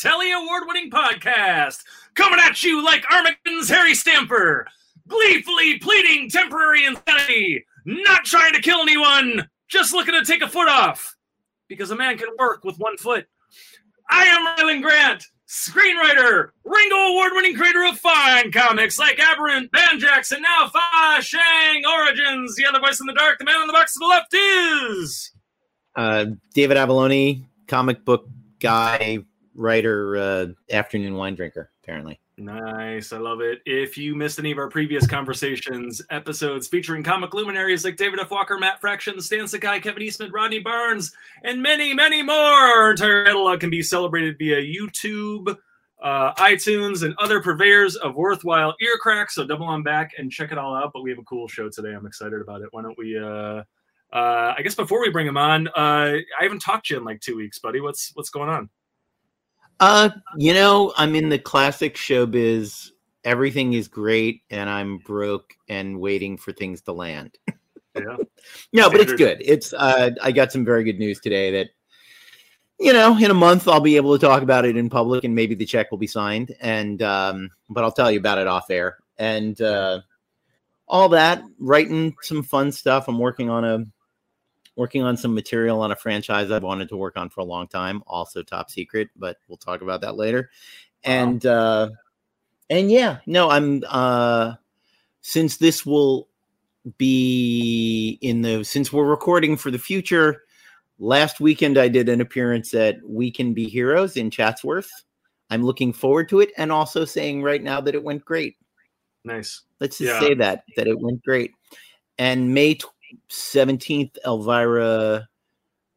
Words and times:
Telly 0.00 0.30
Award 0.30 0.62
winning 0.66 0.90
podcast. 0.90 1.82
Coming 2.14 2.38
at 2.38 2.62
you 2.62 2.84
like 2.84 3.04
Armageddon's 3.12 3.68
Harry 3.68 3.94
Stamper. 3.94 4.66
Gleefully 5.08 5.78
pleading 5.80 6.30
temporary 6.30 6.84
insanity. 6.84 7.64
Not 7.84 8.24
trying 8.24 8.52
to 8.52 8.60
kill 8.60 8.82
anyone. 8.82 9.48
Just 9.68 9.92
looking 9.92 10.14
to 10.14 10.24
take 10.24 10.42
a 10.42 10.48
foot 10.48 10.68
off. 10.68 11.16
Because 11.66 11.90
a 11.90 11.96
man 11.96 12.16
can 12.16 12.28
work 12.38 12.62
with 12.64 12.76
one 12.78 12.96
foot. 12.96 13.26
I 14.08 14.24
am 14.24 14.46
Rylend 14.46 14.82
Grant, 14.82 15.24
screenwriter, 15.48 16.50
Ringo 16.64 16.96
Award 16.96 17.32
winning 17.34 17.56
creator 17.56 17.84
of 17.84 17.98
fine 17.98 18.52
comics 18.52 18.98
like 18.98 19.18
Aberrant, 19.18 19.70
Banjax, 19.72 20.30
and 20.30 20.42
now 20.42 20.68
Fa 20.68 21.22
Shang 21.22 21.82
Origins. 21.86 22.54
The 22.54 22.66
other 22.66 22.80
voice 22.80 23.00
in 23.00 23.06
the 23.06 23.14
dark, 23.14 23.38
the 23.38 23.44
man 23.44 23.56
on 23.56 23.66
the 23.66 23.72
box 23.72 23.94
to 23.94 23.98
the 23.98 24.06
left 24.06 24.32
is. 24.32 25.32
Uh, 25.96 26.26
David 26.54 26.76
Avallone, 26.76 27.46
comic 27.66 28.04
book 28.04 28.28
guy, 28.60 29.18
writer, 29.58 30.16
uh, 30.16 30.46
afternoon 30.70 31.14
wine 31.14 31.34
drinker, 31.34 31.70
apparently. 31.82 32.20
Nice. 32.38 33.12
I 33.12 33.18
love 33.18 33.40
it. 33.40 33.58
If 33.66 33.98
you 33.98 34.14
missed 34.14 34.38
any 34.38 34.52
of 34.52 34.58
our 34.58 34.68
previous 34.68 35.06
conversations, 35.08 36.00
episodes 36.10 36.68
featuring 36.68 37.02
comic 37.02 37.34
luminaries 37.34 37.84
like 37.84 37.96
David 37.96 38.20
F. 38.20 38.30
Walker, 38.30 38.56
Matt 38.56 38.80
Fraction, 38.80 39.20
Stan 39.20 39.48
Sakai, 39.48 39.80
Kevin 39.80 40.02
Eastman, 40.02 40.30
Rodney 40.30 40.60
Barnes, 40.60 41.12
and 41.42 41.60
many, 41.60 41.92
many 41.92 42.22
more, 42.22 42.92
entire 42.92 43.24
catalog 43.24 43.58
can 43.58 43.70
be 43.70 43.82
celebrated 43.82 44.38
via 44.38 44.62
YouTube, 44.62 45.56
uh, 46.00 46.32
iTunes, 46.34 47.02
and 47.02 47.12
other 47.18 47.42
purveyors 47.42 47.96
of 47.96 48.14
worthwhile 48.14 48.72
ear 48.80 48.96
cracks. 49.00 49.34
So 49.34 49.44
double 49.44 49.66
on 49.66 49.82
back 49.82 50.12
and 50.16 50.30
check 50.30 50.52
it 50.52 50.58
all 50.58 50.76
out. 50.76 50.92
But 50.94 51.02
we 51.02 51.10
have 51.10 51.18
a 51.18 51.24
cool 51.24 51.48
show 51.48 51.68
today. 51.68 51.92
I'm 51.92 52.06
excited 52.06 52.40
about 52.40 52.62
it. 52.62 52.68
Why 52.70 52.82
don't 52.82 52.96
we? 52.96 53.18
Uh, 53.18 53.64
uh, 54.12 54.54
I 54.56 54.62
guess 54.62 54.76
before 54.76 55.00
we 55.00 55.10
bring 55.10 55.26
him 55.26 55.36
on, 55.36 55.66
uh, 55.68 55.72
I 55.76 56.42
haven't 56.42 56.60
talked 56.60 56.86
to 56.86 56.94
you 56.94 57.00
in 57.00 57.04
like 57.04 57.20
two 57.20 57.36
weeks, 57.36 57.58
buddy. 57.58 57.80
What's 57.80 58.12
what's 58.14 58.30
going 58.30 58.48
on? 58.48 58.70
Uh, 59.80 60.10
you 60.36 60.52
know, 60.52 60.92
I'm 60.96 61.14
in 61.14 61.28
the 61.28 61.38
classic 61.38 61.94
showbiz. 61.94 62.90
Everything 63.24 63.74
is 63.74 63.88
great, 63.88 64.42
and 64.50 64.68
I'm 64.68 64.98
broke 64.98 65.54
and 65.68 66.00
waiting 66.00 66.36
for 66.36 66.52
things 66.52 66.82
to 66.82 66.92
land. 66.92 67.36
Yeah. 67.96 68.16
no, 68.72 68.90
but 68.90 69.00
it's 69.00 69.14
good. 69.14 69.38
It's 69.44 69.72
uh, 69.72 70.10
I 70.22 70.30
got 70.30 70.52
some 70.52 70.64
very 70.64 70.84
good 70.84 71.00
news 71.00 71.18
today 71.18 71.50
that 71.50 71.70
you 72.78 72.92
know 72.92 73.18
in 73.18 73.32
a 73.32 73.34
month 73.34 73.66
I'll 73.66 73.80
be 73.80 73.96
able 73.96 74.16
to 74.16 74.24
talk 74.24 74.42
about 74.42 74.64
it 74.64 74.76
in 74.76 74.88
public, 74.88 75.24
and 75.24 75.34
maybe 75.34 75.56
the 75.56 75.66
check 75.66 75.90
will 75.90 75.98
be 75.98 76.06
signed. 76.06 76.54
And 76.60 77.02
um, 77.02 77.50
but 77.68 77.82
I'll 77.82 77.90
tell 77.90 78.12
you 78.12 78.20
about 78.20 78.38
it 78.38 78.46
off 78.46 78.70
air 78.70 78.98
and 79.18 79.60
uh, 79.60 80.02
all 80.86 81.08
that. 81.08 81.42
Writing 81.58 82.14
some 82.22 82.44
fun 82.44 82.70
stuff. 82.70 83.08
I'm 83.08 83.18
working 83.18 83.50
on 83.50 83.64
a 83.64 83.84
working 84.78 85.02
on 85.02 85.16
some 85.16 85.34
material 85.34 85.80
on 85.82 85.90
a 85.90 85.96
franchise 85.96 86.52
I've 86.52 86.62
wanted 86.62 86.88
to 86.90 86.96
work 86.96 87.16
on 87.16 87.28
for 87.28 87.40
a 87.40 87.44
long 87.44 87.66
time, 87.66 88.00
also 88.06 88.44
top 88.44 88.70
secret, 88.70 89.08
but 89.16 89.36
we'll 89.48 89.58
talk 89.58 89.82
about 89.82 90.00
that 90.02 90.16
later. 90.16 90.50
And 91.02 91.44
uh 91.44 91.90
and 92.70 92.90
yeah, 92.90 93.18
no, 93.26 93.50
I'm 93.50 93.82
uh 93.88 94.54
since 95.20 95.56
this 95.56 95.84
will 95.84 96.28
be 96.96 98.18
in 98.22 98.40
the 98.42 98.62
since 98.62 98.92
we're 98.92 99.04
recording 99.04 99.56
for 99.56 99.72
the 99.72 99.78
future, 99.78 100.44
last 101.00 101.40
weekend 101.40 101.76
I 101.76 101.88
did 101.88 102.08
an 102.08 102.20
appearance 102.20 102.72
at 102.72 102.96
We 103.04 103.32
Can 103.32 103.52
Be 103.54 103.68
Heroes 103.68 104.16
in 104.16 104.30
Chatsworth. 104.30 104.90
I'm 105.50 105.64
looking 105.64 105.92
forward 105.92 106.28
to 106.28 106.40
it 106.40 106.52
and 106.56 106.70
also 106.70 107.04
saying 107.04 107.42
right 107.42 107.62
now 107.62 107.80
that 107.80 107.96
it 107.96 108.04
went 108.04 108.24
great. 108.24 108.56
Nice. 109.24 109.62
Let's 109.80 109.98
just 109.98 110.12
Yeah. 110.12 110.20
say 110.20 110.34
that 110.34 110.62
that 110.76 110.86
it 110.86 110.98
went 111.00 111.24
great. 111.24 111.50
And 112.16 112.54
May 112.54 112.78
seventeenth, 113.28 114.18
Elvira 114.24 115.28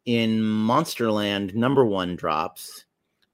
in 0.06 0.42
Monsterland 0.42 1.54
number 1.54 1.86
one 1.86 2.16
drops 2.16 2.86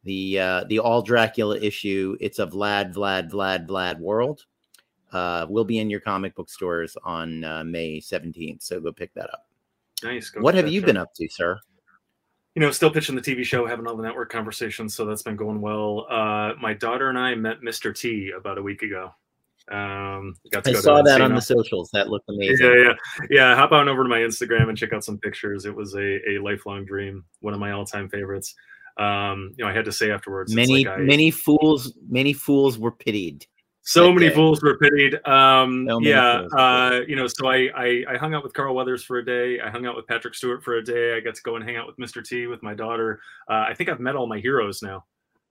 the 0.03 0.39
uh, 0.39 0.63
the 0.69 0.79
all 0.79 1.01
Dracula 1.01 1.57
issue. 1.59 2.17
It's 2.19 2.39
a 2.39 2.47
Vlad 2.47 2.93
Vlad 2.93 3.31
Vlad 3.31 3.67
Vlad 3.67 3.99
world. 3.99 4.45
Uh, 5.11 5.45
will 5.49 5.63
be 5.63 5.79
in 5.79 5.89
your 5.89 6.01
comic 6.01 6.35
book 6.35 6.49
stores 6.49 6.97
on 7.03 7.43
uh, 7.43 7.63
May 7.63 7.99
seventeenth. 7.99 8.61
So 8.61 8.79
go 8.79 8.91
pick 8.91 9.13
that 9.13 9.29
up. 9.31 9.47
Nice. 10.03 10.29
Go 10.29 10.41
what 10.41 10.55
have 10.55 10.67
you 10.67 10.81
show. 10.81 10.85
been 10.85 10.97
up 10.97 11.13
to, 11.15 11.27
sir? 11.29 11.59
you 12.57 12.61
know, 12.61 12.71
still 12.71 12.89
pitching 12.89 13.13
the 13.13 13.21
TV 13.21 13.44
show, 13.44 13.67
having 13.67 13.85
all 13.85 13.95
the 13.95 14.01
network 14.01 14.31
conversations, 14.31 14.95
so 14.95 15.05
that's 15.05 15.21
been 15.21 15.35
going 15.35 15.61
well. 15.61 16.07
Uh, 16.09 16.53
my 16.59 16.73
daughter 16.73 17.07
and 17.07 17.15
I 17.15 17.35
met 17.35 17.61
Mr. 17.61 17.95
T 17.95 18.31
about 18.35 18.57
a 18.57 18.63
week 18.63 18.81
ago. 18.81 19.11
Um, 19.72 20.35
got 20.51 20.63
to 20.63 20.69
I 20.69 20.73
go 20.73 20.79
to 20.79 20.83
saw 20.83 21.01
that 21.01 21.22
on 21.22 21.35
the 21.35 21.41
socials. 21.41 21.89
That 21.94 22.09
looked 22.09 22.29
amazing. 22.29 22.66
Yeah, 22.66 22.73
yeah, 22.83 22.94
yeah. 23.29 23.55
Hop 23.55 23.72
on 23.73 23.89
over 23.89 24.03
to 24.03 24.09
my 24.09 24.19
Instagram 24.19 24.69
and 24.69 24.78
check 24.78 24.94
out 24.94 25.03
some 25.03 25.17
pictures. 25.17 25.66
It 25.66 25.75
was 25.75 25.94
a, 25.95 26.19
a 26.31 26.39
lifelong 26.39 26.85
dream, 26.85 27.25
one 27.41 27.53
of 27.53 27.59
my 27.59 27.72
all 27.72 27.85
time 27.85 28.07
favorites. 28.09 28.56
Um, 28.97 29.53
you 29.57 29.63
know, 29.66 29.69
I 29.69 29.73
had 29.73 29.85
to 29.85 29.91
say 29.91 30.09
afterwards, 30.11 30.53
Many 30.56 30.85
like 30.85 31.00
I- 31.00 31.01
many 31.01 31.31
fools 31.31 31.94
many 32.09 32.33
fools 32.33 32.79
were 32.79 32.91
pitied. 32.91 33.45
so 33.83 34.11
many 34.11 34.29
day. 34.29 34.35
fools 34.35 34.61
were 34.63 34.77
pitied. 34.79 35.16
Um, 35.27 35.85
So 35.88 36.00
yeah, 36.01 36.39
fools 36.39 36.53
uh, 36.53 37.01
you 37.07 37.16
know, 37.16 37.27
so 37.27 37.47
I, 37.47 37.69
I 37.75 38.03
I 38.09 38.17
hung 38.17 38.33
out 38.33 38.44
with 38.44 38.53
Carl 38.53 38.73
Weathers 38.73 39.03
for 39.03 39.17
a 39.19 39.25
day. 39.25 39.59
I 39.59 39.69
hung 39.69 39.85
out 39.85 39.95
with 39.95 40.07
Patrick 40.07 40.33
Stewart 40.33 40.63
for 40.63 40.77
a 40.77 40.83
day. 40.83 41.16
I 41.16 41.19
got 41.19 41.35
to 41.35 41.41
go 41.44 41.56
and 41.57 41.63
hang 41.63 41.75
out 41.75 41.85
with 41.88 41.97
Mr. 41.97 42.23
T 42.25 42.47
with 42.47 42.63
my 42.63 42.73
daughter. 42.73 43.19
Uh, 43.50 43.66
I 43.69 43.73
think 43.75 43.89
I've 43.89 44.00
met 44.00 44.16
all 44.16 44.27
my 44.27 44.39
heroes 44.39 44.81
now. 44.81 45.06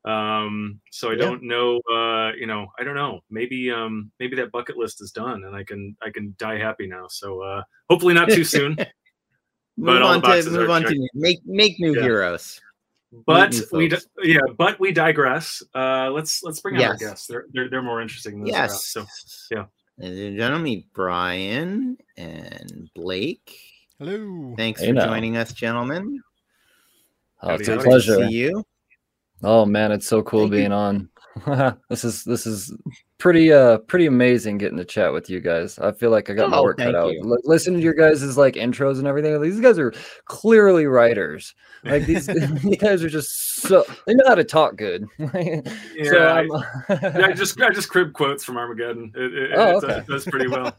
Um, 0.07 0.81
so 0.93 1.09
I 1.11 1.13
Yeah. 1.13 1.19
don't 1.19 1.43
know. 1.43 1.81
Uh, 1.93 2.33
you 2.39 2.47
know, 2.47 2.69
I 2.79 2.85
don't 2.85 2.95
know. 2.95 3.21
Maybe 3.29 3.71
um, 3.71 4.11
maybe 4.21 4.37
that 4.37 4.53
bucket 4.53 4.77
list 4.77 5.03
is 5.03 5.11
done, 5.11 5.45
and 5.45 5.55
I 5.57 5.65
can 5.65 5.97
I 6.01 6.11
can 6.11 6.35
die 6.39 6.59
happy 6.59 6.87
now. 6.87 7.09
So 7.09 7.43
uh, 7.43 7.63
hopefully 7.91 8.15
not 8.15 8.29
too 8.31 8.45
soon. 8.45 8.77
Move 9.79 10.01
on 10.03 10.23
to 10.23 10.51
move 10.51 10.71
on 10.71 10.83
checked. 10.83 10.95
to 10.95 11.09
make 11.13 11.39
make 11.45 11.79
new 11.79 11.95
Yeah. 11.95 12.03
heroes. 12.03 12.61
but 13.27 13.53
new 13.53 13.63
we 13.73 13.89
di- 13.89 13.99
yeah, 14.23 14.41
but 14.57 14.81
we 14.81 14.91
digress. 14.91 15.63
Uh, 15.75 16.11
let's 16.11 16.43
let's 16.43 16.61
bring 16.61 16.77
out 16.77 16.93
our 16.93 16.97
guests. 16.97 17.27
They're 17.27 17.45
they're, 17.53 17.69
they're 17.69 17.83
more 17.83 18.01
interesting 18.01 18.37
than 18.37 18.45
this. 18.45 18.53
Yes. 18.55 18.85
So 18.87 19.05
yeah. 19.51 19.65
Ladies 19.99 20.21
and 20.29 20.37
gentlemen, 20.39 20.85
Brian 20.95 21.99
and 22.17 22.89
Blake. 22.95 23.59
Hello. 23.99 24.55
Thanks 24.57 24.81
Hey 24.81 24.87
for 24.89 24.93
now. 24.95 25.07
joining 25.07 25.37
us, 25.37 25.53
gentlemen. 25.53 26.23
Oh, 27.43 27.55
it's 27.55 27.69
a 27.69 27.73
howdy. 27.73 27.77
Good 27.77 27.85
to 27.85 27.89
pleasure. 27.91 28.29
see 28.29 28.35
you. 28.35 28.65
Oh 29.43 29.65
man, 29.67 29.93
it's 29.93 30.07
so 30.07 30.23
cool 30.23 30.43
Thank 30.43 30.53
you. 30.53 30.59
being 30.59 30.73
on. 30.73 31.09
this 31.91 32.03
is 32.05 32.25
this 32.25 32.47
is 32.47 32.75
pretty 33.19 33.53
uh 33.53 33.77
pretty 33.79 34.07
amazing 34.07 34.57
getting 34.57 34.79
to 34.79 34.85
chat 34.87 35.13
with 35.13 35.29
you 35.29 35.39
guys. 35.41 35.79
I 35.79 35.93
feel 35.93 36.11
like 36.11 36.31
I 36.31 36.33
got 36.33 36.49
my 36.49 36.57
Oh, 36.57 36.63
work 36.63 36.79
cut 36.79 36.95
out. 36.95 37.13
you. 37.13 37.21
Li- 37.23 37.43
Listening 37.45 37.79
to 37.81 37.85
your 37.85 37.93
guys' 37.93 38.23
is 38.23 38.39
like 38.39 38.55
intros 38.55 38.99
and 38.99 39.07
everything. 39.07 39.39
These 39.43 39.61
guys 39.61 39.79
are 39.79 39.93
clearly 40.25 40.87
writers. 40.87 41.55
Like 41.85 42.07
these, 42.07 42.27
these 42.63 42.77
guys 42.79 43.05
are 43.05 43.11
just 43.11 43.57
so 43.61 43.85
they 44.07 44.15
know 44.15 44.25
how 44.27 44.35
to 44.35 44.45
talk 44.45 44.77
good. 44.77 45.07
Yeah, 45.19 46.15
I- 46.15 46.39
I'm, 46.41 46.49
yeah, 46.49 47.27
I 47.27 47.33
just 47.33 47.61
I 47.61 47.69
just 47.71 47.91
crib 47.91 48.15
quotes 48.15 48.43
from 48.43 48.57
Armageddon. 48.57 49.13
It, 49.15 49.35
it, 49.35 49.51
Oh, 49.55 49.77
it, 49.79 49.85
okay. 49.85 49.99
it 49.99 50.07
does 50.07 50.25
pretty 50.25 50.49
well. 50.49 50.75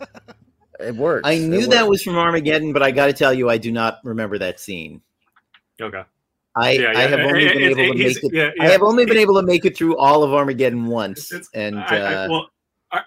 it 0.79 0.95
works. 0.95 1.21
I 1.23 1.33
It 1.33 1.47
knew 1.47 1.67
that 1.67 1.87
was 1.87 2.01
from 2.01 2.17
Armageddon, 2.17 2.73
but 2.73 2.81
I 2.81 2.89
got 2.89 3.05
to 3.07 3.13
tell 3.13 3.33
you, 3.33 3.47
I 3.49 3.57
do 3.59 3.71
not 3.71 3.99
remember 4.03 4.39
that 4.39 4.59
scene. 4.59 5.01
Okay. 5.79 6.01
I, 6.59 6.71
Yeah, 6.71 6.93
I 6.95 7.01
have 7.01 7.19
only 7.19 7.47
been 7.47 7.61
able 7.61 7.75
to 7.75 7.93
make 7.93 8.23
it. 8.23 8.33
yeah, 8.33 8.51
I 8.59 8.69
have 8.69 8.81
only 8.83 9.05
been 9.05 9.17
able 9.25 9.35
to 9.35 9.43
make 9.45 9.65
it 9.65 9.77
through 9.77 9.97
all 9.97 10.23
of 10.23 10.33
Armageddon 10.33 10.85
once, 10.87 11.31
It's- 11.31 11.49
and 11.53 11.79
I, 11.79 11.95
I, 11.97 12.13
uh, 12.25 12.27
well, 12.29 12.49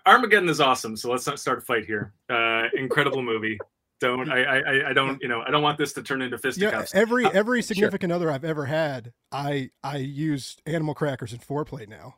Armageddon 0.07 0.49
is 0.49 0.61
awesome. 0.61 0.97
So 0.97 1.11
let's 1.11 1.27
not 1.27 1.41
start 1.41 1.59
a 1.59 1.61
fight 1.63 1.85
here. 1.87 2.13
Uh, 2.29 2.65
incredible 2.77 3.23
movie. 3.23 3.59
Don't 4.01 4.31
I, 4.33 4.43
I 4.45 4.57
I- 4.59 4.91
I 4.91 4.93
don't 4.95 5.21
you 5.21 5.29
know 5.29 5.43
I 5.47 5.51
don't 5.51 5.63
want 5.63 5.77
this 5.77 5.93
to 5.95 6.03
turn 6.03 6.23
into 6.23 6.37
Yeah, 6.37 6.41
fisticuffs. 6.41 6.95
every 6.95 7.25
Uh, 7.27 7.31
every 7.35 7.61
significant 7.63 8.13
other 8.13 8.31
I've 8.31 8.45
ever 8.45 8.65
had, 8.67 9.13
I 9.33 9.71
I 9.85 9.99
used 9.99 10.63
animal 10.67 10.95
crackers 10.95 11.33
and 11.33 11.43
foreplay 11.43 11.87
now. 11.87 12.17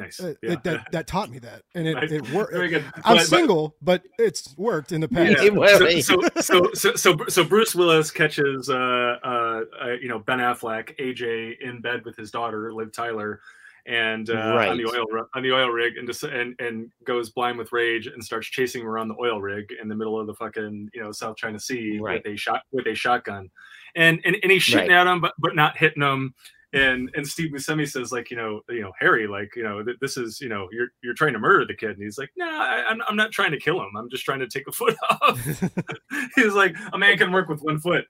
Nice. 0.00 0.20
Uh, 0.20 0.34
Yeah. 0.42 0.52
it- 0.52 0.64
that 0.64 0.92
that 0.92 1.06
taught 1.06 1.30
me 1.30 1.38
that, 1.40 1.62
and 1.74 1.86
it, 1.86 1.94
Nice. 1.94 2.10
it 2.12 2.28
worked. 2.30 2.52
Very 2.52 2.68
good. 2.68 2.84
I'm 2.96 3.02
But- 3.02 3.02
but- 3.16 3.26
single, 3.26 3.76
but 3.82 4.02
it's 4.18 4.54
worked 4.58 4.92
in 4.92 5.00
the 5.00 5.08
past. 5.08 5.42
Yeah. 5.42 6.00
So, 6.00 6.00
so, 6.00 6.40
so, 6.40 6.70
so, 6.74 6.94
so, 6.96 7.16
so 7.28 7.44
Bruce 7.44 7.74
Willis 7.74 8.10
catches, 8.10 8.68
uh, 8.70 8.74
uh, 9.22 9.64
uh, 9.82 9.86
you 10.00 10.08
know, 10.08 10.18
Ben 10.18 10.38
Affleck, 10.38 10.96
AJ, 10.98 11.60
in 11.60 11.80
bed 11.80 12.04
with 12.04 12.16
his 12.16 12.30
daughter, 12.30 12.72
Liv 12.72 12.92
Tyler, 12.92 13.40
and 13.86 14.28
uh, 14.28 14.34
on 14.34 14.76
the 14.76 14.84
Right. 14.84 14.94
oil 14.94 15.26
on 15.34 15.42
the 15.42 15.52
oil 15.52 15.68
rig, 15.70 15.96
and 15.96 16.06
just 16.06 16.22
and 16.22 16.54
and 16.60 16.90
goes 17.04 17.30
blind 17.30 17.56
with 17.58 17.72
rage 17.72 18.06
and 18.06 18.22
starts 18.22 18.46
chasing 18.48 18.82
him 18.82 18.88
around 18.88 19.08
the 19.08 19.16
oil 19.20 19.40
rig 19.40 19.72
in 19.80 19.88
the 19.88 19.94
middle 19.94 20.20
of 20.20 20.26
the 20.26 20.34
fucking 20.34 20.90
you 20.92 21.00
know 21.02 21.12
South 21.12 21.36
China 21.36 21.58
Sea 21.58 21.98
Right. 21.98 22.22
with 22.24 22.34
a 22.34 22.36
shot 22.36 22.62
with 22.72 22.86
a 22.86 22.94
shotgun, 22.94 23.50
and 23.94 24.20
and, 24.24 24.36
and 24.42 24.52
he's 24.52 24.62
shooting 24.62 24.90
Right. 24.90 24.98
at 24.98 25.06
him, 25.06 25.20
but 25.20 25.34
but 25.38 25.56
not 25.56 25.76
hitting 25.78 26.02
him. 26.02 26.34
And 26.72 27.10
and 27.14 27.26
Steve 27.26 27.50
Buscemi 27.52 27.88
says 27.90 28.12
like 28.12 28.30
you 28.30 28.36
know 28.36 28.60
you 28.68 28.80
know 28.82 28.92
Harry 28.98 29.26
like 29.26 29.56
you 29.56 29.62
know 29.64 29.82
th- 29.82 29.96
this 30.00 30.16
is 30.16 30.40
you 30.40 30.48
know 30.48 30.68
you're 30.70 30.88
you're 31.02 31.14
trying 31.14 31.32
to 31.32 31.38
murder 31.40 31.64
the 31.66 31.74
kid. 31.74 31.90
And 31.90 32.02
he's 32.02 32.16
like 32.18 32.30
no 32.36 32.46
I, 32.48 32.84
I'm 32.88 33.00
I'm 33.08 33.16
not 33.16 33.32
trying 33.32 33.50
to 33.50 33.58
kill 33.58 33.80
him. 33.80 33.90
I'm 33.96 34.08
just 34.08 34.24
trying 34.24 34.38
to 34.40 34.46
take 34.48 34.68
a 34.68 34.72
foot 34.80 34.96
off. 35.10 35.40
He's 36.36 36.52
like 36.54 36.76
a 36.92 36.98
man 36.98 37.18
can 37.18 37.32
work 37.32 37.48
with 37.48 37.60
one 37.62 37.80
foot 37.80 38.04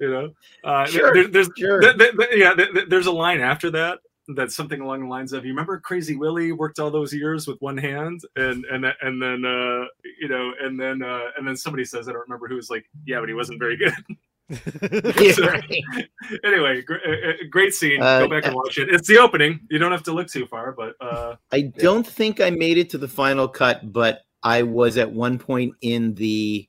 you 0.00 0.10
know? 0.10 0.30
Uh 0.64 0.84
Sure, 0.86 1.14
there- 1.14 1.28
there's 1.28 1.48
sure. 1.56 1.80
th- 1.80 1.96
th- 1.96 2.30
yeah 2.34 2.52
th- 2.52 2.72
th- 2.74 2.88
there's 2.88 3.06
a 3.06 3.12
line 3.12 3.40
after 3.40 3.70
that 3.70 4.00
that's 4.34 4.56
something 4.56 4.80
along 4.80 5.00
the 5.02 5.06
lines 5.06 5.32
of 5.32 5.44
you 5.44 5.52
remember 5.52 5.78
crazy 5.78 6.16
willie 6.16 6.50
worked 6.50 6.78
all 6.80 6.90
those 6.90 7.12
years 7.14 7.46
with 7.46 7.56
one 7.60 7.76
hand? 7.78 8.20
And 8.36 8.64
and 8.66 8.84
and 9.02 9.22
then 9.22 9.44
uh 9.44 9.84
you 10.20 10.28
know 10.28 10.52
and 10.60 10.78
then 10.80 11.02
uh 11.02 11.30
and 11.38 11.46
then 11.46 11.56
somebody 11.56 11.84
says 11.84 12.08
i 12.08 12.12
don't 12.12 12.22
remember 12.22 12.48
who 12.48 12.56
was 12.56 12.68
like 12.70 12.84
yeah 13.06 13.20
but 13.20 13.28
he 13.28 13.34
wasn't 13.34 13.58
very 13.60 13.76
good 13.76 13.92
Yeah, 14.50 15.40
right. 15.40 16.08
anyway, 16.44 16.82
gr- 16.82 16.94
uh, 17.06 17.30
uh, 17.30 17.32
great 17.50 17.72
scene. 17.74 18.02
Uh, 18.02 18.20
Go 18.20 18.28
back 18.28 18.44
and 18.46 18.54
watch 18.54 18.78
it. 18.78 18.88
It's 18.90 19.08
the 19.08 19.18
opening. 19.18 19.60
You 19.70 19.78
don't 19.78 19.92
have 19.92 20.02
to 20.04 20.12
look 20.12 20.28
too 20.28 20.46
far, 20.46 20.72
but 20.72 20.94
uh, 21.00 21.36
I 21.52 21.62
don't 21.78 22.06
think 22.06 22.40
I 22.40 22.50
made 22.50 22.76
it 22.78 22.90
to 22.90 22.98
the 22.98 23.08
final 23.08 23.48
cut, 23.48 23.92
but 23.92 24.22
I 24.42 24.62
was 24.62 24.98
at 24.98 25.10
one 25.10 25.38
point 25.38 25.74
in 25.80 26.14
the 26.14 26.68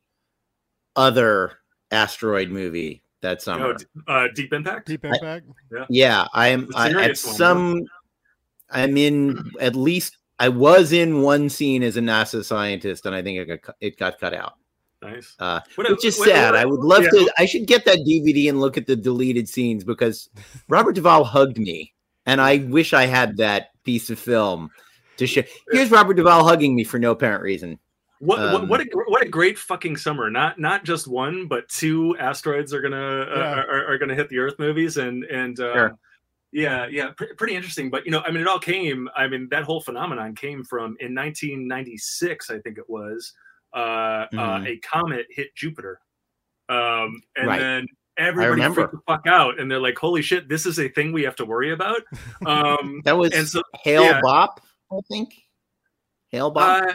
other 0.96 1.60
asteroid 1.92 2.50
movie 2.50 3.04
that 3.22 3.40
you 3.40 3.42
summer. 3.42 3.74
know, 3.74 3.78
uh, 4.08 4.28
Deep 4.34 4.54
Impact. 4.54 4.88
Deep 4.88 5.04
impact. 5.04 5.48
Yeah, 5.90 6.28
I 6.34 6.48
am 6.50 6.70
I, 6.76 6.90
at 6.92 6.96
one, 6.96 7.16
some. 7.16 7.86
I'm 8.70 8.98
in 8.98 9.52
at 9.60 9.76
least. 9.76 10.18
I 10.40 10.50
was 10.50 10.92
in 10.92 11.22
one 11.22 11.50
scene 11.50 11.82
as 11.84 11.98
a 11.98 12.02
NASA 12.02 12.44
scientist, 12.44 13.06
and 13.06 13.16
I 13.16 13.22
think 13.22 13.40
it 13.40 13.62
got 13.62 13.76
it 13.80 13.98
got 13.98 14.20
cut 14.20 14.34
out, 14.34 14.54
Nice. 15.06 15.36
uh, 15.40 15.60
What- 15.76 15.90
which 15.90 16.06
is 16.06 16.18
what- 16.18 16.28
sad. 16.30 16.52
what- 16.52 16.60
I 16.60 16.66
would 16.66 16.82
love 16.82 17.04
yeah. 17.04 17.10
to. 17.10 17.32
I 17.38 17.46
should 17.46 17.68
get 17.68 17.86
that 17.86 18.00
DVD 18.06 18.50
and 18.50 18.60
look 18.60 18.78
at 18.78 18.88
the 18.88 18.96
deleted 18.96 19.48
scenes 19.50 19.84
because 19.84 20.30
Robert 20.68 20.94
Duvall 20.96 21.24
hugged 21.24 21.58
me, 21.58 21.94
and 22.26 22.40
I 22.42 22.58
wish 22.70 22.94
I 22.94 23.06
had 23.06 23.38
that 23.38 23.70
piece 23.84 24.10
of 24.10 24.20
film 24.20 24.70
to 25.18 25.28
show. 25.28 25.42
Here's 25.72 25.92
Robert 25.92 26.16
Duvall 26.16 26.44
hugging 26.48 26.76
me 26.76 26.84
for 26.84 27.00
no 27.00 27.12
apparent 27.12 27.44
reason. 27.44 27.80
What, 28.20 28.40
Um, 28.40 28.54
what 28.54 28.68
what 28.70 28.82
a 28.82 28.86
what 29.08 29.22
a 29.26 29.30
great 29.30 29.58
fucking 29.60 29.98
summer! 29.98 30.30
Not 30.32 30.58
not 30.58 30.86
just 30.86 31.06
one, 31.08 31.48
but 31.48 31.68
two 31.68 32.16
asteroids 32.18 32.74
are 32.74 32.82
gonna 32.82 32.98
uh, 33.30 33.64
are, 33.70 33.88
are 33.94 33.98
gonna 33.98 34.16
hit 34.16 34.30
the 34.30 34.40
Earth 34.40 34.58
movies, 34.58 34.96
and 34.98 35.26
and 35.26 35.60
um, 35.60 35.74
Sure. 35.74 35.98
yeah 36.54 36.88
yeah 36.90 37.12
pre- 37.12 37.34
pretty 37.34 37.56
interesting. 37.56 37.90
But 37.90 38.06
you 38.06 38.12
know, 38.12 38.22
I 38.26 38.32
mean, 38.32 38.40
it 38.42 38.48
all 38.48 38.58
came. 38.58 39.10
I 39.18 39.28
mean, 39.28 39.50
that 39.52 39.64
whole 39.64 39.82
phenomenon 39.82 40.34
came 40.34 40.64
from 40.64 40.96
in 41.02 41.14
1996, 41.14 42.50
I 42.50 42.60
think 42.60 42.78
it 42.78 42.90
was. 42.90 43.34
Uh, 43.76 43.78
uh, 43.78 44.60
Mhm. 44.60 44.68
a 44.68 44.78
comet 44.78 45.26
hit 45.30 45.54
Jupiter, 45.56 46.00
um, 46.70 47.22
and 47.36 47.48
Right. 47.48 47.60
then 47.60 47.88
everybody 48.18 48.62
freaked 48.74 48.94
the 48.94 49.00
fuck 49.06 49.28
out, 49.28 49.60
and 49.60 49.70
they're 49.70 49.82
like, 49.82 49.98
"Holy 49.98 50.22
shit, 50.22 50.48
this 50.48 50.66
is 50.66 50.80
a 50.80 50.88
thing 50.88 51.12
we 51.12 51.24
have 51.24 51.36
to 51.36 51.46
worry 51.46 51.72
about." 51.74 52.02
Um, 52.48 53.02
That 53.04 53.18
was 53.18 53.34
and 53.34 53.46
so 53.48 53.62
Hale 53.84 54.04
yeah. 54.04 54.22
Bop, 54.22 54.62
I 54.92 55.00
think. 55.10 55.34
Hale-Bopp. 56.32 56.58
Uh, 56.90 56.94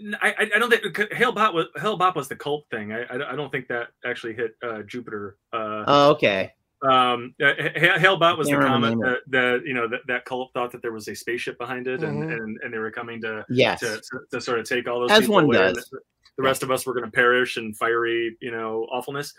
n- 0.00 0.16
I, 0.20 0.30
I- 0.32 0.50
I 0.56 0.58
don't 0.58 0.68
think 0.70 1.12
Hale-Bopp 1.12 1.54
was 1.54 1.66
Hale-Bopp 1.76 2.14
was 2.16 2.26
the 2.28 2.36
cult 2.36 2.66
thing. 2.70 2.92
I, 2.92 3.02
I, 3.04 3.32
I 3.32 3.36
don't 3.36 3.50
think 3.52 3.68
that 3.68 3.88
actually 4.04 4.34
hit 4.34 4.56
uh, 4.62 4.82
Jupiter. 4.82 5.38
Uh, 5.52 5.84
oh, 5.86 6.10
okay. 6.12 6.52
Um, 6.88 7.34
uh, 7.42 7.52
Hale-Bopp 7.98 8.38
was 8.38 8.48
the 8.48 8.54
Can't 8.54 8.64
comet 8.66 8.98
that, 9.00 9.18
that 9.28 9.62
you 9.66 9.74
know 9.74 9.88
that, 9.88 10.00
that 10.06 10.24
cult 10.24 10.52
thought 10.54 10.70
that 10.72 10.82
there 10.82 10.92
was 10.92 11.08
a 11.08 11.14
spaceship 11.14 11.58
behind 11.58 11.86
it, 11.86 12.02
and, 12.02 12.22
Mhm. 12.22 12.32
and 12.32 12.58
and 12.62 12.72
they 12.74 12.78
were 12.78 12.90
coming 12.90 13.20
to 13.22 13.44
Yes. 13.48 13.80
to, 13.80 13.96
to, 14.00 14.20
to 14.30 14.40
sort 14.40 14.58
of 14.60 14.68
take 14.68 14.88
all 14.88 15.00
those 15.00 15.10
As 15.10 15.20
people 15.20 15.34
one 15.36 15.44
away, 15.44 15.56
does. 15.58 15.88
The, 15.90 16.00
the 16.36 16.42
rest 16.42 16.62
of 16.62 16.70
us 16.70 16.84
were 16.86 16.92
going 16.92 17.06
to 17.06 17.10
perish 17.10 17.56
in 17.56 17.72
fiery, 17.74 18.36
you 18.40 18.50
know, 18.50 18.86
awfulness. 18.92 19.32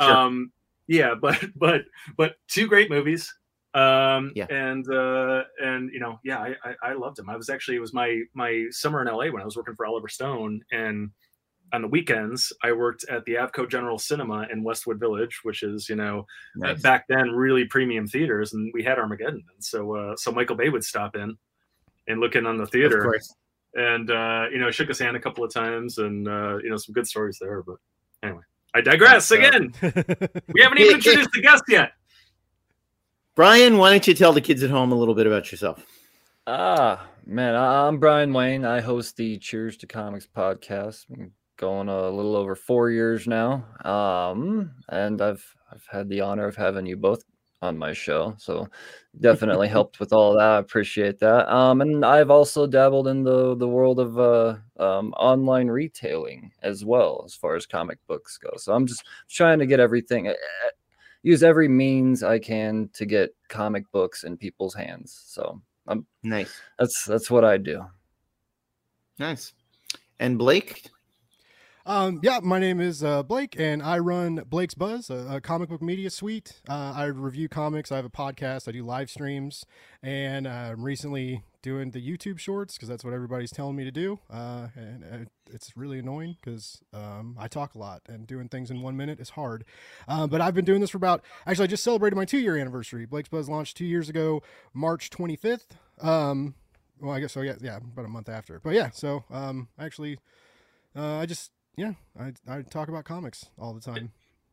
Sure. 0.00 0.16
Um, 0.16 0.52
yeah, 0.86 1.14
but 1.20 1.44
but 1.56 1.82
but 2.16 2.36
two 2.48 2.66
great 2.68 2.90
movies. 2.90 3.32
Um, 3.74 4.30
Yeah. 4.36 4.46
and 4.50 4.88
uh, 4.88 5.42
and 5.60 5.90
you 5.92 5.98
know, 5.98 6.20
yeah, 6.22 6.38
I, 6.38 6.54
I 6.64 6.74
I 6.90 6.92
loved 6.92 7.16
them. 7.16 7.28
I 7.28 7.36
was 7.36 7.48
actually 7.50 7.76
it 7.76 7.80
was 7.80 7.92
my 7.92 8.22
my 8.32 8.66
summer 8.70 9.02
in 9.02 9.08
LA 9.08 9.30
when 9.30 9.42
I 9.42 9.44
was 9.44 9.56
working 9.56 9.74
for 9.74 9.84
Oliver 9.84 10.08
Stone, 10.08 10.62
and 10.70 11.10
on 11.74 11.82
the 11.82 11.88
weekends 11.88 12.52
I 12.62 12.72
worked 12.72 13.04
at 13.10 13.24
the 13.24 13.34
Avco 13.34 13.68
General 13.68 13.98
Cinema 13.98 14.46
in 14.52 14.62
Westwood 14.62 14.98
Village, 15.00 15.40
which 15.42 15.62
is 15.62 15.88
you 15.88 15.96
know 15.96 16.20
uh, 16.62 16.72
Nice. 16.72 16.82
back 16.82 17.04
then 17.08 17.30
really 17.32 17.64
premium 17.66 18.06
theaters, 18.06 18.52
and 18.54 18.70
we 18.74 18.82
had 18.82 18.98
Armageddon, 18.98 19.42
and 19.54 19.64
so 19.64 19.94
uh, 19.96 20.16
so 20.16 20.30
Michael 20.32 20.56
Bay 20.56 20.68
would 20.68 20.84
stop 20.84 21.16
in 21.16 21.36
and 22.08 22.20
look 22.20 22.36
in 22.36 22.46
on 22.46 22.56
the 22.56 22.64
Of 22.64 22.70
theater 22.70 23.02
course. 23.02 23.34
and 23.74 24.10
uh, 24.10 24.46
you 24.52 24.58
know 24.58 24.70
shook 24.70 24.88
his 24.88 24.98
hand 24.98 25.16
a 25.16 25.20
couple 25.20 25.42
of 25.44 25.52
times 25.52 25.98
and 25.98 26.28
uh, 26.28 26.58
you 26.62 26.70
know 26.70 26.76
some 26.76 26.92
good 26.92 27.06
stories 27.06 27.38
there 27.40 27.62
but 27.62 27.76
anyway 28.22 28.42
i 28.74 28.80
digress 28.80 29.26
So- 29.26 29.36
again 29.36 29.72
we 29.82 30.60
haven't 30.62 30.78
even 30.78 30.94
introduced 30.96 31.30
the 31.32 31.40
guest 31.42 31.62
yet 31.68 31.92
Brian, 33.34 33.78
why 33.78 33.90
don't 33.90 34.06
you 34.06 34.14
tell 34.14 34.32
the 34.32 34.40
kids 34.40 34.62
at 34.62 34.70
home 34.70 34.92
a 34.92 34.94
little 34.94 35.14
bit 35.14 35.26
about 35.26 35.50
yourself? 35.50 35.84
Ah, 36.46 37.04
man, 37.26 37.56
I'm 37.56 37.98
Brian 37.98 38.32
Wayne. 38.32 38.64
I 38.64 38.80
host 38.80 39.16
the 39.16 39.38
Cheers 39.38 39.76
to 39.78 39.86
Comics 39.88 40.26
podcast. 40.26 41.06
Going 41.56 41.88
a 41.88 42.10
little 42.10 42.36
over 42.36 42.54
four 42.56 42.90
years 42.90 43.26
now. 43.26 43.64
Um, 43.84 44.72
and 44.88 45.20
I've 45.22 45.44
I've 45.72 45.86
had 45.90 46.08
the 46.08 46.20
honor 46.20 46.46
of 46.46 46.56
having 46.56 46.86
you 46.86 46.96
both 46.96 47.24
on 47.62 47.78
my 47.78 47.92
show. 47.92 48.34
So 48.38 48.68
definitely 49.20 49.68
helped 49.78 49.98
with 49.98 50.12
all 50.12 50.34
that. 50.34 50.50
I 50.50 50.58
appreciate 50.58 51.18
that. 51.20 51.52
Um, 51.52 51.80
and 51.80 52.04
I've 52.04 52.30
also 52.30 52.66
dabbled 52.66 53.08
in 53.08 53.22
the 53.22 53.56
the 53.56 53.68
world 53.68 53.98
of 53.98 54.18
uh 54.18 54.56
um 54.78 55.12
online 55.14 55.68
retailing 55.68 56.52
as 56.62 56.84
well 56.84 57.22
as 57.24 57.34
far 57.34 57.56
as 57.56 57.66
comic 57.66 57.98
books 58.06 58.36
go. 58.38 58.50
So 58.56 58.74
I'm 58.74 58.86
just 58.86 59.04
trying 59.30 59.58
to 59.58 59.66
get 59.66 59.80
everything 59.80 60.28
eh, 60.28 60.32
eh, 60.32 60.70
use 61.22 61.42
every 61.42 61.68
means 61.68 62.22
I 62.22 62.38
can 62.38 62.90
to 62.94 63.06
get 63.06 63.34
comic 63.48 63.90
books 63.92 64.24
in 64.24 64.36
people's 64.36 64.74
hands. 64.74 65.24
So 65.26 65.60
I'm 65.86 66.06
Nice. 66.22 66.60
that's 66.78 67.04
that's 67.04 67.30
what 67.30 67.44
I 67.44 67.56
do. 67.56 67.84
Nice. 69.18 69.52
And 70.20 70.38
Blake? 70.38 70.90
Um, 71.86 72.20
yeah, 72.22 72.40
my 72.42 72.58
name 72.58 72.80
is 72.80 73.04
uh, 73.04 73.22
Blake, 73.22 73.60
and 73.60 73.82
I 73.82 73.98
run 73.98 74.42
Blake's 74.48 74.72
Buzz, 74.72 75.10
a, 75.10 75.26
a 75.32 75.40
comic 75.42 75.68
book 75.68 75.82
media 75.82 76.08
suite. 76.08 76.62
Uh, 76.66 76.94
I 76.96 77.04
review 77.04 77.46
comics. 77.46 77.92
I 77.92 77.96
have 77.96 78.06
a 78.06 78.10
podcast. 78.10 78.66
I 78.66 78.72
do 78.72 78.82
live 78.82 79.10
streams, 79.10 79.66
and 80.02 80.46
uh, 80.46 80.50
I'm 80.50 80.82
recently 80.82 81.42
doing 81.60 81.90
the 81.90 82.00
YouTube 82.00 82.38
shorts 82.38 82.76
because 82.76 82.88
that's 82.88 83.04
what 83.04 83.12
everybody's 83.12 83.50
telling 83.50 83.76
me 83.76 83.84
to 83.84 83.90
do. 83.90 84.18
Uh, 84.32 84.68
and 84.74 85.04
uh, 85.04 85.16
it's 85.52 85.76
really 85.76 85.98
annoying 85.98 86.38
because 86.40 86.80
um, 86.94 87.36
I 87.38 87.48
talk 87.48 87.74
a 87.74 87.78
lot, 87.78 88.00
and 88.08 88.26
doing 88.26 88.48
things 88.48 88.70
in 88.70 88.80
one 88.80 88.96
minute 88.96 89.20
is 89.20 89.30
hard. 89.30 89.66
Uh, 90.08 90.26
but 90.26 90.40
I've 90.40 90.54
been 90.54 90.64
doing 90.64 90.80
this 90.80 90.88
for 90.88 90.96
about. 90.96 91.22
Actually, 91.46 91.64
I 91.64 91.66
just 91.66 91.84
celebrated 91.84 92.16
my 92.16 92.24
two-year 92.24 92.56
anniversary. 92.56 93.04
Blake's 93.04 93.28
Buzz 93.28 93.46
launched 93.46 93.76
two 93.76 93.84
years 93.84 94.08
ago, 94.08 94.42
March 94.72 95.10
25th. 95.10 95.66
Um, 96.00 96.54
well, 96.98 97.12
I 97.12 97.20
guess 97.20 97.32
so. 97.32 97.42
Yeah, 97.42 97.56
yeah, 97.60 97.76
about 97.76 98.06
a 98.06 98.08
month 98.08 98.30
after. 98.30 98.58
But 98.58 98.72
yeah, 98.72 98.88
so 98.88 99.24
um, 99.30 99.68
actually, 99.78 100.18
I 100.96 101.26
just 101.26 101.50
yeah, 101.76 101.92
I 102.18 102.32
I 102.48 102.62
talk 102.62 102.88
about 102.88 103.04
comics 103.04 103.46
all 103.58 103.74
the 103.74 103.80
time. 103.80 104.12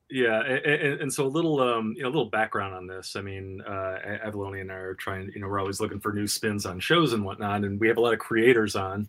yeah 0.09 0.41
and, 0.41 1.01
and 1.01 1.13
so 1.13 1.25
a 1.25 1.27
little 1.27 1.62
um 1.62 1.94
you 1.95 2.03
know 2.03 2.09
a 2.09 2.12
little 2.12 2.29
background 2.29 2.75
on 2.75 2.85
this 2.85 3.15
i 3.15 3.21
mean 3.21 3.62
uh 3.65 3.95
avallone 4.25 4.59
and 4.59 4.69
i 4.69 4.75
are 4.75 4.94
trying 4.95 5.31
you 5.33 5.39
know 5.39 5.47
we're 5.47 5.57
always 5.59 5.79
looking 5.79 6.01
for 6.01 6.12
new 6.12 6.27
spins 6.27 6.66
on 6.66 6.81
shows 6.81 7.13
and 7.13 7.23
whatnot 7.23 7.63
and 7.63 7.80
we 7.80 7.87
have 7.87 7.95
a 7.95 8.01
lot 8.01 8.11
of 8.11 8.19
creators 8.19 8.75
on 8.75 9.07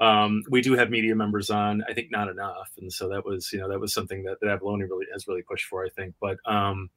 um 0.00 0.42
we 0.50 0.60
do 0.60 0.72
have 0.74 0.90
media 0.90 1.14
members 1.14 1.50
on 1.50 1.84
i 1.88 1.92
think 1.92 2.08
not 2.10 2.28
enough 2.28 2.68
and 2.78 2.92
so 2.92 3.08
that 3.08 3.24
was 3.24 3.52
you 3.52 3.60
know 3.60 3.68
that 3.68 3.78
was 3.78 3.94
something 3.94 4.24
that, 4.24 4.38
that 4.40 4.48
avallone 4.60 4.80
really 4.80 5.06
has 5.12 5.28
really 5.28 5.42
pushed 5.42 5.66
for 5.66 5.84
i 5.84 5.88
think 5.90 6.14
but 6.20 6.36
um 6.46 6.90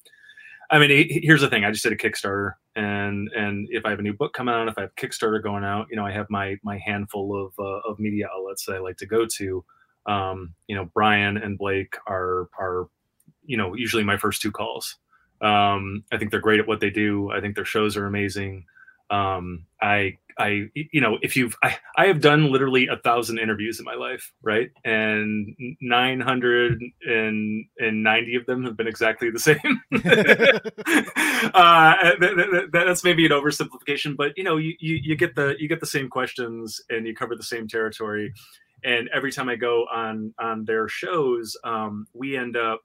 I 0.72 0.79
mean, 0.79 0.89
he- 0.89 1.20
here's 1.22 1.41
the 1.41 1.50
thing. 1.50 1.65
I 1.65 1.72
just 1.72 1.84
did 1.84 1.91
a 1.91 1.98
Kickstarter, 1.98 2.53
and 2.75 3.29
and 3.36 3.67
if 3.70 3.86
I 3.86 3.89
have 3.91 4.00
a 4.00 4.01
new 4.01 4.13
book 4.13 4.34
coming 4.34 4.55
out, 4.55 4.70
if 4.70 4.77
I 4.77 4.82
have 4.82 4.96
Kickstarter 4.96 5.43
going 5.43 5.63
out, 5.63 5.88
you 5.91 5.98
know, 5.98 6.05
I 6.05 6.12
have 6.12 6.25
my 6.32 6.55
my 6.63 6.79
handful 6.79 7.46
of 7.46 7.53
uh, 7.60 7.82
of 7.88 8.00
media 8.00 8.27
outlets 8.34 8.65
that 8.65 8.77
I 8.77 8.79
like 8.79 8.98
to 8.98 9.05
go 9.05 9.27
to. 9.38 9.63
Um, 10.05 10.53
you 10.67 10.75
know, 10.75 10.89
Brian 10.93 11.38
and 11.38 11.57
Blake 11.57 11.95
are 12.07 12.50
are, 12.60 12.88
you 13.45 13.57
know, 13.57 13.74
usually 13.74 14.03
my 14.03 14.17
first 14.17 14.41
two 14.41 14.51
calls. 14.51 14.95
Um, 15.41 16.03
I 16.12 16.17
think 16.17 16.31
they're 16.31 16.39
great 16.39 16.60
at 16.60 16.67
what 16.67 16.79
they 16.79 16.89
do. 16.89 17.31
I 17.31 17.41
think 17.41 17.55
their 17.55 17.65
shows 17.65 17.98
are 17.98 18.05
amazing. 18.05 18.65
Um, 19.10 19.65
I 19.81 20.17
I 20.38 20.69
you 20.74 21.01
know 21.01 21.17
if 21.22 21.36
you've 21.36 21.55
I, 21.63 21.77
I 21.98 22.05
have 22.07 22.22
done 22.22 22.51
literally 22.51 22.88
a 22.88 22.98
thousand 22.98 23.39
interviews 23.39 23.79
in 23.79 23.86
my 23.86 23.95
life 23.95 24.33
right 24.41 24.72
and 24.83 25.55
990 25.81 28.36
of 28.36 28.45
them 28.45 28.63
have 28.63 28.77
been 28.77 28.88
exactly 28.88 29.29
the 29.29 29.39
same 29.39 29.60
uh, 31.53 31.95
th- 32.19 32.19
th- 32.19 32.51
th- 32.51 32.69
that's 32.72 33.03
maybe 33.03 33.25
an 33.25 33.31
oversimplification 33.31 34.15
but 34.15 34.31
you 34.38 34.43
know 34.43 34.57
you, 34.57 34.74
you 34.79 34.95
you 35.03 35.15
get 35.15 35.36
the 35.36 35.55
you 35.60 35.67
get 35.67 35.79
the 35.79 35.86
same 35.86 36.10
questions 36.10 36.81
and 36.89 37.05
you 37.05 37.15
cover 37.15 37.36
the 37.36 37.43
same 37.43 37.67
territory 37.67 38.33
and 38.84 39.10
every 39.13 39.32
time 39.32 39.50
i 39.50 39.56
go 39.56 39.86
on 39.94 40.34
on 40.40 40.66
their 40.66 40.88
shows 40.88 41.56
um, 41.63 42.08
we 42.13 42.38
end 42.38 42.58
up 42.58 42.82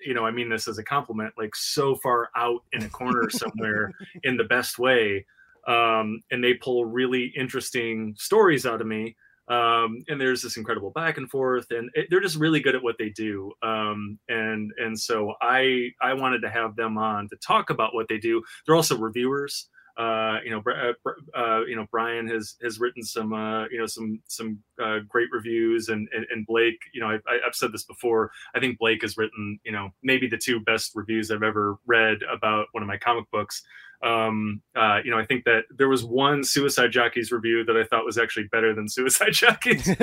you 0.00 0.14
know 0.14 0.24
i 0.24 0.30
mean 0.30 0.48
this 0.48 0.68
as 0.68 0.78
a 0.78 0.84
compliment 0.84 1.32
like 1.38 1.54
so 1.54 1.94
far 1.96 2.28
out 2.36 2.60
in 2.72 2.82
a 2.82 2.88
corner 2.88 3.28
somewhere 3.30 3.92
in 4.22 4.36
the 4.36 4.44
best 4.44 4.78
way 4.78 5.24
um, 5.66 6.22
and 6.30 6.42
they 6.42 6.54
pull 6.54 6.84
really 6.84 7.32
interesting 7.36 8.14
stories 8.16 8.66
out 8.66 8.80
of 8.80 8.86
me. 8.86 9.16
Um, 9.48 10.04
and 10.08 10.20
there's 10.20 10.42
this 10.42 10.56
incredible 10.56 10.90
back 10.90 11.18
and 11.18 11.30
forth, 11.30 11.66
and 11.70 11.88
it, 11.94 12.08
they're 12.10 12.20
just 12.20 12.36
really 12.36 12.58
good 12.58 12.74
at 12.74 12.82
what 12.82 12.96
they 12.98 13.10
do. 13.10 13.52
Um, 13.62 14.18
and 14.28 14.72
and 14.76 14.98
so 14.98 15.34
I 15.40 15.90
I 16.00 16.14
wanted 16.14 16.42
to 16.42 16.50
have 16.50 16.74
them 16.74 16.98
on 16.98 17.28
to 17.28 17.36
talk 17.36 17.70
about 17.70 17.94
what 17.94 18.08
they 18.08 18.18
do. 18.18 18.42
They're 18.66 18.74
also 18.74 18.98
reviewers. 18.98 19.68
Uh, 19.96 20.38
you 20.44 20.50
know, 20.50 20.62
uh, 20.70 20.92
uh, 21.38 21.64
you 21.64 21.74
know, 21.76 21.86
Brian 21.90 22.28
has 22.28 22.56
has 22.62 22.78
written 22.78 23.02
some 23.02 23.32
uh, 23.32 23.64
you 23.68 23.78
know 23.78 23.86
some 23.86 24.20
some 24.28 24.58
uh, 24.82 24.98
great 25.08 25.28
reviews, 25.32 25.88
and, 25.88 26.08
and 26.14 26.26
and 26.30 26.46
Blake, 26.46 26.78
you 26.92 27.00
know, 27.00 27.08
I, 27.08 27.14
I- 27.28 27.40
I've 27.46 27.54
said 27.54 27.72
this 27.72 27.84
before. 27.84 28.30
I 28.54 28.60
think 28.60 28.78
Blake 28.78 29.02
has 29.02 29.16
written 29.16 29.58
you 29.64 29.72
know 29.72 29.90
maybe 30.02 30.28
the 30.28 30.36
two 30.38 30.60
best 30.60 30.92
reviews 30.94 31.30
I've 31.30 31.42
ever 31.42 31.76
read 31.86 32.18
about 32.30 32.66
one 32.72 32.82
of 32.82 32.88
my 32.88 32.98
comic 32.98 33.24
books 33.30 33.62
Um, 34.02 34.60
uh, 34.76 35.00
you 35.04 35.10
know, 35.10 35.18
I 35.18 35.24
think 35.24 35.44
that 35.44 35.64
there 35.70 35.88
was 35.88 36.04
one 36.04 36.44
Suicide 36.44 36.92
Jockeys 36.92 37.32
review 37.32 37.64
that 37.64 37.76
I 37.76 37.84
thought 37.84 38.04
was 38.04 38.18
actually 38.18 38.48
better 38.52 38.74
than 38.74 38.88
Suicide 38.88 39.32
Jockeys. 39.32 39.88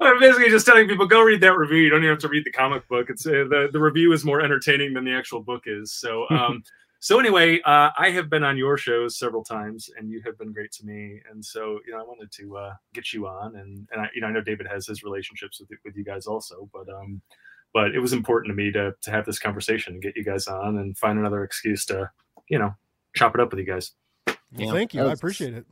I'm 0.00 0.18
basically 0.18 0.48
just 0.50 0.66
telling 0.66 0.88
people 0.88 1.06
go 1.06 1.20
read 1.22 1.42
that 1.42 1.56
review. 1.56 1.78
You 1.78 1.90
don't 1.90 2.00
even 2.00 2.10
have 2.10 2.18
to 2.20 2.28
read 2.28 2.44
the 2.46 2.52
comic 2.52 2.88
book. 2.88 3.10
It's 3.10 3.26
uh, 3.26 3.44
the 3.50 3.68
the 3.72 3.80
review 3.80 4.12
is 4.12 4.24
more 4.24 4.40
entertaining 4.40 4.94
than 4.94 5.04
the 5.04 5.12
actual 5.12 5.40
book 5.42 5.64
is. 5.66 5.92
So. 5.92 6.26
Um, 6.30 6.62
so 7.00 7.18
anyway, 7.18 7.60
uh, 7.62 7.90
I 7.98 8.10
have 8.10 8.28
been 8.28 8.44
on 8.44 8.58
your 8.58 8.76
shows 8.76 9.18
several 9.18 9.42
times, 9.42 9.88
and 9.96 10.10
you 10.10 10.20
have 10.26 10.36
been 10.38 10.52
great 10.52 10.70
to 10.72 10.84
me. 10.84 11.20
And 11.30 11.42
so, 11.42 11.80
you 11.86 11.92
know, 11.92 11.98
I 11.98 12.02
wanted 12.02 12.30
to 12.32 12.56
uh, 12.58 12.74
get 12.92 13.14
you 13.14 13.26
on, 13.26 13.56
and 13.56 13.88
and 13.90 14.02
I, 14.02 14.08
you 14.14 14.20
know, 14.20 14.26
I 14.26 14.32
know 14.32 14.42
David 14.42 14.66
has 14.70 14.86
his 14.86 15.02
relationships 15.02 15.60
with 15.60 15.70
with 15.82 15.96
you 15.96 16.04
guys 16.04 16.26
also, 16.26 16.68
but 16.74 16.88
um, 16.90 17.22
but 17.72 17.94
it 17.94 18.00
was 18.00 18.12
important 18.12 18.50
to 18.50 18.54
me 18.54 18.70
to 18.72 18.94
to 19.00 19.10
have 19.10 19.24
this 19.24 19.38
conversation 19.38 19.94
and 19.94 20.02
get 20.02 20.14
you 20.14 20.24
guys 20.24 20.46
on 20.46 20.76
and 20.76 20.96
find 20.98 21.18
another 21.18 21.42
excuse 21.42 21.86
to, 21.86 22.10
you 22.48 22.58
know, 22.58 22.74
chop 23.16 23.34
it 23.34 23.40
up 23.40 23.50
with 23.50 23.60
you 23.60 23.66
guys. 23.66 23.92
Well, 24.26 24.36
yeah. 24.52 24.72
thank 24.72 24.92
you. 24.92 25.02
I 25.02 25.12
appreciate 25.12 25.54
it. 25.54 25.66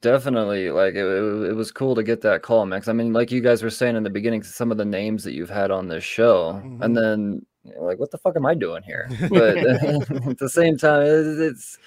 Definitely, 0.00 0.70
like 0.70 0.94
it, 0.94 1.04
it, 1.04 1.54
was 1.54 1.70
cool 1.70 1.94
to 1.94 2.02
get 2.02 2.20
that 2.22 2.42
call, 2.42 2.66
Max. 2.66 2.88
I 2.88 2.92
mean, 2.92 3.12
like 3.12 3.30
you 3.30 3.40
guys 3.40 3.62
were 3.62 3.70
saying 3.70 3.96
in 3.96 4.02
the 4.02 4.10
beginning, 4.10 4.42
some 4.42 4.70
of 4.70 4.78
the 4.78 4.84
names 4.84 5.22
that 5.24 5.32
you've 5.32 5.48
had 5.48 5.70
on 5.70 5.88
this 5.88 6.04
show, 6.04 6.54
mm-hmm. 6.54 6.82
and 6.82 6.96
then 6.96 7.46
like 7.78 7.98
what 7.98 8.10
the 8.10 8.18
fuck 8.18 8.36
am 8.36 8.46
i 8.46 8.54
doing 8.54 8.82
here 8.82 9.08
but 9.30 9.56
at 10.28 10.38
the 10.38 10.48
same 10.48 10.76
time 10.76 11.02
it's, 11.02 11.78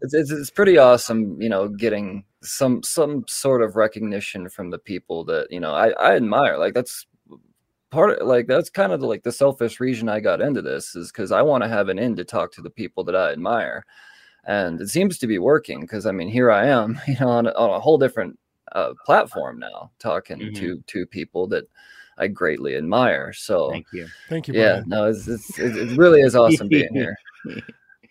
it's 0.00 0.14
it's 0.14 0.30
it's 0.30 0.50
pretty 0.50 0.78
awesome 0.78 1.40
you 1.40 1.48
know 1.48 1.68
getting 1.68 2.24
some 2.42 2.82
some 2.82 3.24
sort 3.28 3.62
of 3.62 3.76
recognition 3.76 4.48
from 4.48 4.70
the 4.70 4.78
people 4.78 5.24
that 5.24 5.46
you 5.50 5.60
know 5.60 5.72
i 5.72 5.90
i 5.90 6.14
admire 6.14 6.58
like 6.58 6.74
that's 6.74 7.06
part 7.90 8.18
of 8.18 8.26
like 8.26 8.46
that's 8.46 8.70
kind 8.70 8.92
of 8.92 9.00
the, 9.00 9.06
like 9.06 9.22
the 9.22 9.32
selfish 9.32 9.80
reason 9.80 10.08
i 10.08 10.20
got 10.20 10.40
into 10.40 10.62
this 10.62 10.94
is 10.94 11.12
because 11.12 11.32
i 11.32 11.42
want 11.42 11.62
to 11.62 11.68
have 11.68 11.88
an 11.88 11.98
in 11.98 12.16
to 12.16 12.24
talk 12.24 12.52
to 12.52 12.62
the 12.62 12.70
people 12.70 13.04
that 13.04 13.16
i 13.16 13.32
admire 13.32 13.84
and 14.44 14.80
it 14.80 14.88
seems 14.88 15.18
to 15.18 15.26
be 15.26 15.38
working 15.38 15.80
because 15.80 16.06
i 16.06 16.12
mean 16.12 16.28
here 16.28 16.50
i 16.50 16.66
am 16.66 17.00
you 17.06 17.16
know 17.20 17.28
on, 17.28 17.46
on 17.48 17.70
a 17.70 17.80
whole 17.80 17.98
different 17.98 18.38
uh, 18.72 18.92
platform 19.04 19.58
now 19.58 19.90
talking 19.98 20.38
mm-hmm. 20.38 20.54
to 20.54 20.82
to 20.86 21.06
people 21.06 21.46
that 21.46 21.64
I 22.18 22.28
greatly 22.28 22.76
admire. 22.76 23.32
So 23.32 23.70
thank 23.70 23.86
you, 23.92 24.06
thank 24.28 24.48
you. 24.48 24.54
Yeah, 24.54 24.82
no, 24.86 25.06
it's, 25.06 25.26
it's 25.28 25.58
it 25.58 25.96
really 25.96 26.20
is 26.20 26.36
awesome 26.36 26.68
being 26.68 26.88
here. 26.92 27.16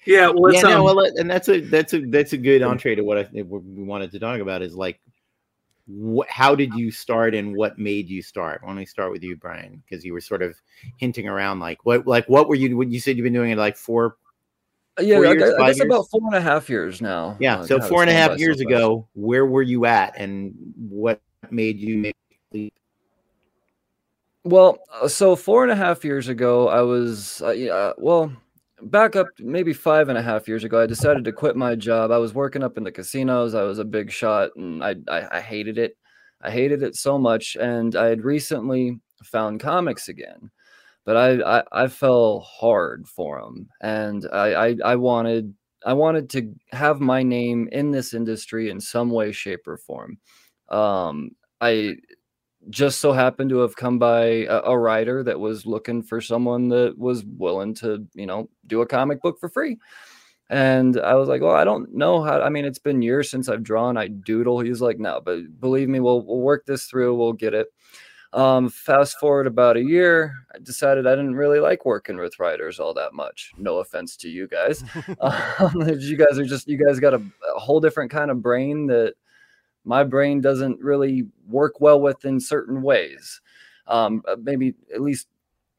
Yeah, 0.06 0.32
well, 0.34 0.54
yeah, 0.54 0.62
no, 0.62 0.84
well, 0.84 1.00
and 1.00 1.30
that's 1.30 1.48
a 1.48 1.62
that's 1.62 1.94
a 1.94 2.06
that's 2.08 2.34
a 2.34 2.38
good 2.38 2.64
entree 2.64 2.96
to 2.96 3.04
what 3.04 3.18
I 3.18 3.24
think 3.24 3.48
we 3.50 3.84
wanted 3.84 4.12
to 4.12 4.20
talk 4.20 4.40
about 4.40 4.64
is 4.64 4.76
like, 4.76 5.00
wh- 5.88 6.28
how 6.28 6.56
did 6.56 6.74
you 6.74 6.90
start 6.90 7.36
and 7.36 7.56
what 7.56 7.78
made 7.78 8.10
you 8.10 8.24
start? 8.24 8.62
Why 8.62 8.70
don't 8.70 8.78
we 8.78 8.86
start 8.86 9.12
with 9.12 9.24
you, 9.24 9.36
Brian? 9.36 9.84
Because 9.88 10.04
you 10.04 10.14
were 10.14 10.22
sort 10.22 10.42
of 10.42 10.60
hinting 10.98 11.28
around 11.28 11.60
like 11.60 11.86
what 11.86 12.08
like 12.08 12.28
what 12.28 12.50
were 12.50 12.56
you 12.56 12.76
when 12.76 12.92
you 12.92 13.00
said 13.00 13.16
you've 13.16 13.24
been 13.24 13.34
doing 13.34 13.52
it 13.52 13.58
like 13.58 13.78
four 13.78 14.18
yeah, 15.00 15.18
I, 15.18 15.20
years, 15.20 15.54
I, 15.54 15.68
guess 15.68 15.78
years? 15.78 15.86
about 15.86 16.08
four 16.10 16.22
and 16.26 16.36
a 16.36 16.42
half 16.42 16.70
years 16.70 17.02
now. 17.02 17.38
Yeah, 17.40 17.60
uh, 17.60 17.66
so 17.66 17.82
four 17.82 18.02
and 18.02 18.10
a 18.10 18.14
half 18.14 18.38
years 18.40 18.60
ago, 18.60 19.08
where 19.14 19.46
were 19.46 19.62
you 19.62 19.86
at, 19.86 20.14
and 20.18 20.54
what 20.78 21.22
made 21.50 21.80
you 21.80 21.98
make 21.98 22.16
well, 24.44 24.80
uh, 25.02 25.08
so 25.08 25.36
four 25.36 25.64
and 25.64 25.72
a 25.72 25.76
half 25.76 26.04
years 26.04 26.28
ago, 26.28 26.68
I 26.68 26.82
was, 26.82 27.42
uh, 27.44 27.52
yeah, 27.52 27.94
well, 27.98 28.32
back 28.82 29.16
up 29.16 29.28
maybe 29.40 29.74
five 29.74 30.10
and 30.10 30.18
a 30.18 30.22
half 30.22 30.48
years 30.48 30.64
ago, 30.64 30.82
I 30.82 30.88
decided 30.88 31.24
to 31.26 31.32
quit 31.32 31.56
my 31.56 31.76
job. 31.76 32.12
I 32.12 32.18
was 32.18 32.34
working 32.34 32.64
up 32.64 32.78
in 32.78 32.84
the 32.84 32.92
casinos. 32.92 33.54
I 33.54 33.64
was 33.64 33.78
a 33.78 33.86
big 33.86 34.12
shot 34.12 34.50
and 34.56 34.84
I, 34.84 34.96
I, 35.08 35.38
I 35.38 35.42
hated 35.42 35.78
it. 35.78 35.96
I 36.42 36.50
hated 36.50 36.82
it 36.82 36.96
so 36.96 37.20
much. 37.20 37.56
And 37.60 37.96
I 37.96 38.08
had 38.08 38.24
recently 38.24 39.00
found 39.24 39.60
comics 39.60 40.10
again, 40.10 40.50
but 41.12 41.18
I, 41.18 41.60
I, 41.60 41.64
I 41.84 41.88
fell 41.90 42.40
hard 42.40 43.06
for 43.06 43.38
him, 43.38 43.68
And 43.82 44.26
I, 44.32 44.54
I, 44.54 44.76
I 44.86 44.96
wanted, 44.96 45.54
I 45.86 45.92
wanted 45.92 46.30
to 46.30 46.54
have 46.72 47.02
my 47.02 47.22
name 47.22 47.68
in 47.74 47.92
this 47.92 48.14
industry 48.14 48.70
in 48.70 48.80
some 48.80 49.10
way, 49.10 49.34
shape, 49.34 49.68
or 49.68 49.76
form. 49.76 50.20
Um, 50.70 51.32
I 51.60 51.96
just 52.70 53.02
so 53.02 53.12
happened 53.12 53.50
to 53.50 53.58
have 53.58 53.76
come 53.76 54.00
by 54.00 54.24
a, 54.46 54.62
a, 54.62 54.80
writer 54.80 55.22
that 55.22 55.38
was 55.38 55.66
looking 55.66 56.02
for 56.02 56.22
someone 56.22 56.70
that 56.70 56.98
was 56.98 57.26
willing 57.26 57.74
to, 57.74 58.08
you 58.14 58.26
know, 58.26 58.50
do 58.68 58.80
a 58.80 58.88
comic 58.88 59.22
book 59.22 59.38
for 59.38 59.50
free. 59.50 59.80
And 60.50 60.98
I 60.98 61.16
was 61.16 61.28
like, 61.28 61.42
well, 61.42 61.56
I 61.56 61.66
don't 61.66 61.94
know 61.94 62.24
how. 62.24 62.40
I 62.40 62.48
mean, 62.48 62.64
it's 62.64 62.80
been 62.80 63.02
years 63.02 63.30
since 63.30 63.50
I've 63.50 63.64
drawn. 63.64 63.98
I 63.98 64.08
doodle. 64.08 64.62
He's 64.62 64.80
like, 64.80 64.98
no, 64.98 65.20
but 65.20 65.60
believe 65.60 65.90
me, 65.90 66.00
we'll 66.00 66.26
we'll 66.26 66.40
work 66.40 66.66
this 66.66 66.86
through. 66.86 67.18
We'll 67.18 67.34
get 67.34 67.54
it. 67.54 67.68
Um, 68.34 68.70
fast 68.70 69.20
forward 69.20 69.46
about 69.46 69.76
a 69.76 69.84
year, 69.84 70.34
I 70.56 70.60
decided 70.60 71.06
I 71.06 71.16
didn't 71.16 71.36
really 71.36 71.60
like 71.60 71.86
working 71.86 72.18
with 72.18 72.40
writers 72.40 72.80
all 72.80 72.94
that 72.94 73.14
much. 73.14 73.52
No 73.58 73.78
offense 73.78 74.16
to 74.18 74.30
you 74.30 74.48
guys. 74.48 74.84
um, 75.20 75.90
you 76.00 76.18
guys 76.18 76.40
are 76.40 76.46
just 76.46 76.68
you 76.68 76.78
guys 76.78 77.00
got 77.00 77.14
a, 77.14 77.22
a 77.56 77.60
whole 77.60 77.80
different 77.80 78.12
kind 78.12 78.32
of 78.32 78.42
brain 78.42 78.88
that 78.88 79.16
my 79.84 80.04
brain 80.04 80.42
doesn't 80.42 80.80
really 80.80 81.28
work 81.48 81.82
well 81.82 82.00
with 82.00 82.24
in 82.26 82.40
certain 82.40 82.82
ways. 82.82 83.42
Um, 83.88 84.22
uh, 84.28 84.38
maybe 84.42 84.76
at 84.94 85.02
least 85.02 85.28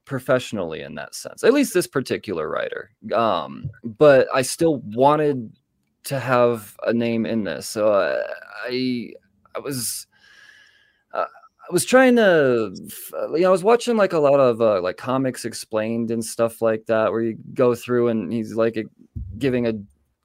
professionally 0.05 0.83
in 0.83 0.95
that 0.97 1.15
sense, 1.15 1.45
at 1.45 1.53
least 1.53 1.73
this 1.73 1.87
particular 1.87 2.49
writer. 2.49 2.91
Um, 3.15 3.71
but 3.85 4.29
I 4.35 4.43
still 4.43 4.79
wanted 4.79 5.53
to 6.05 6.19
have 6.19 6.77
a 6.85 6.93
name 6.93 7.25
in 7.25 7.45
this. 7.45 7.67
So 7.69 7.93
uh, 7.93 8.23
I, 8.65 9.13
I 9.55 9.61
was, 9.61 10.07
I 10.12 10.12
was 11.73 11.85
trying 11.85 12.17
to, 12.17 12.73
you 13.33 13.41
know, 13.41 13.49
I 13.49 13.51
was 13.51 13.65
watching 13.65 13.97
like 13.97 14.13
a 14.13 14.19
lot 14.19 14.41
of 14.41 14.61
uh, 14.61 14.81
like 14.83 14.99
comics 14.99 15.45
explained 15.45 16.11
and 16.11 16.25
stuff 16.25 16.61
like 16.61 16.87
that, 16.87 17.11
where 17.11 17.23
you 17.23 17.39
go 17.55 17.75
through 17.75 18.09
and 18.09 18.33
he's 18.33 18.55
like 18.55 18.77
a, 18.77 18.85
giving 19.39 19.67
a 19.67 19.73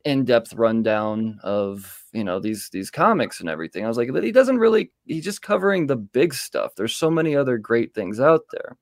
in-depth 0.05 0.53
rundown 0.53 1.37
of 1.43 2.05
you 2.13 2.23
know 2.23 2.39
these 2.39 2.69
these 2.71 2.89
comics 2.89 3.41
and 3.41 3.49
everything. 3.49 3.83
I 3.83 3.89
was 3.89 3.97
like 3.97 4.11
but 4.13 4.23
he 4.23 4.31
doesn't 4.31 4.57
really 4.57 4.91
he's 5.05 5.23
just 5.23 5.41
covering 5.41 5.87
the 5.87 5.97
big 5.97 6.33
stuff. 6.33 6.75
There's 6.75 6.95
so 6.95 7.09
many 7.09 7.35
other 7.35 7.57
great 7.57 7.93
things 7.93 8.19
out 8.19 8.43
there. 8.51 8.77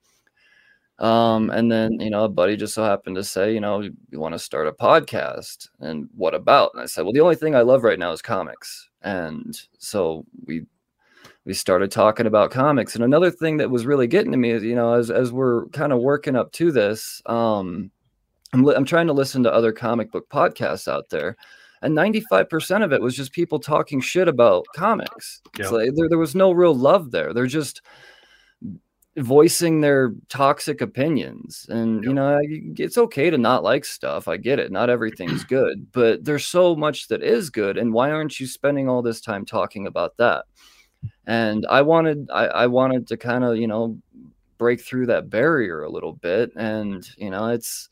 Um 0.99 1.49
and 1.49 1.71
then 1.71 1.99
you 1.99 2.11
know 2.11 2.25
a 2.25 2.29
buddy 2.29 2.55
just 2.55 2.75
so 2.75 2.83
happened 2.83 3.15
to 3.15 3.23
say 3.23 3.53
you 3.53 3.59
know 3.59 3.81
you 3.81 4.19
want 4.19 4.33
to 4.33 4.39
start 4.39 4.67
a 4.67 4.71
podcast? 4.71 5.67
And 5.79 6.09
what 6.15 6.35
about? 6.35 6.71
And 6.73 6.83
i 6.83 6.85
said 6.85 7.03
well 7.03 7.13
the 7.13 7.21
only 7.21 7.35
thing 7.35 7.55
i 7.55 7.61
love 7.61 7.83
right 7.83 7.99
now 7.99 8.11
is 8.11 8.21
comics. 8.21 8.87
And 9.01 9.59
so 9.79 10.25
we 10.45 10.65
we 11.45 11.53
started 11.53 11.91
talking 11.91 12.25
about 12.25 12.51
comics. 12.51 12.95
And 12.95 13.03
another 13.03 13.31
thing 13.31 13.57
that 13.57 13.69
was 13.69 13.85
really 13.85 14.07
getting 14.07 14.31
to 14.31 14.37
me 14.37 14.51
is 14.51 14.63
you 14.63 14.75
know 14.75 14.93
as 14.93 15.09
as 15.11 15.31
we're 15.31 15.67
kind 15.67 15.93
of 15.93 15.99
working 15.99 16.35
up 16.35 16.51
to 16.53 16.71
this 16.71 17.21
um 17.27 17.91
I'm, 18.53 18.63
li- 18.63 18.75
I'm 18.75 18.85
trying 18.85 19.07
to 19.07 19.13
listen 19.13 19.43
to 19.43 19.53
other 19.53 19.71
comic 19.71 20.11
book 20.11 20.29
podcasts 20.29 20.87
out 20.87 21.09
there 21.09 21.35
and 21.81 21.95
95% 21.95 22.83
of 22.83 22.93
it 22.93 23.01
was 23.01 23.15
just 23.15 23.31
people 23.31 23.59
talking 23.59 24.01
shit 24.01 24.27
about 24.27 24.65
comics. 24.75 25.41
Like 25.71 25.91
there, 25.95 26.09
there 26.09 26.17
was 26.17 26.33
no 26.33 26.51
real 26.51 26.73
love 26.73 27.11
there. 27.11 27.33
They're 27.33 27.47
just 27.47 27.81
voicing 29.17 29.81
their 29.81 30.13
toxic 30.29 30.81
opinions. 30.81 31.65
And 31.69 31.97
yep. 31.97 32.03
you 32.05 32.13
know 32.13 32.39
it's 32.41 32.97
okay 32.97 33.29
to 33.29 33.37
not 33.37 33.63
like 33.63 33.85
stuff. 33.85 34.27
I 34.27 34.37
get 34.37 34.59
it. 34.59 34.71
Not 34.71 34.89
everything's 34.89 35.43
good 35.57 35.91
but 35.91 36.23
there's 36.23 36.45
so 36.45 36.75
much 36.75 37.07
that 37.09 37.21
is 37.21 37.49
good. 37.49 37.77
And 37.77 37.93
why 37.93 38.09
aren't 38.11 38.39
you 38.39 38.47
spending 38.47 38.89
all 38.89 39.01
this 39.01 39.21
time 39.21 39.45
talking 39.45 39.85
about 39.85 40.17
that 40.17 40.45
and 41.27 41.65
i 41.69 41.81
wanted 41.81 42.29
i, 42.31 42.45
I 42.45 42.67
wanted 42.67 43.07
to 43.07 43.17
kind 43.17 43.43
of 43.43 43.57
you 43.57 43.67
know 43.67 43.97
break 44.57 44.81
through 44.81 45.07
that 45.07 45.29
barrier 45.29 45.83
a 45.83 45.89
little 45.89 46.13
bit 46.13 46.51
and 46.55 47.07
you 47.17 47.29
know 47.29 47.47
it's 47.49 47.89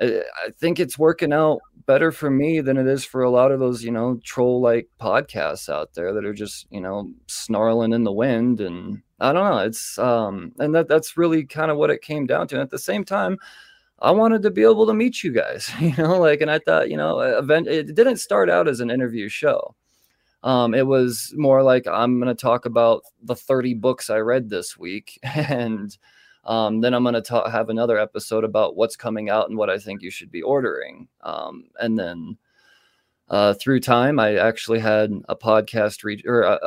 I 0.00 0.50
think 0.58 0.80
it's 0.80 0.98
working 0.98 1.32
out 1.32 1.60
better 1.86 2.10
for 2.10 2.30
me 2.30 2.60
than 2.60 2.78
it 2.78 2.86
is 2.86 3.04
for 3.04 3.22
a 3.22 3.30
lot 3.30 3.52
of 3.52 3.60
those, 3.60 3.84
you 3.84 3.90
know, 3.90 4.18
troll 4.24 4.60
like 4.60 4.88
podcasts 4.98 5.68
out 5.68 5.92
there 5.92 6.14
that 6.14 6.24
are 6.24 6.32
just, 6.32 6.66
you 6.70 6.80
know, 6.80 7.10
snarling 7.26 7.92
in 7.92 8.04
the 8.04 8.12
wind. 8.12 8.60
And 8.60 9.02
I 9.18 9.32
don't 9.32 9.44
know. 9.44 9.58
It's, 9.58 9.98
um, 9.98 10.52
and 10.58 10.74
that 10.74 10.88
that's 10.88 11.18
really 11.18 11.44
kind 11.44 11.70
of 11.70 11.76
what 11.76 11.90
it 11.90 12.00
came 12.00 12.26
down 12.26 12.48
to. 12.48 12.54
And 12.54 12.62
at 12.62 12.70
the 12.70 12.78
same 12.78 13.04
time, 13.04 13.36
I 13.98 14.10
wanted 14.10 14.42
to 14.42 14.50
be 14.50 14.62
able 14.62 14.86
to 14.86 14.94
meet 14.94 15.22
you 15.22 15.32
guys, 15.32 15.70
you 15.80 15.94
know, 15.98 16.18
like, 16.18 16.40
and 16.40 16.50
I 16.50 16.60
thought, 16.60 16.90
you 16.90 16.96
know, 16.96 17.20
event, 17.20 17.68
it 17.68 17.94
didn't 17.94 18.16
start 18.16 18.48
out 18.48 18.68
as 18.68 18.80
an 18.80 18.90
interview 18.90 19.28
show. 19.28 19.74
Um, 20.42 20.74
it 20.74 20.86
was 20.86 21.34
more 21.36 21.62
like 21.62 21.86
I'm 21.86 22.18
going 22.18 22.34
to 22.34 22.40
talk 22.40 22.64
about 22.64 23.02
the 23.22 23.36
30 23.36 23.74
books 23.74 24.08
I 24.08 24.18
read 24.18 24.48
this 24.48 24.76
week 24.78 25.18
and, 25.22 25.96
um, 26.44 26.80
then 26.80 26.94
I'm 26.94 27.04
going 27.04 27.22
to 27.22 27.50
have 27.50 27.68
another 27.68 27.98
episode 27.98 28.44
about 28.44 28.74
what's 28.74 28.96
coming 28.96 29.28
out 29.28 29.50
and 29.50 29.58
what 29.58 29.68
I 29.68 29.78
think 29.78 30.00
you 30.00 30.10
should 30.10 30.30
be 30.30 30.40
ordering. 30.40 31.08
Um, 31.20 31.64
and 31.78 31.98
then 31.98 32.38
uh, 33.30 33.54
through 33.54 33.78
time, 33.78 34.18
I 34.18 34.34
actually 34.34 34.80
had 34.80 35.12
a 35.28 35.36
podcast 35.36 36.02
reach 36.02 36.24
or 36.26 36.42
a, 36.42 36.58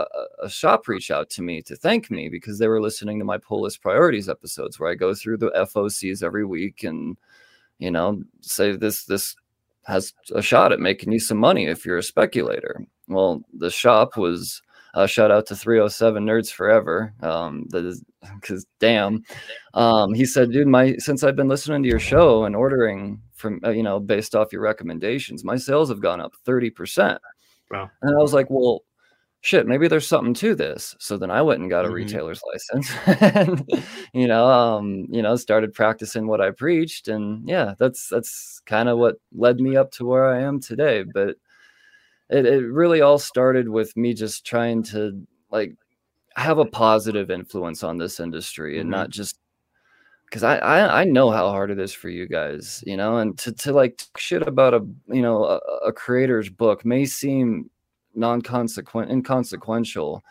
a, 0.41 0.49
shop 0.49 0.87
reach 0.87 1.11
out 1.11 1.29
to 1.31 1.41
me 1.41 1.61
to 1.63 1.75
thank 1.75 2.09
me 2.09 2.29
because 2.29 2.57
they 2.57 2.69
were 2.69 2.81
listening 2.81 3.19
to 3.19 3.25
my 3.25 3.37
pull 3.37 3.63
list 3.63 3.81
priorities 3.81 4.29
episodes 4.29 4.79
where 4.79 4.89
I 4.89 4.95
go 4.95 5.13
through 5.13 5.37
the 5.37 5.51
FOCs 5.51 6.23
every 6.23 6.45
week 6.45 6.83
and 6.83 7.17
you 7.79 7.91
know 7.91 8.23
say 8.39 8.77
this 8.77 9.03
this 9.03 9.35
has 9.83 10.13
a 10.33 10.41
shot 10.41 10.71
at 10.71 10.79
making 10.79 11.11
you 11.11 11.19
some 11.19 11.37
money 11.37 11.65
if 11.65 11.85
you're 11.85 11.97
a 11.97 12.03
speculator. 12.03 12.85
Well, 13.07 13.43
the 13.53 13.69
shop 13.69 14.17
was 14.17 14.62
uh, 14.93 15.07
shout 15.07 15.31
out 15.31 15.48
to 15.48 15.55
307 15.55 16.24
Nerds 16.25 16.51
Forever. 16.51 17.13
Um, 17.22 17.67
because 17.72 18.65
damn. 18.79 19.24
Um, 19.74 20.13
he 20.13 20.25
said, 20.25 20.51
dude, 20.51 20.67
my 20.67 20.95
since 20.98 21.24
I've 21.24 21.36
been 21.36 21.48
listening 21.48 21.83
to 21.83 21.89
your 21.89 22.00
show 22.00 22.45
and 22.45 22.55
ordering 22.55 23.22
from 23.33 23.60
uh, 23.65 23.69
you 23.72 23.83
know 23.83 24.00
based 24.00 24.36
off 24.36 24.53
your 24.53 24.62
recommendations, 24.62 25.43
my 25.43 25.55
sales 25.57 25.89
have 25.89 26.00
gone 26.01 26.22
up 26.22 26.33
thirty 26.45 26.69
percent. 26.69 27.19
Wow. 27.72 27.89
And 28.03 28.15
I 28.15 28.22
was 28.22 28.33
like, 28.33 28.48
well, 28.50 28.83
shit, 29.41 29.65
maybe 29.67 29.88
there's 29.88 30.07
something 30.07 30.36
to 30.36 30.53
this. 30.53 30.95
So 31.00 31.17
then 31.17 31.31
I 31.31 31.41
went 31.41 31.60
and 31.60 31.69
got 31.69 31.86
a 31.86 31.89
Mhm. 31.89 31.93
retailer's 31.93 32.41
license, 32.53 32.91
and 33.33 33.65
you 34.13 34.27
know, 34.27 34.45
um, 34.45 35.07
you 35.10 35.22
know, 35.24 35.36
started 35.36 35.74
practicing 35.74 36.27
what 36.27 36.39
I 36.39 36.51
preached, 36.51 37.07
and 37.07 37.50
yeah, 37.50 37.74
that's 37.79 38.07
that's 38.10 38.62
kind 38.67 38.88
of 38.89 39.00
what 39.00 39.15
led 39.33 39.60
me 39.60 39.75
up 39.75 39.91
to 39.93 40.05
where 40.05 40.27
I 40.27 40.41
am 40.41 40.60
today. 40.60 41.03
But 41.03 41.38
it, 42.33 42.45
it 42.45 42.65
really 42.67 43.01
all 43.01 43.19
started 43.19 43.69
with 43.69 43.95
me 43.97 44.13
just 44.13 44.45
trying 44.45 44.83
to 44.83 45.25
like 45.51 45.75
have 46.35 46.57
a 46.59 46.65
positive 46.65 47.29
influence 47.31 47.83
on 47.83 47.97
this 47.97 48.19
industry 48.19 48.79
and 48.79 48.87
Mhm. 48.87 48.91
not 48.91 49.09
just 49.11 49.39
because 50.25 50.43
I, 50.43 50.57
I 50.57 51.01
I 51.01 51.03
know 51.05 51.29
how 51.31 51.49
hard 51.49 51.69
it 51.71 51.79
is 51.79 51.93
for 51.93 52.09
you 52.09 52.27
guys, 52.27 52.83
you 52.87 52.97
know, 52.97 53.17
and 53.17 53.37
to 53.39 53.51
to 53.53 53.71
like 53.73 53.97
talk 53.97 54.17
shit 54.17 54.47
about 54.47 54.73
a 54.73 54.81
you 55.07 55.21
know 55.21 55.43
a, 55.45 55.57
a 55.87 55.93
creator's 55.93 56.49
book 56.49 56.85
may 56.85 57.05
seem 57.05 57.69
non-consequent 58.15 59.11
inconsequential, 59.11 60.23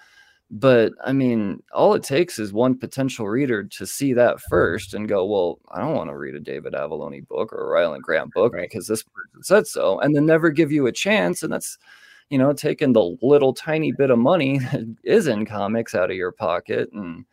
but 0.52 0.92
I 1.02 1.12
mean, 1.12 1.62
all 1.72 1.94
it 1.94 2.02
takes 2.02 2.38
is 2.38 2.52
one 2.52 2.78
potential 2.78 3.26
reader 3.28 3.64
to 3.64 3.86
see 3.86 4.12
that 4.12 4.38
first 4.50 4.92
and 4.94 5.08
go, 5.08 5.24
well, 5.24 5.58
I 5.70 5.80
don't 5.80 5.96
want 5.96 6.10
to 6.10 6.16
read 6.16 6.34
a 6.34 6.40
David 6.40 6.74
Avallone 6.74 7.26
book 7.26 7.52
or 7.52 7.74
a 7.74 7.80
Rylend 7.80 8.02
Grant 8.02 8.32
book 8.34 8.52
Right. 8.52 8.68
because 8.68 8.86
this 8.86 9.02
person 9.02 9.42
said 9.42 9.66
so, 9.66 9.98
and 10.00 10.14
then 10.14 10.26
never 10.26 10.50
give 10.50 10.70
you 10.70 10.86
a 10.86 10.92
chance, 10.92 11.42
and 11.42 11.52
that's 11.52 11.78
you 12.30 12.38
know 12.38 12.52
taking 12.52 12.92
the 12.92 13.16
little 13.22 13.54
tiny 13.54 13.92
bit 13.92 14.10
of 14.10 14.18
money 14.18 14.58
that 14.72 14.96
is 15.04 15.26
in 15.26 15.46
comics 15.46 15.94
out 15.94 16.10
of 16.10 16.16
your 16.16 16.32
pocket 16.32 16.90
and. 16.92 17.24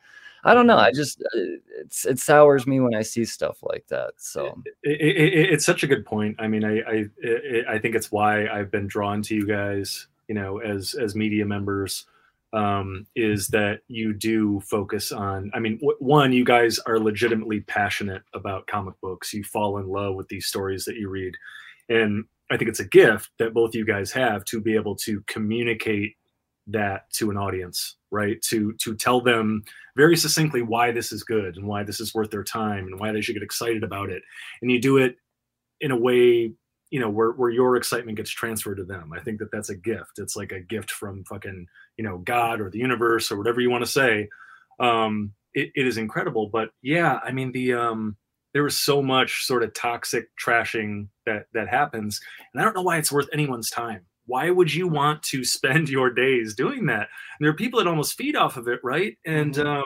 I 0.46 0.54
don't 0.54 0.68
know. 0.68 0.78
I 0.78 0.94
just 0.94 1.22
uh, 1.22 1.40
it's 1.82 2.06
it 2.06 2.18
sours 2.18 2.66
me 2.66 2.80
when 2.80 2.96
I 2.96 3.02
see 3.02 3.26
stuff 3.26 3.58
like 3.62 3.86
that. 3.90 4.14
So 4.16 4.62
it, 4.84 5.02
it, 5.02 5.18
it- 5.34 5.50
it's 5.54 5.66
such 5.66 5.84
a 5.84 5.88
good 5.88 6.06
point. 6.06 6.38
I 6.40 6.48
mean, 6.48 6.64
I 6.64 6.80
I 6.80 7.10
I 7.68 7.78
think 7.78 7.94
it's 7.94 8.10
why 8.10 8.48
I've 8.48 8.72
been 8.72 8.88
drawn 8.88 9.22
to 9.24 9.36
you 9.36 9.46
guys. 9.46 10.08
You 10.30 10.36
know, 10.36 10.60
as 10.60 10.94
as 10.94 11.14
media 11.14 11.46
members, 11.46 12.06
um, 12.54 13.06
is 13.16 13.48
that 13.50 13.82
you 13.88 14.14
do 14.14 14.60
focus 14.62 15.12
on. 15.12 15.52
I 15.54 15.60
mean, 15.60 15.78
w- 15.78 15.98
one, 16.00 16.32
you 16.34 16.44
guys 16.44 16.80
are 16.80 17.00
legitimately 17.00 17.62
passionate 17.62 18.24
about 18.34 18.68
comic 18.68 18.96
books. 19.02 19.34
You 19.34 19.44
fall 19.44 19.78
in 19.78 19.88
love 19.88 20.16
with 20.16 20.28
these 20.30 20.48
stories 20.48 20.86
that 20.86 20.96
you 20.96 21.10
read, 21.10 21.36
and 21.90 22.26
I 22.52 22.58
think 22.58 22.70
it's 22.70 22.80
a 22.80 22.88
gift 22.88 23.30
that 23.38 23.54
both 23.54 23.76
you 23.76 23.86
guys 23.86 24.12
have 24.12 24.44
to 24.46 24.60
be 24.60 24.76
able 24.76 24.96
to 24.98 25.22
communicate 25.28 26.16
that 26.68 27.12
to 27.12 27.32
an 27.32 27.38
audience 27.38 27.96
right 28.12 28.42
to 28.44 28.74
to 28.74 28.96
tell 28.96 29.22
them 29.22 29.64
very 29.96 30.16
succinctly 30.16 30.62
why 30.62 30.92
this 30.92 31.12
is 31.12 31.24
good 31.24 31.58
and 31.58 31.68
why 31.68 31.84
this 31.84 32.00
is 32.00 32.14
worth 32.14 32.30
their 32.30 32.44
time 32.44 32.86
and 32.86 33.00
why 33.00 33.12
they 33.12 33.22
should 33.22 33.34
get 33.34 33.44
excited 33.44 33.84
about 33.84 34.10
it 34.10 34.22
and 34.62 34.72
you 34.72 34.80
do 34.80 34.98
it 34.98 35.16
in 35.82 35.90
a 35.90 35.98
way 35.98 36.52
you 36.92 37.00
know 37.00 37.10
where, 37.10 37.32
where 37.32 37.50
your 37.50 37.76
excitement 37.76 38.18
gets 38.18 38.32
transferred 38.32 38.78
to 38.78 38.84
them. 38.84 39.12
I 39.14 39.20
think 39.20 39.40
that 39.40 39.52
that's 39.52 39.70
a 39.70 39.76
gift. 39.76 40.18
It's 40.20 40.36
like 40.36 40.52
a 40.52 40.60
gift 40.60 40.92
from 40.92 41.24
fucking 41.26 41.68
you 41.98 42.04
know 42.04 42.18
god 42.20 42.62
or 42.62 42.70
the 42.70 42.80
universe 42.80 43.32
or 43.32 43.38
whatever 43.38 43.62
you 43.62 43.70
want 43.70 43.84
to 43.86 43.92
say. 43.92 44.28
Um 44.80 45.34
it, 45.56 45.72
it 45.76 45.88
is 45.88 45.98
incredible 45.98 46.48
but 46.48 46.70
yeah 46.84 47.20
i 47.24 47.32
mean 47.32 47.52
the 47.52 47.74
um 47.74 48.16
there 48.54 48.68
is 48.68 48.78
so 48.78 49.02
much 49.02 49.44
sort 49.46 49.64
of 49.64 49.74
toxic 49.74 50.28
trashing 50.38 51.08
that 51.26 51.48
that 51.56 51.68
happens 51.68 52.22
and 52.54 52.62
i 52.62 52.64
don't 52.64 52.76
know 52.76 52.84
why 52.84 52.98
it's 52.98 53.12
worth 53.12 53.28
anyone's 53.34 53.70
time. 53.72 54.06
Why 54.28 54.52
would 54.52 54.72
you 54.72 54.88
want 54.88 55.24
to 55.24 55.44
spend 55.58 55.90
your 55.90 56.12
days 56.12 56.54
doing 56.54 56.86
that? 56.86 57.08
And 57.40 57.42
there 57.42 57.50
are 57.50 57.56
people 57.56 57.80
that 57.80 57.88
almost 57.88 58.16
feed 58.16 58.36
off 58.36 58.58
of 58.58 58.68
it 58.68 58.80
right? 58.84 59.18
And 59.26 59.56
Mhm. 59.56 59.66
um 59.66 59.86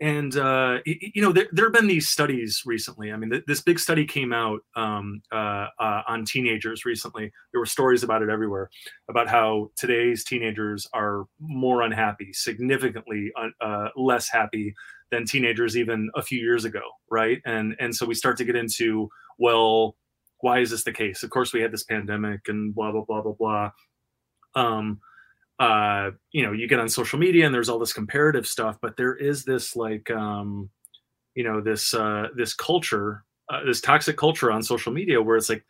and 0.00 0.36
uh, 0.36 0.78
you 0.84 1.22
know 1.22 1.32
there, 1.32 1.46
there 1.52 1.66
have 1.66 1.72
been 1.72 1.88
these 1.88 2.08
studies 2.08 2.62
recently. 2.64 3.12
I 3.12 3.16
mean 3.16 3.30
th- 3.30 3.44
this 3.46 3.60
big 3.60 3.78
study 3.78 4.04
came 4.04 4.32
out 4.32 4.60
um, 4.76 5.22
uh, 5.32 5.66
uh, 5.80 6.02
on 6.06 6.24
teenagers 6.24 6.84
recently. 6.84 7.32
There 7.52 7.60
were 7.60 7.66
stories 7.66 8.02
about 8.02 8.22
it 8.22 8.28
everywhere 8.28 8.70
about 9.08 9.28
how 9.28 9.70
today's 9.76 10.24
teenagers 10.24 10.88
are 10.92 11.24
more 11.40 11.82
unhappy 11.82 12.32
significantly 12.32 13.32
un- 13.36 13.54
uh, 13.60 13.88
less 13.96 14.28
happy 14.30 14.74
than 15.10 15.24
teenagers 15.24 15.76
even 15.76 16.10
a 16.14 16.22
few 16.22 16.38
years 16.38 16.64
ago 16.64 16.82
right? 17.10 17.40
And 17.46 17.74
and 17.80 17.94
so 17.94 18.06
we 18.06 18.14
start 18.14 18.36
to 18.38 18.44
get 18.44 18.56
into 18.56 19.08
well 19.38 19.96
why 20.40 20.60
is 20.60 20.70
this 20.70 20.84
the 20.84 20.92
case? 20.92 21.22
Of 21.22 21.30
course 21.30 21.52
we 21.52 21.60
had 21.60 21.72
this 21.72 21.84
pandemic 21.84 22.42
and 22.48 22.74
blah 22.74 22.92
blah 22.92 23.04
blah 23.06 23.22
blah 23.22 23.32
blah. 23.32 23.70
Um 24.54 25.00
uh 25.58 26.10
you 26.32 26.44
know 26.44 26.52
you 26.52 26.68
get 26.68 26.78
on 26.78 26.88
social 26.88 27.18
media 27.18 27.44
and 27.44 27.54
there's 27.54 27.68
all 27.68 27.78
this 27.78 27.92
comparative 27.92 28.46
stuff 28.46 28.78
but 28.80 28.96
there 28.96 29.16
is 29.16 29.44
this 29.44 29.74
like 29.74 30.10
um 30.10 30.70
you 31.34 31.42
know 31.42 31.60
this 31.60 31.94
uh 31.94 32.28
this 32.36 32.54
culture 32.54 33.24
uh, 33.50 33.64
this 33.64 33.80
toxic 33.80 34.16
culture 34.16 34.52
on 34.52 34.62
social 34.62 34.92
media 34.92 35.20
where 35.20 35.36
it's 35.36 35.48
like 35.48 35.64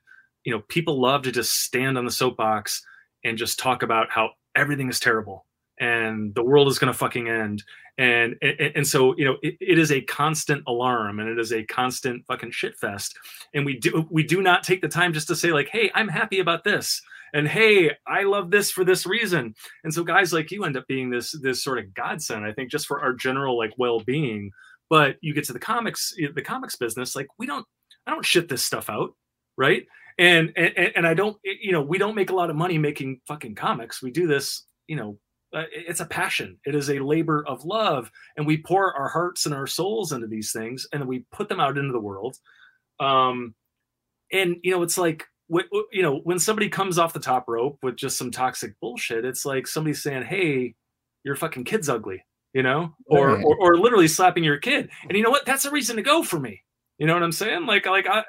you 0.44 0.52
know 0.52 0.60
people 0.68 1.00
love 1.00 1.22
to 1.22 1.32
just 1.32 1.62
stand 1.62 1.96
on 1.96 2.04
the 2.04 2.10
soapbox 2.10 2.84
and 3.24 3.38
just 3.38 3.58
talk 3.58 3.82
about 3.82 4.10
how 4.10 4.30
everything 4.54 4.88
is 4.88 5.00
terrible 5.00 5.46
and 5.80 6.34
the 6.34 6.42
world 6.42 6.68
is 6.68 6.78
going 6.78 6.92
to 6.92 6.98
fucking 6.98 7.28
end. 7.28 7.62
And, 7.96 8.36
and 8.42 8.60
and 8.76 8.86
so 8.86 9.16
you 9.16 9.24
know 9.24 9.38
it, 9.42 9.56
it 9.60 9.76
is 9.76 9.90
a 9.90 10.00
constant 10.02 10.62
alarm 10.68 11.18
and 11.18 11.28
it 11.28 11.36
is 11.36 11.52
a 11.52 11.64
constant 11.64 12.24
fucking 12.26 12.52
shit 12.52 12.76
fest. 12.76 13.18
And 13.54 13.66
we 13.66 13.76
do 13.76 14.06
we 14.08 14.22
do 14.22 14.40
not 14.40 14.62
take 14.62 14.82
the 14.82 14.88
time 14.88 15.12
just 15.12 15.26
to 15.28 15.36
say 15.36 15.52
like 15.52 15.68
hey 15.68 15.90
i'm 15.96 16.06
happy 16.06 16.38
about 16.38 16.62
this 16.62 17.02
and 17.34 17.48
hey 17.48 17.90
i 18.06 18.22
love 18.22 18.50
this 18.50 18.70
for 18.70 18.84
this 18.84 19.06
reason. 19.06 19.54
And 19.84 19.92
so 19.92 20.04
guys 20.04 20.32
like 20.32 20.50
you 20.50 20.64
end 20.64 20.76
up 20.76 20.86
being 20.86 21.10
this 21.10 21.32
this 21.42 21.62
sort 21.62 21.78
of 21.78 21.94
godsend 21.94 22.44
i 22.44 22.52
think 22.52 22.70
just 22.70 22.86
for 22.86 23.00
our 23.00 23.12
general 23.12 23.56
like 23.56 23.72
well-being. 23.76 24.50
But 24.90 25.16
you 25.20 25.34
get 25.34 25.44
to 25.44 25.52
the 25.52 25.58
comics 25.58 26.14
the 26.34 26.42
comics 26.42 26.76
business 26.76 27.14
like 27.14 27.26
we 27.38 27.46
don't 27.46 27.66
i 28.06 28.10
don't 28.10 28.24
shit 28.24 28.48
this 28.48 28.64
stuff 28.64 28.88
out 28.88 29.14
right? 29.58 29.86
And 30.18 30.52
and 30.56 30.72
and 30.96 31.06
i 31.06 31.14
don't 31.14 31.36
you 31.44 31.72
know 31.72 31.82
we 31.82 31.98
don't 31.98 32.14
make 32.14 32.30
a 32.30 32.34
lot 32.34 32.50
of 32.50 32.56
money 32.56 32.78
making 32.78 33.20
fucking 33.26 33.54
comics. 33.54 34.02
We 34.02 34.10
do 34.10 34.26
this 34.26 34.64
you 34.86 34.96
know 34.96 35.18
uh, 35.54 35.64
it's 35.72 36.00
a 36.00 36.06
passion. 36.06 36.58
It 36.66 36.74
is 36.74 36.90
a 36.90 36.98
labor 36.98 37.44
of 37.46 37.64
love 37.64 38.10
and 38.36 38.46
we 38.46 38.58
pour 38.58 38.94
our 38.94 39.08
hearts 39.08 39.46
and 39.46 39.54
our 39.54 39.66
souls 39.66 40.12
into 40.12 40.26
these 40.26 40.52
things 40.52 40.86
and 40.92 41.06
we 41.06 41.24
put 41.32 41.48
them 41.48 41.60
out 41.60 41.78
into 41.78 41.92
the 41.92 42.00
world. 42.00 42.36
Um 43.00 43.54
and 44.32 44.56
you 44.62 44.72
know 44.72 44.82
it's 44.82 44.98
like 44.98 45.24
you 45.50 46.02
know 46.02 46.18
when 46.24 46.38
somebody 46.38 46.68
comes 46.68 46.98
off 46.98 47.12
the 47.12 47.20
top 47.20 47.44
rope 47.48 47.78
with 47.82 47.96
just 47.96 48.16
some 48.18 48.30
toxic 48.30 48.78
bullshit 48.80 49.24
it's 49.24 49.44
like 49.44 49.66
somebody 49.66 49.94
saying 49.94 50.22
hey 50.22 50.74
your 51.24 51.36
fucking 51.36 51.64
kid's 51.64 51.88
ugly 51.88 52.22
you 52.52 52.62
know 52.62 52.92
or, 53.06 53.34
Right. 53.34 53.44
or 53.44 53.56
or 53.58 53.78
literally 53.78 54.08
slapping 54.08 54.44
your 54.44 54.58
kid 54.58 54.90
and 55.08 55.16
you 55.16 55.22
know 55.22 55.30
what 55.30 55.46
that's 55.46 55.64
a 55.64 55.70
reason 55.70 55.96
to 55.96 56.02
go 56.02 56.22
for 56.22 56.38
me 56.38 56.62
you 56.98 57.06
know 57.06 57.14
what 57.14 57.22
i'm 57.22 57.32
saying 57.32 57.66
like 57.66 57.86
like 57.86 58.06
i, 58.06 58.20
I 58.20 58.24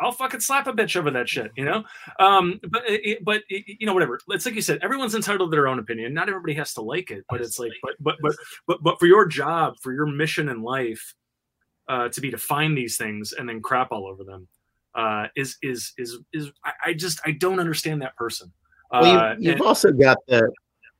I'll 0.00 0.10
fucking 0.12 0.40
slap 0.40 0.66
a 0.66 0.72
bitch 0.72 0.96
over 0.96 1.12
that 1.12 1.28
shit, 1.28 1.52
you 1.56 1.64
know. 1.64 1.84
Um, 2.18 2.58
but 2.68 2.82
it, 2.88 3.24
but 3.24 3.42
it, 3.48 3.76
you 3.78 3.86
know, 3.86 3.94
whatever. 3.94 4.18
It's 4.30 4.44
like 4.44 4.56
you 4.56 4.60
said, 4.60 4.80
everyone's 4.82 5.14
entitled 5.14 5.52
to 5.52 5.54
their 5.56 5.68
own 5.68 5.78
opinion. 5.78 6.12
Not 6.12 6.28
everybody 6.28 6.52
has 6.54 6.74
to 6.74 6.80
like 6.82 7.12
it, 7.12 7.24
but 7.30 7.40
it's 7.40 7.60
like, 7.60 7.70
but 7.80 7.92
but 8.00 8.16
but 8.20 8.34
but 8.66 8.82
but 8.82 8.98
for 8.98 9.06
your 9.06 9.24
job, 9.24 9.74
for 9.82 9.92
your 9.92 10.06
mission 10.06 10.48
in 10.48 10.62
life, 10.62 11.14
uh, 11.88 12.08
to 12.08 12.20
be 12.20 12.32
to 12.32 12.38
find 12.38 12.76
these 12.76 12.96
things 12.96 13.32
and 13.32 13.48
then 13.48 13.62
crap 13.62 13.92
all 13.92 14.06
over 14.08 14.24
them, 14.24 14.48
uh, 14.94 15.26
is 15.36 15.56
is 15.62 15.92
is 15.98 16.18
is 16.32 16.50
I, 16.64 16.72
I 16.86 16.92
just 16.94 17.20
I 17.26 17.32
don't 17.32 17.58
understand 17.60 18.02
that 18.02 18.16
person. 18.16 18.52
Uh, 18.90 18.98
Well, 19.02 19.38
you, 19.38 19.46
you've 19.48 19.56
and- 19.56 19.64
also 19.64 19.92
got 19.92 20.18
the 20.28 20.50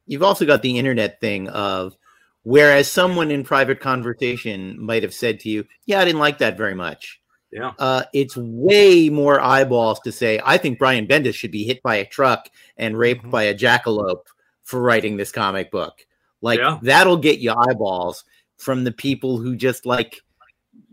you've 0.06 0.22
also 0.22 0.44
got 0.46 0.62
the 0.62 0.78
internet 0.78 1.20
thing 1.20 1.48
of 1.48 1.96
whereas 2.42 2.90
someone 2.90 3.30
in 3.30 3.42
private 3.44 3.80
conversation 3.80 4.78
might 4.80 5.02
have 5.02 5.14
said 5.14 5.40
to 5.40 5.48
you, 5.48 5.64
"Yeah, 5.86 6.00
I 6.00 6.04
didn't 6.04 6.20
like 6.20 6.38
that 6.38 6.56
very 6.56 6.74
much." 6.74 7.20
Yeah. 7.52 7.72
Uh, 7.78 8.02
it's 8.12 8.36
way 8.36 9.08
more 9.10 9.40
eyeballs 9.40 10.00
to 10.00 10.10
say, 10.12 10.40
"I 10.44 10.58
think 10.58 10.78
Brian 10.78 11.06
Bendis 11.06 11.34
should 11.34 11.52
be 11.52 11.64
hit 11.64 11.82
by 11.82 11.96
a 11.96 12.04
truck 12.06 12.48
and 12.76 12.98
raped 12.98 13.24
Mhm. 13.24 13.30
by 13.30 13.44
a 13.44 13.54
jackalope 13.54 14.26
for 14.64 14.80
writing 14.82 15.16
this 15.16 15.30
comic 15.32 15.70
book." 15.70 16.04
Like 16.42 16.58
Yeah. 16.58 16.78
that'll 16.82 17.16
get 17.16 17.38
you 17.38 17.54
eyeballs 17.56 18.24
from 18.58 18.84
the 18.84 18.92
people 18.92 19.38
who 19.38 19.56
just 19.56 19.86
like 19.86 20.20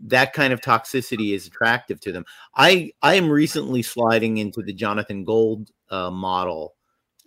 that 0.02 0.32
kind 0.32 0.52
of 0.52 0.60
toxicity 0.60 1.34
is 1.34 1.46
attractive 1.46 2.00
to 2.00 2.12
them. 2.12 2.24
I 2.56 2.92
I 3.02 3.14
am 3.14 3.30
recently 3.30 3.82
sliding 3.82 4.38
into 4.38 4.62
the 4.62 4.72
Jonathan 4.72 5.24
Gold 5.24 5.70
uh, 5.90 6.10
model. 6.10 6.74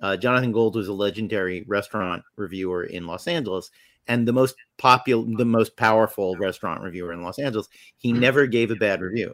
Uh, 0.02 0.18
Jonathan 0.18 0.52
Gold 0.52 0.76
was 0.76 0.88
a 0.88 0.94
legendary 0.94 1.64
restaurant 1.68 2.24
reviewer 2.36 2.84
in 2.84 3.08
Los 3.08 3.28
Angeles 3.28 3.72
and 4.08 4.28
the 4.28 4.34
most 4.34 4.56
popular, 4.78 5.26
the 5.38 5.46
most 5.46 5.78
powerful 5.78 6.36
restaurant 6.36 6.82
reviewer 6.82 7.14
in 7.14 7.24
Los 7.24 7.40
Angeles. 7.40 7.70
He 7.98 8.12
never 8.12 8.46
gave 8.46 8.72
a 8.72 8.76
bad 8.76 9.02
review. 9.02 9.32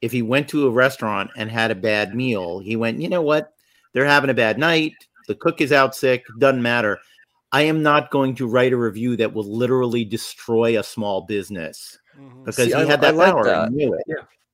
If 0.00 0.12
he 0.12 0.22
went 0.22 0.48
to 0.48 0.66
a 0.66 0.70
restaurant 0.70 1.30
and 1.36 1.50
had 1.50 1.70
a 1.70 1.76
bad 1.76 2.14
meal, 2.14 2.60
he 2.60 2.76
went, 2.76 3.00
you 3.00 3.08
know 3.08 3.22
what? 3.22 3.52
They're 3.92 4.06
having 4.06 4.30
a 4.30 4.34
bad 4.34 4.58
night. 4.58 4.94
The 5.28 5.34
cook 5.34 5.60
is 5.60 5.72
out 5.72 5.94
sick. 5.94 6.24
Doesn't 6.38 6.62
matter. 6.62 6.98
I 7.52 7.62
am 7.62 7.82
not 7.82 8.10
going 8.10 8.34
to 8.36 8.48
write 8.48 8.72
a 8.72 8.78
review 8.78 9.16
that 9.16 9.32
will 9.32 9.44
literally 9.44 10.04
destroy 10.04 10.78
a 10.78 10.82
small 10.82 11.20
business. 11.20 11.98
Mm-hmm. 12.18 12.40
because 12.44 12.56
See, 12.56 12.66
he 12.66 12.74
I- 12.74 12.84
had 12.84 12.98
I 13.04 13.10
that 13.12 13.16
like 13.16 13.32
power. 13.32 13.44
that. 13.44 13.66
and 13.68 13.76
knew 13.76 13.94
it. 13.94 14.04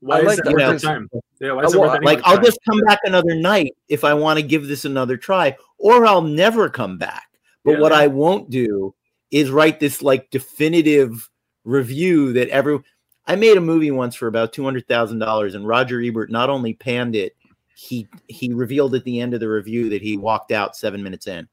why 0.01 0.17
I 0.17 0.21
is 0.21 0.27
like 0.27 0.37
that 0.37 0.45
that 0.45 0.53
worth 0.53 0.61
because- 0.63 0.83
the 0.83 0.89
time? 0.89 1.09
Yeah, 1.41 1.53
why 1.53 1.65
is 1.65 1.75
it 1.75 1.79
well, 1.79 1.89
worth 1.89 1.93
I- 1.93 1.97
anyone's 1.99 2.17
Like 2.17 2.27
I'll 2.27 2.37
time? 2.37 2.45
just 2.45 2.59
come 2.69 2.81
back 2.83 2.99
another 3.05 3.35
night 3.35 3.77
if 3.89 4.05
I 4.05 4.15
want 4.15 4.39
to 4.39 4.43
give 4.43 4.67
this 4.69 4.85
another 4.85 5.17
try, 5.17 5.57
or 5.79 6.07
I'll 6.07 6.23
never 6.23 6.69
come 6.69 6.99
back. 6.99 7.29
But 7.65 7.73
Yeah. 7.73 7.81
what 7.81 7.93
I 7.93 8.07
won't 8.07 8.51
do 8.51 8.95
is 9.31 9.51
write 9.51 9.79
this 9.81 10.03
like 10.03 10.31
definitive 10.31 11.29
review 11.65 12.33
that 12.33 12.49
every 12.49 12.79
I 13.27 13.37
made 13.37 13.59
a 13.59 13.61
movie 13.61 13.91
once 13.91 14.15
for 14.15 14.27
about 14.27 14.53
two 14.55 14.65
hundred 14.65 14.89
thousand 14.89 15.19
dollars, 15.19 15.55
and 15.55 15.67
Roger 15.69 16.01
Ebert 16.03 16.31
not 16.31 16.49
only 16.49 16.73
panned 16.75 17.15
it, 17.15 17.37
he 17.75 18.09
he 18.29 18.53
revealed 18.55 18.95
at 18.95 19.05
the 19.05 19.21
end 19.21 19.35
of 19.35 19.41
the 19.41 19.49
review 19.49 19.91
that 19.91 20.01
he 20.03 20.17
walked 20.17 20.51
out 20.51 20.77
seven 20.77 21.03
minutes 21.03 21.27
in. 21.27 21.47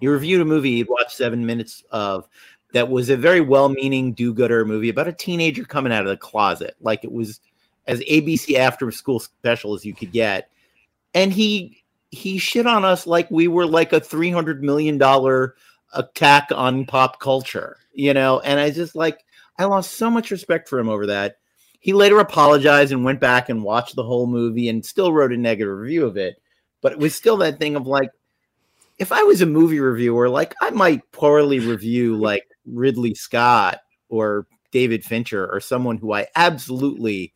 He 0.00 0.08
reviewed 0.08 0.42
a 0.42 0.44
movie 0.44 0.76
he'd 0.76 0.88
watched 0.88 1.12
seven 1.12 1.46
minutes 1.46 1.82
of 1.90 2.28
that 2.72 2.88
was 2.88 3.10
a 3.10 3.16
very 3.16 3.40
well-meaning 3.40 4.12
do-gooder 4.12 4.64
movie 4.64 4.88
about 4.88 5.08
a 5.08 5.12
teenager 5.12 5.64
coming 5.64 5.92
out 5.92 6.02
of 6.02 6.08
the 6.08 6.16
closet, 6.16 6.74
like 6.80 7.04
it 7.04 7.12
was 7.12 7.40
as 7.86 8.00
ABC 8.00 8.56
after 8.56 8.90
school 8.90 9.20
special 9.20 9.74
as 9.74 9.84
you 9.84 9.94
could 9.94 10.12
get, 10.12 10.50
and 11.14 11.32
he 11.32 11.82
he 12.10 12.38
shit 12.38 12.66
on 12.66 12.84
us 12.84 13.06
like 13.06 13.30
we 13.30 13.48
were 13.48 13.66
like 13.66 13.92
a 13.92 14.00
three 14.00 14.30
hundred 14.30 14.62
million 14.62 14.98
dollar 14.98 15.54
attack 15.94 16.48
on 16.54 16.84
pop 16.84 17.20
culture, 17.20 17.76
you 17.92 18.14
know. 18.14 18.40
And 18.40 18.60
I 18.60 18.70
just 18.70 18.94
like 18.94 19.24
I 19.58 19.64
lost 19.64 19.92
so 19.92 20.10
much 20.10 20.30
respect 20.30 20.68
for 20.68 20.78
him 20.78 20.88
over 20.88 21.06
that. 21.06 21.36
He 21.80 21.92
later 21.92 22.20
apologized 22.20 22.92
and 22.92 23.04
went 23.04 23.20
back 23.20 23.48
and 23.48 23.64
watched 23.64 23.96
the 23.96 24.04
whole 24.04 24.26
movie 24.26 24.68
and 24.68 24.84
still 24.84 25.12
wrote 25.12 25.32
a 25.32 25.36
negative 25.36 25.76
review 25.76 26.06
of 26.06 26.16
it. 26.16 26.40
But 26.80 26.92
it 26.92 26.98
was 26.98 27.14
still 27.14 27.36
that 27.38 27.58
thing 27.58 27.74
of 27.74 27.86
like, 27.86 28.10
if 28.98 29.10
I 29.10 29.22
was 29.24 29.42
a 29.42 29.46
movie 29.46 29.80
reviewer, 29.80 30.28
like 30.28 30.54
I 30.60 30.70
might 30.70 31.10
poorly 31.10 31.58
review 31.58 32.16
like 32.16 32.46
Ridley 32.66 33.14
Scott 33.14 33.80
or 34.08 34.46
David 34.72 35.04
Fincher 35.04 35.46
or 35.52 35.60
someone 35.60 35.98
who 35.98 36.12
I 36.12 36.26
absolutely, 36.34 37.32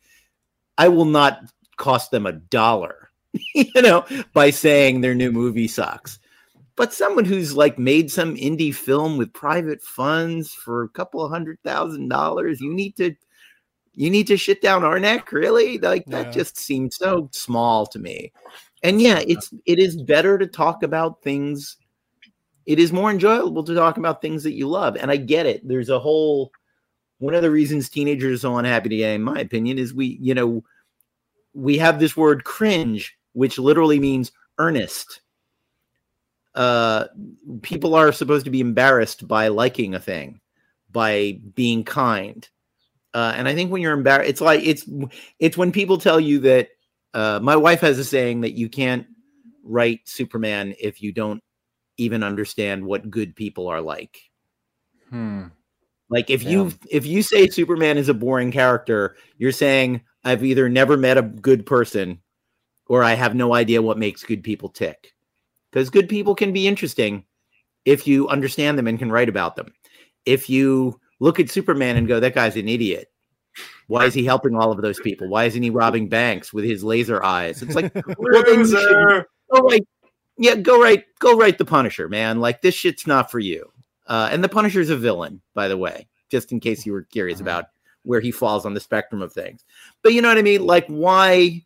I 0.77 0.89
will 0.89 1.05
not 1.05 1.41
cost 1.77 2.11
them 2.11 2.25
a 2.25 2.33
dollar, 2.33 3.09
you 3.55 3.81
know, 3.81 4.05
by 4.33 4.49
saying 4.49 5.01
their 5.01 5.15
new 5.15 5.31
movie 5.31 5.67
sucks. 5.67 6.19
But 6.75 6.93
someone 6.93 7.25
who's 7.25 7.55
like 7.55 7.79
made 7.79 8.11
some 8.11 8.35
indie 8.35 8.73
film 8.73 9.17
with 9.17 9.33
private 9.33 9.81
funds 9.81 10.53
for 10.53 10.83
a 10.83 10.89
couple 10.89 11.23
of 11.23 11.31
hundred 11.31 11.57
thousand 11.63 12.09
dollars 12.09 12.61
you 12.61 12.71
need 12.71 12.95
to 12.97 13.15
you 13.93 14.11
need 14.11 14.27
to 14.27 14.37
shit 14.37 14.61
down 14.61 14.83
our 14.83 14.99
neck 14.99 15.31
really? 15.31 15.79
Like 15.79 16.05
that 16.05 16.27
yeah. 16.27 16.31
just 16.31 16.57
seems 16.57 16.95
so 16.95 17.29
small 17.33 17.87
to 17.87 17.97
me. 17.97 18.31
And 18.83 19.01
yeah 19.01 19.21
it's 19.27 19.51
it 19.65 19.79
is 19.79 19.99
better 20.03 20.37
to 20.37 20.45
talk 20.45 20.83
about 20.83 21.23
things 21.23 21.77
it 22.67 22.77
is 22.79 22.93
more 22.93 23.09
enjoyable 23.09 23.63
to 23.63 23.73
talk 23.73 23.97
about 23.97 24.21
things 24.21 24.43
that 24.43 24.53
you 24.53 24.67
love 24.67 24.95
and 24.95 25.09
i 25.09 25.17
get 25.17 25.45
it 25.45 25.67
there's 25.67 25.89
a 25.89 25.99
whole 25.99 26.51
one 27.17 27.33
of 27.33 27.41
the 27.41 27.49
reasons 27.49 27.89
teenagers 27.89 28.39
are 28.39 28.41
so 28.41 28.57
unhappy 28.57 28.89
today 28.89 29.15
in 29.15 29.23
my 29.23 29.39
opinion 29.39 29.79
is 29.79 29.93
we 29.93 30.17
you 30.21 30.35
know 30.35 30.63
we 31.53 31.77
have 31.77 31.99
this 31.99 32.15
word 32.15 32.43
cringe 32.43 33.17
which 33.33 33.57
literally 33.57 33.99
means 33.99 34.31
earnest 34.59 35.21
uh, 36.57 37.05
people 37.61 37.93
are 37.93 38.11
supposed 38.11 38.43
to 38.43 38.51
be 38.51 38.59
embarrassed 38.59 39.27
by 39.27 39.47
liking 39.47 39.93
a 39.93 39.99
thing, 39.99 40.41
by 40.91 41.39
being 41.53 41.83
kind. 41.83 42.49
Uh, 43.13 43.31
and 43.35 43.47
I 43.47 43.53
think 43.53 43.71
when 43.71 43.83
you're 43.83 43.93
embarrassed, 43.93 44.29
it's 44.29 44.41
like 44.41 44.63
it's 44.63 44.89
it's 45.39 45.55
when 45.55 45.71
people 45.71 45.97
tell 45.97 46.19
you 46.19 46.39
that. 46.41 46.69
Uh, 47.13 47.39
my 47.41 47.55
wife 47.55 47.79
has 47.79 47.97
a 47.97 48.03
saying 48.03 48.41
that 48.41 48.51
you 48.51 48.69
can't 48.69 49.07
write 49.63 50.01
Superman 50.03 50.75
if 50.79 51.01
you 51.01 51.11
don't 51.11 51.41
even 51.97 52.23
understand 52.23 52.85
what 52.85 53.09
good 53.09 53.35
people 53.35 53.67
are 53.67 53.81
like. 53.81 54.19
Hmm. 55.09 55.45
Like 56.09 56.29
if 56.29 56.43
yeah. 56.43 56.49
you 56.49 56.73
if 56.89 57.05
you 57.05 57.21
say 57.21 57.47
Superman 57.47 57.97
is 57.97 58.09
a 58.09 58.13
boring 58.13 58.51
character, 58.51 59.15
you're 59.37 59.51
saying 59.51 60.01
I've 60.23 60.43
either 60.43 60.69
never 60.69 60.95
met 60.95 61.17
a 61.17 61.21
good 61.21 61.65
person 61.65 62.21
or 62.87 63.03
I 63.03 63.13
have 63.13 63.35
no 63.35 63.53
idea 63.53 63.81
what 63.81 63.97
makes 63.97 64.23
good 64.23 64.43
people 64.43 64.69
tick 64.69 65.13
because 65.71 65.89
good 65.89 66.07
people 66.07 66.35
can 66.35 66.53
be 66.53 66.67
interesting 66.67 67.25
if 67.85 68.07
you 68.07 68.27
understand 68.29 68.77
them 68.77 68.87
and 68.87 68.99
can 68.99 69.11
write 69.11 69.29
about 69.29 69.55
them. 69.55 69.73
If 70.25 70.49
you 70.49 70.99
look 71.19 71.39
at 71.39 71.49
Superman 71.49 71.97
and 71.97 72.07
go, 72.07 72.19
that 72.19 72.35
guy's 72.35 72.55
an 72.55 72.69
idiot. 72.69 73.07
Why 73.87 74.05
is 74.05 74.13
he 74.13 74.25
helping 74.25 74.55
all 74.55 74.71
of 74.71 74.81
those 74.81 74.99
people? 74.99 75.29
Why 75.29 75.45
isn't 75.45 75.63
he 75.63 75.69
robbing 75.69 76.09
banks 76.09 76.53
with 76.53 76.65
his 76.65 76.83
laser 76.83 77.23
eyes? 77.23 77.61
It's 77.61 77.75
like, 77.75 77.93
well, 78.17 78.43
then 78.43 78.59
you 78.59 78.67
should 78.67 79.25
go 79.53 79.59
right. 79.61 79.87
Yeah, 80.37 80.55
go 80.55 80.81
right. 80.81 81.03
Go 81.19 81.35
write 81.37 81.57
the 81.57 81.65
Punisher, 81.65 82.07
man. 82.07 82.39
Like 82.39 82.61
this 82.61 82.75
shit's 82.75 83.07
not 83.07 83.31
for 83.31 83.39
you. 83.39 83.71
Uh, 84.05 84.29
and 84.31 84.43
the 84.43 84.49
Punisher's 84.49 84.89
a 84.89 84.95
villain, 84.95 85.41
by 85.53 85.67
the 85.67 85.77
way, 85.77 86.07
just 86.29 86.51
in 86.51 86.59
case 86.59 86.85
you 86.85 86.93
were 86.93 87.03
curious 87.03 87.39
uh-huh. 87.39 87.49
about 87.49 87.65
where 88.03 88.21
he 88.21 88.31
falls 88.31 88.65
on 88.65 88.73
the 88.73 88.79
spectrum 88.79 89.21
of 89.21 89.33
things. 89.33 89.65
But 90.01 90.13
you 90.13 90.21
know 90.21 90.29
what 90.29 90.37
I 90.37 90.43
mean? 90.43 90.65
Like, 90.65 90.87
why? 90.87 91.65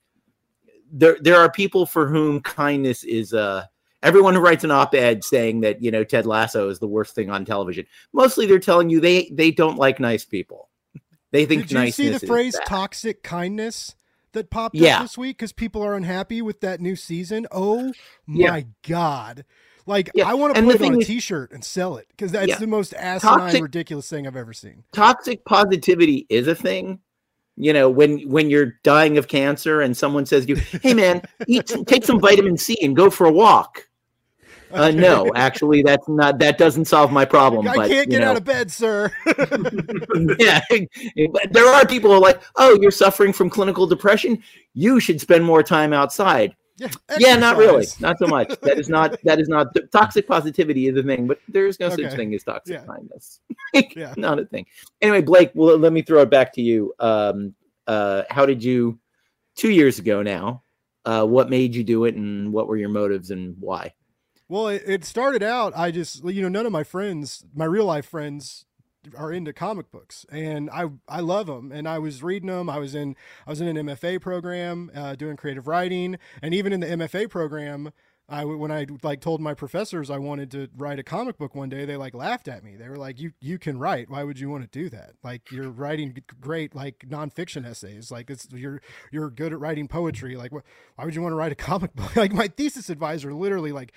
There, 0.92 1.18
there 1.22 1.38
are 1.38 1.52
people 1.52 1.86
for 1.86 2.08
whom 2.08 2.42
kindness 2.42 3.06
is 3.06 3.34
uh 3.34 3.66
everyone 4.04 4.34
who 4.34 4.42
writes 4.42 4.64
an 4.64 4.72
op-ed 4.72 5.24
saying 5.24 5.62
that 5.62 5.82
you 5.82 5.92
know 5.92 6.04
Ted 6.04 6.26
Lasso 6.26 6.70
is 6.70 6.80
the 6.80 6.88
worst 6.88 7.16
thing 7.16 7.30
on 7.30 7.46
television. 7.46 7.86
Mostly, 8.14 8.46
they're 8.46 8.60
telling 8.60 8.90
you 8.90 9.00
they 9.00 9.30
they 9.32 9.52
don't 9.52 9.78
like 9.78 10.00
nice 10.00 10.26
people. 10.26 10.70
They 11.32 11.46
think 11.46 11.72
nice. 11.72 11.96
Did 11.96 12.04
you 12.04 12.12
see 12.14 12.20
the 12.20 12.28
phrase 12.28 12.60
"toxic 12.66 13.24
kindness"? 13.24 13.96
That 14.34 14.50
popped 14.50 14.76
yeah. 14.76 14.98
up 14.98 15.02
this 15.04 15.18
week 15.18 15.38
because 15.38 15.52
people 15.52 15.84
are 15.84 15.94
unhappy 15.96 16.42
with 16.42 16.62
that 16.62 16.80
new 16.80 16.96
season. 16.96 17.48
Oh 17.52 17.92
my 18.26 18.58
yeah. 18.58 18.62
god! 18.88 19.46
Like 19.86 20.10
yeah. 20.16 20.28
I 20.28 20.36
want 20.36 20.56
to 20.56 20.62
put 20.62 20.76
it 20.76 20.82
on 20.82 21.02
a 21.02 21.04
T-shirt 21.04 21.52
and 21.52 21.64
sell 21.64 21.98
it 21.98 22.08
because 22.10 22.32
that's 22.32 22.58
the 22.58 22.68
most 22.68 22.94
asinine, 22.94 23.40
toxic, 23.40 23.62
ridiculous 23.62 24.10
thing 24.10 24.28
I've 24.28 24.36
ever 24.36 24.54
seen. 24.54 24.84
Toxic 24.94 25.44
positivity 25.46 26.26
is 26.30 26.48
a 26.48 26.56
thing. 26.56 27.00
You 27.58 27.74
know, 27.74 27.90
when 27.90 28.20
when 28.30 28.50
you're 28.50 28.78
dying 28.84 29.18
of 29.18 29.28
cancer 29.28 29.82
and 29.82 29.96
someone 29.96 30.26
says 30.26 30.46
to 30.46 30.56
you, 30.56 30.56
"Hey, 30.82 30.94
man, 30.94 31.22
eat, 31.48 31.68
take 31.86 32.06
some 32.06 32.20
vitamin 32.20 32.58
C 32.58 32.78
and 32.82 32.96
go 32.96 33.10
for 33.10 33.28
a 33.28 33.32
walk," 33.32 33.90
Uh, 34.74 34.92
no, 34.92 35.32
actually, 35.36 35.84
that's 35.84 36.08
not. 36.08 36.40
That 36.40 36.58
doesn't 36.58 36.86
solve 36.86 37.12
my 37.12 37.26
problem. 37.26 37.68
I 37.68 37.76
but, 37.76 37.90
can't 37.90 38.10
get 38.10 38.22
know. 38.22 38.32
out 38.32 38.38
of 38.38 38.44
bed, 38.44 38.72
sir. 38.72 39.12
yeah, 40.40 40.62
there 41.52 41.68
are 41.68 41.86
people 41.86 42.10
who 42.10 42.18
are 42.18 42.22
like, 42.22 42.42
"Oh, 42.56 42.78
you're 42.82 42.92
suffering 42.92 43.34
from 43.34 43.50
clinical 43.50 43.88
depression. 43.88 44.42
You 44.74 45.00
should 45.00 45.20
spend 45.22 45.44
more 45.44 45.64
time 45.64 45.94
outside." 45.94 46.56
Yeah, 46.78 46.90
yeah, 47.20 47.36
not 47.36 47.58
really, 47.58 47.86
not 48.00 48.18
so 48.18 48.28
much. 48.28 48.50
That 48.62 48.80
is 48.80 48.90
not. 48.90 49.16
That 49.24 49.40
is 49.40 49.48
not. 49.48 49.68
Toxic 49.92 50.28
positivity 50.28 50.88
is 50.88 50.98
a 50.98 51.04
thing, 51.04 51.28
but 51.28 51.40
there 51.48 51.68
is 51.68 51.80
no 51.80 51.88
okay. 51.88 52.04
such 52.04 52.16
thing 52.16 52.34
as 52.34 52.44
toxic 52.44 52.76
yeah. 52.76 52.86
kindness. 52.86 53.40
yeah, 53.96 54.14
not 54.18 54.40
a 54.40 54.46
thing. 54.46 54.66
Anyway, 55.02 55.22
Blake, 55.22 55.52
well, 55.54 55.78
let 55.78 55.94
me 55.94 56.02
throw 56.02 56.22
it 56.22 56.30
back 56.30 56.54
to 56.54 56.62
you. 56.62 56.94
Um, 57.00 57.54
uh, 57.88 58.24
how 58.30 58.46
did 58.46 58.64
you? 58.64 59.00
Two 59.56 59.70
years 59.70 60.00
ago 60.00 60.24
now. 60.24 60.64
Uh, 61.04 61.26
what 61.26 61.50
made 61.50 61.76
you 61.76 61.84
do 61.84 62.06
it, 62.06 62.16
and 62.16 62.54
what 62.54 62.68
were 62.68 62.78
your 62.78 62.90
motives, 62.90 63.32
and 63.32 63.56
why? 63.60 63.94
Well, 64.52 64.68
it, 64.68 64.84
it 64.86 65.06
started 65.06 65.44
out. 65.44 65.72
I 65.78 65.92
just 65.92 66.26
you 66.26 66.42
know 66.42 66.50
none 66.50 66.66
of 66.66 66.74
my 66.74 66.84
friends, 66.84 67.46
my 67.56 67.64
real 67.64 67.86
life 67.86 68.06
friends, 68.06 68.66
are 69.18 69.32
into 69.32 69.54
comic 69.54 69.90
books 69.92 70.26
and 70.30 70.70
I 70.70 70.90
I 71.08 71.22
love 71.22 71.48
them 71.48 71.72
and 71.72 71.88
I 71.88 72.00
was 72.00 72.22
reading 72.22 72.50
them 72.50 72.70
I 72.70 72.78
was 72.78 72.94
in 72.94 73.16
I 73.48 73.50
was 73.50 73.62
in 73.62 73.76
an 73.76 73.88
MFA 73.88 74.22
program 74.22 74.92
uh, 74.94 75.16
doing 75.16 75.38
creative 75.38 75.68
writing 75.68 76.20
and 76.42 76.54
even 76.54 76.72
in 76.72 76.82
the 76.82 76.88
MFA 76.88 77.30
program 77.30 77.94
I 78.30 78.46
when 78.46 78.72
I 78.72 78.86
like 79.02 79.20
told 79.20 79.42
my 79.42 79.54
professors 79.54 80.10
I 80.10 80.18
wanted 80.18 80.52
to 80.52 80.70
write 80.78 81.00
a 81.00 81.04
comic 81.04 81.38
book 81.38 81.56
one 81.56 81.70
day 81.70 81.86
they 81.86 81.98
like 81.98 82.14
laughed 82.14 82.48
at 82.48 82.64
me. 82.64 82.76
They 82.76 82.88
were 82.90 82.96
like 82.96 83.20
you 83.20 83.32
you 83.40 83.58
can 83.58 83.80
write. 83.80 84.10
Why 84.10 84.24
would 84.24 84.40
you 84.40 84.50
want 84.50 84.70
to 84.70 84.80
do 84.80 84.90
that? 84.90 85.14
Like 85.24 85.52
you're 85.52 85.70
writing 85.70 86.16
great 86.40 86.76
like 86.76 87.06
nonfiction 87.08 87.66
essays. 87.66 88.12
Like 88.12 88.30
it's 88.30 88.48
you're 88.52 88.82
you're 89.12 89.30
good 89.30 89.52
at 89.52 89.60
writing 89.60 89.88
poetry. 89.88 90.36
Like 90.36 90.52
why 90.52 91.06
would 91.06 91.16
you 91.16 91.22
want 91.22 91.32
to 91.32 91.38
write 91.38 91.52
a 91.52 91.56
comic 91.72 91.96
book? 91.96 92.16
Like 92.16 92.34
my 92.34 92.48
thesis 92.48 92.90
advisor 92.90 93.34
literally 93.34 93.72
like 93.72 93.94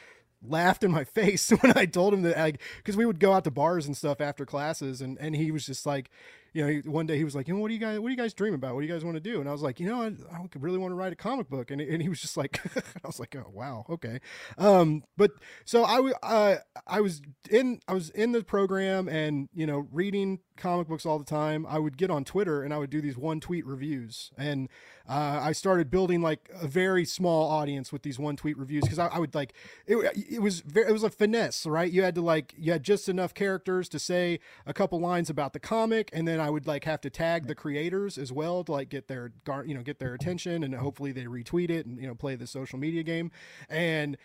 laughed 0.48 0.85
in 0.85 0.90
my 0.90 1.04
face 1.04 1.50
when 1.61 1.76
I 1.76 1.87
told 1.87 2.14
him 2.14 2.22
that 2.22 2.37
like 2.37 2.61
because 2.78 2.96
we 2.96 3.07
would 3.07 3.20
go 3.20 3.33
out 3.33 3.44
to 3.44 3.50
bars 3.50 3.87
and 3.87 3.96
stuff 3.96 4.20
after 4.20 4.44
classes 4.44 5.00
and 5.00 5.18
and 5.18 5.35
he 5.35 5.50
was 5.50 5.66
just 5.66 5.87
like 5.87 6.11
you 6.54 6.64
know, 6.64 6.90
one 6.90 7.07
day 7.07 7.18
he 7.18 7.24
was 7.24 7.35
like, 7.35 7.48
you 7.48 7.54
know, 7.54 7.61
what 7.61 7.68
do 7.68 7.74
you 7.74 7.80
guys, 7.80 7.98
what 7.98 8.07
do 8.07 8.12
you 8.12 8.16
guys 8.16 8.33
dream 8.33 8.54
about? 8.54 8.74
What 8.74 8.83
do 8.83 8.87
you 8.87 8.92
guys 8.92 9.04
want 9.04 9.16
to 9.16 9.20
do? 9.20 9.40
And 9.40 9.48
I 9.48 9.52
was 9.52 9.61
like, 9.61 9.80
you 9.80 9.88
know, 9.88 10.02
I, 10.02 10.07
I 10.33 10.46
really 10.54 10.78
want 10.78 10.92
to 10.92 10.94
write 10.94 11.12
a 11.12 11.16
comic 11.16 11.50
book. 11.50 11.72
And, 11.72 11.80
and 11.80 12.00
he 12.00 12.09
was 12.09 12.20
just 12.20 12.37
like, 12.37 12.61
I 12.76 13.07
was 13.07 13.18
like, 13.18 13.35
oh, 13.35 13.50
wow. 13.52 13.85
Okay. 13.90 14.20
Um, 14.57 15.02
but 15.16 15.33
so 15.64 15.83
I, 15.83 16.12
uh, 16.22 16.57
I 16.87 17.00
was 17.00 17.22
in, 17.50 17.80
I 17.88 17.94
was 17.94 18.09
in 18.11 18.30
the 18.30 18.44
program 18.44 19.09
and, 19.09 19.48
you 19.52 19.66
know, 19.66 19.88
reading 19.90 20.38
comic 20.57 20.87
books 20.87 21.04
all 21.04 21.18
the 21.18 21.24
time. 21.24 21.66
I 21.66 21.80
would 21.80 21.96
get 21.96 22.09
on 22.09 22.24
Twitter 22.24 22.62
and 22.62 22.72
I 22.72 22.78
would 22.78 22.90
do 22.90 23.00
these 23.00 23.18
one 23.18 23.40
tweet 23.40 23.66
reviews. 23.66 24.30
And, 24.38 24.68
uh, 25.08 25.40
I 25.42 25.52
started 25.52 25.90
building 25.90 26.22
like 26.22 26.48
a 26.60 26.66
very 26.66 27.04
small 27.04 27.50
audience 27.50 27.92
with 27.92 28.02
these 28.02 28.18
one 28.18 28.36
tweet 28.36 28.56
reviews. 28.56 28.84
Cause 28.84 28.98
I, 28.98 29.08
I 29.08 29.18
would 29.18 29.34
like, 29.34 29.52
it, 29.86 29.96
it 30.30 30.40
was 30.40 30.60
very, 30.60 30.88
it 30.88 30.92
was 30.92 31.02
a 31.02 31.10
finesse, 31.10 31.66
right? 31.66 31.90
You 31.90 32.02
had 32.02 32.14
to 32.14 32.22
like, 32.22 32.54
you 32.56 32.72
had 32.72 32.82
just 32.82 33.08
enough 33.08 33.34
characters 33.34 33.88
to 33.90 33.98
say 33.98 34.40
a 34.66 34.72
couple 34.72 35.00
lines 35.00 35.28
about 35.28 35.52
the 35.52 35.60
comic. 35.60 36.10
And 36.12 36.26
then 36.26 36.40
I 36.40 36.50
would 36.50 36.66
like 36.66 36.84
have 36.84 37.00
to 37.02 37.10
tag 37.10 37.46
the 37.46 37.54
creators 37.54 38.16
as 38.18 38.32
well 38.32 38.64
to 38.64 38.72
like 38.72 38.88
get 38.88 39.08
their 39.08 39.32
you 39.64 39.74
know 39.74 39.82
get 39.82 39.98
their 39.98 40.14
attention 40.14 40.62
and 40.62 40.74
hopefully 40.74 41.12
they 41.12 41.24
retweet 41.24 41.70
it 41.70 41.86
and 41.86 42.00
you 42.00 42.06
know 42.06 42.14
play 42.14 42.34
the 42.34 42.46
social 42.46 42.78
media 42.78 43.02
game 43.02 43.30
and 43.68 44.16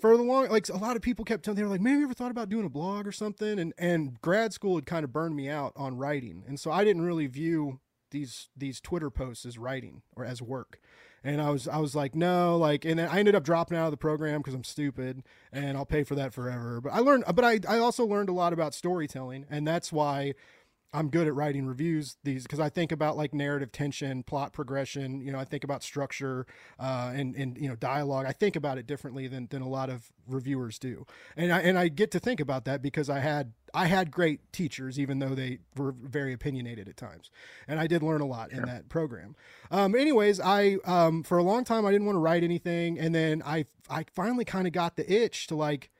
for 0.00 0.16
the 0.16 0.22
long 0.22 0.48
like 0.48 0.68
a 0.68 0.76
lot 0.76 0.96
of 0.96 1.02
people 1.02 1.24
kept 1.24 1.44
telling 1.44 1.56
they 1.56 1.62
were 1.62 1.68
like 1.68 1.80
maybe 1.80 1.98
you 1.98 2.04
ever 2.04 2.14
thought 2.14 2.30
about 2.30 2.48
doing 2.48 2.64
a 2.64 2.70
blog 2.70 3.06
or 3.06 3.12
something 3.12 3.58
and 3.58 3.72
and 3.78 4.20
grad 4.20 4.52
school 4.52 4.76
had 4.76 4.86
kind 4.86 5.04
of 5.04 5.12
burned 5.12 5.34
me 5.34 5.48
out 5.48 5.72
on 5.76 5.96
writing 5.96 6.44
and 6.46 6.58
so 6.60 6.70
i 6.70 6.84
didn't 6.84 7.02
really 7.02 7.26
view 7.26 7.80
these 8.10 8.48
these 8.56 8.80
twitter 8.80 9.10
posts 9.10 9.44
as 9.46 9.58
writing 9.58 10.02
or 10.16 10.24
as 10.24 10.40
work 10.42 10.78
And 11.24 11.42
I 11.42 11.50
was 11.50 11.66
I 11.66 11.78
was 11.78 11.96
like, 11.96 12.14
no, 12.14 12.56
like, 12.56 12.84
and 12.84 12.98
then 12.98 13.08
I 13.08 13.18
ended 13.18 13.34
up 13.34 13.42
dropping 13.42 13.76
out 13.76 13.86
of 13.86 13.90
the 13.90 13.96
program 13.96 14.40
because 14.40 14.54
I'm 14.54 14.62
stupid 14.64 15.24
and 15.52 15.76
I'll 15.76 15.84
pay 15.84 16.04
for 16.04 16.14
that 16.14 16.32
forever. 16.32 16.80
But 16.80 16.92
I 16.92 17.00
learned, 17.00 17.24
but 17.34 17.44
I 17.44 17.58
I 17.68 17.78
also 17.78 18.06
learned 18.06 18.28
a 18.28 18.32
lot 18.32 18.52
about 18.52 18.72
storytelling, 18.72 19.44
and 19.50 19.66
that's 19.66 19.92
why 19.92 20.34
I'm 20.92 21.10
good 21.10 21.26
at 21.26 21.34
writing 21.34 21.66
reviews 21.66 22.16
these 22.24 22.44
because 22.44 22.60
I 22.60 22.70
think 22.70 22.92
about 22.92 23.16
like 23.16 23.34
narrative 23.34 23.70
tension, 23.72 24.22
plot 24.22 24.54
progression. 24.54 25.20
You 25.20 25.32
know, 25.32 25.38
I 25.38 25.44
think 25.44 25.62
about 25.62 25.82
structure 25.82 26.46
uh, 26.78 27.12
and 27.14 27.36
and 27.36 27.58
you 27.58 27.68
know 27.68 27.76
dialogue. 27.76 28.24
I 28.26 28.32
think 28.32 28.56
about 28.56 28.78
it 28.78 28.86
differently 28.86 29.26
than 29.28 29.48
than 29.48 29.60
a 29.60 29.68
lot 29.68 29.90
of 29.90 30.10
reviewers 30.26 30.78
do, 30.78 31.04
and 31.36 31.52
I 31.52 31.60
and 31.60 31.78
I 31.78 31.88
get 31.88 32.10
to 32.12 32.18
think 32.18 32.40
about 32.40 32.64
that 32.64 32.80
because 32.80 33.10
I 33.10 33.18
had 33.18 33.52
I 33.74 33.86
had 33.86 34.10
great 34.10 34.50
teachers, 34.50 34.98
even 34.98 35.18
though 35.18 35.34
they 35.34 35.58
were 35.76 35.92
very 35.92 36.32
opinionated 36.32 36.88
at 36.88 36.96
times, 36.96 37.30
and 37.66 37.78
I 37.78 37.86
did 37.86 38.02
learn 38.02 38.22
a 38.22 38.26
lot 38.26 38.50
sure. 38.50 38.60
in 38.60 38.66
that 38.66 38.88
program. 38.88 39.36
Um, 39.70 39.94
anyways, 39.94 40.40
I 40.40 40.78
um, 40.86 41.22
for 41.22 41.36
a 41.36 41.42
long 41.42 41.64
time 41.64 41.84
I 41.84 41.92
didn't 41.92 42.06
want 42.06 42.16
to 42.16 42.20
write 42.20 42.44
anything, 42.44 42.98
and 42.98 43.14
then 43.14 43.42
I 43.44 43.66
I 43.90 44.06
finally 44.14 44.46
kind 44.46 44.66
of 44.66 44.72
got 44.72 44.96
the 44.96 45.10
itch 45.12 45.48
to 45.48 45.54
like 45.54 45.90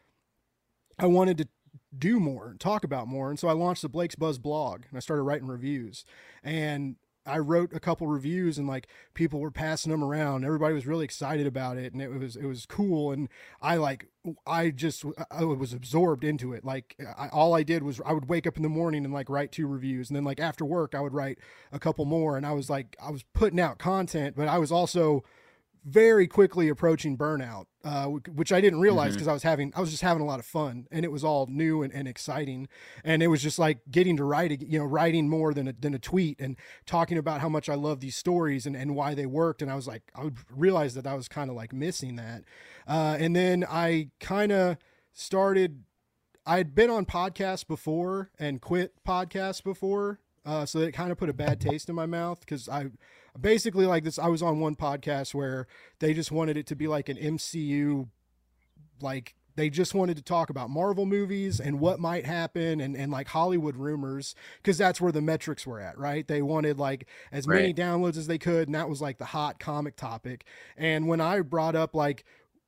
I 0.98 1.07
wanted 1.07 1.38
to 1.38 1.48
do 1.96 2.20
more 2.20 2.48
and 2.51 2.61
talk 2.61 2.85
about 2.85 3.09
more. 3.09 3.31
And 3.31 3.38
so 3.38 3.48
I 3.48 3.53
launched 3.53 3.83
the 3.83 3.88
Blake's 3.88 4.14
Buzz 4.14 4.38
blog 4.38 4.83
and 4.88 4.96
I 4.96 5.01
started 5.01 5.22
writing 5.22 5.48
reviews. 5.48 6.05
And 6.42 6.96
I 7.29 7.38
wrote 7.38 7.74
a 7.74 7.81
couple 7.81 8.07
reviews 8.07 8.59
and 8.59 8.66
like 8.66 8.88
people 9.14 9.38
were 9.40 9.51
passing 9.51 9.92
them 9.92 10.03
around. 10.03 10.44
Everybody 10.44 10.74
was 10.74 10.87
really 10.87 11.05
excited 11.05 11.46
about 11.46 11.77
it 11.77 11.92
and 11.92 12.01
it 12.01 12.09
was 12.09 12.37
it 12.37 12.46
was 12.46 12.64
cool 12.66 13.12
and 13.12 13.29
I 13.61 13.77
like 13.77 14.07
I 14.46 14.70
just 14.70 15.05
I 15.31 15.44
was 15.44 15.72
absorbed 15.72 16.24
into 16.24 16.53
it. 16.55 16.64
Like 16.64 16.96
I, 17.18 17.29
all 17.29 17.55
I 17.55 17.62
did 17.62 17.83
was 17.83 18.01
I 18.05 18.12
would 18.12 18.29
wake 18.29 18.46
up 18.46 18.57
in 18.57 18.62
the 18.62 18.68
morning 18.68 19.05
and 19.05 19.12
like 19.12 19.29
write 19.29 19.53
two 19.53 19.66
reviews 19.66 20.09
and 20.09 20.16
then 20.16 20.24
like 20.24 20.40
after 20.40 20.64
work 20.64 20.94
I 20.94 21.01
would 21.01 21.14
write 21.14 21.38
a 21.70 21.79
couple 21.79 22.07
more 22.07 22.37
and 22.37 22.46
I 22.46 22.53
was 22.53 22.70
like 22.70 22.96
I 23.03 23.11
was 23.11 23.24
putting 23.35 23.61
out 23.61 23.79
content, 23.79 24.35
but 24.35 24.48
I 24.48 24.59
was 24.59 24.72
also 24.72 25.22
very 25.85 26.27
quickly 26.27 26.69
approaching 26.69 27.17
burnout, 27.19 27.67
uh, 27.85 28.07
which 28.07 28.53
I 28.53 28.61
didn't 28.61 28.81
realize 28.81 29.12
because 29.12 29.23
mm-hmm. 29.23 29.31
I 29.31 29.35
was 29.35 29.43
having, 29.43 29.73
I 29.77 29.81
was 29.81 29.91
just 29.91 30.03
having 30.03 30.23
a 30.23 30.27
lot 30.27 30.38
of 30.38 30.47
fun 30.47 30.87
and 30.91 31.05
it 31.05 31.12
was 31.12 31.23
all 31.23 31.47
new 31.51 31.83
and, 31.83 31.93
and 31.93 32.09
exciting. 32.09 32.69
And 33.05 33.23
it 33.23 33.29
was 33.29 33.43
just 33.43 33.59
like 33.59 33.81
getting 33.91 34.17
to 34.17 34.25
write, 34.25 34.62
you 34.62 34.79
know, 34.79 34.85
writing 34.85 35.29
more 35.29 35.53
than 35.53 35.69
a, 35.69 35.73
than 35.73 35.95
a 35.95 35.99
tweet 35.99 36.41
and 36.41 36.57
talking 36.87 37.19
about 37.19 37.41
how 37.41 37.49
much 37.49 37.69
I 37.69 37.75
love 37.75 38.01
these 38.01 38.17
stories 38.17 38.67
and, 38.67 38.75
and 38.75 38.95
why 38.95 39.14
they 39.14 39.27
worked. 39.27 39.62
And 39.62 39.71
I 39.71 39.75
was 39.75 39.87
like, 39.87 40.03
I 40.17 40.31
realized 40.55 40.79
realize 40.79 40.95
that 40.95 41.07
I 41.07 41.14
was 41.14 41.29
kind 41.29 41.51
of 41.51 41.57
like 41.57 41.73
missing 41.73 42.17
that. 42.17 42.45
Uh, 42.87 43.17
and 43.19 43.35
then 43.35 43.64
I 43.69 44.11
kind 44.21 44.53
of 44.53 44.77
started, 45.12 45.85
I 46.47 46.59
had 46.59 46.75
been 46.75 46.91
on 46.91 47.05
podcasts 47.05 47.67
before 47.67 48.31
and 48.38 48.61
quit 48.61 48.93
podcasts 49.07 49.62
before. 49.62 50.21
Uh, 50.45 50.64
so 50.64 50.79
it 50.79 50.93
kind 50.93 51.11
of 51.11 51.19
put 51.19 51.29
a 51.29 51.35
bad 51.35 51.61
taste 51.61 51.88
in 51.88 51.95
my 51.95 52.07
mouth 52.07 52.41
because 52.41 52.69
I, 52.69 52.87
basically 53.40 53.87
like 53.87 54.05
this. 54.05 54.18
I 54.18 54.29
was 54.29 54.42
on 54.42 54.61
one 54.61 54.77
podcast 54.77 55.35
where 55.35 55.66
they 55.98 56.14
just 56.14 56.31
wanted 56.33 56.57
it 56.57 56.66
to 56.68 56.77
be 56.77 56.88
like 56.88 57.09
an 57.09 57.16
MCU, 57.16 58.09
like 59.01 59.35
they 59.59 59.68
just 59.68 59.92
wanted 59.92 60.16
to 60.16 60.22
talk 60.22 60.51
about 60.51 60.70
Marvel 60.70 61.05
movies 61.05 61.59
and 61.59 61.81
what 61.81 61.98
might 61.98 62.24
happen 62.24 62.81
and, 62.81 62.94
and 62.94 63.11
like 63.11 63.27
Hollywood 63.27 63.77
rumors 63.77 64.37
because 64.59 64.79
that's 64.79 65.01
where 65.01 65.11
the 65.11 65.20
metrics 65.20 65.66
were 65.66 65.81
at, 65.81 65.98
right? 65.98 66.29
They 66.29 66.42
wanted 66.42 66.79
like 66.79 67.09
as 67.33 67.44
right. 67.46 67.57
many 67.57 67.74
downloads 67.74 68.16
as 68.16 68.29
they 68.29 68.38
could, 68.38 68.68
and 68.68 68.74
that 68.77 68.88
was 68.88 69.03
like 69.03 69.18
the 69.18 69.24
hot 69.24 69.59
comic 69.59 69.96
topic. 69.96 70.44
And 70.77 71.09
when 71.09 71.20
I 71.20 71.40
brought 71.40 71.74
up 71.74 71.92
like 71.92 72.24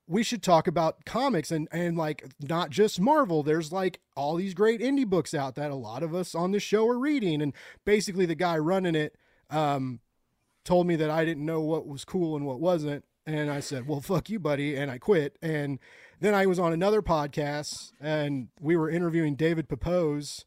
we 0.08 0.24
should 0.24 0.42
talk 0.42 0.66
about 0.66 1.04
comics 1.04 1.52
and 1.52 1.68
and 1.70 1.96
like 1.96 2.26
not 2.40 2.70
just 2.70 3.00
Marvel, 3.00 3.44
there's 3.44 3.70
like 3.70 4.00
all 4.16 4.34
these 4.34 4.54
great 4.54 4.80
indie 4.80 5.06
books 5.06 5.32
out 5.32 5.54
that 5.54 5.70
a 5.70 5.76
lot 5.76 6.02
of 6.02 6.12
us 6.12 6.34
on 6.34 6.50
the 6.50 6.58
show 6.58 6.88
are 6.88 6.98
reading, 6.98 7.40
and 7.40 7.54
basically 7.84 8.26
the 8.26 8.34
guy 8.34 8.58
running 8.58 8.96
it 8.96 9.14
um 9.50 10.00
told 10.64 10.86
me 10.86 10.96
that 10.96 11.10
I 11.10 11.24
didn't 11.24 11.44
know 11.44 11.60
what 11.60 11.86
was 11.86 12.04
cool 12.04 12.36
and 12.36 12.46
what 12.46 12.60
wasn't. 12.60 13.04
And 13.26 13.50
I 13.50 13.60
said, 13.60 13.86
well, 13.86 14.00
fuck 14.00 14.30
you, 14.30 14.38
buddy. 14.38 14.76
And 14.76 14.90
I 14.90 14.98
quit. 14.98 15.36
And 15.42 15.78
then 16.20 16.34
I 16.34 16.46
was 16.46 16.58
on 16.58 16.72
another 16.72 17.02
podcast 17.02 17.92
and 18.00 18.48
we 18.60 18.76
were 18.76 18.90
interviewing 18.90 19.36
David 19.36 19.68
Pepose. 19.68 20.44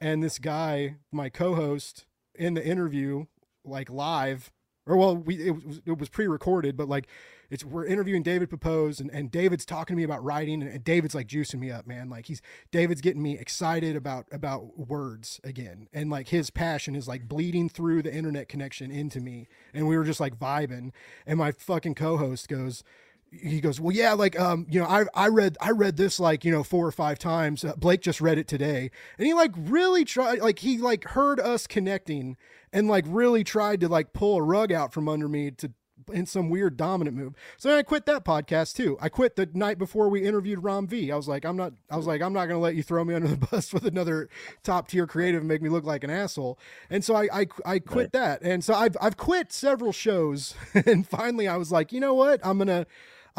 And 0.00 0.22
this 0.22 0.38
guy, 0.38 0.96
my 1.12 1.28
co 1.28 1.54
host, 1.54 2.06
in 2.34 2.54
the 2.54 2.64
interview, 2.64 3.26
like 3.64 3.90
live, 3.90 4.50
or 4.86 4.96
well, 4.96 5.16
we 5.16 5.46
it 5.46 5.50
was, 5.66 5.82
it 5.84 5.98
was 5.98 6.08
pre 6.08 6.26
recorded, 6.26 6.76
but 6.76 6.88
like 6.88 7.06
it's 7.50 7.64
we're 7.64 7.86
interviewing 7.86 8.22
David 8.22 8.48
Pepose 8.48 9.00
and, 9.00 9.10
and 9.10 9.30
David's 9.30 9.64
talking 9.64 9.96
to 9.96 9.98
me 9.98 10.04
about 10.04 10.22
writing 10.24 10.62
and, 10.62 10.70
and 10.70 10.84
David's 10.84 11.14
like 11.14 11.26
juicing 11.26 11.58
me 11.58 11.70
up, 11.70 11.86
man. 11.86 12.08
Like 12.08 12.26
he's 12.26 12.40
David's 12.70 13.00
getting 13.00 13.22
me 13.22 13.36
excited 13.38 13.96
about 13.96 14.26
about 14.32 14.78
words 14.78 15.40
again. 15.44 15.88
And 15.92 16.10
like 16.10 16.28
his 16.28 16.50
passion 16.50 16.94
is 16.94 17.08
like 17.08 17.28
bleeding 17.28 17.68
through 17.68 18.02
the 18.02 18.14
internet 18.14 18.48
connection 18.48 18.90
into 18.90 19.20
me. 19.20 19.48
And 19.74 19.88
we 19.88 19.96
were 19.96 20.04
just 20.04 20.20
like 20.20 20.38
vibing. 20.38 20.92
And 21.26 21.38
my 21.38 21.52
fucking 21.52 21.96
co-host 21.96 22.48
goes, 22.48 22.84
he 23.32 23.60
goes, 23.60 23.80
well, 23.80 23.94
yeah, 23.94 24.12
like, 24.12 24.38
um, 24.38 24.66
you 24.68 24.80
know, 24.80 24.86
I, 24.86 25.04
I 25.14 25.28
read, 25.28 25.56
I 25.60 25.70
read 25.70 25.96
this 25.96 26.18
like, 26.18 26.44
you 26.44 26.50
know, 26.50 26.64
four 26.64 26.86
or 26.86 26.92
five 26.92 27.18
times. 27.18 27.64
Uh, 27.64 27.74
Blake 27.76 28.00
just 28.00 28.20
read 28.20 28.38
it 28.38 28.48
today, 28.48 28.90
and 29.18 29.26
he 29.26 29.34
like 29.34 29.52
really 29.56 30.04
tried, 30.04 30.40
like, 30.40 30.58
he 30.60 30.78
like 30.78 31.04
heard 31.04 31.38
us 31.38 31.66
connecting, 31.66 32.36
and 32.72 32.88
like 32.88 33.04
really 33.06 33.44
tried 33.44 33.80
to 33.80 33.88
like 33.88 34.12
pull 34.12 34.38
a 34.38 34.42
rug 34.42 34.72
out 34.72 34.92
from 34.92 35.08
under 35.08 35.28
me 35.28 35.50
to 35.52 35.72
in 36.10 36.26
some 36.26 36.48
weird 36.48 36.76
dominant 36.76 37.16
move. 37.16 37.34
So 37.56 37.76
I 37.76 37.82
quit 37.82 38.06
that 38.06 38.24
podcast 38.24 38.74
too. 38.76 38.98
I 39.00 39.08
quit 39.08 39.36
the 39.36 39.48
night 39.54 39.78
before 39.78 40.08
we 40.08 40.22
interviewed 40.22 40.62
Ram 40.62 40.86
V. 40.86 41.10
I 41.10 41.16
was 41.16 41.28
like, 41.28 41.44
I'm 41.44 41.56
not. 41.56 41.72
I 41.90 41.96
was 41.96 42.06
like, 42.06 42.22
I'm 42.22 42.32
not 42.32 42.46
going 42.46 42.58
to 42.58 42.62
let 42.62 42.74
you 42.74 42.82
throw 42.82 43.04
me 43.04 43.14
under 43.16 43.28
the 43.28 43.36
bus 43.36 43.72
with 43.72 43.84
another 43.84 44.28
top 44.62 44.88
tier 44.88 45.06
creative 45.06 45.40
and 45.40 45.48
make 45.48 45.62
me 45.62 45.68
look 45.68 45.84
like 45.84 46.04
an 46.04 46.10
asshole. 46.10 46.58
And 46.88 47.04
so 47.04 47.14
I 47.14 47.28
I, 47.32 47.46
I 47.64 47.78
quit 47.78 48.04
right. 48.04 48.12
that. 48.12 48.42
And 48.42 48.64
so 48.64 48.74
I've 48.74 48.96
I've 49.00 49.16
quit 49.16 49.52
several 49.52 49.92
shows. 49.92 50.54
and 50.74 51.06
finally, 51.06 51.48
I 51.48 51.56
was 51.56 51.72
like, 51.72 51.92
you 51.92 52.00
know 52.00 52.14
what? 52.14 52.40
I'm 52.44 52.58
gonna 52.58 52.86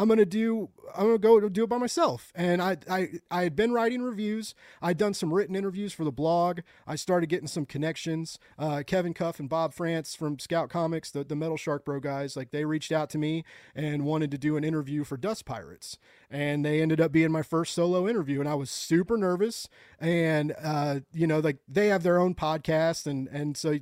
I'm 0.02 0.08
gonna 0.08 0.24
do 0.24 0.68
I'm 0.96 1.06
gonna 1.06 1.18
go 1.18 1.48
do 1.48 1.62
it 1.62 1.68
by 1.68 1.78
myself. 1.78 2.32
And 2.34 2.60
I 2.60 2.76
I 2.90 3.08
I 3.30 3.44
had 3.44 3.54
been 3.54 3.70
writing 3.70 4.02
reviews. 4.02 4.52
I'd 4.82 4.98
done 4.98 5.14
some 5.14 5.32
written 5.32 5.54
interviews 5.54 5.92
for 5.92 6.02
the 6.02 6.10
blog. 6.10 6.60
I 6.88 6.96
started 6.96 7.28
getting 7.28 7.46
some 7.46 7.66
connections. 7.66 8.36
Uh, 8.58 8.82
Kevin 8.84 9.14
Cuffe 9.14 9.38
and 9.38 9.48
Bob 9.48 9.72
Frantz 9.72 10.16
from 10.16 10.40
Scout 10.40 10.70
Comics, 10.70 11.12
the 11.12 11.22
the 11.22 11.36
Metal 11.36 11.56
Shark 11.56 11.84
Bro 11.84 12.00
guys, 12.00 12.36
like 12.36 12.50
they 12.50 12.64
reached 12.64 12.90
out 12.90 13.10
to 13.10 13.18
me 13.18 13.44
and 13.76 14.04
wanted 14.04 14.32
to 14.32 14.38
do 14.38 14.56
an 14.56 14.64
interview 14.64 15.04
for 15.04 15.16
Dust 15.16 15.44
Pirates. 15.44 15.98
And 16.32 16.64
they 16.64 16.80
ended 16.80 16.98
up 16.98 17.12
being 17.12 17.30
my 17.30 17.42
first 17.42 17.74
solo 17.74 18.08
interview, 18.08 18.40
and 18.40 18.48
I 18.48 18.54
was 18.54 18.70
super 18.70 19.18
nervous. 19.18 19.68
And 20.00 20.54
uh, 20.62 21.00
you 21.12 21.26
know, 21.26 21.40
like 21.40 21.58
they 21.68 21.88
have 21.88 22.02
their 22.02 22.18
own 22.18 22.34
podcast, 22.34 23.06
and 23.06 23.28
and 23.28 23.56
so, 23.56 23.78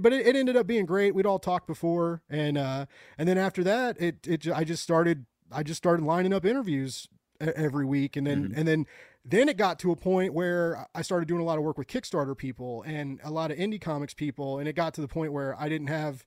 but 0.00 0.12
it, 0.12 0.26
it 0.26 0.36
ended 0.36 0.56
up 0.56 0.68
being 0.68 0.86
great. 0.86 1.14
We'd 1.14 1.26
all 1.26 1.40
talked 1.40 1.66
before, 1.66 2.22
and 2.30 2.56
uh, 2.56 2.86
and 3.18 3.28
then 3.28 3.38
after 3.38 3.64
that, 3.64 4.00
it 4.00 4.26
it 4.26 4.48
I 4.48 4.62
just 4.62 4.82
started 4.82 5.26
I 5.52 5.62
just 5.64 5.78
started 5.78 6.04
lining 6.04 6.32
up 6.32 6.44
interviews 6.44 7.08
every 7.40 7.84
week, 7.84 8.16
and 8.16 8.26
then 8.26 8.44
mm-hmm. 8.44 8.58
and 8.58 8.68
then 8.68 8.86
then 9.24 9.48
it 9.48 9.56
got 9.56 9.78
to 9.80 9.92
a 9.92 9.96
point 9.96 10.32
where 10.32 10.86
I 10.94 11.02
started 11.02 11.28
doing 11.28 11.40
a 11.40 11.44
lot 11.44 11.58
of 11.58 11.64
work 11.64 11.76
with 11.76 11.88
Kickstarter 11.88 12.36
people 12.36 12.82
and 12.86 13.20
a 13.22 13.30
lot 13.30 13.50
of 13.50 13.58
indie 13.58 13.80
comics 13.80 14.14
people, 14.14 14.58
and 14.58 14.68
it 14.68 14.74
got 14.74 14.94
to 14.94 15.00
the 15.00 15.08
point 15.08 15.32
where 15.32 15.60
I 15.60 15.68
didn't 15.68 15.88
have, 15.88 16.24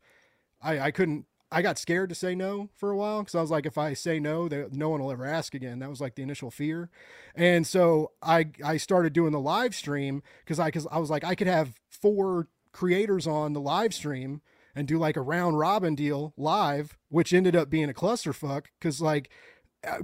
I 0.61 0.79
I 0.79 0.91
couldn't. 0.91 1.25
I 1.53 1.61
got 1.61 1.77
scared 1.77 2.09
to 2.09 2.15
say 2.15 2.33
no 2.33 2.69
for 2.75 2.89
a 2.89 2.97
while 2.97 3.21
because 3.21 3.35
I 3.35 3.41
was 3.41 3.51
like, 3.51 3.65
if 3.65 3.77
I 3.77 3.93
say 3.93 4.19
no, 4.19 4.47
no 4.71 4.89
one 4.89 5.01
will 5.01 5.11
ever 5.11 5.25
ask 5.25 5.53
again. 5.53 5.79
That 5.79 5.89
was 5.89 6.01
like 6.01 6.15
the 6.15 6.23
initial 6.23 6.49
fear, 6.49 6.89
and 7.35 7.65
so 7.65 8.11
I 8.21 8.47
I 8.63 8.77
started 8.77 9.13
doing 9.13 9.31
the 9.31 9.39
live 9.39 9.75
stream 9.75 10.23
because 10.43 10.59
I 10.59 10.67
because 10.67 10.87
I 10.91 10.97
was 10.97 11.09
like 11.09 11.23
I 11.23 11.35
could 11.35 11.47
have 11.47 11.79
four 11.89 12.47
creators 12.71 13.27
on 13.27 13.53
the 13.53 13.61
live 13.61 13.93
stream 13.93 14.41
and 14.75 14.87
do 14.87 14.97
like 14.97 15.15
a 15.15 15.21
round 15.21 15.59
robin 15.59 15.93
deal 15.93 16.33
live, 16.35 16.97
which 17.09 17.33
ended 17.33 17.55
up 17.55 17.69
being 17.69 17.89
a 17.89 17.93
clusterfuck 17.93 18.65
because 18.79 18.99
like 18.99 19.29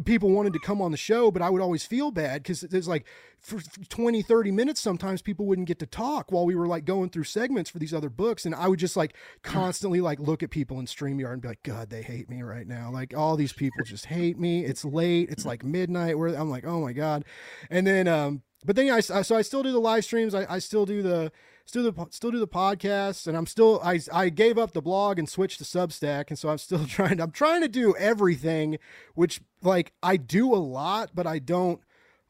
people 0.04 0.30
wanted 0.30 0.54
to 0.54 0.60
come 0.60 0.82
on 0.82 0.92
the 0.92 0.98
show, 0.98 1.32
but 1.32 1.42
I 1.42 1.50
would 1.50 1.62
always 1.62 1.86
feel 1.86 2.12
bad 2.12 2.44
because 2.44 2.64
it's 2.64 2.88
like 2.88 3.06
for 3.40 3.62
20, 3.90 4.22
30 4.22 4.52
minutes, 4.52 4.82
sometimes 4.82 5.22
people 5.22 5.46
wouldn't 5.46 5.68
get 5.68 5.80
to 5.80 5.86
talk 5.86 6.32
while 6.32 6.46
we 6.46 6.56
were 6.56 6.68
like 6.68 6.84
going 6.84 7.10
through 7.10 7.24
segments 7.24 7.70
for 7.70 7.80
these 7.80 7.94
other 7.94 8.10
books. 8.10 8.46
And 8.46 8.54
I 8.54 8.68
would 8.68 8.80
just 8.80 8.98
like 8.98 9.16
constantly 9.42 10.02
like 10.02 10.20
look 10.20 10.44
at 10.44 10.50
people 10.50 10.80
in 10.80 10.86
StreamYard 10.86 11.34
and 11.34 11.42
be 11.42 11.48
like, 11.48 11.64
God, 11.64 11.90
they 11.90 12.02
hate 12.02 12.30
me 12.30 12.42
right 12.42 12.68
now. 12.68 12.92
Like 12.92 13.16
all 13.16 13.38
these 13.38 13.54
people 13.54 13.84
just 13.86 14.06
hate 14.08 14.38
me. 14.38 14.66
It's 14.66 14.84
late. 14.84 15.30
It's 15.30 15.46
like 15.46 15.64
midnight 15.64 16.18
where 16.18 16.36
I'm 16.36 16.50
like, 16.50 16.66
oh 16.66 16.82
my 16.82 16.94
God. 16.94 17.24
And 17.70 17.88
then, 17.88 18.08
um, 18.08 18.42
but 18.66 18.76
then 18.76 18.90
I, 18.90 19.00
so 19.00 19.36
I 19.36 19.42
still 19.42 19.64
do 19.64 19.72
the 19.72 19.80
live 19.80 20.04
streams. 20.04 20.36
I, 20.36 20.46
I 20.50 20.60
still 20.60 20.86
do 20.86 21.02
the, 21.02 21.32
still 21.70 21.92
do 21.92 22.08
still 22.10 22.32
do 22.32 22.40
the 22.40 22.48
podcast 22.48 23.28
and 23.28 23.38
I'm 23.38 23.46
still 23.46 23.80
I 23.84 24.00
I 24.12 24.30
gave 24.30 24.58
up 24.58 24.74
the 24.74 24.82
blog 24.82 25.20
and 25.20 25.30
switched 25.30 25.60
to 25.60 25.64
Substack 25.64 26.26
and 26.30 26.38
so 26.38 26.50
I'm 26.50 26.58
still 26.58 26.86
trying 26.88 27.18
to, 27.18 27.24
I'm 27.24 27.32
trying 27.32 27.62
to 27.62 27.68
do 27.68 27.96
everything 27.96 28.80
which 29.14 29.40
like 29.62 29.94
I 30.02 30.18
do 30.18 30.54
a 30.54 30.58
lot 30.58 31.12
but 31.14 31.28
I 31.28 31.38
don't 31.38 31.80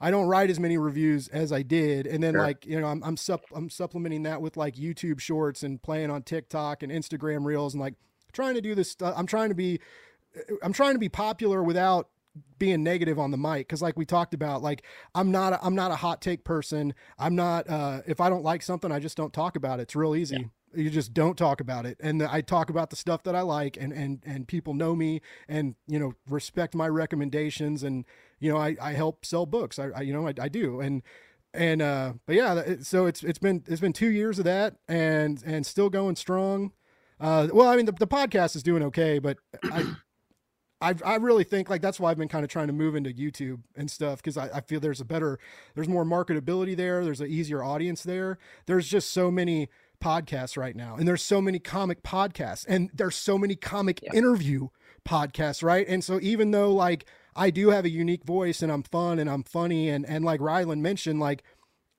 I 0.02 0.12
don't 0.12 0.28
write 0.28 0.50
as 0.50 0.60
many 0.60 0.78
reviews 0.78 1.30
as 1.30 1.52
I 1.54 1.62
did 1.62 2.06
and 2.06 2.22
then 2.22 2.34
sure. 2.34 2.42
like 2.42 2.66
you 2.66 2.80
know 2.80 2.88
I'm 2.88 3.02
I'm 3.04 3.16
sup 3.16 3.46
I'm 3.56 3.70
supplementing 3.70 4.24
that 4.24 4.42
with 4.42 4.58
like 4.58 4.76
YouTube 4.76 5.22
shorts 5.22 5.64
and 5.64 5.82
playing 5.82 6.12
on 6.12 6.24
TikTok 6.24 6.84
and 6.84 6.92
Instagram 6.92 7.46
reels 7.46 7.74
and 7.74 7.82
like 7.82 7.96
trying 8.34 8.56
to 8.56 8.62
do 8.62 8.76
this 8.76 8.92
stuff 8.92 9.14
I'm 9.18 9.26
trying 9.26 9.50
to 9.50 9.56
be 9.56 9.80
eh, 10.36 10.56
I'm 10.62 10.74
trying 10.74 10.94
to 10.94 11.00
be 11.00 11.10
popular 11.10 11.64
without 11.64 12.10
being 12.58 12.84
negative 12.84 13.18
on 13.18 13.32
the 13.32 13.38
mic 13.38 13.68
because 13.68 13.82
like 13.82 13.98
we 13.98 14.06
talked 14.06 14.34
about 14.34 14.62
like 14.62 14.84
i'm 15.16 15.32
not 15.32 15.54
a, 15.54 15.66
i'm 15.66 15.76
not 15.76 15.92
a 15.92 15.96
hot 15.96 16.22
take 16.22 16.44
person. 16.44 16.94
I'm 17.18 17.36
not 17.36 17.70
uh 17.70 18.02
if 18.06 18.20
i 18.22 18.30
don't 18.30 18.44
like 18.44 18.62
something 18.62 18.92
i 18.92 19.00
just 19.00 19.18
don't 19.18 19.34
talk 19.34 19.56
about 19.56 19.80
it. 19.80 19.84
It's 19.84 19.96
real 19.96 20.16
easy. 20.16 20.50
You 20.76 20.90
just 20.90 21.14
don't 21.14 21.38
talk 21.38 21.62
about 21.62 21.86
it. 21.88 21.98
And 22.00 22.22
I 22.22 22.42
talk 22.42 22.70
about 22.70 22.92
the 22.92 22.96
stuff 22.96 23.24
that 23.24 23.36
I 23.36 23.42
like 23.42 23.76
and 23.78 23.92
and 23.92 24.22
and 24.26 24.48
people 24.48 24.74
know 24.74 24.96
me 24.96 25.22
and 25.48 25.76
you 25.88 25.98
know 26.00 26.14
respect 26.30 26.76
my 26.76 26.88
recommendations 26.88 27.82
and 27.82 28.06
you 28.40 28.52
know 28.52 28.58
I, 28.58 28.76
I 28.80 28.94
help 28.94 29.26
sell 29.26 29.46
books. 29.46 29.80
I, 29.80 29.88
I 29.96 30.02
you 30.02 30.14
know 30.14 30.28
I, 30.28 30.34
I 30.40 30.48
do. 30.48 30.80
And 30.80 31.02
and 31.54 31.82
uh 31.82 32.14
but 32.28 32.36
yeah 32.36 32.76
so 32.82 33.08
it's 33.08 33.24
it's 33.24 33.40
been 33.40 33.64
it's 33.68 33.82
been 33.82 33.94
two 33.94 34.12
years 34.12 34.38
of 34.38 34.46
that 34.46 34.76
and 34.88 35.42
and 35.46 35.66
still 35.66 35.90
going 35.90 36.16
strong. 36.16 36.72
Uh 37.20 37.48
well 37.52 37.68
i 37.68 37.76
mean 37.76 37.86
the, 37.86 37.92
the 37.92 38.08
podcast 38.08 38.56
is 38.56 38.64
doing 38.64 38.84
okay 38.84 39.20
but 39.20 39.38
i 39.64 39.84
I, 40.82 40.96
I 41.06 41.16
really 41.16 41.44
think 41.44 41.70
like 41.70 41.82
that's 41.82 42.00
why 42.00 42.12
I've 42.12 42.18
been 42.18 42.30
kind 42.30 42.44
of 42.44 42.50
trying 42.50 42.68
to 42.68 42.74
move 42.74 42.96
into 42.96 43.10
YouTube 43.10 43.62
and 43.76 43.92
stuff 43.92 44.18
because 44.20 44.38
I, 44.38 44.50
I 44.56 44.62
feel 44.62 44.80
there's 44.80 45.02
a 45.02 45.06
better, 45.06 45.40
there's 45.76 45.90
more 45.90 46.06
marketability 46.06 46.76
there. 46.76 47.04
There's 47.04 47.22
an 47.22 47.28
easier 47.28 47.64
audience 47.64 48.04
there. 48.04 48.38
There's 48.66 48.88
just 48.88 49.12
so 49.12 49.30
many 49.30 49.70
podcasts 50.02 50.56
right 50.56 50.76
now, 50.76 50.96
and 50.96 51.08
there's 51.08 51.22
so 51.22 51.42
many 51.42 51.60
comic 51.60 52.04
podcasts, 52.04 52.66
and 52.68 52.90
there's 52.94 53.16
so 53.16 53.38
many 53.38 53.56
comic 53.56 54.00
yeah. 54.02 54.14
interview 54.14 54.70
podcasts, 55.06 55.64
right? 55.64 55.86
And 55.88 56.04
so 56.04 56.20
even 56.22 56.52
though 56.52 56.72
like 56.72 57.06
I 57.36 57.50
do 57.50 57.70
have 57.70 57.86
a 57.86 57.90
unique 57.90 58.24
voice 58.24 58.62
and 58.62 58.72
I'm 58.72 58.84
fun 58.84 59.20
and 59.20 59.30
I'm 59.30 59.44
funny 59.44 59.90
and 59.90 60.06
and 60.06 60.24
like 60.24 60.40
Rylend 60.40 60.80
mentioned, 60.80 61.20
like 61.20 61.44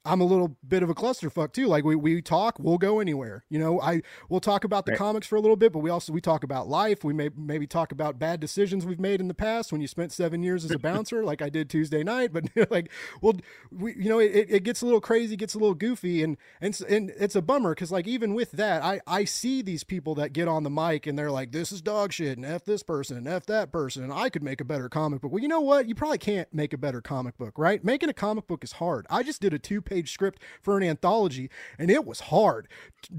I'm 0.02 0.22
a 0.22 0.24
little 0.24 0.56
bit 0.66 0.82
of 0.82 0.88
a 0.88 0.94
clusterfuck 0.94 1.52
too. 1.52 1.66
Like 1.66 1.84
we, 1.84 1.94
we 1.94 2.22
talk, 2.22 2.58
we'll 2.58 2.78
go 2.78 3.00
anywhere. 3.00 3.44
You 3.50 3.58
know, 3.58 3.80
I 3.82 4.00
we'll 4.30 4.40
talk 4.40 4.64
about 4.64 4.86
the 4.86 4.92
right. 4.92 4.98
comics 4.98 5.26
for 5.26 5.36
a 5.36 5.40
little 5.40 5.56
bit, 5.56 5.72
but 5.72 5.80
we 5.80 5.90
also 5.90 6.10
we 6.12 6.22
talk 6.22 6.42
about 6.42 6.68
life. 6.68 7.04
We 7.04 7.12
may 7.12 7.28
maybe 7.36 7.66
talk 7.66 7.92
about 7.92 8.18
bad 8.18 8.40
decisions 8.40 8.86
we've 8.86 8.98
made 8.98 9.20
in 9.20 9.28
the 9.28 9.34
past 9.34 9.72
when 9.72 9.82
you 9.82 9.86
spent 9.86 10.12
seven 10.12 10.42
years 10.42 10.64
as 10.64 10.70
a 10.70 10.78
bouncer, 10.80 11.22
like 11.22 11.42
I 11.42 11.50
did 11.50 11.68
Tuesday 11.68 12.02
night. 12.02 12.32
But 12.32 12.48
like, 12.70 12.90
well, 13.20 13.34
we 13.70 13.94
you 13.94 14.08
know 14.08 14.18
it, 14.18 14.46
it 14.48 14.62
gets 14.62 14.80
a 14.80 14.86
little 14.86 15.02
crazy, 15.02 15.36
gets 15.36 15.54
a 15.54 15.58
little 15.58 15.74
goofy, 15.74 16.22
and 16.22 16.38
and 16.62 16.80
and 16.88 17.12
it's 17.18 17.36
a 17.36 17.42
bummer 17.42 17.74
because 17.74 17.92
like 17.92 18.08
even 18.08 18.32
with 18.32 18.52
that, 18.52 18.82
I 18.82 19.00
I 19.06 19.24
see 19.26 19.60
these 19.60 19.84
people 19.84 20.14
that 20.14 20.32
get 20.32 20.48
on 20.48 20.62
the 20.62 20.70
mic 20.70 21.06
and 21.06 21.18
they're 21.18 21.30
like, 21.30 21.52
this 21.52 21.72
is 21.72 21.82
dog 21.82 22.14
shit, 22.14 22.38
and 22.38 22.46
f 22.46 22.64
this 22.64 22.82
person, 22.82 23.18
and 23.18 23.28
f 23.28 23.44
that 23.46 23.70
person, 23.70 24.02
and 24.02 24.14
I 24.14 24.30
could 24.30 24.42
make 24.42 24.62
a 24.62 24.64
better 24.64 24.88
comic 24.88 25.20
book. 25.20 25.30
Well, 25.30 25.42
you 25.42 25.48
know 25.48 25.60
what? 25.60 25.88
You 25.88 25.94
probably 25.94 26.18
can't 26.18 26.48
make 26.54 26.72
a 26.72 26.78
better 26.78 27.02
comic 27.02 27.36
book, 27.36 27.58
right? 27.58 27.84
Making 27.84 28.08
a 28.08 28.14
comic 28.14 28.46
book 28.46 28.64
is 28.64 28.72
hard. 28.72 29.06
I 29.10 29.22
just 29.22 29.42
did 29.42 29.52
a 29.52 29.58
two 29.58 29.82
page 29.90 30.12
script 30.12 30.42
for 30.62 30.78
an 30.78 30.82
anthology, 30.82 31.50
and 31.78 31.90
it 31.90 32.06
was 32.06 32.20
hard. 32.20 32.68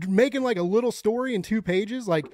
Making 0.08 0.42
like 0.42 0.58
a 0.58 0.64
little 0.64 0.92
story 0.92 1.36
in 1.36 1.42
two 1.42 1.62
pages, 1.62 2.08
like 2.08 2.26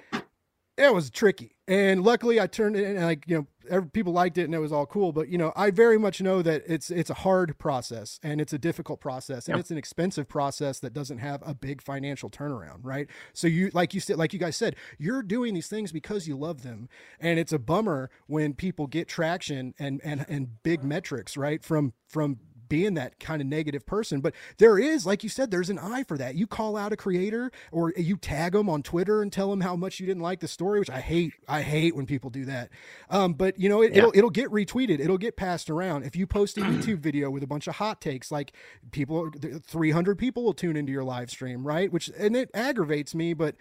it 0.78 0.94
was 0.94 1.10
tricky. 1.10 1.56
And 1.68 2.04
luckily, 2.04 2.40
I 2.40 2.48
turned 2.48 2.76
it 2.76 2.86
and 2.86 3.04
like 3.04 3.24
you 3.28 3.38
know, 3.38 3.48
every, 3.70 3.90
people 3.90 4.14
liked 4.14 4.38
it 4.38 4.44
and 4.44 4.54
it 4.54 4.60
was 4.60 4.72
all 4.72 4.86
cool. 4.86 5.12
But 5.12 5.28
you 5.28 5.38
know, 5.38 5.52
I 5.56 5.72
very 5.72 5.98
much 5.98 6.22
know 6.22 6.42
that 6.44 6.64
it's 6.68 6.92
it's 6.92 7.10
a 7.10 7.16
hard 7.16 7.58
process 7.58 8.20
and 8.22 8.40
it's 8.40 8.54
a 8.54 8.60
difficult 8.60 9.02
process 9.02 9.48
and 9.48 9.56
yep. 9.56 9.62
it's 9.62 9.72
an 9.72 9.78
expensive 9.78 10.30
process 10.30 10.80
that 10.80 10.94
doesn't 10.94 11.18
have 11.18 11.42
a 11.46 11.56
big 11.56 11.82
financial 11.82 12.30
turnaround, 12.30 12.80
right? 12.84 13.08
So 13.34 13.48
you 13.48 13.72
like 13.74 13.94
you 13.96 14.00
said, 14.00 14.18
like 14.18 14.34
you 14.34 14.40
guys 14.40 14.56
said, 14.56 14.76
you're 15.00 15.24
doing 15.24 15.56
these 15.56 15.68
things 15.68 15.92
because 15.92 16.28
you 16.28 16.38
love 16.38 16.62
them, 16.62 16.90
and 17.20 17.40
it's 17.40 17.52
a 17.52 17.60
bummer 17.60 18.12
when 18.28 18.54
people 18.54 18.86
get 18.86 19.08
traction 19.08 19.74
and 19.80 20.00
and 20.04 20.26
and 20.30 20.62
big 20.64 20.84
metrics, 20.84 21.36
right, 21.36 21.64
from 21.64 21.94
from 22.08 22.38
being 22.70 22.94
that 22.96 23.20
kind 23.20 23.42
of 23.42 23.48
negative 23.48 23.86
person. 23.86 24.22
But 24.22 24.34
there 24.58 24.78
is, 24.78 25.06
like 25.06 25.24
you 25.24 25.30
said, 25.30 25.52
there's 25.52 25.70
an 25.70 25.80
eye 25.80 26.04
for 26.04 26.18
that. 26.18 26.36
You 26.36 26.48
call 26.48 26.78
out 26.78 26.94
a 26.94 26.98
creator 26.98 27.52
or 27.72 27.94
you 27.98 28.18
tag 28.18 28.54
them 28.54 28.70
on 28.70 28.84
Twitter 28.84 29.22
and 29.22 29.32
tell 29.32 29.50
them 29.50 29.62
how 29.62 29.76
much 29.76 30.00
you 30.00 30.06
didn't 30.06 30.24
like 30.24 30.40
the 30.40 30.48
story, 30.48 30.80
which 30.80 30.90
I 30.90 31.00
hate. 31.00 31.34
I 31.48 31.62
hate 31.62 31.96
when 31.96 32.06
people 32.06 32.30
do 32.30 32.46
that. 32.46 32.70
Um, 33.10 33.34
but 33.34 33.60
you 33.60 33.70
know, 33.70 33.82
it, 33.82 33.94
will 33.94 34.12
it'll 34.14 34.30
get 34.30 34.50
retweeted. 34.50 35.00
It'll 35.00 35.18
get 35.18 35.36
passed 35.36 35.70
around. 35.70 36.04
If 36.04 36.16
you 36.16 36.28
post 36.28 36.58
a 36.58 36.62
YouTube 36.62 37.00
video 37.00 37.30
with 37.30 37.44
a 37.44 37.48
bunch 37.48 37.68
of 37.68 37.76
hot 37.76 38.02
takes, 38.02 38.32
like 38.32 38.54
people, 38.92 39.32
300 39.66 40.18
people 40.18 40.44
will 40.44 40.54
tune 40.54 40.76
into 40.78 40.92
your 40.92 41.04
live 41.04 41.30
stream, 41.30 41.66
right? 41.66 41.92
Which 41.92 42.10
and 42.18 42.36
it 42.36 42.50
aggravates 42.54 43.16
me, 43.16 43.34
but 43.34 43.56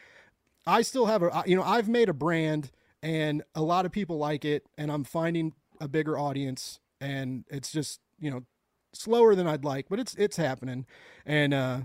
I 0.66 0.82
still 0.82 1.06
have 1.06 1.22
a, 1.22 1.44
you 1.46 1.56
know, 1.56 1.62
I've 1.62 1.88
made 1.88 2.08
a 2.08 2.14
brand 2.14 2.70
and 3.02 3.42
a 3.54 3.62
lot 3.62 3.86
of 3.86 3.92
people 3.92 4.18
like 4.18 4.44
it, 4.44 4.66
and 4.76 4.90
I'm 4.90 5.04
finding 5.04 5.52
a 5.80 5.88
bigger 5.88 6.18
audience, 6.18 6.80
and 7.00 7.44
it's 7.48 7.70
just 7.70 8.00
you 8.18 8.30
know 8.30 8.42
slower 8.96 9.34
than 9.34 9.46
I'd 9.46 9.64
like, 9.64 9.88
but 9.88 10.00
it's 10.00 10.14
it's 10.14 10.36
happening. 10.36 10.86
And 11.24 11.54
uh 11.54 11.80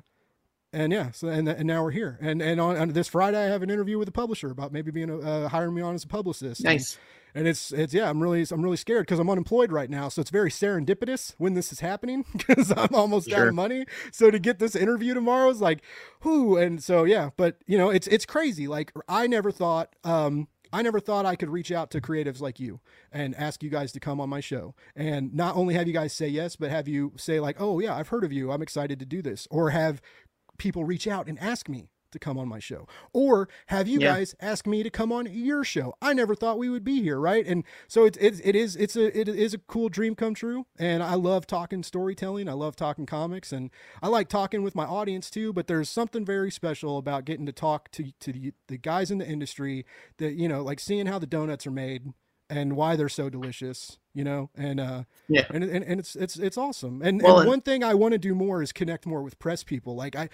and 0.74 0.94
yeah, 0.94 1.12
so 1.12 1.28
and 1.28 1.48
and 1.48 1.66
now 1.66 1.84
we're 1.84 1.92
here. 1.92 2.18
And 2.22 2.42
and 2.42 2.60
on, 2.62 2.78
on 2.78 2.90
this 2.90 3.08
Friday 3.08 3.44
I 3.44 3.50
have 3.50 3.64
an 3.64 3.70
interview 3.70 3.98
with 3.98 4.08
a 4.08 4.14
publisher 4.14 4.52
about 4.52 4.72
maybe 4.72 4.92
being 4.92 5.10
a, 5.10 5.20
uh, 5.20 5.50
hiring 5.50 5.76
me 5.76 5.82
on 5.82 5.96
as 5.96 6.04
a 6.04 6.08
publicist. 6.08 6.64
Nice. 6.64 6.94
And, 6.96 7.02
and 7.34 7.48
it's 7.48 7.72
it's 7.72 7.94
yeah 7.94 8.10
i'm 8.10 8.22
really 8.22 8.46
i'm 8.52 8.62
really 8.62 8.78
scared 8.78 9.04
because 9.04 9.20
i'm 9.20 9.30
unemployed 9.30 9.72
right 9.72 9.90
now 9.90 10.10
so 10.10 10.22
it's 10.22 10.30
very 10.30 10.50
serendipitous 10.50 11.34
when 11.38 11.54
this 11.54 11.72
is 11.72 11.80
happening 11.80 12.26
because 12.36 12.72
i'm 12.76 12.94
almost 12.94 13.30
sure. 13.30 13.40
out 13.40 13.48
of 13.48 13.54
money 13.54 13.86
so 14.12 14.30
to 14.30 14.40
get 14.40 14.60
this 14.60 14.76
interview 14.76 15.14
tomorrow 15.14 15.50
is 15.50 15.62
like 15.62 15.82
whoo 16.24 16.58
and 16.58 16.84
so 16.84 17.04
yeah 17.04 17.30
but 17.38 17.58
you 17.68 17.78
know 17.78 17.90
it's 17.90 18.08
it's 18.08 18.26
crazy 18.26 18.68
like 18.68 18.92
i 19.08 19.28
never 19.28 19.52
thought 19.52 19.96
um 20.04 20.48
I 20.74 20.82
never 20.82 21.00
thought 21.00 21.26
I 21.26 21.36
could 21.36 21.50
reach 21.50 21.72
out 21.72 21.92
to 21.92 22.02
creatives 22.02 22.42
like 22.42 22.60
you 22.60 22.80
and 23.12 23.36
ask 23.36 23.62
you 23.62 23.70
guys 23.70 23.92
to 23.92 24.00
come 24.00 24.22
on 24.22 24.30
my 24.30 24.40
show. 24.40 24.74
And 24.96 25.34
not 25.34 25.56
only 25.56 25.74
have 25.74 25.88
you 25.88 25.94
guys 25.94 26.14
say 26.14 26.28
yes, 26.28 26.56
but 26.56 26.70
have 26.70 26.88
you 26.88 27.14
say, 27.18 27.40
like, 27.40 27.58
oh, 27.60 27.80
yeah, 27.80 27.96
I've 27.96 28.08
heard 28.10 28.24
of 28.24 28.32
you. 28.32 28.52
I'm 28.52 28.62
excited 28.62 29.00
to 29.00 29.06
do 29.06 29.22
this. 29.22 29.48
Or 29.52 29.72
have 29.72 30.02
people 30.58 30.86
reach 30.86 31.08
out 31.08 31.28
and 31.28 31.40
ask 31.40 31.68
me 31.68 31.90
to 32.12 32.20
come 32.20 32.38
on 32.38 32.48
my 32.48 32.60
show. 32.60 32.88
Or 33.14 33.50
have 33.68 33.88
you 33.88 34.00
yeah. 34.00 34.14
guys 34.14 34.36
ask 34.40 34.68
me 34.68 34.84
to 34.84 34.90
come 34.90 35.12
on 35.12 35.28
your 35.32 35.64
show? 35.64 35.94
I 36.02 36.14
never 36.14 36.36
thought 36.36 36.58
we 36.58 36.70
would 36.70 36.84
be 36.84 37.02
here 37.02 37.20
right? 37.20 37.46
And 37.46 37.64
so 37.88 38.06
it's 38.06 38.18
it, 38.18 38.42
it 38.44 38.56
is 38.56 38.76
it's 38.76 38.96
a 38.96 39.18
it 39.18 39.28
is 39.28 39.54
a 39.54 39.58
cool 39.58 39.90
dream 39.90 40.16
come 40.16 40.34
true. 40.34 40.66
And 40.78 41.04
i 41.04 41.16
love 41.16 41.48
talking 41.48 41.84
storytelling. 41.84 42.50
I 42.50 42.54
love 42.54 42.76
talking 42.76 43.06
comics. 43.06 43.52
And 43.52 43.70
i 44.02 44.08
like 44.08 44.28
talking 44.28 44.64
with 44.64 44.76
my 44.76 44.86
audience 44.86 45.30
too 45.30 45.54
but 45.54 45.68
there's 45.68 45.90
something 45.90 46.26
very 46.26 46.52
special 46.52 46.98
about 46.98 47.26
getting 47.26 47.46
to 47.46 47.52
talk 47.52 47.92
to 47.92 48.12
to 48.20 48.32
the, 48.32 48.54
the 48.68 48.78
guys 48.78 49.12
in 49.12 49.18
the 49.18 49.28
industry 49.28 49.86
that 50.18 50.34
you 50.34 50.48
know 50.48 50.62
like 50.64 50.80
seeing 50.80 51.06
how 51.06 51.20
the 51.20 51.28
donuts 51.28 51.66
are 51.68 51.72
made 51.72 52.14
and 52.50 52.76
why 52.76 52.96
they're 52.96 53.10
so 53.10 53.30
delicious 53.30 53.98
you 54.14 54.24
know? 54.24 54.50
And 54.56 54.80
uh 54.80 55.04
yeah. 55.28 55.46
and, 55.50 55.64
and, 55.64 55.84
and 55.84 56.00
it's 56.00 56.16
it's 56.16 56.38
it's 56.38 56.58
awesome. 56.58 57.02
And, 57.02 57.22
well, 57.22 57.40
and 57.40 57.48
one 57.48 57.62
thing 57.62 57.84
i 57.84 57.94
want 57.94 58.14
to 58.14 58.18
do 58.18 58.36
more 58.36 58.62
is 58.62 58.72
connect 58.72 59.06
more 59.06 59.22
with 59.22 59.40
press 59.40 59.64
people. 59.64 59.96
Like 59.96 60.16
i 60.16 60.30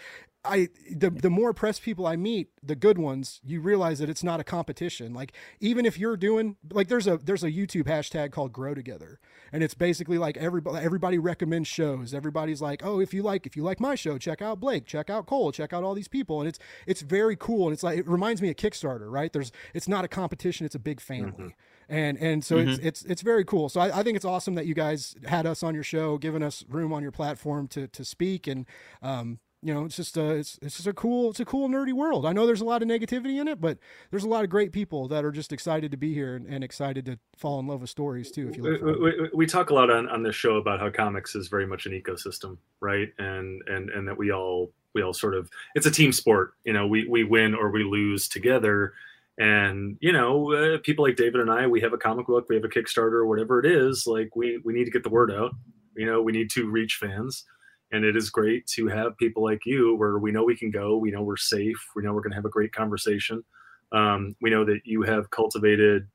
I 0.48 0.70
the 0.90 1.10
the 1.10 1.30
more 1.30 1.54
press 1.54 1.80
people 1.80 2.08
I 2.08 2.16
meet, 2.16 2.50
the 2.64 2.76
good 2.76 2.98
ones, 2.98 3.42
you 3.44 3.62
realize 3.62 4.00
that 4.00 4.10
it's 4.10 4.24
not 4.24 4.40
a 4.40 4.44
competition. 4.44 5.14
Like 5.14 5.34
even 5.60 5.86
if 5.86 5.98
you're 5.98 6.18
doing 6.18 6.56
like 6.72 6.88
there's 6.88 7.08
a 7.08 7.18
there's 7.18 7.44
a 7.44 7.52
YouTube 7.52 7.84
hashtag 7.84 8.32
called 8.32 8.54
Grow 8.54 8.74
Together, 8.74 9.20
and 9.52 9.64
it's 9.64 9.74
basically 9.74 10.18
like 10.18 10.38
everybody 10.38 10.84
everybody 10.84 11.18
recommends 11.18 11.68
shows. 11.68 12.14
Everybody's 12.14 12.62
like, 12.62 12.86
oh, 12.86 13.00
if 13.00 13.14
you 13.14 13.24
like 13.24 13.46
if 13.46 13.56
you 13.56 13.64
like 13.64 13.80
my 13.80 13.96
show, 13.96 14.18
check 14.18 14.42
out 14.42 14.60
Blake, 14.60 14.86
check 14.86 15.10
out 15.10 15.26
Cole, 15.26 15.52
check 15.52 15.74
out 15.74 15.84
all 15.84 15.94
these 15.94 16.08
people, 16.08 16.40
and 16.40 16.48
it's 16.48 16.60
it's 16.86 17.02
very 17.02 17.36
cool. 17.36 17.68
And 17.68 17.74
it's 17.74 17.84
like 17.84 18.00
it 18.00 18.08
reminds 18.08 18.42
me 18.42 18.50
of 18.50 18.56
Kickstarter, 18.56 19.12
right? 19.12 19.32
There's 19.32 19.52
it's 19.74 19.88
not 19.88 20.06
a 20.06 20.08
competition, 20.08 20.66
it's 20.66 20.76
a 20.76 20.80
big 20.80 21.02
family. 21.02 21.32
Mm-hmm 21.32 21.48
and 21.90 22.18
and 22.18 22.44
so 22.44 22.58
mm-hmm. 22.58 22.70
it's 22.70 22.80
it's 22.80 23.02
it's 23.04 23.22
very 23.22 23.46
cool. 23.46 23.70
So 23.70 23.80
I, 23.80 24.00
I, 24.00 24.04
think 24.04 24.16
it's 24.16 24.26
awesome 24.26 24.56
that 24.56 24.66
you 24.66 24.74
guys 24.74 25.16
had 25.26 25.46
us 25.46 25.64
on 25.64 25.74
your 25.74 25.84
show, 25.84 26.18
giving 26.18 26.44
us 26.44 26.66
room 26.68 26.92
on 26.92 27.02
your 27.02 27.12
platform 27.12 27.68
to 27.70 27.88
to 27.88 28.04
speak, 28.04 28.48
and 28.48 28.66
um, 29.02 29.40
you 29.68 29.74
know, 29.74 29.84
it's 29.84 29.98
just 29.98 30.16
a 30.16 30.30
it's, 30.30 30.58
it's 30.62 30.78
just 30.78 30.88
a 30.88 30.94
cool 30.94 31.30
it's 31.30 31.42
a 31.42 31.46
cool 31.46 31.68
nerdy 31.68 31.92
world. 31.92 32.26
I 32.26 32.32
know 32.32 32.46
there's 32.46 32.62
a 32.62 32.66
lot 32.66 32.82
of 32.82 32.88
negativity 32.88 33.38
in 33.42 33.50
it, 33.50 33.60
but 33.60 33.78
there's 34.12 34.24
a 34.24 34.30
lot 34.30 34.46
of 34.46 34.50
great 34.50 34.72
people 34.72 35.10
that 35.10 35.26
are 35.26 35.32
just 35.32 35.52
excited 35.52 35.92
to 35.92 35.98
be 35.98 36.14
here 36.14 36.38
and, 36.38 36.48
and 36.48 36.64
excited 36.64 37.06
to 37.08 37.20
fall 37.36 37.60
in 37.60 37.68
love 37.68 37.82
with 37.82 37.90
stories 37.90 38.32
too. 38.32 38.48
If 38.48 38.56
you 38.56 38.64
we, 38.64 38.78
we, 38.80 39.30
we, 39.34 39.46
talk 39.46 39.70
a 39.70 39.74
lot 39.74 39.92
on, 39.92 40.08
on 40.08 40.24
this 40.24 40.38
show 40.38 40.56
about 40.56 40.80
how 40.80 40.90
comics 40.90 41.36
is 41.36 41.50
very 41.50 41.68
much 41.68 41.86
an 41.86 41.92
ecosystem, 41.92 42.58
right? 42.80 43.10
And 43.20 43.62
and 43.68 43.90
and 43.90 44.08
that 44.08 44.18
we 44.18 44.32
all 44.32 44.72
we 44.94 45.04
all 45.04 45.14
sort 45.14 45.36
of 45.36 45.50
it's 45.76 45.86
a 45.86 45.92
team 45.92 46.14
sport. 46.14 46.54
You 46.64 46.72
know, 46.72 46.88
we 46.88 47.06
we 47.06 47.26
win 47.26 47.54
or 47.54 47.70
we 47.70 47.84
lose 47.84 48.30
together. 48.30 48.94
And 49.38 49.98
you 50.00 50.14
know, 50.14 50.54
uh, 50.54 50.78
people 50.78 51.04
like 51.04 51.18
David 51.18 51.42
and 51.42 51.52
I, 51.52 51.68
we 51.68 51.82
have 51.82 51.92
a 51.92 51.98
comic 51.98 52.28
book, 52.28 52.46
we 52.48 52.56
have 52.56 52.64
a 52.64 52.70
Kickstarter, 52.70 53.28
whatever 53.28 53.60
it 53.60 53.66
is. 53.66 54.08
Like 54.08 54.34
we 54.34 54.62
we 54.64 54.74
need 54.74 54.86
to 54.86 54.92
get 54.92 55.04
the 55.04 55.10
word 55.10 55.30
out. 55.30 55.54
You 55.98 56.06
know, 56.06 56.22
we 56.22 56.32
need 56.32 56.52
to 56.52 56.70
reach 56.70 57.00
fans 57.02 57.44
and 57.92 58.04
it 58.04 58.16
is 58.16 58.30
great 58.30 58.66
to 58.68 58.88
have 58.88 59.18
people 59.18 59.44
like 59.44 59.62
you 59.66 59.96
where 59.96 60.18
we 60.18 60.32
know 60.32 60.44
we 60.44 60.56
can 60.56 60.72
go 60.72 60.98
we 60.98 61.12
know 61.12 61.22
we're 61.22 61.38
safe 61.38 61.80
we 61.96 62.04
know 62.04 62.14
we're 62.14 62.22
going 62.22 62.32
to 62.32 62.36
have 62.36 62.46
a 62.46 62.50
great 62.50 62.74
conversation 62.74 63.44
um, 63.92 64.36
we 64.42 64.50
know 64.50 64.66
that 64.66 64.82
you 64.84 65.02
have 65.04 65.30
cultivated 65.32 66.08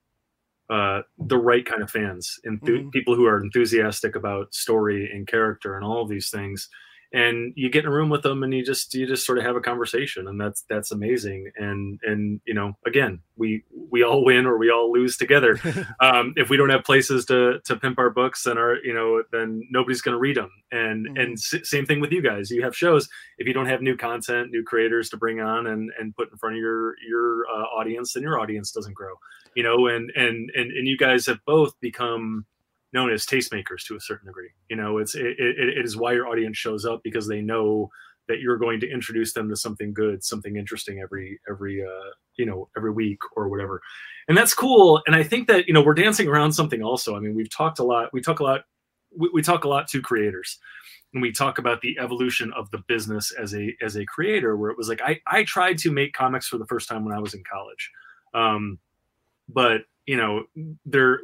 uh, 0.70 1.02
the 1.18 1.38
right 1.38 1.66
kind 1.66 1.82
of 1.82 1.90
fans 1.90 2.38
and 2.44 2.60
mm-hmm. 2.60 2.88
people 2.90 3.14
who 3.14 3.26
are 3.26 3.42
enthusiastic 3.42 4.14
about 4.14 4.54
story 4.54 5.10
and 5.12 5.26
character 5.26 5.76
and 5.76 5.84
all 5.84 6.02
of 6.02 6.08
these 6.08 6.30
things 6.30 6.68
and 7.12 7.52
you 7.56 7.68
get 7.68 7.84
in 7.84 7.90
a 7.90 7.94
room 7.94 8.08
with 8.08 8.22
them 8.22 8.42
and 8.42 8.54
you 8.54 8.64
just 8.64 8.94
you 8.94 9.06
just 9.06 9.26
sort 9.26 9.38
of 9.38 9.44
have 9.44 9.56
a 9.56 9.60
conversation 9.60 10.28
and 10.28 10.40
that's 10.40 10.64
that's 10.68 10.90
amazing. 10.90 11.50
And 11.56 12.00
and 12.02 12.40
you 12.46 12.54
know 12.54 12.72
again 12.86 13.20
we 13.36 13.64
we 13.90 14.02
all 14.02 14.24
win 14.24 14.46
or 14.46 14.56
we 14.58 14.70
all 14.70 14.92
lose 14.92 15.16
together. 15.16 15.58
Um, 16.00 16.32
if 16.36 16.50
we 16.50 16.56
don't 16.56 16.70
have 16.70 16.84
places 16.84 17.26
to 17.26 17.60
to 17.64 17.76
pimp 17.76 17.98
our 17.98 18.10
books 18.10 18.46
and 18.46 18.58
our 18.58 18.76
you 18.82 18.92
know 18.92 19.22
then 19.30 19.62
nobody's 19.70 20.00
going 20.00 20.14
to 20.14 20.18
read 20.18 20.36
them 20.36 20.50
and 20.70 21.06
mm-hmm. 21.06 21.16
and 21.16 21.32
s- 21.34 21.68
same 21.68 21.86
thing 21.86 22.00
with 22.00 22.12
you 22.12 22.22
guys. 22.22 22.50
You 22.50 22.62
have 22.62 22.76
shows. 22.76 23.08
If 23.38 23.46
you 23.46 23.52
don't 23.52 23.66
have 23.66 23.82
new 23.82 23.96
content 23.96 24.50
new 24.50 24.64
creators 24.64 25.10
to 25.10 25.16
bring 25.16 25.40
on 25.40 25.66
and 25.66 25.90
and 25.98 26.14
put 26.16 26.30
in 26.30 26.38
front 26.38 26.56
of 26.56 26.60
your 26.60 26.94
your 27.08 27.44
uh, 27.46 27.64
audience 27.78 28.12
then 28.12 28.22
your 28.22 28.40
audience 28.40 28.72
doesn't 28.72 28.94
grow 28.94 29.14
you 29.54 29.62
know 29.62 29.86
and 29.86 30.10
and 30.16 30.50
and 30.54 30.72
and 30.72 30.88
you 30.88 30.96
guys 30.96 31.26
have 31.26 31.38
both 31.46 31.78
become 31.80 32.46
known 32.92 33.12
as 33.12 33.24
tastemakers 33.24 33.86
to 33.86 33.96
a 33.96 34.00
certain 34.00 34.26
degree. 34.26 34.50
You 34.68 34.76
know, 34.76 34.98
it's 34.98 35.14
it, 35.14 35.38
it, 35.38 35.78
it 35.78 35.84
is 35.84 35.96
why 35.96 36.12
your 36.12 36.28
audience 36.28 36.56
shows 36.56 36.84
up 36.84 37.00
because 37.02 37.26
they 37.26 37.40
know 37.40 37.90
that 38.28 38.40
you're 38.40 38.56
going 38.56 38.80
to 38.80 38.90
introduce 38.90 39.32
them 39.32 39.48
to 39.48 39.56
something 39.56 39.92
good, 39.92 40.22
something 40.24 40.56
interesting 40.56 41.00
every 41.00 41.40
every 41.48 41.82
uh, 41.82 42.10
you 42.36 42.46
know 42.46 42.68
every 42.76 42.90
week 42.90 43.18
or 43.36 43.48
whatever, 43.48 43.80
and 44.28 44.36
that's 44.36 44.54
cool. 44.54 45.02
And 45.06 45.16
I 45.16 45.22
think 45.22 45.48
that 45.48 45.66
you 45.66 45.74
know 45.74 45.82
we're 45.82 45.94
dancing 45.94 46.28
around 46.28 46.52
something 46.52 46.82
also. 46.82 47.16
I 47.16 47.20
mean, 47.20 47.34
we've 47.34 47.50
talked 47.50 47.78
a 47.78 47.84
lot. 47.84 48.12
We 48.12 48.20
talk 48.20 48.40
a 48.40 48.44
lot. 48.44 48.62
We, 49.16 49.30
we 49.34 49.42
talk 49.42 49.64
a 49.64 49.68
lot 49.68 49.88
to 49.88 50.00
creators, 50.00 50.58
and 51.12 51.22
we 51.22 51.32
talk 51.32 51.58
about 51.58 51.80
the 51.80 51.98
evolution 51.98 52.52
of 52.54 52.70
the 52.70 52.78
business 52.88 53.32
as 53.32 53.54
a 53.54 53.74
as 53.82 53.96
a 53.96 54.04
creator. 54.04 54.56
Where 54.56 54.70
it 54.70 54.78
was 54.78 54.88
like 54.88 55.02
I 55.02 55.20
I 55.26 55.44
tried 55.44 55.78
to 55.78 55.90
make 55.90 56.12
comics 56.12 56.46
for 56.46 56.58
the 56.58 56.66
first 56.66 56.88
time 56.88 57.04
when 57.04 57.14
I 57.14 57.20
was 57.20 57.34
in 57.34 57.42
college, 57.50 57.90
um, 58.34 58.78
but 59.48 59.82
you 60.06 60.16
know 60.16 60.44
there 60.84 61.20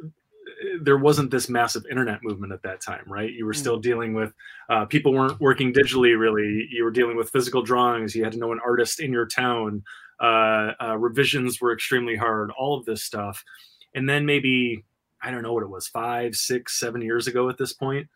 there 0.81 0.97
wasn't 0.97 1.31
this 1.31 1.49
massive 1.49 1.85
internet 1.89 2.23
movement 2.23 2.53
at 2.53 2.61
that 2.63 2.81
time, 2.81 3.03
right? 3.07 3.31
You 3.31 3.45
were 3.45 3.53
still 3.53 3.79
dealing 3.79 4.13
with 4.13 4.33
uh, 4.69 4.85
people 4.85 5.13
weren't 5.13 5.39
working 5.39 5.73
digitally 5.73 6.19
really. 6.19 6.67
You 6.71 6.83
were 6.83 6.91
dealing 6.91 7.17
with 7.17 7.29
physical 7.29 7.61
drawings. 7.61 8.15
You 8.15 8.23
had 8.23 8.33
to 8.33 8.39
know 8.39 8.51
an 8.51 8.59
artist 8.65 8.99
in 8.99 9.11
your 9.11 9.25
town. 9.25 9.83
Uh, 10.19 10.71
uh, 10.81 10.97
revisions 10.97 11.61
were 11.61 11.73
extremely 11.73 12.15
hard. 12.15 12.51
All 12.57 12.77
of 12.77 12.85
this 12.85 13.03
stuff, 13.03 13.43
and 13.95 14.07
then 14.07 14.25
maybe 14.25 14.83
I 15.21 15.31
don't 15.31 15.43
know 15.43 15.53
what 15.53 15.63
it 15.63 15.69
was 15.69 15.87
five, 15.87 16.35
six, 16.35 16.79
seven 16.79 17.01
years 17.01 17.27
ago 17.27 17.49
at 17.49 17.57
this 17.57 17.73
point, 17.73 18.07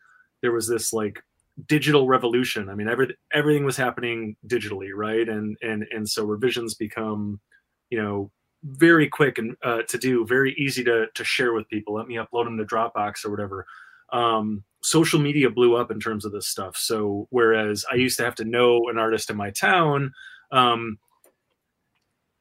there 0.41 0.52
was 0.52 0.68
this 0.68 0.94
like 0.94 1.22
digital 1.68 2.08
revolution. 2.08 2.70
I 2.70 2.76
mean, 2.76 2.88
every, 2.88 3.16
everything 3.32 3.66
was 3.66 3.78
happening 3.78 4.36
digitally, 4.48 4.89
right? 4.94 5.28
And 5.28 5.58
and 5.62 5.86
and 5.91 6.08
so 6.08 6.26
revisions 6.26 6.76
become, 6.76 7.39
you 7.89 8.02
know, 8.02 8.32
very 8.64 9.07
quick 9.07 9.38
and 9.38 9.55
uh, 9.64 9.82
to 9.84 9.97
do, 9.97 10.26
very 10.26 10.53
easy 10.57 10.84
to 10.84 11.07
to 11.14 11.24
share 11.24 11.53
with 11.53 11.68
people. 11.70 11.93
Let 11.93 12.07
me 12.07 12.16
upload 12.16 12.45
them 12.45 12.57
to 12.57 12.66
Dropbox 12.66 13.26
or 13.26 13.32
whatever. 13.32 13.66
Um, 14.11 14.64
social 14.82 15.20
media 15.20 15.49
blew 15.49 15.76
up 15.76 15.91
in 15.91 15.99
terms 15.99 16.26
of 16.26 16.32
this 16.32 16.47
stuff. 16.47 16.78
So 16.78 17.28
whereas 17.30 17.86
I 17.91 17.95
used 17.95 18.18
to 18.18 18.24
have 18.24 18.36
to 18.36 18.45
know 18.45 18.89
an 18.89 18.97
artist 18.97 19.30
in 19.30 19.38
my 19.38 19.49
town, 19.51 20.14
um, 20.51 20.99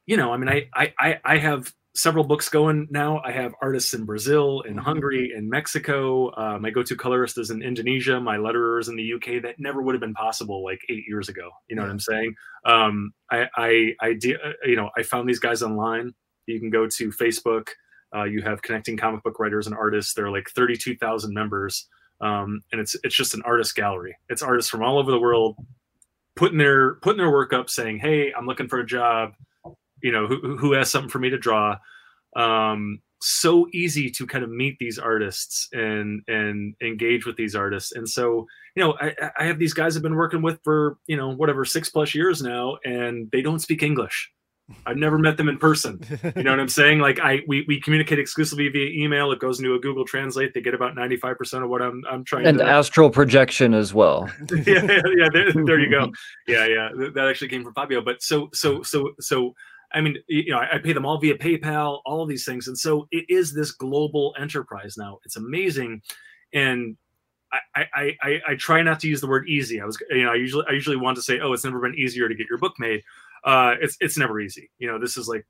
you 0.07 0.17
know, 0.17 0.33
I 0.33 0.37
mean, 0.37 0.49
I 0.49 0.95
I 0.99 1.21
I 1.25 1.39
have 1.39 1.73
several 1.95 2.25
books 2.25 2.49
going 2.49 2.89
now. 2.91 3.21
I 3.25 3.33
have 3.33 3.55
artists 3.61 3.95
in 3.95 4.05
Brazil, 4.05 4.63
in 4.63 4.77
Hungary, 4.79 5.33
in 5.37 5.49
Mexico. 5.49 6.31
Uh, 6.31 6.59
my 6.59 6.71
go-to 6.71 6.97
colorist 6.97 7.39
is 7.39 7.51
in 7.51 7.63
Indonesia. 7.63 8.19
My 8.21 8.37
letterer 8.37 8.81
is 8.81 8.89
in 8.89 8.97
the 8.97 9.13
UK. 9.15 9.43
That 9.43 9.57
never 9.59 9.83
would 9.83 9.95
have 9.95 10.01
been 10.01 10.15
possible 10.15 10.65
like 10.65 10.81
eight 10.89 11.05
years 11.07 11.29
ago. 11.29 11.51
You 11.69 11.77
know 11.77 11.83
what 11.83 11.91
I'm 11.91 12.01
saying? 12.01 12.35
Um, 12.65 13.13
I, 13.31 13.47
I, 13.57 13.95
I, 14.01 14.19
you 14.65 14.77
know, 14.77 14.91
I 14.97 15.03
found 15.03 15.29
these 15.29 15.39
guys 15.39 15.63
online. 15.63 16.15
You 16.47 16.61
can 16.61 16.71
go 16.71 16.87
to 16.87 17.11
Facebook. 17.11 17.69
Uh, 18.15 18.25
you 18.25 18.43
have 18.43 18.63
connecting 18.63 18.97
comic 18.97 19.23
book 19.23 19.39
writers 19.39 19.67
and 19.67 19.77
artists. 19.77 20.15
There 20.15 20.27
are 20.27 20.31
like 20.31 20.49
32,000 20.51 21.33
members, 21.33 21.89
um, 22.21 22.61
and 22.71 22.81
it's 22.81 22.95
it's 23.03 23.15
just 23.15 23.33
an 23.35 23.43
artist 23.45 23.75
gallery. 23.75 24.17
It's 24.29 24.43
artists 24.43 24.71
from 24.71 24.83
all 24.83 24.99
over 24.99 25.11
the 25.11 25.19
world 25.19 25.57
putting 26.37 26.59
their 26.59 26.95
putting 26.97 27.19
their 27.19 27.31
work 27.31 27.53
up, 27.53 27.71
saying, 27.71 27.99
"Hey, 27.99 28.33
I'm 28.37 28.47
looking 28.47 28.69
for 28.69 28.81
a 28.81 28.87
job." 28.87 29.33
You 30.03 30.13
know 30.13 30.27
who, 30.27 30.57
who 30.57 30.73
has 30.73 30.91
something 30.91 31.11
for 31.11 31.19
me 31.19 31.31
to 31.31 31.39
draw 31.39 31.77
um 32.37 33.01
so 33.21 33.69
easy 33.73 34.11
to 34.11 34.27
kind 34.27 34.43
of 34.43 34.51
meet 34.51 34.77
these 34.81 34.99
artists 34.99 35.69
and 35.73 36.23
and 36.27 36.75
engage 36.83 37.25
with 37.25 37.37
these 37.37 37.55
artists 37.55 37.93
and 37.93 38.09
so 38.09 38.47
you 38.75 38.83
know 38.83 38.97
i, 39.01 39.15
I 39.39 39.45
have 39.45 39.59
these 39.59 39.75
guys 39.75 39.97
i've 39.97 40.03
been 40.03 40.17
working 40.17 40.43
with 40.43 40.59
for 40.65 40.99
you 41.07 41.17
know 41.17 41.31
whatever 41.31 41.65
six 41.65 41.89
plus 41.89 42.15
years 42.15 42.43
now 42.43 42.79
and 42.85 43.31
they 43.31 43.43
don't 43.43 43.61
speak 43.61 43.83
english 43.83 44.31
I've 44.87 44.97
never 44.97 45.19
met 45.19 45.37
them 45.37 45.49
in 45.49 45.59
person. 45.59 46.01
You 46.37 46.43
know 46.43 46.51
what 46.51 46.61
I'm 46.61 46.69
saying? 46.69 47.01
Like 47.01 47.21
I 47.21 47.43
we, 47.47 47.65
we 47.69 47.81
communicate 47.81 48.19
exclusively 48.19 48.69
via 48.69 48.89
email. 48.91 49.33
It 49.33 49.39
goes 49.39 49.59
into 49.59 49.75
a 49.75 49.79
Google 49.79 50.05
Translate. 50.05 50.55
They 50.55 50.61
get 50.61 50.75
about 50.75 50.95
95% 50.95 51.65
of 51.65 51.69
what 51.69 51.83
I'm 51.83 52.03
I'm 52.09 52.25
trying 52.25 52.47
and 52.47 52.59
to 52.59 52.65
astral 52.65 53.11
projection 53.11 53.75
as 53.75 53.93
well. 53.93 54.31
yeah, 54.51 54.83
yeah, 54.85 55.01
yeah 55.17 55.29
there, 55.33 55.53
there, 55.53 55.79
you 55.79 55.91
go. 55.91 56.13
Yeah, 56.47 56.67
yeah. 56.67 56.89
That 57.15 57.27
actually 57.29 57.49
came 57.49 57.63
from 57.63 57.75
Fabio. 57.75 58.01
But 58.01 58.23
so 58.23 58.49
so 58.53 58.83
so 58.83 59.11
so 59.21 59.55
I 59.95 60.01
mean, 60.01 60.17
you 60.29 60.51
know, 60.51 60.59
I, 60.59 60.79
pay 60.79 60.93
them 60.93 61.07
all 61.07 61.19
via 61.19 61.37
PayPal, 61.37 62.01
all 62.05 62.23
of 62.23 62.29
these 62.29 62.45
things, 62.45 62.69
and 62.69 62.79
so 62.79 63.07
it 63.11 63.25
is 63.29 63.53
this 63.53 63.71
global 63.73 64.35
enterprise 64.39 64.97
now. 64.97 65.19
It's 65.25 65.37
amazing, 65.37 66.03
and 66.53 66.97
I, 67.53 67.87
I, 67.95 68.17
I, 68.23 68.41
I 68.49 68.55
try 68.55 68.83
not 68.83 69.01
to 69.01 69.09
use 69.09 69.21
the 69.21 69.27
word 69.27 69.49
easy. 69.49 69.81
I 69.81 69.85
was, 69.85 69.99
you 70.11 70.25
know, 70.25 70.33
I 70.33 70.37
usually 70.37 70.65
I 70.69 70.73
usually 70.73 70.97
want 70.97 71.17
to 71.17 71.23
say, 71.23 71.41
oh, 71.41 71.53
it's 71.53 71.65
never 71.65 71.81
been 71.81 71.95
easier 71.95 72.29
to 72.29 72.35
get 72.35 72.47
your 72.49 72.59
book 72.59 72.75
made. 72.79 73.03
Uh, 73.45 73.75
it's 73.81 73.97
it's 74.01 74.17
never 74.17 74.41
easy. 74.41 74.71
You 74.79 74.89
know, 74.89 74.99
this 74.99 75.17
is 75.17 75.29
like, 75.29 75.45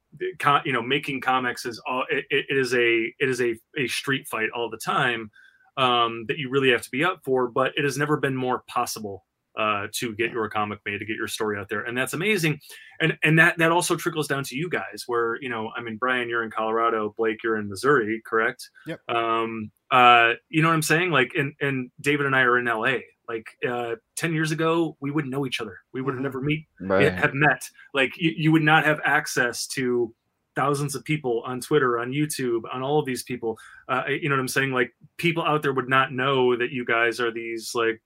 you 0.64 0.72
know, 0.72 0.82
making 0.82 1.20
comics 1.20 1.66
is 1.66 1.80
all. 1.86 2.05
It, 2.11 2.24
it 2.30 2.57
is 2.57 2.74
a 2.74 3.12
it 3.18 3.28
is 3.28 3.40
a 3.40 3.55
a 3.78 3.86
street 3.86 4.26
fight 4.28 4.49
all 4.55 4.70
the 4.70 4.78
time 4.78 5.30
um, 5.76 6.24
that 6.28 6.38
you 6.38 6.51
really 6.51 6.70
have 6.70 6.82
to 6.82 6.90
be 6.90 7.05
up 7.05 7.20
for. 7.24 7.49
But 7.49 7.72
it 7.76 7.84
has 7.84 7.99
never 7.99 8.16
been 8.16 8.36
more 8.36 8.64
possible 8.66 9.24
uh, 9.59 9.87
to 9.93 10.15
get 10.15 10.33
your 10.33 10.49
comic 10.49 10.79
made, 10.85 10.99
to 10.99 11.05
get 11.05 11.17
your 11.17 11.29
story 11.29 11.59
out 11.59 11.69
there, 11.69 11.83
and 11.83 11.97
that's 11.97 12.13
amazing. 12.13 12.61
And 13.01 13.17
and 13.23 13.39
that 13.39 13.59
that 13.59 13.73
also 13.73 13.97
trickles 13.97 14.29
down 14.29 14.45
to 14.45 14.57
you 14.57 14.69
guys, 14.69 15.05
where 15.07 15.37
you 15.41 15.49
know, 15.49 15.71
I 15.77 15.83
mean, 15.83 15.97
Brian, 15.97 16.29
you're 16.29 16.43
in 16.43 16.51
Colorado, 16.51 17.15
Blake, 17.17 17.43
you're 17.43 17.57
in 17.57 17.69
Missouri, 17.69 18.23
correct? 18.25 18.69
Yep. 18.87 19.01
Um, 19.09 19.71
uh, 19.91 20.35
you 20.49 20.63
know 20.63 20.69
what 20.69 20.75
I'm 20.75 20.83
saying? 20.83 21.11
Like, 21.11 21.33
and 21.37 21.55
and 21.61 21.91
David 22.01 22.27
and 22.27 22.37
I 22.37 22.43
are 22.43 22.59
in 22.59 22.67
LA. 22.67 22.99
Like 23.29 23.47
uh, 23.69 23.97
ten 24.17 24.33
years 24.35 24.51
ago, 24.51 24.97
we 25.01 25.11
wouldn't 25.11 25.33
know 25.33 25.47
each 25.47 25.61
other. 25.61 25.79
We 25.93 26.03
would 26.03 26.13
have 26.13 26.17
mm-hmm. 26.17 26.25
never 26.25 26.41
meet, 26.41 26.67
right. 26.81 27.13
have 27.13 27.35
met. 27.35 27.69
Like, 27.95 28.13
you, 28.17 28.33
you 28.37 28.53
would 28.53 28.63
not 28.63 28.85
have 28.85 29.01
access 29.05 29.67
to 29.69 30.15
thousands 30.55 30.95
of 30.95 31.05
people 31.05 31.43
on 31.47 31.61
Twitter, 31.61 31.99
on 31.99 32.11
YouTube, 32.11 32.63
on 32.73 32.83
all 32.83 32.99
of 32.99 33.07
these 33.07 33.23
people. 33.23 33.59
Uh, 33.89 34.03
you 34.09 34.29
know 34.29 34.35
what 34.35 34.41
I'm 34.41 34.49
saying? 34.49 34.73
Like 34.73 34.93
people 35.17 35.45
out 35.45 35.63
there 35.63 35.73
would 35.73 35.89
not 35.89 36.13
know 36.13 36.57
that 36.57 36.71
you 36.71 36.85
guys 36.85 37.21
are 37.21 37.31
these 37.31 37.75
like 37.75 38.01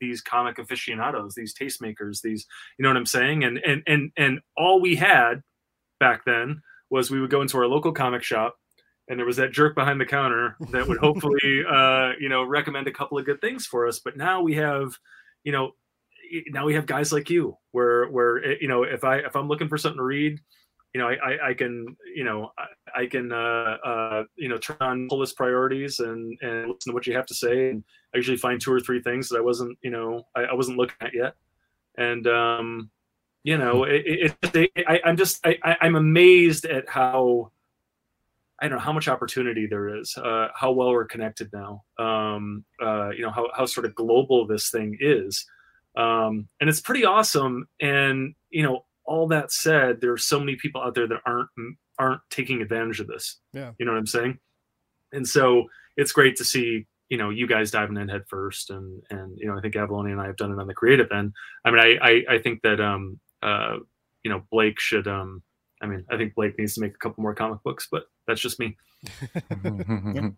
these 0.00 0.20
comic 0.20 0.58
aficionados, 0.58 1.34
these 1.34 1.54
tastemakers, 1.54 2.22
these 2.22 2.46
you 2.78 2.82
know 2.82 2.88
what 2.88 2.96
I'm 2.96 3.06
saying? 3.06 3.44
And 3.44 3.58
and 3.58 3.82
and 3.86 4.12
and 4.16 4.40
all 4.56 4.80
we 4.80 4.96
had 4.96 5.42
back 5.98 6.24
then 6.24 6.62
was 6.90 7.10
we 7.10 7.20
would 7.20 7.30
go 7.30 7.42
into 7.42 7.56
our 7.58 7.66
local 7.66 7.92
comic 7.92 8.22
shop 8.22 8.56
and 9.10 9.18
there 9.18 9.26
was 9.26 9.36
that 9.36 9.50
jerk 9.50 9.74
behind 9.74 10.00
the 10.00 10.06
counter 10.06 10.56
that 10.70 10.86
would 10.86 10.98
hopefully 10.98 11.64
uh, 11.68 12.12
you 12.18 12.28
know 12.28 12.44
recommend 12.44 12.86
a 12.86 12.92
couple 12.92 13.18
of 13.18 13.26
good 13.26 13.40
things 13.40 13.66
for 13.66 13.86
us. 13.86 13.98
But 13.98 14.16
now 14.16 14.40
we 14.40 14.54
have, 14.54 14.96
you 15.42 15.52
know, 15.52 15.72
now 16.48 16.64
we 16.64 16.74
have 16.74 16.86
guys 16.86 17.12
like 17.12 17.28
you 17.28 17.56
where 17.72 18.06
where 18.06 18.60
you 18.62 18.68
know 18.68 18.84
if 18.84 19.02
I 19.02 19.16
if 19.16 19.34
I'm 19.34 19.48
looking 19.48 19.68
for 19.68 19.76
something 19.76 19.98
to 19.98 20.04
read 20.04 20.40
you 20.94 21.00
know, 21.00 21.08
I, 21.08 21.14
I, 21.14 21.48
I, 21.50 21.54
can, 21.54 21.96
you 22.14 22.24
know, 22.24 22.50
I, 22.58 23.02
I 23.02 23.06
can, 23.06 23.30
uh, 23.30 23.76
uh, 23.84 24.24
you 24.36 24.48
know, 24.48 24.58
turn 24.58 24.76
on 24.80 25.08
pull 25.08 25.20
list 25.20 25.36
priorities 25.36 26.00
and, 26.00 26.36
and 26.42 26.68
listen 26.68 26.90
to 26.90 26.92
what 26.92 27.06
you 27.06 27.14
have 27.14 27.26
to 27.26 27.34
say. 27.34 27.70
And 27.70 27.84
I 28.12 28.18
usually 28.18 28.36
find 28.36 28.60
two 28.60 28.72
or 28.72 28.80
three 28.80 29.00
things 29.00 29.28
that 29.28 29.38
I 29.38 29.40
wasn't, 29.40 29.78
you 29.82 29.90
know, 29.90 30.26
I, 30.34 30.42
I 30.42 30.54
wasn't 30.54 30.78
looking 30.78 30.96
at 31.00 31.14
yet. 31.14 31.34
And, 31.96 32.26
um, 32.26 32.90
you 33.44 33.56
know, 33.56 33.84
hmm. 33.84 33.90
it, 33.90 34.34
it, 34.42 34.56
it 34.56 34.84
I, 34.88 35.00
I'm 35.04 35.16
just, 35.16 35.46
I, 35.46 35.76
I'm 35.80 35.94
amazed 35.94 36.64
at 36.64 36.88
how, 36.88 37.52
I 38.60 38.68
don't 38.68 38.78
know 38.78 38.84
how 38.84 38.92
much 38.92 39.08
opportunity 39.08 39.66
there 39.66 39.96
is, 39.96 40.16
uh, 40.18 40.48
how 40.54 40.72
well 40.72 40.90
we're 40.90 41.04
connected 41.04 41.50
now. 41.52 41.84
Um, 41.98 42.64
uh, 42.82 43.10
you 43.10 43.22
know, 43.22 43.30
how, 43.30 43.48
how 43.56 43.64
sort 43.64 43.86
of 43.86 43.94
global 43.94 44.46
this 44.46 44.70
thing 44.70 44.98
is. 45.00 45.46
Um, 45.96 46.48
and 46.60 46.68
it's 46.68 46.80
pretty 46.80 47.04
awesome. 47.04 47.68
And, 47.80 48.34
you 48.50 48.62
know, 48.62 48.84
all 49.10 49.26
that 49.26 49.50
said, 49.50 50.00
there 50.00 50.12
are 50.12 50.16
so 50.18 50.38
many 50.38 50.54
people 50.54 50.80
out 50.80 50.94
there 50.94 51.08
that 51.08 51.20
aren't 51.26 51.48
aren't 51.98 52.20
taking 52.30 52.62
advantage 52.62 53.00
of 53.00 53.08
this. 53.08 53.38
Yeah, 53.52 53.72
you 53.78 53.84
know 53.84 53.92
what 53.92 53.98
I'm 53.98 54.06
saying. 54.06 54.38
And 55.12 55.26
so 55.26 55.66
it's 55.96 56.12
great 56.12 56.36
to 56.36 56.44
see 56.44 56.86
you 57.08 57.18
know 57.18 57.28
you 57.28 57.48
guys 57.48 57.72
diving 57.72 57.96
in 57.96 58.08
head 58.08 58.22
first, 58.28 58.70
and 58.70 59.02
and 59.10 59.36
you 59.36 59.48
know 59.48 59.58
I 59.58 59.60
think 59.60 59.74
Avallone 59.74 60.12
and 60.12 60.20
I 60.20 60.26
have 60.26 60.36
done 60.36 60.52
it 60.52 60.60
on 60.60 60.68
the 60.68 60.74
creative 60.74 61.10
end. 61.10 61.32
I 61.64 61.72
mean, 61.72 61.80
I 61.80 61.98
I, 62.00 62.34
I 62.36 62.38
think 62.38 62.62
that 62.62 62.80
um 62.80 63.18
uh 63.42 63.78
you 64.22 64.30
know 64.30 64.42
Blake 64.52 64.78
should 64.78 65.08
um 65.08 65.42
I 65.82 65.86
mean 65.86 66.04
I 66.08 66.16
think 66.16 66.36
Blake 66.36 66.56
needs 66.56 66.74
to 66.74 66.80
make 66.80 66.94
a 66.94 66.98
couple 66.98 67.20
more 67.20 67.34
comic 67.34 67.64
books, 67.64 67.88
but 67.90 68.04
that's 68.28 68.40
just 68.40 68.60
me. 68.60 68.76
yeah. 69.64 70.28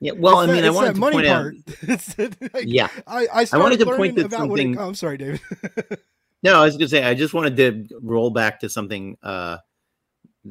Yeah, 0.00 0.12
well, 0.12 0.42
it's 0.42 0.50
I 0.50 0.52
mean, 0.52 0.62
that, 0.62 0.68
I 0.68 0.70
wanted 0.70 0.94
to 0.94 1.00
point 1.00 1.26
part. 1.26 1.54
out. 2.38 2.54
like, 2.54 2.64
yeah, 2.68 2.88
I 3.08 3.26
I, 3.34 3.46
I 3.52 3.58
wanted 3.58 3.80
to 3.80 3.86
point 3.86 4.16
to 4.16 4.30
something. 4.30 4.74
It, 4.74 4.78
oh, 4.78 4.86
I'm 4.86 4.94
sorry, 4.94 5.16
David. 5.16 5.40
No, 6.42 6.60
I 6.60 6.64
was 6.64 6.74
going 6.74 6.86
to 6.86 6.88
say 6.88 7.04
I 7.04 7.14
just 7.14 7.34
wanted 7.34 7.56
to 7.56 7.98
roll 8.00 8.30
back 8.30 8.60
to 8.60 8.68
something 8.68 9.16
uh, 9.22 9.58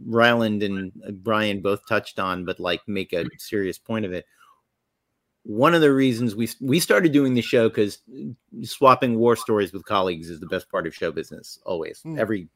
Rylend 0.06 0.64
and 0.64 0.92
Brian 1.24 1.62
both 1.62 1.88
touched 1.88 2.20
on, 2.20 2.46
but 2.46 2.60
like 2.60 2.82
make 2.88 3.14
a 3.14 3.26
serious 3.38 3.78
point 3.78 4.06
of 4.06 4.12
it. 4.12 4.26
One 5.44 5.74
of 5.74 5.82
the 5.82 5.94
reasons 5.94 6.36
we 6.36 6.50
we 6.60 6.80
started 6.80 7.14
doing 7.14 7.34
the 7.34 7.42
show 7.42 7.70
because 7.70 8.00
swapping 8.64 9.18
war 9.18 9.38
stories 9.38 9.72
with 9.72 9.86
colleagues 9.86 10.30
is 10.30 10.42
the 10.42 10.48
best 10.48 10.70
part 10.70 10.86
of 10.86 10.94
show 10.94 11.12
business. 11.12 11.58
Always, 11.66 12.02
mm. 12.06 12.20
every 12.20 12.50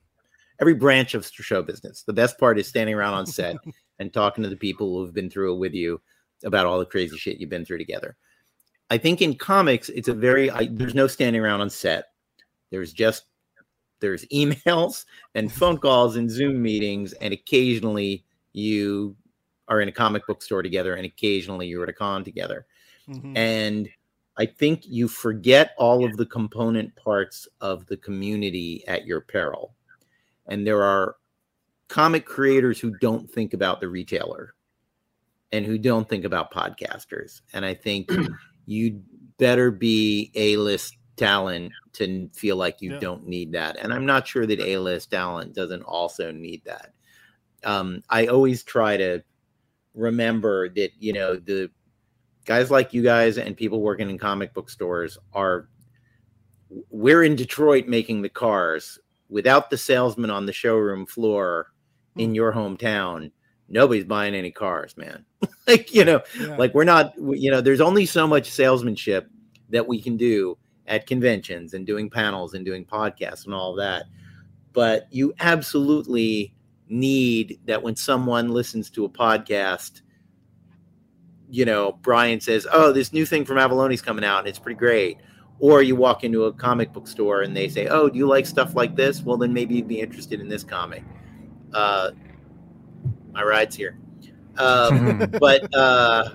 every 0.59 0.73
branch 0.73 1.13
of 1.13 1.25
show 1.25 1.61
business. 1.61 2.03
The 2.03 2.13
best 2.13 2.37
part 2.37 2.59
is 2.59 2.67
standing 2.67 2.93
around 2.93 3.13
on 3.13 3.25
set 3.25 3.55
and 3.99 4.11
talking 4.11 4.43
to 4.43 4.49
the 4.49 4.57
people 4.57 4.97
who've 4.97 5.13
been 5.13 5.29
through 5.29 5.53
it 5.53 5.59
with 5.59 5.73
you 5.73 6.01
about 6.43 6.65
all 6.65 6.79
the 6.79 6.85
crazy 6.85 7.17
shit 7.17 7.39
you've 7.39 7.49
been 7.49 7.65
through 7.65 7.77
together. 7.77 8.17
I 8.89 8.97
think 8.97 9.21
in 9.21 9.35
comics, 9.35 9.87
it's 9.87 10.09
a 10.09 10.13
very 10.13 10.51
I, 10.51 10.67
there's 10.69 10.93
no 10.93 11.07
standing 11.07 11.41
around 11.41 11.61
on 11.61 11.69
set 11.69 12.07
there's 12.71 12.93
just 12.93 13.25
there's 13.99 14.25
emails 14.25 15.05
and 15.35 15.51
phone 15.51 15.77
calls 15.77 16.15
and 16.15 16.29
Zoom 16.29 16.61
meetings, 16.61 17.13
and 17.13 17.33
occasionally 17.33 18.25
you 18.53 19.15
are 19.67 19.79
in 19.79 19.87
a 19.87 19.91
comic 19.91 20.25
book 20.27 20.41
store 20.41 20.63
together, 20.63 20.95
and 20.95 21.05
occasionally 21.05 21.67
you're 21.67 21.83
at 21.83 21.89
a 21.89 21.93
con 21.93 22.23
together. 22.23 22.65
Mm-hmm. 23.07 23.37
And 23.37 23.89
I 24.37 24.45
think 24.45 24.81
you 24.85 25.07
forget 25.07 25.71
all 25.77 26.05
of 26.05 26.17
the 26.17 26.25
component 26.25 26.95
parts 26.95 27.47
of 27.59 27.85
the 27.87 27.97
community 27.97 28.83
at 28.87 29.05
your 29.05 29.21
peril. 29.21 29.75
And 30.47 30.65
there 30.65 30.83
are 30.83 31.15
comic 31.87 32.25
creators 32.25 32.79
who 32.79 32.97
don't 32.99 33.29
think 33.29 33.53
about 33.53 33.81
the 33.81 33.89
retailer 33.89 34.55
and 35.51 35.65
who 35.65 35.77
don't 35.77 36.07
think 36.07 36.25
about 36.25 36.53
podcasters. 36.53 37.41
And 37.53 37.65
I 37.65 37.73
think 37.73 38.09
you'd 38.65 39.03
better 39.37 39.71
be 39.71 40.31
A 40.35 40.57
list 40.57 40.97
talent 41.17 41.71
to 41.93 42.29
feel 42.33 42.55
like 42.55 42.81
you 42.81 42.93
Yeah. 42.93 42.99
don't 42.99 43.27
need 43.27 43.51
that. 43.53 43.77
And 43.77 43.93
I'm 43.93 44.05
not 44.05 44.27
sure 44.27 44.45
that 44.45 44.59
A 44.59 44.77
list 44.77 45.11
talent 45.11 45.53
doesn't 45.53 45.83
also 45.83 46.31
need 46.31 46.63
that. 46.65 46.93
Um, 47.63 48.01
I 48.09 48.27
always 48.27 48.63
try 48.63 48.97
to 48.97 49.21
remember 49.93 50.69
that, 50.69 50.91
you 50.99 51.13
know, 51.13 51.35
the 51.35 51.69
guys 52.45 52.71
like 52.71 52.93
you 52.93 53.01
guys 53.03 53.37
and 53.37 53.55
people 53.57 53.81
working 53.81 54.09
in 54.09 54.17
comic 54.17 54.53
book 54.53 54.69
stores 54.69 55.17
are 55.33 55.67
we're 56.89 57.23
in 57.23 57.35
Detroit 57.35 57.87
making 57.87 58.21
the 58.21 58.29
cars 58.29 58.97
without 59.29 59.69
the 59.69 59.77
salesman 59.77 60.29
on 60.29 60.45
the 60.45 60.53
showroom 60.53 61.05
floor 61.05 61.73
in 62.15 62.33
your 62.33 62.51
hometown. 62.53 63.31
Nobody's 63.69 64.05
buying 64.05 64.33
any 64.35 64.51
cars, 64.51 64.95
man. 64.97 65.25
like, 65.67 65.93
you 65.93 66.03
know, 66.05 66.21
Yeah. 66.39 66.55
like 66.57 66.73
we're 66.73 66.83
not 66.85 67.13
you 67.17 67.51
know 67.51 67.61
there's 67.61 67.81
only 67.81 68.05
so 68.05 68.25
much 68.27 68.49
salesmanship 68.49 69.29
that 69.69 69.87
we 69.87 70.01
can 70.01 70.17
do 70.17 70.57
at 70.91 71.07
conventions 71.07 71.73
and 71.73 71.87
doing 71.87 72.09
panels 72.09 72.53
and 72.53 72.63
doing 72.63 72.85
podcasts 72.85 73.45
and 73.45 73.53
all 73.53 73.73
that 73.73 74.05
but 74.73 75.07
you 75.11 75.33
absolutely 75.39 76.53
need 76.87 77.59
that 77.65 77.81
when 77.81 77.95
someone 77.95 78.49
listens 78.49 78.89
to 78.89 79.05
a 79.05 79.09
podcast 79.09 80.01
you 81.49 81.65
know 81.65 81.93
brian 82.01 82.39
says 82.39 82.67
oh 82.71 82.91
this 82.91 83.11
new 83.11 83.25
thing 83.25 83.43
from 83.43 83.57
avallone's 83.57 84.01
coming 84.01 84.23
out 84.23 84.39
and 84.39 84.47
it's 84.47 84.59
pretty 84.59 84.77
great 84.77 85.17
or 85.59 85.81
you 85.81 85.95
walk 85.95 86.23
into 86.23 86.45
a 86.45 86.53
comic 86.53 86.91
book 86.93 87.07
store 87.07 87.41
and 87.41 87.55
they 87.55 87.67
say 87.67 87.87
oh 87.87 88.09
do 88.09 88.17
you 88.17 88.27
like 88.27 88.45
stuff 88.45 88.75
like 88.75 88.95
this 88.95 89.21
well 89.21 89.37
then 89.37 89.53
maybe 89.53 89.75
you'd 89.75 89.87
be 89.87 89.99
interested 89.99 90.39
in 90.39 90.47
this 90.47 90.63
comic 90.63 91.03
uh 91.73 92.11
my 93.33 93.41
ride's 93.41 93.75
here 93.75 93.97
um, 94.57 95.31
but 95.39 95.73
uh, 95.73 96.29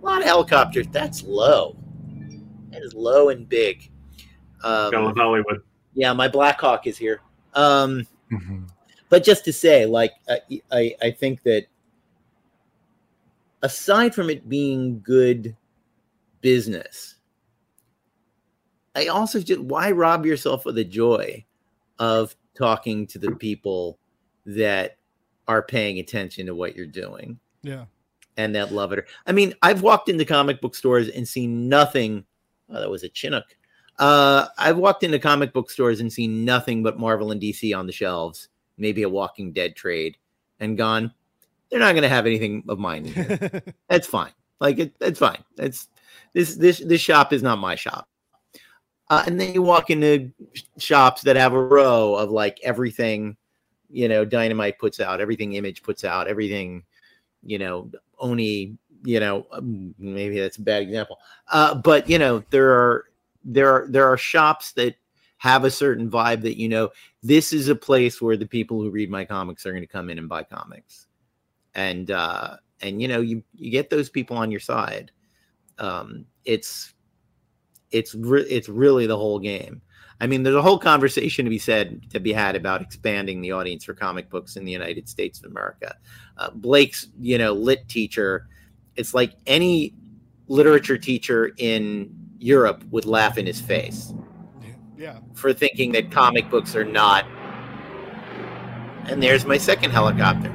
a 0.00 0.04
lot 0.04 0.20
of 0.20 0.26
helicopters. 0.26 0.86
That's 0.88 1.22
low. 1.22 1.76
That 2.78 2.86
is 2.86 2.94
low 2.94 3.28
and 3.30 3.48
big. 3.48 3.90
Go 4.62 4.90
Um, 4.92 5.04
with 5.06 5.16
Hollywood. 5.16 5.62
yeah, 5.94 6.12
my 6.12 6.28
Black 6.28 6.60
Hawk 6.60 6.86
is 6.86 6.96
here. 6.96 7.20
Um, 7.54 8.06
Mhm. 8.30 8.68
but 9.08 9.24
just 9.24 9.44
to 9.46 9.52
say, 9.52 9.84
like, 9.86 10.12
I, 10.28 10.40
I, 10.70 10.96
I 11.02 11.10
think 11.10 11.42
that 11.42 11.66
aside 13.62 14.14
from 14.14 14.30
it 14.30 14.48
being 14.48 15.00
good 15.00 15.56
business, 16.40 17.16
I 18.94 19.06
also 19.08 19.40
just 19.40 19.60
why 19.60 19.90
rob 19.90 20.24
yourself 20.26 20.66
of 20.66 20.74
the 20.74 20.84
joy 20.84 21.44
of 21.98 22.36
talking 22.54 23.06
to 23.08 23.18
the 23.18 23.32
people 23.32 23.98
that 24.46 24.96
are 25.46 25.62
paying 25.62 25.98
attention 25.98 26.46
to 26.46 26.54
what 26.54 26.76
you're 26.76 26.86
doing 26.86 27.38
yeah. 27.62 27.86
and 28.36 28.54
that 28.54 28.72
love 28.72 28.92
it. 28.92 29.04
I 29.26 29.32
mean, 29.32 29.54
I've 29.62 29.82
walked 29.82 30.08
into 30.08 30.24
comic 30.24 30.60
book 30.60 30.74
stores 30.74 31.08
and 31.08 31.26
seen 31.26 31.68
nothing. 31.68 32.24
Oh, 32.70 32.80
that 32.80 32.90
was 32.90 33.04
a 33.04 33.08
Chinook. 33.08 33.56
Uh, 33.98 34.46
I've 34.56 34.76
walked 34.76 35.02
into 35.02 35.18
comic 35.18 35.52
book 35.52 35.70
stores 35.70 36.00
and 36.00 36.12
seen 36.12 36.44
nothing 36.44 36.82
but 36.82 36.98
Marvel 36.98 37.32
and 37.32 37.40
DC 37.40 37.76
on 37.76 37.86
the 37.86 37.92
shelves, 37.92 38.48
maybe 38.76 39.02
a 39.02 39.08
Walking 39.08 39.52
Dead 39.52 39.74
trade, 39.74 40.16
and 40.60 40.78
gone. 40.78 41.12
They're 41.70 41.80
not 41.80 41.92
going 41.92 42.02
to 42.02 42.08
have 42.08 42.26
anything 42.26 42.64
of 42.68 42.78
mine. 42.78 43.12
That's 43.88 44.06
fine. 44.06 44.32
Like 44.60 44.78
it, 44.78 44.94
it's 45.00 45.18
fine. 45.18 45.44
It's 45.58 45.88
this 46.32 46.56
this 46.56 46.78
this 46.78 47.00
shop 47.00 47.32
is 47.32 47.42
not 47.42 47.58
my 47.58 47.74
shop. 47.74 48.08
Uh, 49.10 49.24
and 49.26 49.40
then 49.40 49.54
you 49.54 49.62
walk 49.62 49.90
into 49.90 50.30
shops 50.78 51.22
that 51.22 51.36
have 51.36 51.54
a 51.54 51.62
row 51.62 52.14
of 52.14 52.30
like 52.30 52.58
everything, 52.62 53.36
you 53.90 54.08
know, 54.08 54.24
Dynamite 54.24 54.78
puts 54.78 55.00
out, 55.00 55.20
everything 55.20 55.54
Image 55.54 55.82
puts 55.82 56.04
out, 56.04 56.28
everything, 56.28 56.84
you 57.42 57.58
know, 57.58 57.90
Oni, 58.18 58.76
you 59.04 59.20
know, 59.20 59.46
um, 59.52 59.94
maybe 59.98 60.40
that's 60.40 60.56
a 60.58 60.62
bad 60.62 60.82
example. 60.82 61.18
Uh, 61.50 61.74
but 61.74 62.08
you 62.08 62.18
know, 62.18 62.42
there 62.50 62.70
are 62.70 63.04
there 63.44 63.68
are 63.70 63.86
there 63.88 64.06
are 64.06 64.16
shops 64.16 64.72
that 64.72 64.96
have 65.38 65.64
a 65.64 65.70
certain 65.70 66.10
vibe 66.10 66.42
that 66.42 66.58
you 66.58 66.68
know 66.68 66.90
this 67.22 67.52
is 67.52 67.68
a 67.68 67.74
place 67.74 68.20
where 68.20 68.36
the 68.36 68.46
people 68.46 68.80
who 68.80 68.90
read 68.90 69.10
my 69.10 69.24
comics 69.24 69.64
are 69.64 69.70
going 69.70 69.82
to 69.82 69.86
come 69.86 70.10
in 70.10 70.18
and 70.18 70.28
buy 70.28 70.42
comics. 70.42 71.06
And 71.74 72.10
uh 72.10 72.56
and 72.80 73.00
you 73.00 73.08
know 73.08 73.20
you 73.20 73.42
you 73.54 73.70
get 73.70 73.90
those 73.90 74.10
people 74.10 74.36
on 74.36 74.50
your 74.50 74.60
side. 74.60 75.10
Um 75.78 76.26
it's 76.44 76.94
it's 77.90 78.14
re- 78.14 78.42
it's 78.42 78.68
really 78.68 79.06
the 79.06 79.16
whole 79.16 79.38
game. 79.38 79.80
I 80.20 80.26
mean 80.26 80.42
there's 80.42 80.56
a 80.56 80.62
whole 80.62 80.78
conversation 80.78 81.44
to 81.44 81.50
be 81.50 81.58
said 81.58 82.10
to 82.10 82.18
be 82.18 82.32
had 82.32 82.56
about 82.56 82.82
expanding 82.82 83.40
the 83.40 83.52
audience 83.52 83.84
for 83.84 83.94
comic 83.94 84.28
books 84.28 84.56
in 84.56 84.64
the 84.64 84.72
united 84.72 85.08
states 85.08 85.38
of 85.38 85.50
america. 85.50 85.94
Uh, 86.36 86.50
blake's 86.50 87.06
you 87.20 87.38
know 87.38 87.52
lit 87.52 87.88
teacher 87.88 88.48
it's 88.98 89.14
like 89.14 89.34
any 89.46 89.94
literature 90.48 90.98
teacher 90.98 91.52
in 91.58 92.14
europe 92.38 92.84
would 92.90 93.04
laugh 93.04 93.38
in 93.38 93.46
his 93.46 93.60
face. 93.60 94.12
Yeah. 94.96 95.20
for 95.34 95.52
thinking 95.52 95.92
that 95.92 96.10
comic 96.10 96.50
books 96.50 96.74
are 96.74 96.84
not 96.84 97.24
and 99.04 99.22
there's 99.22 99.46
my 99.46 99.56
second 99.56 99.92
helicopter. 99.92 100.52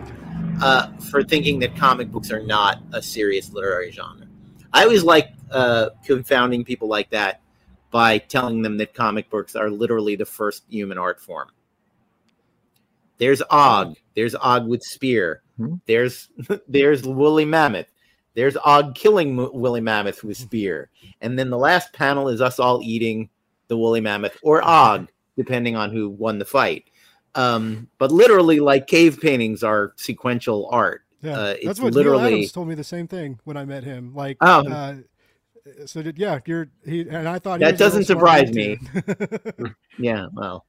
Uh, 0.61 0.91
for 0.97 1.23
thinking 1.23 1.59
that 1.59 1.75
comic 1.75 2.11
books 2.11 2.29
are 2.29 2.43
not 2.43 2.79
a 2.91 3.01
serious 3.01 3.51
literary 3.51 3.89
genre. 3.89 4.27
I 4.71 4.83
always 4.83 5.03
like 5.03 5.29
uh, 5.49 5.89
confounding 6.05 6.63
people 6.63 6.87
like 6.87 7.09
that 7.09 7.41
by 7.89 8.17
telling 8.19 8.61
them 8.61 8.77
that 8.77 8.93
comic 8.93 9.29
books 9.29 9.55
are 9.55 9.69
literally 9.69 10.15
the 10.15 10.25
first 10.25 10.63
human 10.69 10.97
art 10.97 11.19
form. 11.19 11.49
There's 13.17 13.41
og. 13.49 13.95
There's 14.15 14.35
og 14.35 14.67
with 14.67 14.83
spear. 14.83 15.41
Hmm. 15.57 15.75
there's 15.85 16.29
there's 16.67 17.03
woolly 17.03 17.45
mammoth 17.45 17.85
there's 18.35 18.55
og 18.57 18.95
killing 18.95 19.35
woolly 19.35 19.81
mammoth 19.81 20.23
with 20.23 20.37
spear 20.37 20.89
and 21.21 21.37
then 21.37 21.49
the 21.49 21.57
last 21.57 21.93
panel 21.93 22.27
is 22.29 22.41
us 22.41 22.59
all 22.59 22.81
eating 22.83 23.29
the 23.67 23.77
woolly 23.77 24.01
mammoth 24.01 24.37
or 24.43 24.61
og 24.67 25.07
depending 25.37 25.75
on 25.75 25.91
who 25.91 26.09
won 26.09 26.39
the 26.39 26.45
fight 26.45 26.85
um, 27.35 27.87
but 27.97 28.11
literally 28.11 28.59
like 28.59 28.85
cave 28.87 29.19
paintings 29.19 29.63
are 29.63 29.93
sequential 29.95 30.67
art 30.71 31.01
Yeah, 31.21 31.31
Uh, 31.31 31.45
that's 31.53 31.59
it's 31.63 31.79
what 31.79 31.93
Neil 31.93 32.03
literally- 32.03 32.33
Adams 32.33 32.51
told 32.51 32.67
me 32.67 32.75
the 32.75 32.83
same 32.83 33.07
thing 33.07 33.39
when 33.45 33.55
I 33.57 33.63
met 33.65 33.83
him. 33.83 34.13
Like, 34.13 34.37
Oh. 34.41 34.67
uh, 34.69 34.95
so 35.85 36.01
did 36.03 36.17
yeah, 36.19 36.39
you're 36.45 36.67
he 36.85 37.01
and 37.09 37.27
I 37.27 37.39
thought 37.39 37.59
That 37.61 37.71
was 37.79 37.81
a 37.81 37.85
little 37.85 37.87
doesn't 37.87 38.05
surprise 38.05 38.51
me. 38.53 38.77
yeah 39.97 40.27
well 40.33 40.65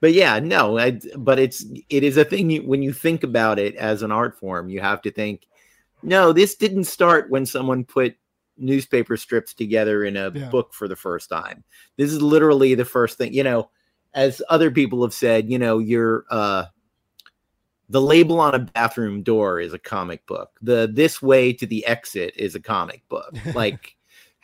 but 0.00 0.12
yeah 0.14 0.38
no 0.38 0.78
I, 0.78 0.98
but 1.16 1.38
it's 1.38 1.64
it 1.90 2.02
is 2.02 2.16
a 2.16 2.24
thing 2.24 2.50
you, 2.50 2.62
when 2.62 2.82
you 2.82 2.92
think 2.92 3.22
about 3.24 3.58
it 3.58 3.74
as 3.76 4.02
an 4.02 4.10
art 4.10 4.38
form 4.38 4.68
you 4.70 4.80
have 4.80 5.02
to 5.02 5.10
think 5.10 5.46
no 6.02 6.32
this 6.32 6.54
didn't 6.54 6.84
start 6.84 7.30
when 7.30 7.44
someone 7.46 7.84
put 7.84 8.14
newspaper 8.56 9.16
strips 9.16 9.54
together 9.54 10.04
in 10.04 10.16
a 10.16 10.30
Yeah. 10.30 10.48
book 10.48 10.74
for 10.74 10.88
the 10.88 10.96
first 10.96 11.28
time. 11.28 11.62
This 11.96 12.12
is 12.12 12.20
literally 12.20 12.74
the 12.74 12.84
first 12.84 13.18
thing 13.18 13.32
you 13.32 13.44
know 13.44 13.70
as 14.14 14.42
other 14.48 14.70
people 14.70 15.02
have 15.02 15.14
said 15.14 15.50
you 15.50 15.58
know 15.58 15.78
you're 15.78 16.24
uh 16.30 16.64
the 17.90 18.00
label 18.00 18.38
on 18.40 18.54
a 18.54 18.58
bathroom 18.58 19.22
door 19.22 19.60
is 19.60 19.72
a 19.72 19.78
comic 19.78 20.26
book. 20.26 20.50
The 20.60 20.90
this 20.92 21.22
way 21.22 21.52
to 21.54 21.66
the 21.66 21.86
exit 21.86 22.34
is 22.36 22.54
a 22.54 22.60
comic 22.60 23.02
book. 23.08 23.34
Like 23.54 23.96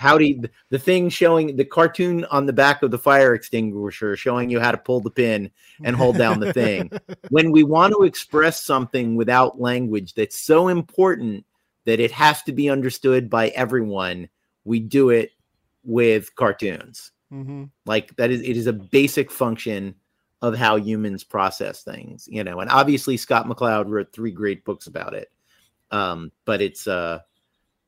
how 0.05 0.19
do 0.19 0.25
you, 0.25 0.43
the 0.71 0.79
thing 0.79 1.09
showing 1.09 1.57
the 1.57 1.65
cartoon 1.65 2.25
on 2.27 2.47
the 2.47 2.53
back 2.53 2.83
of 2.83 2.91
the 2.91 2.99
fire 2.99 3.35
extinguisher 3.35 4.17
showing 4.17 4.51
you 4.51 4.61
how 4.61 4.71
to 4.71 4.79
pull 4.79 5.01
the 5.01 5.11
pin 5.11 5.51
and 5.83 5.97
hold 5.97 6.17
down 6.19 6.41
the 6.41 6.53
thing. 6.53 6.91
when 7.31 7.51
we 7.51 7.65
want 7.65 7.93
to 7.95 8.05
express 8.05 8.63
something 8.63 9.17
without 9.17 9.61
language 9.61 10.15
that's 10.15 10.39
so 10.39 10.69
important 10.69 11.45
that 11.87 12.01
it 12.01 12.11
has 12.13 12.43
to 12.43 12.53
be 12.53 12.71
understood 12.71 13.29
by 13.29 13.49
everyone 13.49 14.29
we 14.65 14.79
do 14.81 15.11
it 15.11 15.33
with 15.85 16.35
cartoons. 16.37 17.11
Hmm 17.31 17.65
like 17.87 18.15
that 18.17 18.31
is 18.31 18.41
it 18.43 18.57
is 18.57 18.67
a 18.67 18.73
basic 18.73 19.31
function 19.31 19.95
of 20.43 20.57
how 20.57 20.77
humans 20.77 21.25
process 21.25 21.83
things 21.83 22.29
you 22.31 22.45
know 22.45 22.61
and 22.61 22.71
obviously 22.71 23.17
scott 23.17 23.47
mccloud 23.47 23.89
wrote 23.89 24.13
three 24.13 24.31
great 24.31 24.65
books 24.65 24.87
about 24.87 25.15
it. 25.15 25.31
Um 25.91 26.33
but 26.45 26.61
it's 26.61 26.87
uh 26.87 27.21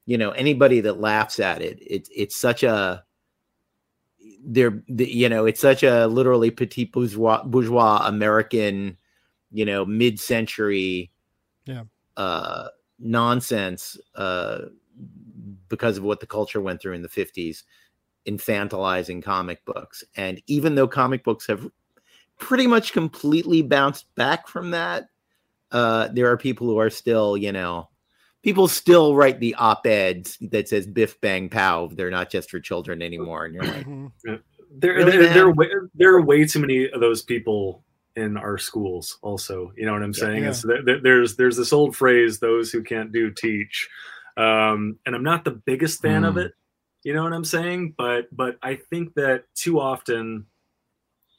you 0.07 0.17
know 0.17 0.31
anybody 0.31 0.81
that 0.81 1.01
laughs 1.01 1.39
at 1.41 1.61
it 1.61 1.79
it's 1.81 2.09
it's 2.15 2.37
such 2.37 2.63
a 2.63 3.05
they're 4.45 4.83
you 4.89 5.29
know 5.29 5.45
it's 5.45 5.61
such 5.61 5.83
a 5.83 6.07
literally 6.07 6.51
petit 6.51 6.85
bourgeois 6.87 7.43
bourgeois 7.45 8.01
american 8.07 8.97
you 9.51 9.65
know 9.65 9.85
mid-century 9.85 11.11
Yeah. 11.67 11.85
uh 12.17 12.69
nonsense 12.99 13.99
uh 14.15 14.59
because 15.69 15.99
of 15.99 16.05
what 16.05 16.21
the 16.21 16.27
culture 16.27 16.61
went 16.61 16.81
through 16.81 16.95
in 16.95 17.03
the 17.03 17.09
50s 17.09 17.65
infantilizing 18.27 19.23
comic 19.23 19.65
books 19.65 20.03
and 20.17 20.41
even 20.47 20.75
though 20.75 20.89
comic 20.89 21.23
books 21.25 21.47
have 21.47 21.69
pretty 22.39 22.67
much 22.67 22.93
completely 22.93 23.63
bounced 23.63 24.13
back 24.15 24.47
from 24.49 24.71
that 24.71 25.09
uh 25.73 26.09
there 26.09 26.31
are 26.31 26.37
people 26.37 26.67
who 26.67 26.79
are 26.79 26.91
still 26.91 27.37
you 27.37 27.53
know 27.53 27.89
people 28.47 28.69
still 28.69 29.15
write 29.17 29.41
the 29.41 29.55
op-eds 29.57 30.39
that 30.41 30.69
says 30.69 30.87
biff 30.87 31.21
bang 31.21 31.49
pow 31.49 31.89
they're 31.97 32.11
not 32.19 32.31
just 32.31 32.49
for 32.49 32.61
children 32.61 33.03
anymore 33.03 33.45
and 33.45 33.55
you're 33.55 33.65
like 33.65 33.87
Mhm. 33.87 34.13
There, 34.79 34.95
Really, 34.95 35.13
there, 35.17 35.33
there, 35.35 35.47
are 35.47 35.53
way, 35.55 35.69
there 35.95 36.15
are 36.15 36.21
way 36.23 36.45
too 36.45 36.61
many 36.61 36.89
of 36.91 37.01
those 37.01 37.23
people 37.23 37.83
in 38.15 38.37
our 38.37 38.59
schools. 38.59 39.17
Also, 39.23 39.73
you 39.77 39.87
know 39.87 39.93
what 39.93 40.03
I'm 40.03 40.13
saying? 40.15 40.43
Yeah. 40.43 40.51
It's 40.51 40.63
there, 40.63 40.83
there- 40.83 41.01
there's 41.01 41.37
there's 41.37 41.57
this 41.57 41.73
old 41.73 41.95
phrase: 41.97 42.41
"Those 42.41 42.71
who 42.73 42.83
can't 42.83 43.11
do 43.13 43.31
teach," 43.31 43.89
um, 44.37 44.99
and 45.07 45.15
I'm 45.15 45.23
not 45.23 45.45
the 45.45 45.53
biggest 45.71 46.03
fan 46.03 46.25
of 46.25 46.35
Mm. 46.35 46.47
it. 46.47 46.53
You 47.05 47.15
know 47.15 47.23
what 47.23 47.33
I'm 47.33 47.45
saying? 47.45 47.95
But 47.97 48.27
but 48.37 48.59
I 48.63 48.75
think 48.75 49.15
that 49.15 49.45
too 49.55 49.79
often, 49.81 50.47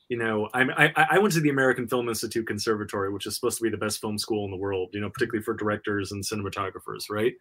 you 0.09 0.17
know, 0.17 0.49
I'm, 0.53 0.69
I 0.71 0.91
I 0.95 1.19
went 1.19 1.33
to 1.33 1.41
the 1.41 1.49
American 1.49 1.87
Film 1.87 2.07
Institute 2.07 2.47
Conservatory, 2.47 3.11
which 3.11 3.25
is 3.25 3.35
supposed 3.35 3.57
to 3.57 3.63
be 3.63 3.69
the 3.69 3.77
best 3.77 3.99
film 3.99 4.17
school 4.17 4.45
in 4.45 4.51
the 4.51 4.57
world. 4.57 4.89
You 4.93 5.01
know, 5.01 5.09
particularly 5.09 5.43
for 5.43 5.53
directors 5.53 6.11
and 6.11 6.23
cinematographers, 6.23 7.09
right? 7.09 7.33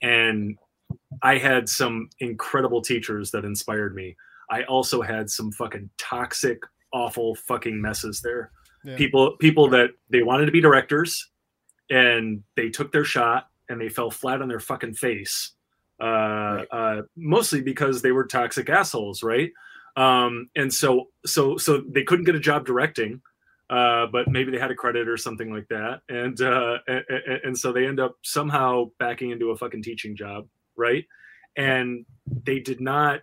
And 0.00 0.56
I 1.22 1.38
had 1.38 1.68
some 1.68 2.08
incredible 2.20 2.82
teachers 2.82 3.30
that 3.32 3.44
inspired 3.44 3.94
me. 3.94 4.16
I 4.50 4.62
also 4.64 5.02
had 5.02 5.30
some 5.30 5.50
fucking 5.52 5.90
toxic, 5.98 6.60
awful 6.92 7.34
fucking 7.34 7.80
messes 7.80 8.20
there. 8.20 8.52
Yeah. 8.84 8.96
People 8.96 9.36
people 9.38 9.68
that 9.70 9.90
they 10.10 10.22
wanted 10.22 10.46
to 10.46 10.52
be 10.52 10.60
directors 10.60 11.30
and 11.90 12.42
they 12.56 12.68
took 12.68 12.92
their 12.92 13.04
shot 13.04 13.48
and 13.68 13.80
they 13.80 13.88
fell 13.88 14.10
flat 14.10 14.42
on 14.42 14.48
their 14.48 14.60
fucking 14.60 14.94
face. 14.94 15.52
Uh, 16.00 16.64
uh, 16.72 17.02
mostly 17.16 17.60
because 17.60 18.02
they 18.02 18.12
were 18.12 18.26
toxic 18.26 18.68
assholes, 18.68 19.22
right? 19.22 19.52
Um, 19.96 20.50
and 20.56 20.72
so 20.72 21.08
so 21.24 21.56
so 21.56 21.82
they 21.88 22.02
couldn't 22.02 22.24
get 22.24 22.34
a 22.34 22.40
job 22.40 22.66
directing. 22.66 23.22
Uh, 23.70 24.06
but 24.12 24.28
maybe 24.28 24.50
they 24.50 24.58
had 24.58 24.70
a 24.70 24.74
credit 24.74 25.08
or 25.08 25.16
something 25.16 25.50
like 25.52 25.66
that, 25.68 26.02
and 26.10 26.38
uh, 26.42 26.78
and, 26.86 27.04
and 27.44 27.58
so 27.58 27.72
they 27.72 27.86
end 27.86 27.98
up 27.98 28.14
somehow 28.22 28.84
backing 28.98 29.30
into 29.30 29.50
a 29.50 29.56
fucking 29.56 29.82
teaching 29.82 30.14
job, 30.14 30.46
right? 30.76 31.06
And 31.56 32.04
they 32.44 32.60
did 32.60 32.80
not 32.80 33.22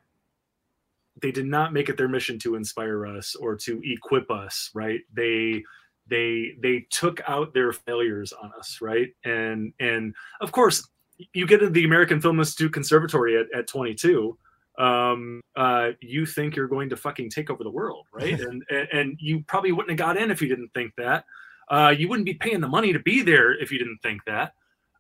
they 1.22 1.32
did 1.32 1.46
not 1.46 1.74
make 1.74 1.90
it 1.90 1.98
their 1.98 2.08
mission 2.08 2.40
to 2.40 2.56
inspire 2.56 3.06
us 3.06 3.36
or 3.36 3.56
to 3.56 3.82
equip 3.84 4.30
us 4.32 4.70
right 4.74 5.02
they 5.14 5.64
they 6.08 6.54
they 6.62 6.86
took 6.90 7.22
out 7.28 7.54
their 7.54 7.72
failures 7.72 8.34
on 8.34 8.52
us 8.58 8.80
right 8.82 9.10
and 9.24 9.74
and 9.80 10.14
of 10.42 10.52
course 10.52 10.88
you 11.34 11.46
get 11.46 11.62
into 11.62 11.74
the 11.74 11.86
american 11.86 12.20
film 12.20 12.40
institute 12.40 12.74
conservatory 12.74 13.38
at, 13.38 13.46
at 13.58 13.68
22 13.68 14.38
um 14.82 15.42
uh 15.56 15.92
you 16.02 16.26
think 16.26 16.56
you're 16.56 16.68
going 16.68 16.90
to 16.90 16.98
fucking 16.98 17.30
take 17.30 17.50
over 17.50 17.64
the 17.64 17.70
world 17.70 18.08
right? 18.14 18.40
And, 18.40 18.64
and 18.70 18.88
and 18.92 19.18
you 19.20 19.44
probably 19.48 19.72
wouldn't 19.72 19.92
have 19.92 19.98
got 20.08 20.18
in 20.18 20.32
if 20.32 20.42
you 20.42 20.50
didn't 20.50 20.72
think 20.74 20.94
that. 20.98 21.24
Uh 21.70 21.94
you 21.98 22.10
wouldn't 22.10 22.26
be 22.26 22.34
paying 22.34 22.62
the 22.62 22.68
money 22.68 22.92
to 22.92 23.00
be 23.00 23.22
there 23.22 23.54
if 23.54 23.72
you 23.72 23.78
didn't 23.78 24.00
think 24.02 24.22
that. 24.26 24.54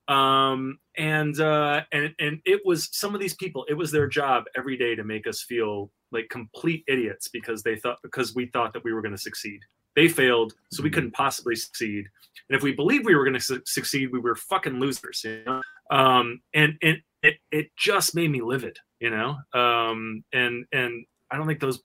Um 0.07 0.77
and 0.97 1.39
uh 1.39 1.81
and 1.91 2.13
and 2.19 2.41
it 2.45 2.61
was 2.63 2.89
some 2.91 3.15
of 3.15 3.21
these 3.21 3.33
people 3.33 3.65
it 3.67 3.73
was 3.73 3.91
their 3.91 4.07
job 4.07 4.43
every 4.55 4.77
day 4.77 4.93
to 4.95 5.03
make 5.03 5.25
us 5.25 5.41
feel 5.41 5.91
like 6.11 6.27
complete 6.29 6.83
idiots 6.87 7.27
because 7.29 7.63
they 7.63 7.77
thought 7.77 7.97
because 8.03 8.35
we 8.35 8.45
thought 8.47 8.73
that 8.73 8.83
we 8.83 8.93
were 8.93 9.01
going 9.01 9.15
to 9.15 9.21
succeed. 9.21 9.61
They 9.95 10.07
failed 10.07 10.53
so 10.71 10.83
we 10.83 10.89
couldn't 10.89 11.11
possibly 11.11 11.55
succeed. 11.55 12.05
And 12.49 12.55
if 12.55 12.63
we 12.63 12.71
believed 12.73 13.05
we 13.05 13.15
were 13.15 13.25
going 13.25 13.33
to 13.33 13.39
su- 13.39 13.61
succeed 13.65 14.11
we 14.11 14.19
were 14.19 14.35
fucking 14.35 14.79
losers 14.79 15.23
you 15.23 15.43
know 15.45 15.61
um 15.91 16.41
and 16.53 16.77
and 16.81 16.97
it 17.21 17.35
it 17.51 17.67
just 17.77 18.15
made 18.15 18.31
me 18.31 18.41
livid 18.41 18.77
you 18.99 19.09
know? 19.09 19.35
Um 19.53 20.23
and 20.33 20.65
and 20.71 21.05
i 21.31 21.37
don't 21.37 21.47
think 21.47 21.59
those 21.59 21.79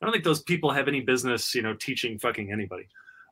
i 0.00 0.04
don't 0.06 0.12
think 0.12 0.24
those 0.24 0.42
people 0.42 0.70
have 0.70 0.88
any 0.88 1.00
business 1.00 1.54
you 1.54 1.62
know 1.62 1.74
teaching 1.74 2.18
fucking 2.18 2.50
anybody. 2.52 2.86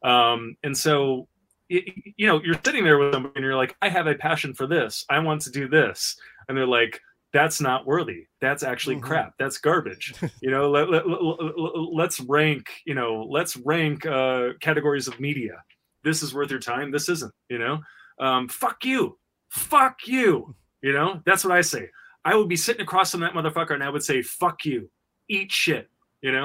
Um 0.05 0.57
and 0.63 0.77
so 0.77 1.27
y- 1.71 1.85
you 2.17 2.27
know 2.27 2.41
you're 2.45 2.59
sitting 2.65 2.85
there 2.85 2.99
with 2.99 3.13
somebody 3.15 3.33
and 3.37 3.45
you're 3.45 3.57
like 3.57 3.75
i 3.83 3.89
have 3.89 4.07
a 4.07 4.15
passion 4.15 4.55
for 4.55 4.67
this. 4.67 5.05
I 5.09 5.19
want 5.21 5.41
to 5.43 5.51
do 5.51 5.69
this. 5.69 6.17
And 6.49 6.57
they're 6.57 6.67
like 6.67 7.01
that's 7.33 7.61
not 7.61 7.87
worthy. 7.87 8.25
That's 8.41 8.63
actually 8.63 8.97
Mhm. 8.97 9.03
crap. 9.03 9.33
That's 9.39 9.59
garbage. 9.59 10.15
You 10.43 10.51
know 10.51 10.71
let, 10.71 10.89
let, 10.91 12.07
us 12.09 12.21
rank 12.21 12.65
you 12.87 12.95
know 12.95 13.27
let's 13.31 13.57
rank 13.59 14.07
uh 14.07 14.51
categories 14.61 15.09
of 15.09 15.21
media. 15.21 15.63
This 16.05 16.23
is 16.23 16.35
worth 16.35 16.51
your 16.51 16.61
time. 16.61 16.91
This 16.91 17.09
isn't 17.09 17.33
you 17.49 17.59
know? 17.59 17.81
Um 18.19 18.49
fuck 18.49 18.85
you 18.85 19.19
fuck 19.49 20.07
you. 20.07 20.55
You 20.83 20.93
know 20.93 21.21
that's 21.27 21.45
what 21.45 21.53
i 21.53 21.61
say. 21.61 21.89
I 22.25 22.37
would 22.37 22.49
be 22.49 22.57
sitting 22.57 22.83
across 22.83 23.11
from 23.11 23.21
that 23.21 23.33
motherfucker 23.33 23.73
and 23.75 23.83
i 23.83 23.91
would 23.91 24.03
say 24.05 24.23
fuck 24.23 24.65
you. 24.65 24.89
Eat 25.29 25.51
shit. 25.53 25.89
You 26.23 26.33
know? 26.33 26.45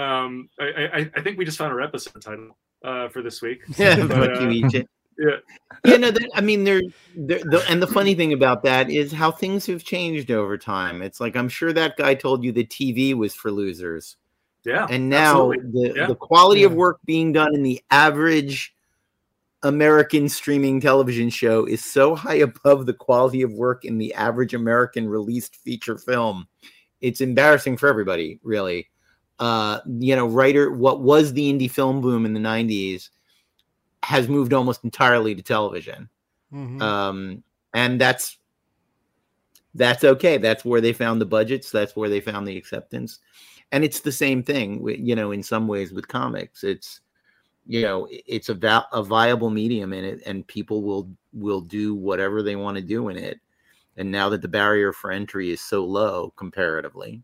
Um 0.00 0.48
i 0.60 0.64
i, 0.92 1.10
I 1.16 1.20
think 1.22 1.38
we 1.38 1.44
just 1.44 1.58
found 1.58 1.72
our 1.72 1.80
episode 1.80 2.20
title 2.20 2.56
uh 2.84 3.08
for 3.08 3.22
this 3.22 3.40
week. 3.40 3.60
Yeah 3.78 3.96
But, 4.06 4.08
but 4.08 4.40
you 4.42 4.48
uh, 4.48 4.50
eat 4.50 4.74
it. 4.74 4.88
yeah. 5.18 5.36
Yeah 5.84 5.96
no 5.96 6.10
that, 6.10 6.28
i 6.34 6.40
mean 6.40 6.64
there 6.64 6.82
there 7.16 7.38
the, 7.38 7.64
and 7.68 7.80
the 7.80 7.86
funny 7.86 8.14
thing 8.14 8.32
about 8.32 8.62
that 8.64 8.90
is 8.90 9.12
how 9.12 9.30
things 9.30 9.64
have 9.66 9.84
changed 9.84 10.30
over 10.30 10.58
time. 10.58 11.00
It's 11.02 11.20
like 11.20 11.36
i'm 11.36 11.48
sure 11.48 11.72
that 11.72 11.96
guy 11.96 12.14
told 12.14 12.44
you 12.44 12.52
the 12.52 12.64
tv 12.66 13.14
was 13.14 13.34
for 13.34 13.50
losers. 13.50 14.16
Yeah 14.64 14.86
and 14.90 15.08
now 15.08 15.52
absolutely. 15.52 15.88
the, 15.88 15.94
Yeah. 15.96 16.06
the 16.06 16.16
quality 16.16 16.64
of 16.64 16.74
work 16.74 16.98
being 17.06 17.32
done 17.32 17.54
in 17.54 17.62
the 17.62 17.80
average 17.90 18.74
american 19.64 20.28
streaming 20.28 20.80
television 20.80 21.28
show 21.30 21.64
is 21.64 21.84
so 21.84 22.14
high 22.14 22.34
above 22.36 22.86
the 22.86 22.92
quality 22.92 23.42
of 23.42 23.52
work 23.52 23.84
in 23.84 23.98
the 23.98 24.14
average 24.14 24.54
american 24.54 25.08
released 25.08 25.56
feature 25.56 25.98
film. 25.98 26.46
It's 27.00 27.20
embarrassing 27.20 27.76
for 27.76 27.88
everybody 27.88 28.38
really. 28.42 28.88
Uh 29.38 29.80
you 29.98 30.14
know 30.14 30.26
writer 30.26 30.70
what 30.70 31.00
was 31.00 31.32
the 31.32 31.52
indie 31.52 31.70
film 31.70 32.00
boom 32.00 32.24
in 32.24 32.34
the 32.34 32.40
90s 32.40 33.08
has 34.04 34.28
moved 34.28 34.52
almost 34.52 34.84
entirely 34.84 35.34
to 35.34 35.42
television. 35.42 36.08
Mhm. 36.52 36.80
um 36.80 37.42
and 37.74 38.00
that's 38.00 38.38
that's 39.74 40.04
okay. 40.04 40.38
That's 40.38 40.64
where 40.64 40.80
they 40.80 40.92
found 40.92 41.20
the 41.20 41.26
budgets. 41.26 41.70
That's 41.72 41.96
where 41.96 42.08
they 42.08 42.20
found 42.20 42.46
the 42.46 42.56
acceptance. 42.56 43.18
And 43.72 43.82
it's 43.82 44.00
the 44.00 44.12
same 44.12 44.42
thing 44.42 44.86
you 44.86 45.16
know 45.16 45.32
in 45.32 45.42
some 45.42 45.66
ways 45.66 45.92
with 45.92 46.06
comics. 46.06 46.62
It's 46.62 47.00
you 47.66 47.82
know 47.82 48.06
it's 48.10 48.48
a, 48.50 48.54
val- 48.54 48.88
a 48.92 49.02
viable 49.02 49.50
medium 49.50 49.92
in 49.92 50.04
it 50.04 50.20
and 50.26 50.46
people 50.46 50.82
will 50.82 51.08
will 51.32 51.60
do 51.60 51.94
whatever 51.94 52.42
they 52.42 52.56
want 52.56 52.76
to 52.76 52.82
do 52.82 53.08
in 53.08 53.16
it 53.16 53.40
and 53.96 54.10
now 54.10 54.28
that 54.28 54.42
the 54.42 54.48
barrier 54.48 54.92
for 54.92 55.10
entry 55.10 55.50
is 55.50 55.60
so 55.60 55.84
low 55.84 56.32
comparatively 56.36 57.22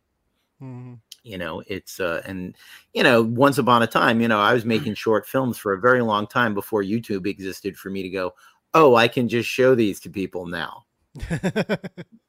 Mhm. 0.60 1.00
you 1.22 1.36
know 1.38 1.62
it's 1.66 2.00
uh 2.00 2.22
and 2.26 2.56
you 2.94 3.02
know 3.02 3.22
once 3.22 3.58
upon 3.58 3.82
a 3.82 3.86
time 3.86 4.20
you 4.20 4.28
know 4.28 4.40
i 4.40 4.52
was 4.54 4.64
making 4.64 4.94
short 4.94 5.26
films 5.26 5.58
for 5.58 5.72
a 5.74 5.80
very 5.80 6.02
long 6.02 6.26
time 6.26 6.54
before 6.54 6.82
youtube 6.82 7.26
existed 7.26 7.76
for 7.76 7.90
me 7.90 8.02
to 8.02 8.08
go 8.10 8.32
oh 8.74 8.94
i 8.94 9.06
can 9.08 9.28
just 9.28 9.48
show 9.48 9.74
these 9.74 10.00
to 10.00 10.08
people 10.10 10.46
now 10.46 10.84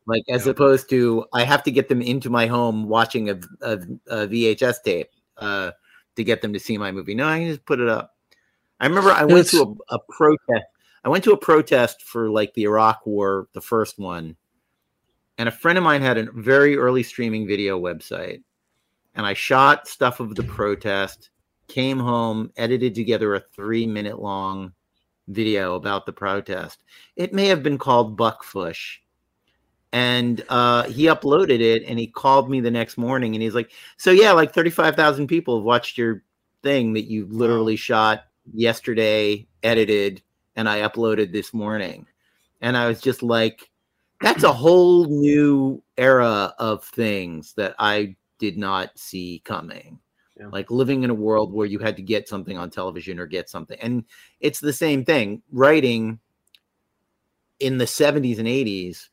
like 0.07 0.23
as 0.29 0.45
Yeah. 0.45 0.51
opposed 0.51 0.89
to 0.89 1.25
i 1.33 1.43
have 1.43 1.63
to 1.63 1.71
get 1.71 1.87
them 1.87 2.01
into 2.01 2.29
my 2.29 2.47
home 2.47 2.87
watching 2.87 3.29
a, 3.29 3.39
a, 3.61 3.73
a 4.07 4.27
vhs 4.27 4.81
tape 4.83 5.09
uh 5.37 5.71
to 6.15 6.23
get 6.23 6.41
them 6.41 6.53
to 6.53 6.59
see 6.59 6.77
my 6.77 6.91
movie. 6.91 7.15
No 7.15 7.27
i 7.27 7.39
can 7.39 7.47
just 7.47 7.65
put 7.65 7.79
it 7.79 7.87
up. 7.87 8.15
I 8.79 8.87
remember 8.87 9.11
i 9.11 9.25
went 9.25 9.47
to 9.49 9.77
a, 9.89 9.95
a 9.95 9.99
protest 10.09 10.65
i 11.03 11.09
went 11.09 11.23
to 11.23 11.33
a 11.33 11.37
protest 11.37 12.01
for 12.01 12.29
like 12.29 12.53
the 12.53 12.63
iraq 12.63 13.05
war 13.05 13.47
the 13.53 13.61
first 13.61 13.99
one 13.99 14.35
and 15.37 15.47
a 15.47 15.51
friend 15.51 15.77
of 15.77 15.83
mine 15.83 16.01
had 16.01 16.17
a 16.17 16.31
very 16.33 16.77
early 16.77 17.03
streaming 17.03 17.47
video 17.47 17.79
website 17.79 18.41
and 19.13 19.25
i 19.25 19.33
shot 19.33 19.87
stuff 19.87 20.19
of 20.19 20.35
the 20.35 20.43
protest 20.43 21.29
came 21.67 21.99
home 21.99 22.51
edited 22.57 22.93
together 22.95 23.35
a 23.35 23.43
three 23.55 23.85
minute 23.87 24.19
long 24.19 24.73
video 25.27 25.75
about 25.75 26.05
the 26.05 26.13
protest. 26.13 26.83
It 27.15 27.33
may 27.33 27.47
have 27.47 27.63
been 27.63 27.77
called 27.77 28.17
buckfush 28.17 28.97
and 29.93 30.43
uh, 30.49 30.83
he 30.83 31.05
uploaded 31.05 31.59
it 31.59 31.83
and 31.85 31.99
he 31.99 32.07
called 32.07 32.49
me 32.49 32.59
the 32.59 32.71
next 32.71 32.97
morning 32.97 33.35
and 33.35 33.41
he's 33.41 33.55
like 33.55 33.71
so 33.97 34.11
yeah 34.11 34.31
like 34.31 34.53
35000 34.53 35.27
people 35.27 35.57
have 35.57 35.65
watched 35.65 35.97
your 35.97 36.23
thing 36.63 36.93
that 36.93 37.09
you 37.09 37.27
literally 37.29 37.75
shot 37.75 38.25
yesterday 38.53 39.45
edited 39.63 40.21
and 40.55 40.69
i 40.69 40.81
uploaded 40.81 41.31
this 41.31 41.53
morning. 41.53 42.05
And 42.61 42.77
i 42.77 42.87
was 42.87 43.01
just 43.01 43.23
like 43.23 43.69
that's 44.21 44.43
a 44.43 44.53
whole 44.63 45.05
new 45.05 45.81
era 45.97 46.53
of 46.59 46.83
things 46.83 47.53
that 47.53 47.75
i 47.79 48.15
did 48.39 48.57
not 48.57 48.97
see 48.97 49.41
coming. 49.45 49.99
Yeah. 50.39 50.47
like 50.47 50.71
living 50.71 51.03
in 51.03 51.09
a 51.11 51.13
world 51.13 51.53
where 51.53 51.67
you 51.67 51.77
had 51.77 51.95
to 51.97 52.01
get 52.01 52.27
something 52.27 52.57
on 52.57 52.71
television 52.71 53.19
or 53.19 53.27
get 53.27 53.47
something. 53.47 53.77
And 53.79 54.05
it's 54.39 54.59
the 54.59 54.73
same 54.73 55.05
thing 55.05 55.43
writing 55.51 56.19
in 57.59 57.77
the 57.77 57.85
70s 57.85 58.39
and 58.39 58.47
80s 58.47 59.09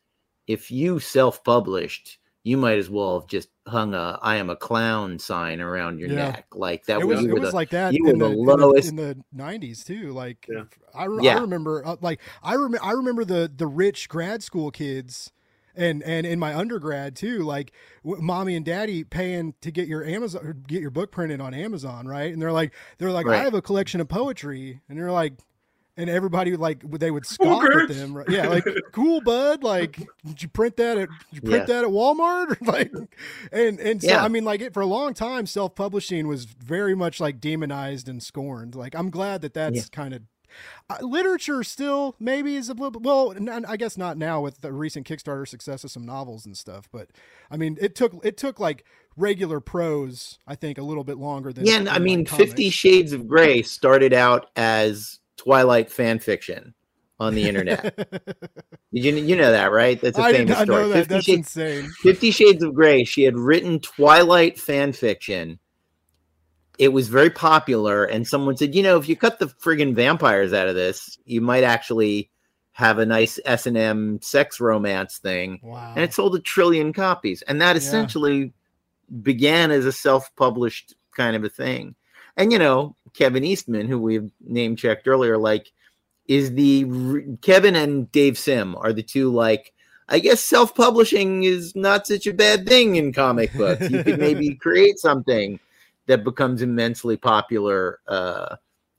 if 0.49 0.71
you 0.71 0.99
self-published 0.99 2.17
you 2.43 2.57
might 2.57 2.77
as 2.77 2.89
well 2.89 3.19
have 3.19 3.29
just 3.29 3.49
hung 3.67 3.93
a 3.93 4.17
i 4.21 4.37
am 4.37 4.49
a 4.49 4.55
clown 4.55 5.19
sign 5.19 5.61
around 5.61 5.99
your 5.99 6.09
Yeah. 6.09 6.15
neck 6.31 6.47
like 6.55 6.85
that 6.87 6.99
it 7.01 7.05
was, 7.05 7.17
was, 7.17 7.25
you 7.25 7.29
it 7.29 7.33
were 7.33 7.39
was 7.41 7.49
the, 7.51 7.55
like 7.55 7.69
that 7.69 7.93
you 7.93 8.07
in 8.09 8.17
were 8.19 8.29
the, 8.29 8.35
the 8.35 8.39
in 8.41 8.45
the- 8.45 8.57
lowest- 8.57 8.89
in 8.89 8.95
the 8.95 9.17
90s 9.35 9.85
too 9.85 10.11
like 10.11 10.47
Yeah. 10.49 10.63
I, 10.95 11.05
re- 11.05 11.23
Yeah. 11.23 11.37
I 11.37 11.41
remember 11.41 11.85
uh, 11.85 11.95
like 12.01 12.19
I 12.41 12.55
rem- 12.55 12.75
I 12.81 12.91
remember 12.91 13.23
the 13.25 13.51
the 13.55 13.67
rich 13.67 14.09
grad 14.09 14.41
school 14.43 14.71
kids 14.71 15.31
and 15.75 16.01
and 16.03 16.25
in 16.25 16.39
my 16.39 16.55
undergrad 16.55 17.15
too 17.15 17.43
like 17.43 17.71
w- 18.03 18.21
mommy 18.23 18.55
and 18.55 18.65
daddy 18.65 19.03
paying 19.03 19.53
to 19.61 19.69
get 19.69 19.87
your 19.87 20.03
Amazon 20.03 20.63
get 20.67 20.81
your 20.81 20.89
book 20.89 21.11
printed 21.11 21.39
on 21.41 21.53
Amazon 21.53 22.07
right 22.07 22.33
and 22.33 22.41
they're 22.41 22.51
like 22.51 22.73
they're 22.97 23.11
like 23.11 23.27
I 23.27 23.37
have 23.37 23.53
a 23.53 23.61
collection 23.61 24.01
of 24.01 24.07
poetry 24.07 24.81
and 24.89 24.97
they're 24.97 25.11
like 25.11 25.33
and 25.99 26.09
everybody 26.09 26.55
like 26.55 26.79
they 26.99 27.11
would 27.11 27.25
scoff 27.25 27.63
at 27.63 27.89
them. 27.89 28.15
right? 28.17 28.29
Yeah, 28.29 28.47
like 28.47 28.65
cool, 28.91 29.21
bud. 29.21 29.63
Like, 29.63 29.97
did 30.25 30.41
you 30.41 30.49
print 30.49 30.77
that 30.77 30.97
at 30.97 31.09
did 31.09 31.17
you 31.31 31.41
print 31.41 31.67
Yeah. 31.67 31.75
that 31.75 31.83
at 31.85 31.91
Walmart? 31.91 32.57
like, 32.65 32.91
and 33.51 33.79
and 33.79 34.01
so 34.01 34.07
Yeah. 34.09 34.23
I 34.23 34.27
mean, 34.27 34.43
like 34.45 34.61
it 34.61 34.73
for 34.73 34.81
a 34.81 34.85
long 34.87 35.13
time, 35.13 35.45
self 35.45 35.75
publishing 35.75 36.27
was 36.27 36.45
very 36.45 36.95
much 36.95 37.19
like 37.19 37.39
demonized 37.39 38.07
and 38.09 38.23
scorned. 38.23 38.73
Like, 38.75 38.95
I'm 38.95 39.09
glad 39.09 39.41
that 39.41 39.53
that's 39.53 39.75
Yeah. 39.75 39.83
kind 39.91 40.13
of. 40.13 40.21
Uh, 40.89 40.97
literature 41.01 41.63
still 41.63 42.15
maybe 42.19 42.55
is 42.55 42.69
a 42.69 42.73
little 42.73 42.89
bit 42.89 43.03
well 43.03 43.33
n- 43.33 43.65
i 43.67 43.77
guess 43.77 43.95
not 43.99 44.17
now 44.17 44.41
with 44.41 44.61
the 44.61 44.73
recent 44.73 45.07
kickstarter 45.07 45.47
success 45.47 45.83
of 45.83 45.91
some 45.91 46.03
novels 46.07 46.43
and 46.43 46.57
stuff 46.57 46.89
but 46.91 47.09
i 47.51 47.55
mean 47.55 47.77
it 47.79 47.93
took 47.93 48.13
it 48.25 48.35
took 48.35 48.59
like 48.59 48.83
regular 49.15 49.59
prose 49.59 50.39
i 50.47 50.55
think 50.55 50.79
a 50.79 50.81
little 50.81 51.03
bit 51.03 51.19
longer 51.19 51.53
than 51.53 51.67
Yeah, 51.67 51.75
and 51.75 51.87
I 51.87 51.93
than, 51.93 52.01
like, 52.01 52.01
mean, 52.01 52.25
Fifty. 52.25 52.71
Shades 52.71 53.13
of 53.13 53.27
Grey 53.27 53.61
started 53.61 54.11
out 54.11 54.49
as 54.55 55.19
Twilight 55.39 55.89
fan 55.89 56.19
fiction 56.19 56.73
on 57.19 57.33
the 57.33 57.47
internet. 57.47 57.97
You 58.91 59.11
you 59.15 59.35
know 59.35 59.51
that, 59.51 59.71
right? 59.71 60.01
That's 60.01 60.17
a 60.17 60.21
I 60.23 60.31
famous 60.31 60.57
story. 60.57 60.87
that. 60.87 60.93
Fifty 60.95 61.13
That's 61.13 61.25
Shades, 61.25 61.55
insane. 61.55 61.91
Fifty 62.01 62.31
Shades 62.31 62.63
of 62.63 62.73
Grey. 62.73 63.03
She 63.03 63.21
had 63.21 63.37
written 63.37 63.79
Twilight 63.79 64.59
fan 64.59 64.93
fiction. 64.93 65.59
It 66.79 66.87
was 66.87 67.07
very 67.07 67.29
popular, 67.29 68.05
and 68.05 68.27
someone 68.27 68.57
said, 68.57 68.73
you 68.73 68.81
know, 68.81 68.97
if 68.97 69.07
you 69.07 69.15
cut 69.15 69.37
the 69.37 69.45
friggin' 69.45 69.93
vampires 69.93 70.53
out 70.53 70.67
of 70.67 70.73
this, 70.73 71.19
you 71.25 71.39
might 71.39 71.63
actually 71.63 72.31
have 72.71 72.97
a 72.97 73.05
nice 73.05 73.39
S 73.45 73.67
and 73.67 73.77
M 73.77 74.19
sex 74.23 74.59
romance 74.59 75.19
thing. 75.19 75.59
Wow. 75.61 75.93
And 75.95 76.03
it 76.03 76.13
sold 76.15 76.35
a 76.35 76.39
trillion 76.39 76.91
copies, 76.91 77.43
and 77.43 77.61
that 77.61 77.73
Yeah. 77.75 77.77
essentially 77.81 78.53
began 79.21 79.69
as 79.69 79.85
a 79.85 79.91
self-published 79.91 80.95
kind 81.15 81.35
of 81.35 81.43
a 81.43 81.49
thing. 81.49 81.93
And 82.37 82.51
you 82.51 82.57
know, 82.57 82.95
Kevin 83.13 83.43
Eastman, 83.43 83.87
who 83.87 83.99
we've 83.99 84.31
name 84.41 84.75
checked 84.75 85.07
earlier, 85.07 85.37
like 85.37 85.71
is 86.27 86.53
the 86.53 86.85
Kevin 87.41 87.75
and 87.75 88.11
Dave 88.11 88.37
Sim 88.37 88.75
are 88.75 88.93
the 88.93 89.03
two 89.03 89.31
like 89.31 89.73
I 90.07 90.19
guess 90.19 90.41
self-publishing 90.41 91.43
is 91.43 91.75
not 91.75 92.07
such 92.07 92.25
a 92.27 92.33
bad 92.33 92.67
thing 92.67 92.95
in 92.95 93.13
comic 93.13 93.53
books. 93.55 93.89
You 93.89 94.03
could 94.03 94.19
maybe 94.19 94.55
create 94.61 94.97
something 94.97 95.59
that 96.07 96.23
becomes 96.23 96.61
immensely 96.61 97.17
popular. 97.17 97.99
Uh, 98.07 98.55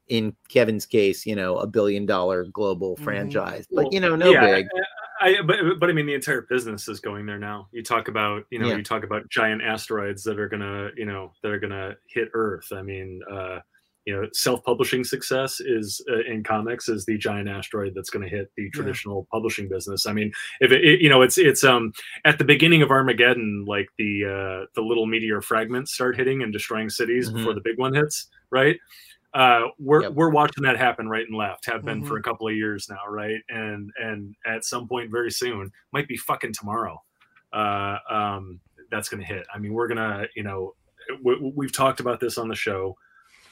in 0.09 0.35
Kevin's 0.49 0.87
case, 0.87 1.25
you 1.25 1.37
know, 1.37 1.57
a 1.59 1.67
billion 1.69 2.05
dollar 2.05 2.45
global 2.47 2.97
Mhm. 2.97 3.05
franchise, 3.05 3.67
but 3.73 3.93
you 3.93 4.01
know, 4.01 4.17
no 4.17 4.33
yeah, 4.33 4.41
big. 4.41 4.69
I, 5.21 5.37
but 5.43 5.79
but 5.79 5.89
I 5.89 5.93
mean 5.93 6.07
the 6.07 6.15
entire 6.15 6.43
business 6.43 6.89
is 6.89 6.99
going 6.99 7.27
there 7.27 7.39
now. 7.39 7.69
You 7.73 7.83
talk 7.83 8.09
about 8.09 8.45
you 8.51 8.59
know 8.59 8.69
Yeah. 8.69 8.77
you 8.77 8.83
talk 8.83 9.05
about 9.05 9.29
giant 9.31 9.63
asteroids 9.63 10.25
that 10.25 10.39
are 10.39 10.49
gonna 10.49 10.91
you 10.97 11.05
know 11.07 11.33
that 11.43 11.53
are 11.53 11.61
gonna 11.61 11.97
hit 12.09 12.31
Earth. 12.35 12.73
I 12.73 12.83
mean 12.83 13.21
uh, 13.31 13.61
you 14.07 14.15
know 14.15 14.27
self 14.33 14.63
publishing 14.65 15.05
success 15.05 15.61
is 15.61 16.01
uh, 16.11 16.21
in 16.27 16.43
comics 16.43 16.89
is 16.89 17.05
the 17.05 17.19
giant 17.19 17.49
asteroid 17.49 17.93
that's 17.95 18.11
going 18.11 18.23
to 18.23 18.29
hit 18.35 18.51
the 18.57 18.71
traditional 18.71 19.27
publishing 19.31 19.69
business. 19.69 20.07
I 20.07 20.13
mean 20.13 20.33
if 20.61 20.73
it, 20.73 20.85
it- 20.85 21.01
you 21.01 21.09
know 21.09 21.23
it's 21.23 21.37
it's 21.39 21.63
um 21.65 21.93
at 22.25 22.39
the 22.39 22.45
beginning 22.45 22.83
of 22.83 22.91
Armageddon 22.91 23.65
like 23.67 23.89
the 23.99 24.25
uh, 24.25 24.67
the 24.75 24.83
little 24.83 25.07
meteor 25.07 25.41
fragments 25.43 25.93
start 25.95 26.17
hitting 26.17 26.43
and 26.43 26.53
destroying 26.53 26.89
cities 26.91 27.31
before 27.31 27.53
the 27.55 27.61
big 27.63 27.79
one 27.79 27.95
hits 27.95 28.29
right. 28.51 28.77
Uh, 29.33 29.67
we're 29.79 30.03
Yep. 30.03 30.13
we're 30.15 30.31
watching 30.31 30.65
that 30.65 30.77
happen 30.77 31.09
right 31.09 31.25
and 31.25 31.37
left. 31.37 31.65
Have 31.67 31.85
been 31.85 32.03
Mhm. 32.03 32.09
for 32.09 32.17
a 32.17 32.23
couple 32.23 32.49
of 32.49 32.55
years 32.57 32.89
now, 32.91 33.07
right? 33.09 33.41
And 33.49 33.91
and 33.97 34.35
at 34.45 34.65
some 34.65 34.89
point 34.89 35.11
very 35.11 35.31
soon, 35.31 35.71
might 35.93 36.09
be 36.09 36.17
fucking 36.17 36.53
tomorrow. 36.53 37.01
Uh, 37.53 37.99
um, 38.11 38.61
that's 38.91 39.09
gonna 39.09 39.25
hit. 39.25 39.47
I 39.55 39.59
mean, 39.59 39.73
we're 39.73 39.87
gonna, 39.87 40.27
you 40.35 40.43
know, 40.43 40.75
we, 41.23 41.53
we've 41.55 41.73
talked 41.73 42.01
about 42.01 42.19
this 42.19 42.39
on 42.39 42.49
the 42.49 42.57
show. 42.57 42.97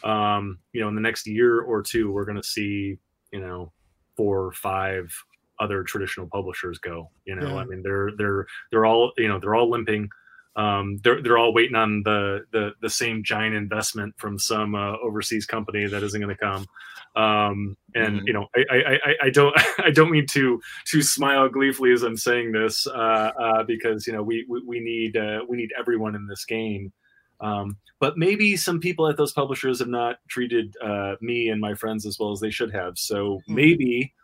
Um, 0.05 0.59
you 0.73 0.81
know, 0.81 0.89
in 0.89 0.95
the 0.95 1.01
next 1.01 1.27
year 1.27 1.61
or 1.61 1.83
two, 1.83 2.11
we're 2.13 2.25
gonna 2.25 2.43
see, 2.43 2.99
you 3.33 3.41
know, 3.41 3.73
four 4.17 4.45
or 4.45 4.53
five 4.53 5.13
other 5.61 5.83
traditional 5.83 6.29
publishers 6.29 6.79
go. 6.79 7.11
You 7.25 7.35
know, 7.37 7.49
Yeah. 7.49 7.63
I 7.63 7.65
mean, 7.65 7.83
they're 7.83 8.11
they're 8.17 8.47
they're 8.71 8.87
all 8.87 9.13
you 9.17 9.29
know 9.29 9.39
they're 9.39 9.55
all 9.55 9.71
limping 9.71 10.09
um, 10.57 10.99
they're 11.05 11.23
they're 11.23 11.39
all 11.39 11.55
waiting 11.55 11.77
on 11.77 12.03
the 12.05 12.45
the 12.51 12.73
the 12.83 12.91
same 12.91 13.23
giant 13.23 13.55
investment 13.55 14.15
from 14.19 14.39
some 14.41 14.75
uh, 14.75 14.97
overseas 14.99 15.47
company 15.47 15.87
that 15.87 16.03
isn't 16.03 16.21
going 16.21 16.35
to 16.35 16.41
come. 16.41 16.67
Um, 17.15 17.77
and 17.95 18.21
Mhm. 18.21 18.27
you 18.27 18.33
know, 18.33 18.47
I, 18.57 18.65
I, 18.71 18.77
I, 18.95 19.15
I 19.25 19.31
don't 19.31 19.55
I 19.79 19.91
don't 19.91 20.11
mean 20.11 20.27
to 20.33 20.61
to 20.89 21.03
smile 21.03 21.49
gleefully 21.49 21.93
as 21.93 22.03
I'm 22.03 22.17
saying 22.17 22.53
this 22.53 22.87
uh, 22.89 22.91
uh, 23.39 23.63
because 23.65 24.07
you 24.07 24.13
know 24.13 24.23
we 24.25 24.45
we, 24.49 24.63
we 24.67 24.81
need 24.81 25.17
uh, 25.17 25.41
we 25.49 25.57
need 25.57 25.71
everyone 25.79 26.17
in 26.17 26.27
this 26.27 26.45
game. 26.45 26.93
Um, 27.41 27.77
but 28.01 28.17
maybe 28.17 28.57
some 28.57 28.81
people 28.81 29.09
at 29.09 29.17
those 29.17 29.33
publishers 29.33 29.79
have 29.81 29.89
not 29.89 30.17
treated 30.29 30.75
uh, 30.83 31.17
me 31.21 31.49
and 31.49 31.61
my 31.61 31.75
friends 31.75 32.07
as 32.07 32.19
well 32.19 32.33
as 32.33 32.41
they 32.41 32.51
should 32.51 32.73
have. 32.73 32.97
So 32.99 33.41
Mhm. 33.49 33.55
maybe 33.55 34.15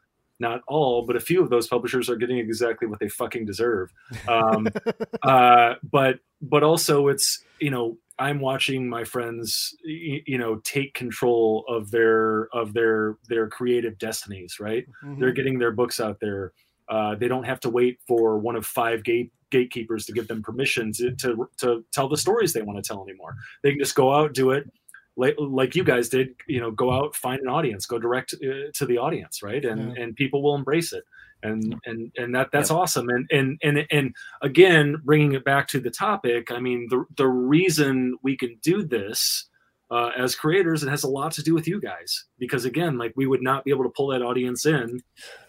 not 0.41 0.63
all, 0.67 1.07
but 1.07 1.15
a 1.17 1.21
few 1.21 1.43
of 1.43 1.49
those 1.51 1.69
publishers 1.69 2.09
are 2.11 2.17
getting 2.17 2.39
exactly 2.39 2.87
what 2.89 2.99
they 3.01 3.09
fucking 3.09 3.47
deserve. 3.47 3.91
Um, 4.29 4.67
uh, 5.23 5.75
but 5.91 6.21
but 6.43 6.63
also 6.63 7.09
it's 7.09 7.43
you 7.61 7.71
know 7.71 7.97
I'm 8.19 8.39
watching 8.41 8.89
my 8.89 9.03
friends 9.05 9.75
you 9.85 10.39
know 10.39 10.57
take 10.65 10.95
control 10.95 11.65
of 11.69 11.91
their 11.91 12.49
of 12.55 12.75
their 12.75 13.17
their 13.29 13.49
creative 13.49 13.99
destinies. 13.99 14.59
Right, 14.61 14.87
Mhm. 15.05 15.19
they're 15.21 15.33
getting 15.33 15.59
their 15.59 15.73
books 15.73 16.01
out 16.01 16.19
there. 16.21 16.53
Uh, 16.89 17.15
they 17.15 17.29
don't 17.29 17.45
have 17.45 17.61
to 17.61 17.71
wait 17.71 17.99
for 18.07 18.39
one 18.39 18.57
of 18.57 18.67
five 18.67 19.03
gate 19.05 19.33
gatekeepers 19.55 20.05
to 20.07 20.13
give 20.13 20.27
them 20.27 20.43
permission 20.43 20.93
to, 20.93 21.13
to 21.13 21.49
to 21.59 21.85
tell 21.93 22.09
the 22.09 22.17
stories 22.17 22.53
they 22.53 22.63
want 22.63 22.83
to 22.83 22.87
tell 22.87 23.05
anymore. 23.05 23.37
They 23.63 23.71
can 23.71 23.79
just 23.79 23.95
go 23.95 24.13
out, 24.13 24.35
do 24.35 24.51
it, 24.51 24.69
like 25.17 25.37
like 25.39 25.77
you 25.77 25.85
guys 25.85 26.09
did. 26.09 26.35
You 26.47 26.61
know, 26.61 26.71
go 26.71 26.91
out, 26.91 27.15
find 27.15 27.41
an 27.41 27.49
audience, 27.49 27.87
go 27.87 27.99
direct 27.99 28.35
uh, 28.35 28.73
to 28.75 28.87
the 28.87 28.99
audience, 28.99 29.43
right? 29.43 29.65
And 29.65 29.97
and 29.97 30.17
people 30.17 30.43
will 30.43 30.57
embrace 30.57 30.93
it, 30.93 31.05
and 31.43 31.77
and 31.87 32.11
and 32.17 32.35
that 32.35 32.49
that's 32.53 32.71
awesome. 32.71 33.09
And 33.09 33.29
and 33.31 33.59
and 33.63 33.87
and 33.91 34.15
again, 34.43 34.97
bringing 35.05 35.35
it 35.35 35.45
back 35.45 35.69
to 35.69 35.81
the 35.81 35.91
topic, 35.91 36.51
I 36.51 36.59
mean, 36.59 36.89
the 36.91 37.05
the 37.17 37.29
reason 37.29 38.19
we 38.23 38.37
can 38.37 38.59
do 38.63 38.83
this. 38.85 39.49
Uh, 39.91 40.11
as 40.17 40.35
creators, 40.35 40.83
it 40.83 40.89
has 40.89 41.05
a 41.05 41.09
lot 41.09 41.31
to 41.31 41.43
do 41.43 41.55
with 41.55 41.69
you 41.69 41.79
guys 41.79 42.25
because 42.39 42.65
again, 42.65 42.97
like 42.99 43.13
we 43.17 43.27
would 43.27 43.43
not 43.43 43.65
be 43.65 43.71
able 43.71 43.85
to 43.85 43.91
pull 43.91 44.09
that 44.09 44.23
audience 44.23 44.65
in 44.67 44.99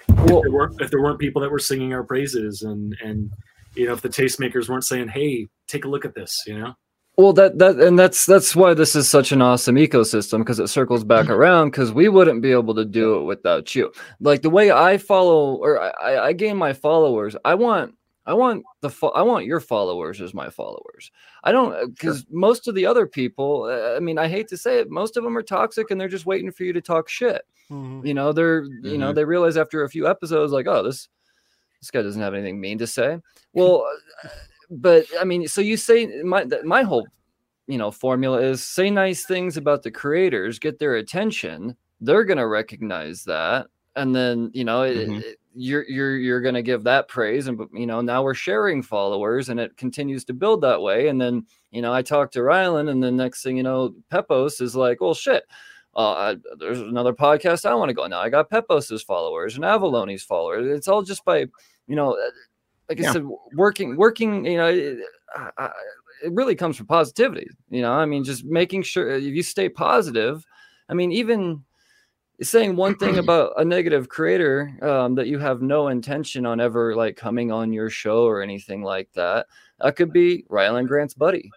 Well, 0.09 0.37
if 0.37 0.43
there 0.43 0.51
weren't 0.51 0.81
if 0.81 0.91
there 0.91 1.01
weren't 1.01 1.19
people 1.19 1.41
that 1.41 1.49
were 1.49 1.57
singing 1.57 1.93
our 1.93 2.03
praises 2.03 2.61
and 2.61 2.95
and 3.01 3.31
you 3.76 3.86
know 3.88 3.93
if 3.93 4.01
the 4.01 4.09
tastemakers 4.09 4.69
weren't 4.69 4.84
saying 4.86 5.07
hey 5.07 5.47
take 5.67 5.86
a 5.86 5.88
look 5.88 6.05
at 6.05 6.15
this 6.15 6.43
you 6.47 6.57
know 6.57 6.73
Well, 7.17 7.34
that 7.34 7.57
that 7.59 7.76
and 7.80 7.97
that's 7.97 8.26
that's 8.26 8.55
why 8.55 8.73
this 8.73 8.95
is 8.95 9.09
such 9.09 9.32
an 9.32 9.41
awesome 9.41 9.76
ecosystem 9.76 10.39
because 10.39 10.59
it 10.59 10.67
circles 10.67 11.03
back 11.03 11.30
around 11.30 11.71
because 11.71 11.91
we 11.93 12.09
wouldn't 12.09 12.41
be 12.41 12.51
able 12.51 12.76
to 12.76 12.84
do 12.86 13.15
it 13.17 13.23
without 13.23 13.73
you. 13.76 13.91
Like 14.19 14.41
the 14.41 14.49
way 14.49 14.71
I 14.71 14.97
follow 14.97 15.55
or 15.55 15.80
I, 15.82 16.28
I 16.28 16.34
gain 16.34 16.57
my 16.57 16.73
followers, 16.73 17.36
I 17.45 17.55
want 17.55 17.95
I 18.26 18.34
want 18.34 18.65
the 18.82 18.89
fo- 18.89 19.15
I 19.15 19.21
want 19.21 19.45
your 19.45 19.61
followers 19.61 20.19
as 20.19 20.34
my 20.34 20.49
followers. 20.49 21.09
I 21.43 21.51
don't 21.53 21.93
because 21.93 22.26
most 22.30 22.67
of 22.67 22.76
the 22.76 22.86
other 22.86 23.05
people, 23.07 23.63
uh, 23.63 23.95
I 23.95 23.99
mean, 23.99 24.17
I 24.17 24.28
hate 24.28 24.47
to 24.49 24.57
say 24.57 24.80
it, 24.80 24.89
most 24.89 25.15
of 25.15 25.23
them 25.23 25.38
are 25.38 25.43
toxic 25.43 25.91
and 25.91 26.01
they're 26.01 26.09
just 26.17 26.26
waiting 26.26 26.51
for 26.51 26.63
you 26.65 26.73
to 26.73 26.82
talk 26.82 27.07
shit. 27.07 27.43
Mhm. 27.71 28.05
You 28.05 28.13
know, 28.13 28.34
they're 28.34 28.63
you 28.84 28.97
know 28.97 29.13
they 29.13 29.23
realize 29.26 29.57
after 29.57 29.84
a 29.84 29.89
few 29.89 30.05
episodes 30.07 30.51
like, 30.51 30.67
oh, 30.67 30.84
this 30.84 31.07
this 31.86 31.91
guy 31.91 32.01
doesn't 32.01 32.21
have 32.21 32.33
anything 32.33 32.59
mean 32.59 32.79
to 32.79 32.88
say. 32.88 33.19
Well, 33.53 33.86
but 34.69 35.05
I 35.19 35.23
mean, 35.23 35.47
so 35.47 35.61
you 35.61 35.77
say 35.77 36.07
my 36.23 36.45
my 36.63 36.81
whole 36.81 37.07
you 37.67 37.77
know 37.77 37.91
formula 37.91 38.41
is 38.41 38.63
say 38.63 38.89
nice 38.89 39.25
things 39.25 39.55
about 39.57 39.83
the 39.83 39.91
creators, 39.91 40.59
get 40.59 40.79
their 40.79 40.95
attention. 40.95 41.75
They're 42.01 42.23
gonna 42.25 42.47
recognize 42.47 43.23
that, 43.25 43.67
and 43.95 44.15
then 44.15 44.49
you 44.53 44.63
know 44.65 44.81
it, 44.81 45.07
Mhm. 45.07 45.21
it- 45.23 45.39
you're 45.53 45.83
you're 45.88 46.17
you're 46.17 46.41
gonna 46.41 46.61
give 46.61 46.83
that 46.83 47.07
praise, 47.07 47.47
and 47.47 47.57
you 47.73 47.86
know 47.86 48.01
now 48.01 48.23
we're 48.23 48.33
sharing 48.33 48.81
followers, 48.81 49.47
and 49.49 49.59
it 49.59 49.77
continues 49.77 50.25
to 50.25 50.33
build 50.33 50.61
that 50.61 50.81
way. 50.81 51.07
And 51.07 51.21
then 51.21 51.45
you 51.71 51.81
know 51.81 51.93
I 51.93 52.01
talked 52.01 52.33
to 52.33 52.39
Rylend, 52.39 52.89
and 52.89 53.01
then 53.01 53.15
next 53.15 53.41
thing 53.43 53.55
you 53.57 53.63
know, 53.63 53.93
Pepos 54.11 54.59
is 54.59 54.75
like, 54.75 54.99
well, 54.99 55.13
shit. 55.13 55.43
Uh, 55.97 56.11
I, 56.11 56.36
there's 56.59 56.81
another 56.81 57.13
podcast 57.13 57.65
I 57.65 57.73
want 57.73 57.88
to 57.88 57.93
go. 57.93 58.05
Now 58.05 58.19
I 58.19 58.27
got 58.29 58.49
Pepos's 58.49 59.01
followers 59.01 59.55
and 59.55 59.63
Avallone's 59.63 60.23
followers. 60.23 60.67
It's 60.67 60.89
all 60.89 61.01
just 61.03 61.23
by, 61.23 61.45
you 61.88 61.95
know, 61.95 62.13
uh, 62.13 62.29
like 62.89 62.99
I 63.01 63.11
said, 63.11 63.25
working, 63.55 63.95
working. 63.97 64.45
You 64.45 64.57
know, 64.57 64.67
it, 64.67 64.97
I- 65.36 65.49
I- 65.57 65.71
it 66.23 66.31
really 66.31 66.55
comes 66.55 66.77
from 66.77 66.86
positivity. 66.88 67.47
You 67.69 67.81
know, 67.81 67.91
I 67.91 68.05
mean, 68.05 68.23
just 68.23 68.45
making 68.45 68.83
sure 68.83 69.09
if 69.09 69.23
you 69.23 69.43
stay 69.43 69.67
positive. 69.69 70.45
I 70.89 70.93
mean, 70.93 71.11
even 71.11 71.63
saying 72.41 72.75
one 72.75 72.95
thing 72.95 73.17
about 73.19 73.53
a 73.57 73.65
negative 73.65 74.07
creator 74.09 74.71
um, 74.81 75.15
that 75.15 75.27
you 75.27 75.39
have 75.39 75.61
no 75.61 75.89
intention 75.89 76.45
on 76.45 76.59
ever 76.59 76.95
like 76.95 77.15
coming 77.17 77.51
on 77.51 77.73
your 77.73 77.89
show 77.89 78.23
or 78.23 78.41
anything 78.41 78.81
like 78.81 79.09
that. 79.13 79.47
That 79.79 79.95
could 79.97 80.13
be 80.13 80.45
Rylend 80.49 80.88
Grant's 80.88 81.13
buddy. 81.13 81.51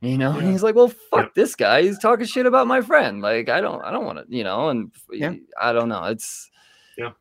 You 0.00 0.18
know, 0.18 0.38
and 0.38 0.50
he's 0.50 0.62
like, 0.62 0.74
"Well, 0.74 0.88
fuck 0.88 1.20
Yep. 1.26 1.34
this 1.34 1.56
guy. 1.56 1.82
He's 1.82 1.98
talking 1.98 2.26
shit 2.26 2.44
about 2.46 2.66
my 2.66 2.82
friend. 2.82 3.22
Like, 3.22 3.48
I 3.48 3.60
don't, 3.62 3.82
I 3.82 3.90
don't 3.90 4.04
want 4.04 4.18
to, 4.18 4.24
you 4.36 4.44
know." 4.44 4.68
And 4.68 4.92
Yeah. 5.10 5.34
I 5.60 5.72
don't 5.72 5.88
know. 5.88 6.04
It's, 6.04 6.50
Yeah. 6.98 7.12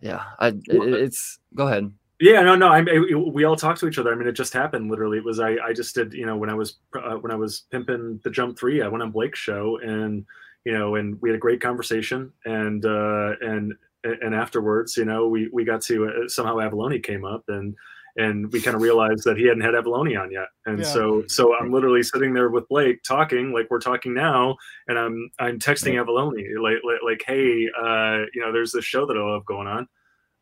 yeah. 0.00 0.24
I, 0.40 0.48
it, 0.48 0.60
uh, 0.70 0.82
it's. 0.96 1.38
Go 1.54 1.68
ahead. 1.68 1.92
Yeah 2.24 2.42
no 2.42 2.54
no 2.54 2.68
I, 2.68 2.78
I 2.78 3.14
we 3.14 3.44
all 3.44 3.56
talked 3.56 3.80
to 3.80 3.88
each 3.88 3.98
other 3.98 4.12
i 4.12 4.14
mean 4.14 4.28
it 4.28 4.32
just 4.32 4.52
happened 4.52 4.90
literally 4.90 5.18
it 5.18 5.24
was 5.24 5.40
i 5.40 5.56
i 5.64 5.72
just 5.72 5.94
did 5.94 6.14
you 6.14 6.24
know 6.24 6.36
when 6.36 6.48
i 6.48 6.54
was 6.54 6.78
uh, 6.94 7.16
when 7.16 7.30
i 7.32 7.34
was 7.34 7.64
pimping 7.70 8.20
the 8.24 8.30
jump 8.30 8.58
three 8.58 8.82
i 8.82 8.88
went 8.88 9.02
on 9.02 9.10
blake's 9.10 9.38
show 9.38 9.78
and 9.82 10.24
you 10.64 10.72
know 10.72 10.94
and 10.94 11.20
we 11.20 11.28
had 11.28 11.36
a 11.36 11.40
great 11.40 11.60
conversation 11.60 12.32
and 12.46 12.86
uh 12.86 13.32
and 13.42 13.74
and 14.04 14.34
afterwards, 14.34 14.96
you 14.96 15.04
know, 15.04 15.28
we 15.28 15.48
we 15.52 15.64
got 15.64 15.80
to 15.82 16.06
uh, 16.06 16.28
somehow 16.28 16.56
Avallone 16.56 17.02
came 17.02 17.24
up 17.24 17.44
and 17.48 17.74
and 18.16 18.52
we 18.52 18.60
kind 18.60 18.76
of 18.76 18.82
realized 18.82 19.24
that 19.24 19.36
he 19.36 19.44
hadn't 19.44 19.62
had 19.62 19.74
avallone 19.74 20.20
on 20.20 20.30
yet. 20.30 20.46
And 20.66 20.78
yeah. 20.78 20.84
so 20.84 21.24
so 21.26 21.56
I'm 21.56 21.72
literally 21.72 22.02
sitting 22.02 22.32
there 22.32 22.50
with 22.50 22.68
Blake 22.68 23.02
talking 23.02 23.52
like 23.52 23.66
we're 23.70 23.80
talking 23.80 24.14
now, 24.14 24.56
and 24.88 24.98
I'm 24.98 25.30
I'm 25.38 25.58
texting 25.58 25.94
avallone 25.94 26.44
like 26.60 26.76
like, 26.84 27.00
like 27.04 27.24
hey, 27.26 27.68
uh, 27.76 28.26
you 28.34 28.42
know, 28.42 28.52
there's 28.52 28.72
this 28.72 28.84
show 28.84 29.06
that 29.06 29.16
I 29.16 29.20
love 29.20 29.44
going 29.46 29.66
on. 29.66 29.88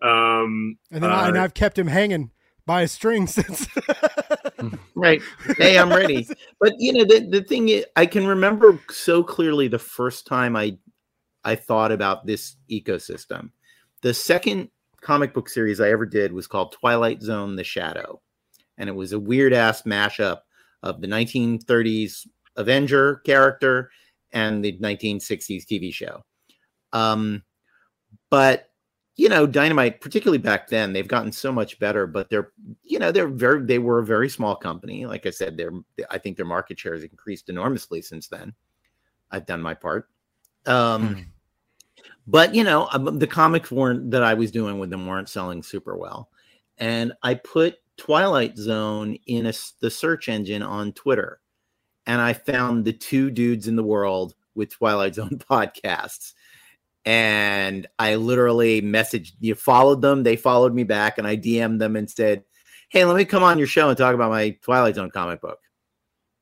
Um, 0.03 0.79
and 0.91 1.03
then 1.03 1.11
uh, 1.11 1.15
I, 1.15 1.29
and 1.29 1.39
I've 1.39 1.55
kept 1.55 1.79
him 1.79 1.87
hanging 1.87 2.31
by 2.67 2.83
a 2.83 2.89
string 2.89 3.27
since. 3.29 3.69
right. 4.95 5.23
Hey, 5.57 5.79
I'm 5.79 5.91
ready. 5.91 6.29
But 6.61 6.75
you 6.79 6.93
know, 6.93 7.05
the 7.05 7.27
the 7.29 7.43
thing 7.43 7.71
is, 7.71 7.85
I 7.97 8.07
can 8.07 8.27
remember 8.27 8.79
so 8.91 9.23
clearly 9.23 9.67
the 9.67 9.79
first 9.79 10.27
time 10.27 10.55
I 10.55 10.77
I 11.45 11.57
thought 11.57 11.91
about 11.91 12.27
this 12.27 12.57
ecosystem. 12.71 13.51
The 14.03 14.15
second 14.15 14.69
comic 15.01 15.35
book 15.35 15.49
series 15.49 15.81
I 15.81 15.91
ever 15.91 16.07
did 16.07 16.33
was 16.33 16.47
called 16.47 16.73
Twilight 16.73 17.21
Zone: 17.21 17.57
The 17.57 17.65
Shadow, 17.65 18.21
and 18.79 18.89
it 18.89 18.93
was 18.93 19.13
a 19.13 19.19
weird 19.19 19.53
ass 19.53 19.83
mashup 19.83 20.43
of 20.85 21.01
the 21.01 21.09
1930s 21.09 22.27
Avenger 22.57 23.17
character 23.27 23.91
and 24.33 24.65
the 24.65 24.79
1960s 24.79 25.65
TV 25.67 25.93
show. 25.93 26.23
Um, 26.93 27.43
but 28.31 28.72
you 29.17 29.29
know, 29.29 29.47
Dynamite, 29.47 30.01
particularly 30.01 30.39
back 30.39 30.69
then, 30.69 30.93
they've 30.93 31.09
gotten 31.09 31.33
so 31.33 31.53
much 31.53 31.79
better. 31.79 32.07
But 32.07 32.31
they're, 32.31 32.53
you 32.83 32.99
know, 32.99 33.13
they're 33.13 33.29
very, 33.29 33.65
they 33.65 33.79
were 33.79 33.99
a 33.99 34.05
very 34.05 34.29
small 34.29 34.57
company. 34.57 35.07
Like 35.07 35.27
I 35.27 35.31
said, 35.31 35.57
they're, 35.57 35.73
I 36.11 36.19
think 36.19 36.37
their 36.37 36.47
market 36.47 36.79
share 36.79 36.95
has 36.95 37.05
increased 37.05 37.49
enormously 37.49 38.03
since 38.03 38.29
then. 38.29 38.55
I've 39.31 39.47
done 39.47 39.63
my 39.63 39.75
part. 39.75 40.09
Um, 40.67 41.15
hmm. 41.15 41.21
But 42.27 42.55
you 42.55 42.65
know, 42.65 42.89
um, 42.93 43.19
the 43.19 43.27
comics 43.27 43.71
weren't 43.71 44.11
that 44.13 44.23
I 44.23 44.35
was 44.35 44.51
doing 44.51 44.79
with 44.79 44.91
them 44.91 45.07
weren't 45.07 45.29
selling 45.29 45.63
super 45.63 45.97
well, 45.97 46.29
and 46.79 47.13
I 47.23 47.35
put 47.35 47.79
Twilight 47.97 48.57
Zone 48.57 49.17
in 49.27 49.47
a, 49.47 49.53
the 49.81 49.91
search 49.91 50.29
engine 50.29 50.63
on 50.63 50.93
Twitter, 50.93 51.41
and 52.07 52.21
I 52.21 52.33
found 52.33 52.85
the 52.85 52.93
two 52.93 53.31
dudes 53.31 53.67
in 53.67 53.77
the 53.77 53.83
world 53.83 54.35
with 54.55 54.71
Twilight 54.71 55.17
Zone 55.17 55.41
podcasts. 55.51 56.35
And 57.05 57.87
I 57.99 58.15
literally 58.15 58.81
messaged 58.81 59.33
you, 59.41 59.55
followed 59.55 60.03
them, 60.03 60.23
they 60.23 60.37
followed 60.37 60.75
me 60.75 60.85
back, 60.85 61.19
and 61.19 61.27
I 61.27 61.37
DM'd 61.37 61.81
them 61.81 61.97
and 61.97 62.09
said, 62.09 62.45
Hey, 62.91 63.05
let 63.05 63.17
me 63.17 63.25
come 63.25 63.43
on 63.43 63.59
your 63.59 63.67
show 63.67 63.89
and 63.89 63.99
talk 63.99 64.15
about 64.15 64.31
my 64.31 64.51
Twilight 64.63 64.97
Zone 64.97 65.11
comic 65.11 65.41
book. 65.41 65.59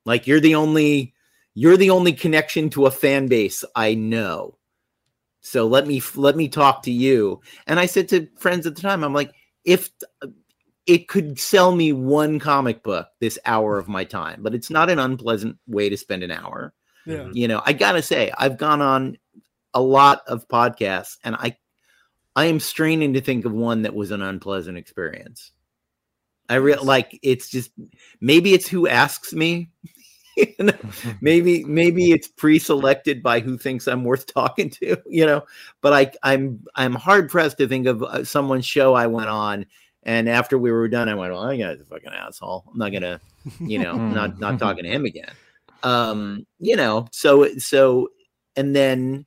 Like 0.04 0.26
you're 0.26 0.40
the 0.40 0.56
only 0.56 1.14
you're 1.54 1.76
the 1.76 1.90
only 1.90 2.12
connection 2.12 2.70
to 2.70 2.86
a 2.86 2.90
fan 2.90 3.26
base 3.26 3.64
I 3.74 3.94
know. 3.94 4.58
So 5.40 5.66
let 5.66 5.86
me 5.86 6.02
let 6.14 6.36
me 6.36 6.48
talk 6.48 6.82
to 6.84 6.90
you. 6.90 7.40
And 7.66 7.80
I 7.80 7.86
said 7.86 8.08
to 8.08 8.28
friends 8.36 8.66
at 8.66 8.74
the 8.74 8.82
time, 8.82 9.04
I'm 9.04 9.14
like, 9.14 9.32
if 9.64 9.90
it 10.86 11.08
could 11.08 11.38
sell 11.38 11.74
me 11.74 11.92
one 11.92 12.38
comic 12.38 12.82
book 12.82 13.08
this 13.20 13.38
hour 13.46 13.78
of 13.78 13.88
my 13.88 14.04
time, 14.04 14.42
but 14.42 14.54
it's 14.54 14.70
not 14.70 14.90
an 14.90 14.98
unpleasant 14.98 15.56
way 15.66 15.88
to 15.88 15.96
spend 15.96 16.22
an 16.22 16.30
hour. 16.30 16.72
Yeah. 17.06 17.16
Mm-hmm. 17.18 17.36
You 17.36 17.48
know, 17.48 17.62
I 17.64 17.72
gotta 17.72 18.02
say, 18.02 18.32
I've 18.36 18.58
gone 18.58 18.82
on 18.82 19.16
a 19.74 19.80
lot 19.80 20.22
of 20.26 20.48
podcasts 20.48 21.16
and 21.24 21.34
I 21.36 21.56
I 22.36 22.46
am 22.46 22.60
straining 22.60 23.14
to 23.14 23.20
think 23.20 23.44
of 23.44 23.52
one 23.52 23.82
that 23.82 23.94
was 23.94 24.10
an 24.10 24.22
unpleasant 24.22 24.78
experience. 24.78 25.52
I 26.48 26.56
real 26.56 26.82
like 26.82 27.18
it's 27.22 27.48
just 27.48 27.70
maybe 28.20 28.54
it's 28.54 28.68
who 28.68 28.88
asks 28.88 29.32
me 29.32 29.70
maybe 31.20 31.64
maybe 31.64 32.12
it's 32.12 32.28
pre-selected 32.28 33.22
by 33.22 33.40
who 33.40 33.58
thinks 33.58 33.86
I'm 33.86 34.04
worth 34.04 34.26
talking 34.34 34.70
to, 34.70 34.96
you 35.06 35.26
know. 35.26 35.42
But 35.80 35.92
I 35.92 36.12
I'm 36.22 36.64
I'm 36.74 36.94
hard 36.94 37.30
pressed 37.30 37.58
to 37.58 37.68
think 37.68 37.86
of 37.86 38.02
uh, 38.02 38.24
someone's 38.24 38.66
show 38.66 38.94
I 38.94 39.06
went 39.06 39.28
on, 39.28 39.66
and 40.02 40.28
after 40.28 40.58
we 40.58 40.70
were 40.70 40.88
done, 40.88 41.08
I 41.08 41.14
went, 41.14 41.32
"Well, 41.32 41.42
I 41.42 41.56
got 41.56 41.80
a 41.80 41.84
fucking 41.84 42.12
asshole. 42.12 42.64
I'm 42.70 42.78
not 42.78 42.92
gonna, 42.92 43.20
you 43.60 43.78
know, 43.78 43.96
not 43.96 44.38
not 44.38 44.58
talking 44.58 44.84
to 44.84 44.90
him 44.90 45.04
again." 45.04 45.32
Um, 45.82 46.46
you 46.58 46.76
know, 46.76 47.06
so 47.12 47.56
so, 47.58 48.08
and 48.56 48.74
then 48.74 49.26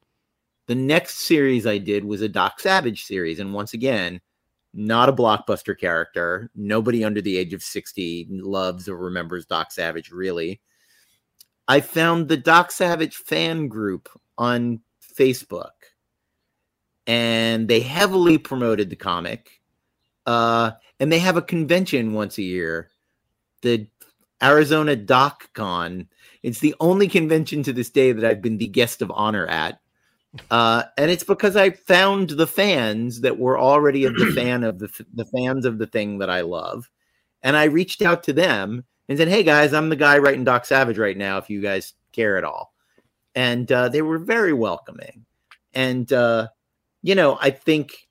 the 0.67 0.75
next 0.75 1.19
series 1.19 1.67
I 1.67 1.77
did 1.77 2.05
was 2.05 2.21
a 2.21 2.29
Doc 2.29 2.59
Savage 2.59 3.03
series, 3.05 3.39
and 3.39 3.53
once 3.53 3.73
again, 3.73 4.21
not 4.73 5.09
a 5.09 5.13
blockbuster 5.13 5.77
character. 5.77 6.49
Nobody 6.55 7.03
under 7.03 7.21
the 7.21 7.37
age 7.37 7.53
of 7.53 7.61
60 7.61 8.27
loves 8.31 8.89
or 8.89 8.97
remembers 8.97 9.45
Doc 9.45 9.71
Savage, 9.71 10.11
really. 10.11 10.61
I 11.67 11.79
found 11.79 12.27
the 12.27 12.37
Doc 12.37 12.71
Savage 12.71 13.15
fan 13.15 13.67
group 13.67 14.09
on 14.37 14.81
Facebook, 15.17 15.71
and 17.05 17.67
they 17.67 17.81
heavily 17.81 18.37
promoted 18.37 18.89
the 18.89 18.95
comic. 18.95 19.61
Uh, 20.25 20.71
and 20.99 21.11
they 21.11 21.19
have 21.19 21.37
a 21.37 21.41
convention 21.41 22.13
once 22.13 22.37
a 22.37 22.43
year, 22.43 22.89
the 23.61 23.87
Arizona 24.41 24.95
Doc 24.95 25.49
Con. 25.53 26.07
It's 26.41 26.59
the 26.59 26.75
only 26.79 27.07
convention 27.07 27.63
to 27.63 27.73
this 27.73 27.89
day 27.89 28.11
that 28.11 28.25
I've 28.25 28.41
been 28.41 28.57
the 28.57 28.67
guest 28.67 29.01
of 29.01 29.11
honor 29.11 29.47
at. 29.47 29.79
Uh, 30.49 30.83
and 30.97 31.11
it's 31.11 31.23
because 31.23 31.55
I 31.55 31.71
found 31.71 32.31
the 32.31 32.47
fans 32.47 33.21
that 33.21 33.37
were 33.37 33.57
already 33.57 34.05
of 34.05 34.15
the 34.15 34.31
fan 34.35 34.63
of 34.63 34.79
the, 34.79 34.89
the 35.13 35.25
fans 35.25 35.65
of 35.65 35.77
the 35.77 35.87
thing 35.87 36.19
that 36.19 36.29
I 36.29 36.41
love. 36.41 36.89
And 37.43 37.55
I 37.55 37.65
reached 37.65 38.01
out 38.01 38.23
to 38.23 38.33
them 38.33 38.85
and 39.07 39.17
said, 39.17 39.27
"Hey 39.27 39.43
guys, 39.43 39.73
I'm 39.73 39.89
the 39.89 39.95
guy 39.95 40.17
writing 40.17 40.43
Doc 40.43 40.65
Savage 40.65 40.97
right 40.97 41.17
now. 41.17 41.37
If 41.37 41.49
you 41.49 41.61
guys 41.61 41.93
care 42.13 42.37
at 42.37 42.43
all," 42.43 42.73
and 43.35 43.69
uh, 43.71 43.89
they 43.89 44.01
were 44.01 44.17
very 44.17 44.53
welcoming. 44.53 45.25
And 45.73 46.11
uh, 46.13 46.47
you 47.01 47.15
know, 47.15 47.37
I 47.41 47.49
think 47.49 48.07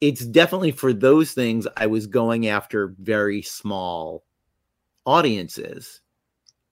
it's 0.00 0.24
definitely 0.26 0.70
for 0.70 0.92
those 0.92 1.32
things 1.32 1.66
I 1.76 1.86
was 1.86 2.06
going 2.06 2.46
after 2.46 2.94
very 2.98 3.40
small 3.40 4.22
audiences 5.06 6.02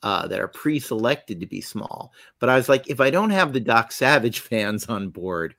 uh, 0.03 0.27
that 0.27 0.41
are 0.41 0.49
pre-selected 0.49 1.41
to 1.41 1.47
be 1.47 1.61
small. 1.61 2.13
But 2.41 2.49
I 2.49 2.57
was 2.57 2.69
like, 2.69 2.89
if 2.89 3.01
I 3.01 3.11
don't 3.11 3.31
have 3.31 3.53
the 3.53 3.61
Doc 3.61 3.93
Savage 3.93 4.41
fans 4.41 4.87
on 4.87 5.11
board, 5.11 5.55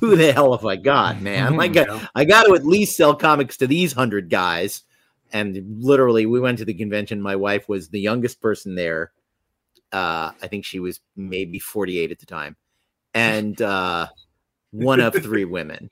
who 0.00 0.16
the 0.16 0.32
hell 0.32 0.56
have 0.56 0.66
I 0.66 0.76
got, 0.76 1.20
man? 1.22 1.56
Like, 1.56 1.76
I, 1.76 2.08
I 2.14 2.24
got 2.24 2.44
to 2.44 2.54
at 2.54 2.66
least 2.66 2.96
sell 2.96 3.14
comics 3.14 3.56
to 3.58 3.66
these 3.66 3.92
hundred 3.92 4.30
guys. 4.30 4.82
And 5.30 5.82
literally 5.82 6.24
we 6.26 6.40
went 6.40 6.58
to 6.58 6.64
the 6.64 6.74
convention. 6.74 7.20
My 7.20 7.36
wife 7.36 7.68
was 7.68 7.88
the 7.88 8.00
youngest 8.00 8.40
person 8.40 8.74
there. 8.74 9.12
Uh 9.90 10.32
i 10.42 10.46
think 10.46 10.66
she 10.66 10.80
was 10.80 11.00
maybe 11.16 11.58
48 11.58 12.10
at 12.10 12.18
the 12.18 12.26
time. 12.26 12.56
And 13.14 13.60
uh 13.62 14.08
one 14.70 15.00
of 15.00 15.14
three 15.14 15.46
women 15.46 15.88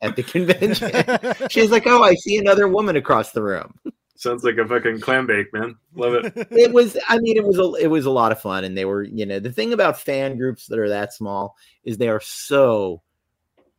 at 0.00 0.14
the 0.14 0.22
convention. 0.34 1.48
She's 1.50 1.72
like 1.72 1.84
oh 1.86 2.02
i 2.04 2.14
see 2.14 2.36
another 2.36 2.68
woman 2.68 2.94
across 2.94 3.32
the 3.32 3.42
room 3.42 3.74
sounds 4.20 4.44
like 4.44 4.56
a 4.56 4.66
fucking 4.66 5.00
clam 5.00 5.26
bake 5.26 5.52
man 5.52 5.76
love 5.94 6.14
it 6.14 6.32
it 6.50 6.72
was 6.72 6.96
i 7.08 7.18
mean 7.18 7.36
it 7.36 7.44
was 7.44 7.58
a 7.58 7.72
it 7.82 7.88
was 7.88 8.06
a 8.06 8.10
lot 8.10 8.32
of 8.32 8.40
fun 8.40 8.64
and 8.64 8.76
they 8.76 8.84
were 8.84 9.02
you 9.02 9.24
know 9.26 9.38
the 9.38 9.52
thing 9.52 9.72
about 9.72 10.00
fan 10.00 10.36
groups 10.36 10.66
that 10.66 10.78
are 10.78 10.88
that 10.88 11.12
small 11.12 11.56
is 11.84 11.98
they 11.98 12.08
are 12.08 12.20
so 12.20 13.02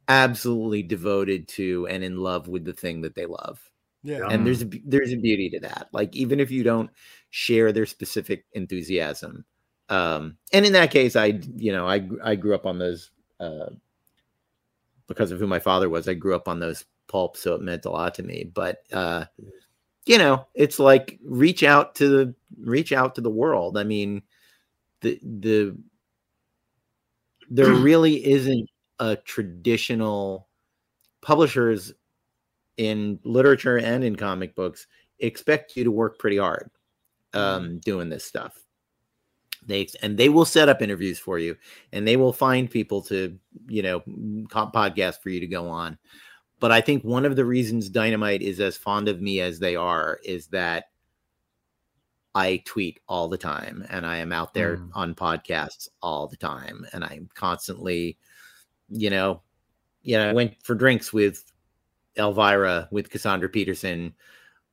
absolutely 0.08 0.84
devoted 0.84 1.48
to 1.48 1.88
and 1.88 2.04
in 2.04 2.18
love 2.18 2.48
with 2.48 2.66
the 2.66 2.74
thing 2.74 3.02
that 3.02 3.16
they 3.16 3.26
love 3.26 3.72
yeah. 4.04 4.28
And 4.30 4.46
there's 4.46 4.64
a 4.64 4.70
there's 4.86 5.14
a 5.14 5.18
beauty 5.18 5.50
to 5.52 5.60
that. 5.62 5.90
Like 5.92 6.16
even 6.16 6.40
if 6.40 6.52
you 6.52 6.64
don't 6.64 6.90
share 7.30 7.72
their 7.72 7.86
specific 7.86 8.46
enthusiasm. 8.54 9.46
Um 9.90 10.38
and 10.54 10.66
in 10.66 10.74
that 10.74 10.92
case 10.92 11.16
I 11.16 11.40
you 11.56 11.72
know 11.72 11.88
I 11.88 12.08
I 12.24 12.36
grew 12.36 12.56
up 12.56 12.66
on 12.66 12.80
those 12.80 13.12
uh 13.40 13.70
because 15.08 15.32
of 15.32 15.40
who 15.40 15.48
my 15.48 15.60
father 15.60 15.90
was. 15.90 16.08
I 16.08 16.14
grew 16.14 16.36
up 16.36 16.48
on 16.48 16.60
those 16.60 16.86
pulps 17.08 17.42
so 17.42 17.54
it 17.56 17.62
meant 17.62 17.86
a 17.86 17.92
lot 17.92 18.16
to 18.16 18.24
me. 18.24 18.50
But 18.52 18.80
uh 18.92 19.26
you 20.06 20.18
know, 20.18 20.48
it's 20.54 20.80
like 20.80 21.20
reach 21.24 21.64
out 21.64 21.96
to 21.96 22.08
the 22.08 22.36
reach 22.60 22.92
out 22.92 23.16
to 23.16 23.22
the 23.22 23.30
world. 23.30 23.78
I 23.78 23.84
mean 23.84 24.24
the 25.02 25.20
the 25.22 25.78
there 27.50 27.74
really 27.74 28.26
isn't 28.26 28.70
a 29.00 29.16
traditional 29.16 30.48
publishers 31.22 31.94
in 32.78 33.20
literature 33.24 33.78
and 33.78 34.04
in 34.04 34.16
comic 34.16 34.56
books 34.56 34.88
expect 35.20 35.76
you 35.76 35.84
to 35.84 35.92
work 35.92 36.18
pretty 36.18 36.38
hard 36.38 36.72
um, 37.34 37.64
mm-hmm. 37.64 37.78
doing 37.78 38.10
this 38.10 38.26
stuff. 38.26 38.58
They 39.64 39.88
and 40.02 40.18
they 40.18 40.30
will 40.30 40.46
set 40.46 40.70
up 40.70 40.82
interviews 40.82 41.20
for 41.20 41.38
you, 41.38 41.56
and 41.94 42.08
they 42.08 42.18
will 42.18 42.34
find 42.34 42.70
people 42.70 43.04
to 43.04 43.38
you 43.68 43.84
know 43.84 44.00
podcast 44.50 45.22
for 45.22 45.30
you 45.30 45.40
to 45.40 45.48
go 45.48 45.70
on. 45.70 46.00
But 46.62 46.72
I 46.72 46.80
think 46.80 47.04
one 47.04 47.26
of 47.26 47.36
the 47.36 47.44
reasons 47.44 47.90
Dynamite 47.90 48.44
is 48.44 48.60
as 48.60 48.78
fond 48.78 49.10
of 49.10 49.20
me 49.20 49.42
as 49.42 49.58
they 49.60 49.76
are 49.76 50.20
is 50.24 50.46
that 50.48 50.86
I 52.36 52.62
tweet 52.66 53.00
all 53.10 53.28
the 53.28 53.38
time, 53.38 53.86
and 53.90 54.06
I 54.06 54.18
am 54.18 54.32
out 54.32 54.54
there 54.54 54.78
mm. 54.78 54.90
on 54.94 55.16
podcasts 55.16 55.90
all 56.04 56.28
the 56.28 56.38
time, 56.38 56.86
and 56.94 57.04
I'm 57.04 57.30
constantly, 57.34 58.20
you 58.90 59.10
know, 59.10 59.42
you 60.04 60.18
know, 60.18 60.30
I 60.30 60.34
went 60.34 60.64
for 60.64 60.76
drinks 60.76 61.12
with 61.12 61.52
Elvira 62.16 62.88
with 62.92 63.10
Cassandra 63.10 63.50
Peterson 63.50 64.14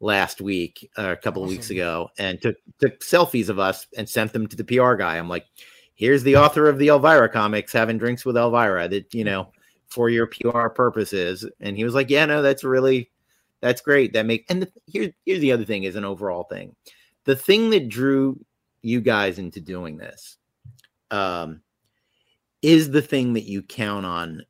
last 0.00 0.42
week, 0.42 0.90
uh, 0.98 1.12
a 1.12 1.16
couple 1.16 1.42
awesome. 1.42 1.54
of 1.54 1.56
weeks 1.56 1.70
ago, 1.70 2.10
and 2.18 2.40
took 2.40 2.56
took 2.80 3.00
selfies 3.00 3.48
of 3.48 3.58
us 3.58 3.86
and 3.96 4.06
sent 4.06 4.34
them 4.34 4.46
to 4.46 4.56
the 4.56 4.64
PR 4.64 4.92
guy. 4.94 5.16
I'm 5.16 5.28
like, 5.28 5.46
here's 5.94 6.22
the 6.22 6.36
author 6.36 6.68
of 6.68 6.78
the 6.78 6.88
Elvira 6.88 7.30
comics 7.30 7.72
having 7.72 7.96
drinks 7.96 8.26
with 8.26 8.36
Elvira. 8.36 8.88
That 8.88 9.14
you 9.14 9.24
know, 9.30 9.52
for 9.88 10.08
your 10.10 10.26
PR 10.26 10.68
purposes. 10.68 11.46
And 11.60 11.76
he 11.76 11.84
was 11.84 11.94
like, 11.94 12.10
yeah, 12.10 12.26
no, 12.26 12.42
that's 12.42 12.64
really, 12.64 13.10
that's 13.60 13.80
great. 13.80 14.12
That 14.12 14.26
make, 14.26 14.46
and 14.48 14.62
the, 14.62 14.72
here's, 14.86 15.12
here's 15.24 15.40
the 15.40 15.52
other 15.52 15.64
thing 15.64 15.84
is 15.84 15.96
an 15.96 16.04
overall 16.04 16.44
thing. 16.44 16.74
The 17.24 17.36
thing 17.36 17.70
that 17.70 17.88
drew 17.88 18.38
you 18.82 19.00
guys 19.00 19.38
into 19.38 19.60
doing 19.60 19.96
this, 19.96 20.36
um, 21.10 21.62
is 22.62 22.90
the 22.90 23.02
thing 23.02 23.34
that 23.34 23.44
you 23.44 23.62
count 23.62 24.04
on 24.04 24.42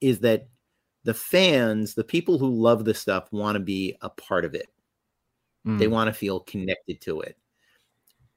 is 0.00 0.20
that 0.20 0.48
the 1.04 1.14
fans, 1.14 1.94
the 1.94 2.04
people 2.04 2.38
who 2.38 2.48
love 2.48 2.84
the 2.84 2.94
stuff 2.94 3.32
want 3.32 3.56
to 3.56 3.60
be 3.60 3.96
a 4.02 4.10
part 4.10 4.44
of 4.44 4.54
it. 4.54 4.68
Mm. 5.66 5.78
They 5.78 5.88
want 5.88 6.08
to 6.08 6.12
feel 6.12 6.40
connected 6.40 7.00
to 7.02 7.20
it. 7.20 7.36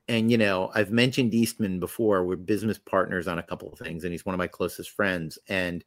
And 0.10 0.32
you 0.32 0.38
know, 0.38 0.72
I've 0.74 0.92
mentioned 0.92 1.34
Eastman 1.34 1.80
before. 1.80 2.24
We're 2.24 2.38
business 2.38 2.78
partners 2.78 3.28
on 3.28 3.40
a 3.40 3.44
couple 3.44 3.72
of 3.72 3.80
things, 3.80 4.04
and 4.04 4.14
he's 4.14 4.26
one 4.26 4.34
of 4.34 4.40
my 4.40 4.48
closest 4.48 4.92
friends. 4.92 5.38
And 5.50 5.84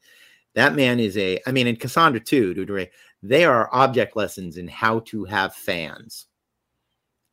that 0.55 0.74
man 0.74 0.98
is 1.01 1.16
a, 1.16 1.40
I 1.46 1.53
mean, 1.53 1.66
and 1.66 1.78
Cassandra 1.78 2.20
too, 2.20 2.86
they 3.22 3.44
are 3.44 3.68
object 3.72 4.16
lessons 4.16 4.57
in 4.57 4.68
how 4.68 5.01
to 5.01 5.24
have 5.24 5.55
fans 5.55 6.26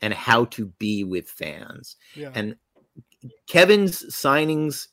and 0.01 0.13
how 0.13 0.45
to 0.45 0.68
be 0.78 1.03
with 1.03 1.30
fans. 1.30 1.95
Yeah. 2.15 2.32
And 2.36 2.55
Kevin's 3.47 4.03
signings 4.15 4.88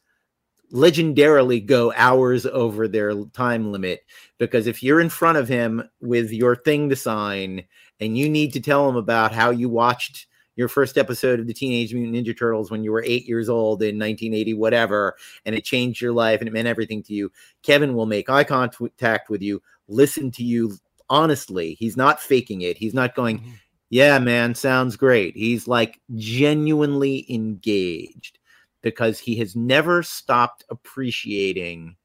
legendarily 0.73 1.65
go 1.65 1.93
hours 1.95 2.47
over 2.47 2.89
their 2.89 3.15
time 3.27 3.71
limit 3.71 4.05
because 4.39 4.67
if 4.67 4.83
you're 4.83 5.01
in 5.01 5.11
front 5.11 5.39
of 5.39 5.47
him 5.47 5.89
with 6.01 6.33
your 6.33 6.57
thing 6.57 6.89
to 6.89 6.97
sign 6.97 7.65
and 8.01 8.19
you 8.19 8.29
need 8.29 8.53
to 8.55 8.61
tell 8.61 8.89
him 8.89 8.97
about 8.97 9.33
how 9.33 9.51
you 9.51 9.69
watched 9.69 10.27
your 10.57 10.69
first 10.69 10.97
episode 10.97 11.41
of 11.41 11.47
the 11.47 11.55
Teenage 11.55 11.93
Mutant 11.93 12.15
Ninja 12.15 12.37
Turtles 12.37 12.71
when 12.71 12.85
you 12.85 12.93
were 12.93 13.03
eight 13.05 13.27
years 13.27 13.49
old 13.49 13.83
in 13.83 13.99
1980, 13.99 14.55
whatever, 14.55 15.17
and 15.45 15.55
it 15.55 15.65
changed 15.65 16.01
your 16.01 16.13
life 16.13 16.41
and 16.41 16.49
it 16.49 16.53
meant 16.53 16.69
everything 16.69 17.03
to 17.05 17.15
you, 17.15 17.31
Kevin 17.63 17.95
will 17.95 18.07
make 18.07 18.31
eye 18.31 18.45
contact 18.45 19.31
with 19.31 19.43
you, 19.43 19.61
listen 19.89 20.31
to 20.33 20.45
you 20.45 20.77
honestly. 21.11 21.75
He's 21.75 21.97
not 21.97 22.21
faking 22.21 22.63
it. 22.63 22.79
He's 22.79 22.95
not 22.95 23.15
going, 23.15 23.41
mm-hmm. 23.41 23.51
yeah, 23.91 24.19
man, 24.19 24.55
sounds 24.55 24.97
great. 24.97 25.37
He's 25.37 25.67
like 25.69 26.01
genuinely 26.15 27.27
engaged 27.33 28.39
because 28.83 29.19
he 29.19 29.37
has 29.37 29.57
never 29.57 30.03
stopped 30.03 30.65
appreciating. 30.69 31.97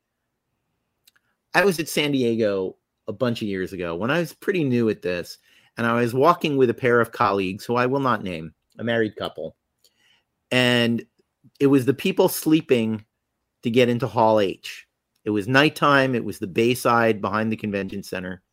I 1.53 1.65
was 1.65 1.79
at 1.79 1.89
San 1.89 2.11
Diego 2.11 2.77
a 3.07 3.13
bunch 3.13 3.41
of 3.41 3.47
years 3.47 3.73
ago 3.73 3.95
when 3.95 4.11
I 4.11 4.19
was 4.19 4.33
pretty 4.33 4.63
new 4.63 4.89
at 4.89 5.01
this 5.01 5.39
and 5.79 5.87
I 5.87 5.93
was 5.93 6.13
walking 6.13 6.57
with 6.57 6.69
a 6.69 6.73
pair 6.73 6.99
of 6.99 7.13
colleagues 7.13 7.63
who 7.63 7.77
I 7.77 7.85
will 7.85 8.01
not 8.01 8.21
name, 8.21 8.53
a 8.77 8.83
married 8.83 9.15
couple. 9.15 9.55
And 10.51 11.05
it 11.57 11.67
was 11.67 11.85
the 11.85 11.93
people 11.93 12.27
sleeping 12.27 13.05
to 13.63 13.71
get 13.71 13.87
into 13.87 14.05
Hall 14.05 14.41
H. 14.41 14.85
It 15.23 15.29
was 15.29 15.47
nighttime, 15.47 16.15
it 16.15 16.25
was 16.25 16.37
the 16.37 16.47
Bayside 16.47 17.21
behind 17.21 17.49
the 17.49 17.55
convention 17.55 18.03
center, 18.03 18.43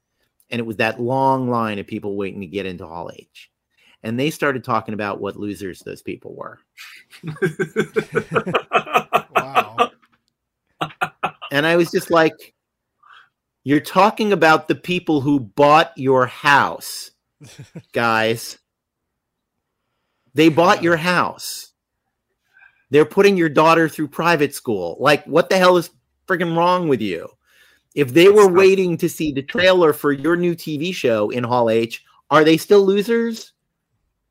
and 0.51 0.61
it 0.61 0.63
was 0.63 0.77
that 0.77 1.01
long 1.01 1.51
line 1.51 1.81
of 1.81 1.89
people 1.89 2.15
waiting 2.15 2.43
to 2.43 2.47
get 2.47 2.65
into 2.65 2.87
Hall 2.87 3.11
H. 3.13 3.51
And 4.05 4.21
they 4.21 4.31
started 4.31 4.63
talking 4.63 4.95
about 4.95 5.21
what 5.21 5.35
losers 5.37 5.81
those 5.81 6.03
people 6.03 6.33
were. 6.37 6.61
wow. 9.35 9.91
And 11.51 11.67
I 11.67 11.75
was 11.75 11.91
just 11.91 12.13
like, 12.13 12.55
you're 13.65 13.81
talking 13.81 14.33
about 14.33 14.69
the 14.69 14.77
people 14.77 15.21
who 15.21 15.41
bought 15.41 15.91
your 15.97 16.27
house 16.27 17.11
guys. 17.93 18.59
They 20.35 20.49
bought 20.49 20.83
your 20.83 20.97
house. 20.97 21.73
They're 22.91 23.05
putting 23.05 23.37
your 23.37 23.49
daughter 23.49 23.89
through 23.89 24.09
private 24.09 24.55
school. 24.55 24.97
Like, 25.01 25.25
what 25.25 25.49
the 25.49 25.59
hell 25.59 25.77
is 25.77 25.91
freaking 26.29 26.57
wrong 26.57 26.89
with 26.89 27.01
you? 27.01 27.29
If 27.95 28.13
they 28.13 28.29
were 28.29 28.49
waiting 28.49 28.99
to 28.99 29.09
see 29.09 29.33
the 29.33 29.43
trailer 29.43 29.93
for 29.93 30.13
your 30.13 30.37
new 30.37 30.55
TV 30.55 30.95
show 30.95 31.31
in 31.31 31.43
Hall 31.43 31.71
H, 31.71 32.05
are 32.31 32.45
they 32.45 32.59
still 32.59 32.85
losers? 32.85 33.53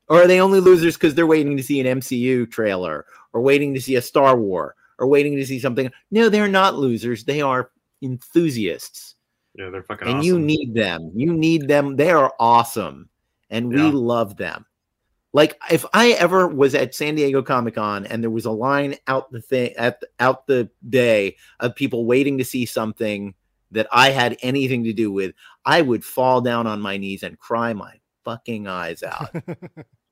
Or 0.08 0.22
are 0.22 0.26
they 0.28 0.40
only 0.40 0.60
losers 0.60 0.94
because 0.94 1.16
they're 1.16 1.26
waiting 1.26 1.56
to 1.56 1.62
see 1.62 1.80
an 1.80 1.98
MCU 1.98 2.48
trailer 2.50 3.06
or 3.32 3.40
waiting 3.40 3.74
to 3.74 3.80
see 3.80 3.96
a 3.96 4.02
Star 4.02 4.36
War 4.36 4.76
or 4.98 5.08
waiting 5.08 5.34
to 5.36 5.44
see 5.44 5.58
something? 5.58 5.90
No, 6.12 6.28
they're 6.28 6.46
not 6.46 6.76
losers. 6.76 7.24
They 7.24 7.40
are 7.40 7.72
enthusiasts. 8.02 9.15
Yeah, 9.56 9.70
they're 9.70 9.82
fucking 9.82 10.08
and 10.08 10.18
awesome. 10.18 10.26
you 10.26 10.38
need 10.38 10.74
them. 10.74 11.10
You 11.14 11.32
need 11.32 11.68
them. 11.68 11.96
They 11.96 12.10
are 12.10 12.32
awesome. 12.38 13.08
And 13.48 13.70
we 13.70 13.82
yeah. 13.82 13.90
love 13.92 14.36
them. 14.36 14.66
Like 15.32 15.60
if 15.70 15.84
I 15.92 16.12
ever 16.12 16.48
was 16.48 16.74
at 16.74 16.94
San 16.94 17.14
Diego 17.14 17.42
Comic 17.42 17.74
Con 17.74 18.06
and 18.06 18.22
there 18.22 18.30
was 18.30 18.46
a 18.46 18.50
line 18.50 18.96
out 19.06 19.30
the 19.30 19.40
thing 19.40 19.74
at 19.76 20.00
the, 20.00 20.08
out 20.18 20.46
the 20.46 20.70
day 20.88 21.36
of 21.60 21.74
people 21.74 22.06
waiting 22.06 22.38
to 22.38 22.44
see 22.44 22.64
something 22.64 23.34
that 23.72 23.86
I 23.92 24.10
had 24.10 24.38
anything 24.42 24.84
to 24.84 24.92
do 24.92 25.12
with, 25.12 25.34
I 25.64 25.82
would 25.82 26.04
fall 26.04 26.40
down 26.40 26.66
on 26.66 26.80
my 26.80 26.96
knees 26.96 27.22
and 27.22 27.38
cry 27.38 27.72
my 27.72 28.00
fucking 28.24 28.66
eyes 28.66 29.02
out. 29.02 29.30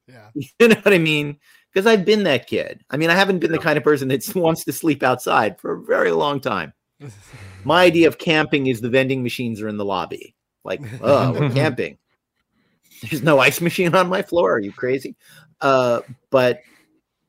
yeah. 0.07 0.28
You 0.59 0.68
know 0.68 0.76
what 0.82 0.92
I 0.92 0.99
mean? 0.99 1.38
Because 1.72 1.86
I've 1.86 2.05
been 2.05 2.24
that 2.24 2.47
kid. 2.47 2.84
I 2.90 2.97
mean, 2.97 3.11
I 3.11 3.14
haven't 3.14 3.38
been 3.38 3.53
the 3.53 3.59
kind 3.59 3.78
of 3.78 3.84
person 3.84 4.09
that 4.09 4.30
wants 4.36 4.64
to 4.64 4.72
sleep 4.72 5.03
outside 5.03 5.59
for 5.59 5.72
a 5.72 5.82
very 5.82 6.11
long 6.12 6.40
time. 6.40 6.72
My 7.65 7.85
idea 7.85 8.09
of 8.09 8.19
camping 8.19 8.67
is 8.67 8.81
the 8.81 8.91
vending 8.91 9.23
machines 9.23 9.61
are 9.61 9.69
in 9.69 9.77
the 9.77 9.85
lobby. 9.85 10.35
Like, 10.65 10.81
oh, 11.03 11.33
we're 11.33 11.51
camping. 11.51 11.99
There's 13.03 13.23
no 13.23 13.39
ice 13.39 13.61
machine 13.61 13.95
on 13.95 14.09
my 14.09 14.23
floor. 14.23 14.53
Are 14.53 14.61
you 14.61 14.73
crazy? 14.73 15.17
Uh, 15.61 16.01
but 16.31 16.61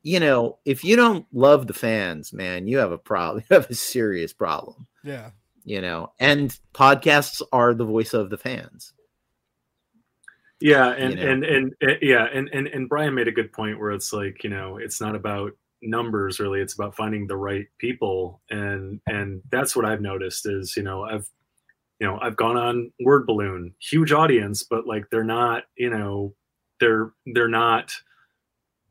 you 0.04 0.20
know, 0.20 0.60
if 0.66 0.84
you 0.84 0.96
don't 0.96 1.26
love 1.34 1.66
the 1.66 1.74
fans, 1.74 2.32
man, 2.32 2.68
you 2.68 2.78
have 2.78 2.92
a 2.92 2.98
problem. 2.98 3.44
You 3.50 3.56
have 3.56 3.70
a 3.70 3.76
serious 3.76 4.34
problem. 4.34 4.88
Yeah. 5.04 5.32
You 5.64 5.82
know, 5.82 6.12
and 6.20 6.58
podcasts 6.74 7.42
are 7.52 7.74
the 7.74 7.86
voice 7.86 8.14
of 8.14 8.30
the 8.30 8.38
fans. 8.38 8.94
Yeah, 10.62 10.90
and 10.92 11.14
you 11.14 11.26
know? 11.26 11.32
and, 11.32 11.44
and, 11.44 11.76
and 11.82 11.98
yeah, 12.02 12.28
and, 12.32 12.50
and 12.54 12.68
and 12.68 12.88
Brian 12.88 13.16
made 13.16 13.28
a 13.28 13.32
good 13.32 13.52
point 13.52 13.80
where 13.80 13.92
it's 13.92 14.14
like, 14.14 14.44
you 14.44 14.50
know, 14.50 14.78
it's 14.78 15.02
not 15.02 15.16
about 15.16 15.54
numbers 15.86 16.40
really. 16.40 16.62
It's 16.62 16.74
about 16.74 16.96
finding 16.96 17.28
the 17.28 17.38
right 17.38 17.68
people. 17.78 18.42
And 18.50 19.00
and 19.08 19.42
that's 19.52 19.76
what 19.76 19.86
i've 19.86 20.02
noticed 20.02 20.48
is 20.48 20.76
you 20.76 20.84
know 20.84 21.04
i've 21.04 21.30
you 22.00 22.08
know 22.08 22.20
i've 22.22 22.36
gone 22.36 22.58
on 22.58 22.92
word 23.00 23.26
balloon 23.26 23.74
huge 23.80 24.12
audience 24.12 24.64
but 24.64 24.86
like 24.86 25.06
they're 25.10 25.24
not 25.24 25.64
you 25.78 25.90
know 25.90 26.34
they're 26.80 27.14
they're 27.34 27.48
not 27.48 27.92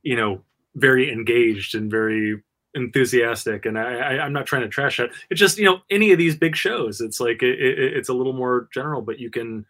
you 0.02 0.16
know 0.16 0.42
very 0.76 1.10
engaged 1.12 1.74
and 1.74 1.90
very 1.90 2.42
enthusiastic. 2.74 3.66
And 3.66 3.78
I, 3.78 3.94
I 3.94 4.26
am 4.26 4.32
not 4.32 4.46
trying 4.46 4.62
to 4.62 4.68
trash 4.68 4.98
it. 4.98 5.12
It's 5.30 5.40
just 5.40 5.58
you 5.58 5.64
know 5.64 5.80
any 5.90 6.12
of 6.12 6.18
these 6.18 6.36
big 6.36 6.56
shows 6.56 7.00
it's 7.00 7.20
like 7.20 7.42
it, 7.42 7.60
it, 7.60 7.96
it's 7.96 8.08
a 8.08 8.14
little 8.14 8.32
more 8.32 8.68
general 8.72 9.02
but 9.02 9.18
you 9.18 9.30
can 9.30 9.64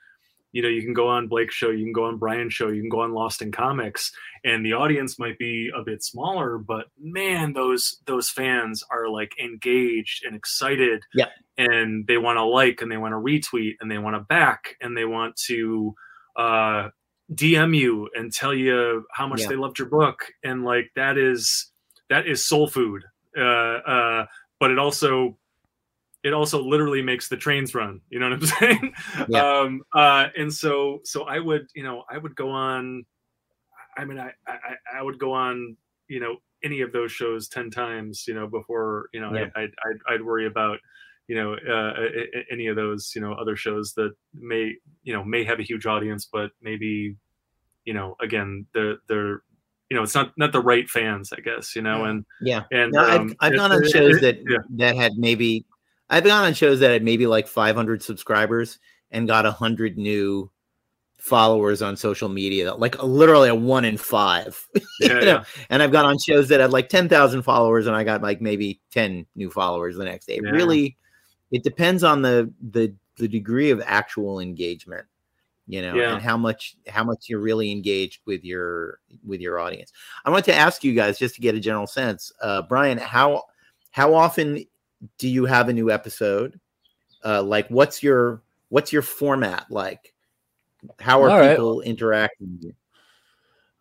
you 0.54 0.62
know 0.62 0.68
you 0.68 0.82
can 0.82 0.94
go 0.94 1.08
on 1.08 1.28
blake's 1.28 1.54
show 1.54 1.70
you 1.70 1.84
can 1.84 1.92
go 1.92 2.04
on 2.04 2.16
brian's 2.16 2.54
show 2.54 2.68
you 2.68 2.80
can 2.80 2.88
go 2.88 3.00
on 3.00 3.12
lost 3.12 3.42
in 3.42 3.52
comics 3.52 4.10
and 4.44 4.64
the 4.64 4.72
audience 4.72 5.18
might 5.18 5.38
be 5.38 5.70
a 5.76 5.82
bit 5.82 6.02
smaller 6.02 6.56
but 6.58 6.86
man 6.98 7.52
those 7.52 7.98
those 8.06 8.30
fans 8.30 8.82
are 8.90 9.08
like 9.08 9.32
engaged 9.38 10.24
and 10.24 10.34
excited. 10.34 11.02
Yeah. 11.14 11.28
And 11.56 12.06
they 12.06 12.18
want 12.18 12.36
to 12.36 12.44
like 12.44 12.82
and 12.82 12.90
they 12.90 12.96
want 12.96 13.12
to 13.12 13.16
retweet 13.16 13.74
and 13.80 13.90
they 13.90 13.98
want 13.98 14.16
to 14.16 14.20
back 14.20 14.76
and 14.80 14.96
they 14.96 15.04
want 15.04 15.36
to 15.46 15.94
uh 16.36 16.88
dm 17.32 17.76
you 17.76 18.10
and 18.14 18.32
tell 18.32 18.52
you 18.52 19.06
how 19.12 19.26
much 19.26 19.42
yeah. 19.42 19.48
they 19.48 19.56
loved 19.56 19.78
your 19.78 19.88
book. 19.88 20.24
And 20.42 20.64
like 20.64 20.90
that 20.96 21.16
is 21.16 21.70
that 22.10 22.26
is 22.26 22.46
soul 22.46 22.68
food. 22.68 23.04
Uh 23.36 23.42
uh 23.42 24.26
but 24.60 24.70
it 24.70 24.78
also 24.78 25.36
it 26.24 26.32
also 26.32 26.64
literally 26.64 27.02
makes 27.02 27.28
the 27.28 27.36
trains 27.36 27.74
run. 27.74 28.00
You 28.08 28.18
know 28.18 28.30
what 28.30 28.40
I'm 28.40 28.46
saying? 28.46 28.94
Yeah. 29.28 29.58
Um, 29.58 29.82
uh, 29.94 30.28
and 30.36 30.52
so, 30.52 31.00
so 31.04 31.24
I 31.24 31.38
would, 31.38 31.66
you 31.74 31.82
know, 31.82 32.04
I 32.10 32.18
would 32.18 32.34
go 32.34 32.50
on. 32.50 33.04
I 33.96 34.04
mean, 34.04 34.18
I, 34.18 34.32
I, 34.48 34.58
I 34.98 35.02
would 35.02 35.18
go 35.18 35.32
on, 35.32 35.76
you 36.08 36.18
know, 36.18 36.36
any 36.64 36.80
of 36.80 36.92
those 36.92 37.12
shows 37.12 37.46
ten 37.46 37.70
times, 37.70 38.24
you 38.26 38.34
know, 38.34 38.46
before, 38.46 39.08
you 39.12 39.20
know, 39.20 39.32
yeah. 39.34 39.46
I, 39.54 39.60
I'd, 39.60 39.70
I'd, 39.84 40.14
I'd, 40.14 40.24
worry 40.24 40.46
about, 40.46 40.78
you 41.28 41.36
know, 41.36 41.54
uh, 41.54 41.92
any 42.50 42.66
of 42.68 42.76
those, 42.76 43.12
you 43.14 43.20
know, 43.20 43.34
other 43.34 43.54
shows 43.54 43.92
that 43.94 44.12
may, 44.32 44.74
you 45.04 45.12
know, 45.12 45.22
may 45.22 45.44
have 45.44 45.60
a 45.60 45.62
huge 45.62 45.86
audience, 45.86 46.28
but 46.32 46.50
maybe, 46.62 47.14
you 47.84 47.92
know, 47.92 48.16
again, 48.20 48.66
they're 48.72 48.96
they're 49.08 49.42
you 49.90 49.98
know 49.98 50.02
it's 50.02 50.14
not 50.14 50.32
not 50.38 50.50
the 50.50 50.60
right 50.60 50.88
fans 50.88 51.30
i 51.36 51.40
guess 51.40 51.76
you 51.76 51.82
know 51.82 52.04
and 52.04 52.24
yeah 52.40 52.62
and 52.72 52.90
no, 52.92 53.00
um, 53.00 53.36
i've, 53.40 53.52
I've 53.52 53.58
gone 53.58 53.70
on 53.70 53.86
shows 53.86 54.18
that 54.22 54.38
yeah. 54.48 54.56
that 54.76 54.96
had 54.96 55.12
maybe 55.18 55.66
I've 56.10 56.24
gone 56.24 56.44
on 56.44 56.54
shows 56.54 56.80
that 56.80 56.90
had 56.90 57.02
maybe 57.02 57.26
like 57.26 57.48
500 57.48 58.02
subscribers 58.02 58.78
and 59.10 59.28
got 59.28 59.44
100 59.44 59.96
new 59.96 60.50
followers 61.16 61.80
on 61.80 61.96
social 61.96 62.28
media, 62.28 62.74
like 62.74 63.02
literally 63.02 63.48
a 63.48 63.54
one 63.54 63.84
in 63.84 63.96
five. 63.96 64.68
Yeah, 65.00 65.08
you 65.08 65.14
know? 65.14 65.20
yeah. 65.26 65.44
And 65.70 65.82
I've 65.82 65.90
gone 65.90 66.04
on 66.04 66.18
shows 66.18 66.48
that 66.48 66.60
had 66.60 66.70
like 66.70 66.88
10,000 66.88 67.42
followers 67.42 67.88
and 67.88 67.96
I 67.96 68.04
got 68.04 68.22
like 68.22 68.40
maybe 68.40 68.80
10 68.92 69.26
new 69.34 69.50
followers 69.50 69.96
the 69.96 70.04
next 70.04 70.26
day. 70.26 70.38
Yeah. 70.40 70.50
Really, 70.50 70.96
it 71.50 71.64
depends 71.64 72.04
on 72.04 72.22
the, 72.22 72.52
the, 72.70 72.94
the 73.16 73.26
degree 73.26 73.70
of 73.70 73.82
actual 73.84 74.38
engagement 74.38 75.06
you 75.66 75.80
know 75.80 75.94
yeah. 75.94 76.12
and 76.12 76.22
how 76.22 76.36
much 76.36 76.76
how 76.88 77.02
much 77.02 77.26
you're 77.28 77.40
really 77.40 77.70
engaged 77.72 78.20
with 78.26 78.44
your 78.44 78.98
with 79.24 79.40
your 79.40 79.58
audience 79.58 79.92
i 80.24 80.30
want 80.30 80.44
to 80.44 80.54
ask 80.54 80.84
you 80.84 80.94
guys 80.94 81.18
just 81.18 81.34
to 81.34 81.40
get 81.40 81.54
a 81.54 81.60
general 81.60 81.86
sense 81.86 82.32
uh 82.42 82.60
brian 82.62 82.98
how 82.98 83.42
how 83.90 84.14
often 84.14 84.62
do 85.18 85.28
you 85.28 85.44
have 85.46 85.68
a 85.68 85.72
new 85.72 85.90
episode? 85.90 86.60
Uh, 87.24 87.42
like, 87.42 87.68
what's 87.68 88.02
your 88.02 88.42
what's 88.68 88.92
your 88.92 89.02
format 89.02 89.66
like? 89.70 90.14
How 91.00 91.22
are 91.22 91.30
All 91.30 91.38
right. 91.38 91.50
people 91.50 91.80
interacting 91.80 92.52
with 92.52 92.64
you? 92.64 92.74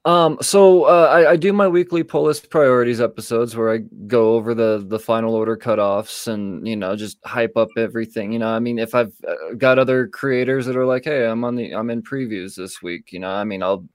Um, 0.05 0.38
so 0.41 0.84
uh, 0.84 1.07
I, 1.09 1.32
I 1.32 1.36
do 1.38 1.53
my 1.53 1.67
weekly 1.67 2.03
pull 2.03 2.24
list 2.24 2.49
priorities 2.49 2.99
episodes 2.99 3.55
where 3.55 3.71
I 3.71 3.78
go 4.05 4.34
over 4.34 4.53
the 4.53 4.84
the 4.86 4.99
final 4.99 5.34
order 5.34 5.55
cutoffs 5.55 6.28
and 6.28 6.67
you 6.67 6.76
know 6.76 6.95
just 6.97 7.17
hype 7.24 7.55
up 7.55 7.69
everything. 7.78 8.34
You 8.34 8.39
know, 8.39 8.49
I 8.49 8.59
mean, 8.59 8.80
if 8.80 8.93
I've 8.95 9.13
uh, 9.26 9.53
got 9.57 9.80
other 9.80 10.07
creators 10.07 10.65
that 10.65 10.76
are 10.76 10.86
like, 10.86 11.05
"Hey, 11.05 11.26
I'm 11.26 11.45
on 11.45 11.55
the 11.55 11.74
I'm 11.74 11.89
in 11.89 12.01
previews 12.01 12.55
this 12.55 12.82
week," 12.82 13.13
you 13.13 13.19
know, 13.19 13.32
I 13.32 13.45
mean, 13.45 13.63
I'll 13.63 13.88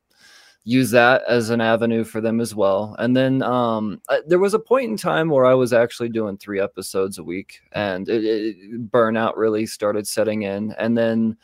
use 0.68 0.90
that 0.90 1.22
as 1.26 1.48
an 1.48 1.62
avenue 1.62 2.04
for 2.04 2.20
them 2.20 2.40
as 2.40 2.54
well. 2.54 2.94
And 2.98 3.16
then 3.16 3.42
um, 3.42 4.02
uh, 4.10 4.18
there 4.26 4.38
was 4.38 4.52
a 4.52 4.58
point 4.58 4.90
in 4.90 4.98
time 4.98 5.30
where 5.30 5.46
I 5.46 5.54
was 5.54 5.72
actually 5.72 6.10
doing 6.10 6.36
three 6.36 6.60
episodes 6.60 7.16
a 7.16 7.24
week, 7.24 7.60
and 7.72 8.06
it, 8.08 8.22
it, 8.24 8.90
burnout 8.92 9.36
really 9.36 9.64
started 9.64 10.06
setting 10.06 10.42
in. 10.42 10.72
And 10.78 10.96
then 10.96 11.38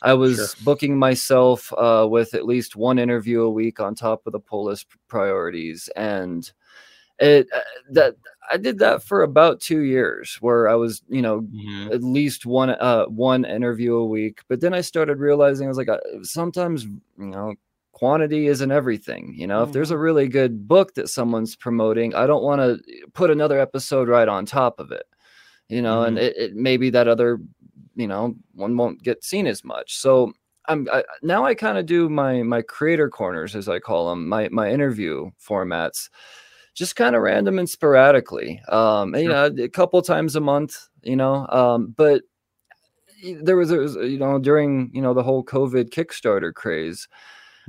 I 0.00 0.14
was 0.14 0.36
Sure. 0.36 0.46
booking 0.64 0.98
myself 0.98 1.70
uh, 1.74 2.06
with 2.10 2.32
at 2.32 2.46
least 2.46 2.74
one 2.74 2.98
interview 2.98 3.42
a 3.42 3.50
week 3.50 3.80
on 3.80 3.94
top 3.94 4.26
of 4.26 4.32
the 4.32 4.40
pull 4.40 4.64
list 4.64 4.86
priorities, 5.08 5.90
and 5.94 6.50
it 7.18 7.48
uh, 7.54 7.60
that 7.90 8.16
I 8.50 8.56
did 8.56 8.78
that 8.78 9.02
for 9.02 9.22
about 9.22 9.60
two 9.60 9.80
years, 9.80 10.38
where 10.40 10.68
I 10.70 10.74
was, 10.74 11.02
you 11.08 11.20
know, 11.22 11.46
at 11.92 12.02
least 12.02 12.46
one 12.46 12.70
uh 12.70 13.04
one 13.06 13.44
interview 13.44 13.94
a 13.96 14.06
week. 14.06 14.40
But 14.48 14.60
then 14.62 14.72
I 14.72 14.80
started 14.80 15.18
realizing 15.18 15.66
I 15.66 15.68
was 15.68 15.76
like, 15.78 15.90
uh, 15.90 15.98
sometimes 16.22 16.84
you 16.84 17.00
know, 17.18 17.54
quantity 18.00 18.46
isn't 18.46 18.72
everything. 18.72 19.34
You 19.36 19.46
know, 19.46 19.62
if 19.62 19.72
there's 19.72 19.90
a 19.90 19.98
really 19.98 20.26
good 20.26 20.66
book 20.66 20.94
that 20.94 21.10
someone's 21.10 21.54
promoting, 21.54 22.14
I 22.14 22.26
don't 22.26 22.42
want 22.42 22.62
to 22.62 22.80
put 23.12 23.30
another 23.30 23.60
episode 23.60 24.08
right 24.08 24.26
on 24.26 24.46
top 24.46 24.80
of 24.80 24.90
it. 24.90 25.04
You 25.68 25.82
know, 25.82 26.04
and 26.04 26.18
it, 26.18 26.34
it 26.36 26.54
maybe 26.56 26.88
that 26.90 27.08
other, 27.08 27.38
you 27.94 28.08
know, 28.08 28.34
one 28.54 28.74
won't 28.74 29.02
get 29.02 29.22
seen 29.22 29.46
as 29.46 29.62
much. 29.64 29.98
So 29.98 30.32
I'm 30.66 30.88
I, 30.90 31.04
now 31.22 31.44
I 31.44 31.54
kind 31.54 31.76
of 31.76 31.84
do 31.84 32.08
my 32.08 32.42
my 32.42 32.62
creator 32.62 33.10
corners 33.10 33.54
as 33.54 33.68
I 33.68 33.78
call 33.80 34.08
them, 34.08 34.26
my 34.26 34.48
my 34.48 34.70
interview 34.70 35.30
formats 35.38 36.08
just 36.72 36.96
kind 36.96 37.14
of 37.14 37.20
random 37.20 37.58
and 37.58 37.68
sporadically. 37.68 38.62
Um, 38.68 39.12
and, 39.14 39.22
you 39.22 39.28
know, 39.28 39.44
a 39.44 39.68
couple 39.68 40.00
times 40.00 40.36
a 40.36 40.40
month, 40.40 40.88
you 41.02 41.16
know. 41.16 41.46
Um, 41.48 41.94
but 41.94 42.22
there 43.42 43.56
was, 43.56 43.68
there 43.68 43.80
was, 43.80 43.96
you 43.96 44.18
know, 44.18 44.38
during 44.38 44.90
you 44.94 45.02
know 45.02 45.12
the 45.12 45.22
whole 45.22 45.44
COVID 45.44 45.90
Kickstarter 45.90 46.54
craze. 46.54 47.06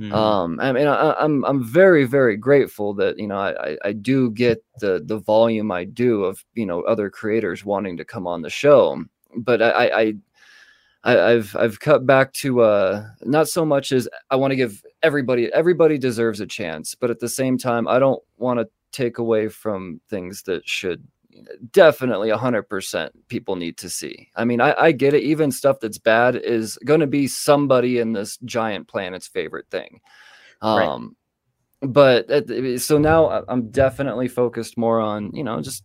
Mhm. 0.00 0.12
Um, 0.14 0.60
I 0.60 0.72
mean, 0.72 0.86
I, 0.86 1.14
I'm 1.18 1.44
I'm 1.44 1.62
very 1.64 2.04
very 2.04 2.36
grateful 2.36 2.94
that 2.94 3.18
you 3.18 3.26
know 3.26 3.36
I, 3.38 3.76
I 3.84 3.92
do 3.92 4.30
get 4.30 4.62
the 4.80 5.02
the 5.04 5.18
volume 5.18 5.70
I 5.70 5.84
do 5.84 6.24
of 6.24 6.44
you 6.54 6.66
know 6.66 6.82
other 6.82 7.10
creators 7.10 7.64
wanting 7.64 7.96
to 7.98 8.04
come 8.04 8.26
on 8.26 8.42
the 8.42 8.50
show, 8.50 9.04
but 9.36 9.62
I. 9.62 9.88
I 10.02 10.14
I, 11.04 11.18
I've 11.32 11.56
I've 11.56 11.80
cut 11.80 12.06
back 12.06 12.32
to 12.34 12.60
uh 12.62 13.04
not 13.22 13.48
so 13.48 13.64
much 13.64 13.92
as 13.92 14.08
I 14.30 14.36
want 14.36 14.52
to 14.52 14.56
give 14.56 14.82
everybody 15.02 15.52
everybody 15.52 15.98
deserves 15.98 16.40
a 16.40 16.46
chance, 16.46 16.94
but 16.94 17.10
at 17.10 17.20
the 17.20 17.28
same 17.28 17.58
time 17.58 17.88
I 17.88 17.98
don't 17.98 18.22
want 18.38 18.60
to 18.60 18.68
take 18.92 19.18
away 19.18 19.48
from 19.48 20.00
things 20.08 20.42
that 20.44 20.68
should 20.68 21.02
definitely 21.70 22.30
100% 22.30 23.10
people 23.28 23.56
need 23.56 23.76
to 23.78 23.88
see. 23.88 24.28
I 24.36 24.44
mean, 24.44 24.60
I, 24.60 24.74
I 24.78 24.92
get 24.92 25.14
it. 25.14 25.22
Even 25.22 25.50
stuff 25.50 25.80
that's 25.80 25.98
bad 25.98 26.36
is 26.36 26.78
going 26.84 27.00
to 27.00 27.06
be 27.06 27.26
somebody 27.26 27.98
in 27.98 28.12
this 28.12 28.38
giant 28.38 28.88
planet's 28.88 29.26
favorite 29.26 29.66
thing. 29.70 30.00
Right. 30.62 30.86
Um, 30.86 31.16
but 31.80 32.30
at- 32.30 32.80
so 32.80 32.98
now 32.98 33.44
I'm 33.48 33.70
definitely 33.70 34.28
focused 34.28 34.78
more 34.78 35.00
on, 35.00 35.30
you 35.34 35.44
know, 35.44 35.60
just 35.60 35.84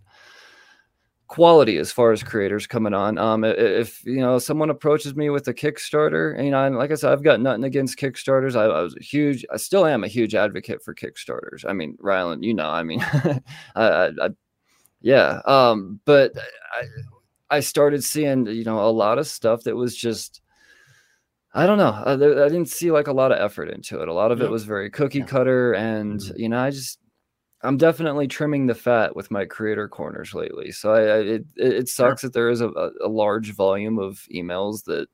quality 1.28 1.78
as 1.78 1.91
far 1.91 2.12
as 2.12 2.24
creators 2.24 2.68
coming 2.68 2.93
on. 2.93 3.18
Um, 3.18 3.43
if 3.43 4.04
you 4.06 4.18
know 4.18 4.39
someone 4.39 4.70
approaches 4.70 5.16
me 5.16 5.30
with 5.30 5.48
a 5.48 5.54
Kickstarter, 5.54 6.41
you 6.43 6.52
know, 6.52 6.64
and 6.64 6.78
like 6.78 6.91
I 6.91 6.95
said, 6.95 7.12
I've 7.12 7.24
got 7.24 7.41
nothing 7.41 7.66
against 7.66 8.00
Kickstarters. 8.00 8.56
I, 8.56 8.66
I 8.66 8.82
was 8.82 8.95
a 8.95 9.04
huge, 9.04 9.45
I 9.52 9.58
still 9.58 9.86
am 9.86 10.04
a 10.04 10.08
huge 10.08 10.36
advocate 10.36 10.84
for 10.84 10.95
Kickstarters. 10.95 11.66
I 11.68 11.74
mean, 11.74 11.98
Rylend, 12.02 12.43
you 12.43 12.54
know, 12.54 12.70
I 12.70 12.84
mean, 12.84 13.02
I, 13.04 13.41
I, 13.76 14.08
I, 14.22 14.30
yeah. 15.08 15.41
Um, 15.45 15.99
but 16.05 16.34
I, 17.49 17.58
I 17.58 17.60
started 17.62 18.03
seeing, 18.03 18.45
you 18.47 18.64
know, 18.66 18.80
a 18.88 18.91
lot 18.91 19.20
of 19.20 19.28
stuff 19.28 19.64
that 19.64 19.76
was 19.76 19.95
just. 19.95 20.41
I 21.53 21.66
don't 21.66 21.78
know. 21.78 21.86
Uh, 21.89 22.16
there, 22.18 22.43
I 22.45 22.49
didn't 22.49 22.70
see 22.70 22.91
like 22.91 23.08
a 23.08 23.14
lot 23.14 23.32
of 23.32 23.39
effort 23.39 23.70
into 23.70 24.01
it. 24.01 24.08
A 24.08 24.14
lot 24.14 24.32
of 24.32 24.41
it 24.41 24.49
was 24.49 24.64
very 24.66 24.89
cookie 24.91 25.24
cutter, 25.24 25.74
and 25.74 26.20
Mhm. 26.20 26.38
you 26.38 26.49
know, 26.49 26.60
I 26.60 26.70
just 26.72 26.99
I'm 27.64 27.78
definitely 27.78 28.28
trimming 28.28 28.68
the 28.68 28.76
fat 28.76 29.16
with 29.16 29.32
my 29.32 29.45
creator 29.45 29.88
corners 29.89 30.34
lately. 30.34 30.72
So 30.72 30.93
I, 30.93 31.01
I 31.01 31.18
it 31.20 31.45
it 31.58 31.89
sucks 31.89 32.22
that 32.24 32.34
there 32.34 32.49
is 32.49 32.62
a, 32.62 32.70
a 33.03 33.08
large 33.10 33.53
volume 33.53 33.99
of 33.99 34.20
emails 34.34 34.84
that 34.86 35.08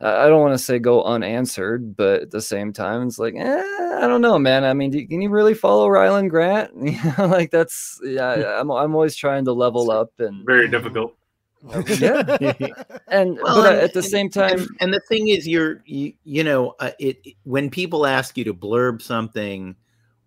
I 0.00 0.24
I 0.24 0.28
don't 0.28 0.40
want 0.40 0.54
to 0.54 0.64
say 0.64 0.78
go 0.78 1.02
unanswered, 1.04 1.96
but 1.96 2.22
at 2.22 2.30
the 2.30 2.40
same 2.40 2.72
time, 2.72 3.06
it's 3.06 3.18
like 3.18 3.34
eh, 3.36 3.62
I 4.02 4.06
don't 4.06 4.20
know, 4.22 4.38
man. 4.38 4.64
I 4.64 4.72
mean, 4.74 4.90
do, 4.90 5.06
can 5.06 5.20
you 5.20 5.30
really 5.30 5.54
follow 5.54 5.88
Rylend 5.88 6.30
Grant? 6.30 6.70
You 6.82 6.98
know, 7.18 7.26
like 7.26 7.50
that's 7.50 8.00
yeah. 8.04 8.58
I'm 8.60 8.70
I'm 8.70 8.94
always 8.94 9.16
trying 9.16 9.44
to 9.46 9.52
level 9.52 9.90
up 9.90 10.12
and 10.18 10.44
Very 10.46 10.68
difficult. 10.68 11.16
Yeah. 12.00 12.22
and 13.08 13.38
Well, 13.42 13.62
but 13.62 13.74
and- 13.74 13.82
at 13.82 13.92
the 13.92 13.98
and- 14.00 14.08
same 14.08 14.30
time, 14.30 14.60
and, 14.60 14.68
and 14.80 14.94
the 14.94 15.00
thing 15.00 15.28
is 15.28 15.46
you're 15.46 15.82
you, 15.84 16.14
you 16.24 16.42
know 16.42 16.74
uh, 16.80 16.92
it 16.98 17.18
it- 17.24 17.34
when 17.44 17.68
people 17.68 18.06
ask 18.06 18.38
you 18.38 18.44
to 18.44 18.54
blurb 18.54 19.02
something 19.02 19.76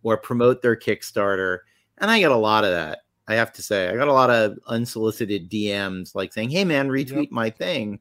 or 0.03 0.15
promote 0.17 0.61
their 0.61 0.75
kickstarter 0.75 1.59
and 1.99 2.11
i 2.11 2.19
get 2.19 2.29
a 2.29 2.35
lot 2.35 2.63
of 2.65 2.71
that 2.71 2.99
i 3.29 3.33
have 3.35 3.51
to 3.53 3.63
say 3.63 3.87
i 3.89 3.95
got 3.95 4.09
a 4.09 4.13
lot 4.13 4.29
of 4.29 4.59
unsolicited 4.67 5.49
dms 5.49 6.13
like 6.13 6.33
saying 6.33 6.49
hey 6.49 6.65
man 6.65 6.89
retweet 6.89 7.31
my 7.31 7.49
thing 7.49 7.99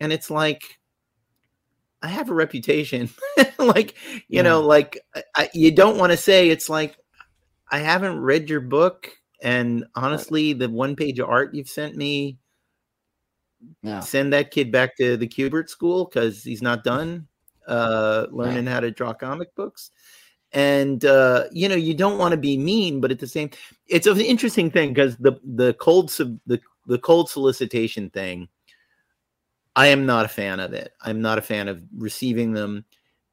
and 0.00 0.10
it's 0.12 0.30
like 0.30 0.78
i 2.04 2.08
have 2.08 2.30
a 2.30 2.34
reputation 2.34 3.10
like 3.58 3.94
you 4.28 4.42
know 4.42 4.60
like 4.60 4.98
I, 5.34 5.48
you 5.54 5.72
don't 5.72 5.98
want 5.98 6.12
to 6.12 6.16
say 6.16 6.50
it's 6.50 6.68
like 6.68 6.96
i 7.70 7.78
haven't 7.78 8.20
read 8.20 8.48
your 8.48 8.60
book 8.60 9.10
and 9.42 9.84
honestly 9.94 10.52
the 10.52 10.68
one 10.68 10.94
page 10.94 11.18
of 11.18 11.28
art 11.28 11.54
you've 11.54 11.68
sent 11.68 11.96
me 11.96 12.38
yeah. 13.82 14.00
send 14.00 14.32
that 14.32 14.50
kid 14.50 14.70
back 14.70 14.96
to 14.96 15.16
the 15.16 15.28
Kubert 15.28 15.68
school 15.68 16.04
because 16.04 16.42
he's 16.42 16.62
not 16.62 16.84
done 16.84 17.26
uh, 17.66 18.26
learning 18.30 18.66
how 18.66 18.80
to 18.80 18.90
draw 18.90 19.12
comic 19.12 19.54
books. 19.54 19.90
And 20.52 21.04
uh, 21.04 21.44
you 21.50 21.68
know, 21.68 21.74
you 21.74 21.94
don't 21.94 22.18
want 22.18 22.32
to 22.32 22.38
be 22.38 22.56
mean, 22.56 23.00
but 23.00 23.10
at 23.10 23.18
the 23.18 23.26
same, 23.26 23.50
it's 23.88 24.06
an 24.06 24.20
interesting 24.20 24.70
thing 24.70 24.94
because 24.94 25.16
the 25.16 25.32
the 25.42 25.74
cold 25.74 26.10
sub, 26.10 26.38
the 26.46 26.60
the 26.86 26.98
cold 26.98 27.28
solicitation 27.28 28.10
thing. 28.10 28.48
I 29.76 29.88
am 29.88 30.06
not 30.06 30.24
a 30.24 30.28
fan 30.28 30.60
of 30.60 30.72
it. 30.72 30.92
I'm 31.00 31.20
not 31.20 31.38
a 31.38 31.42
fan 31.42 31.68
of 31.68 31.82
receiving 31.96 32.52
them. 32.52 32.84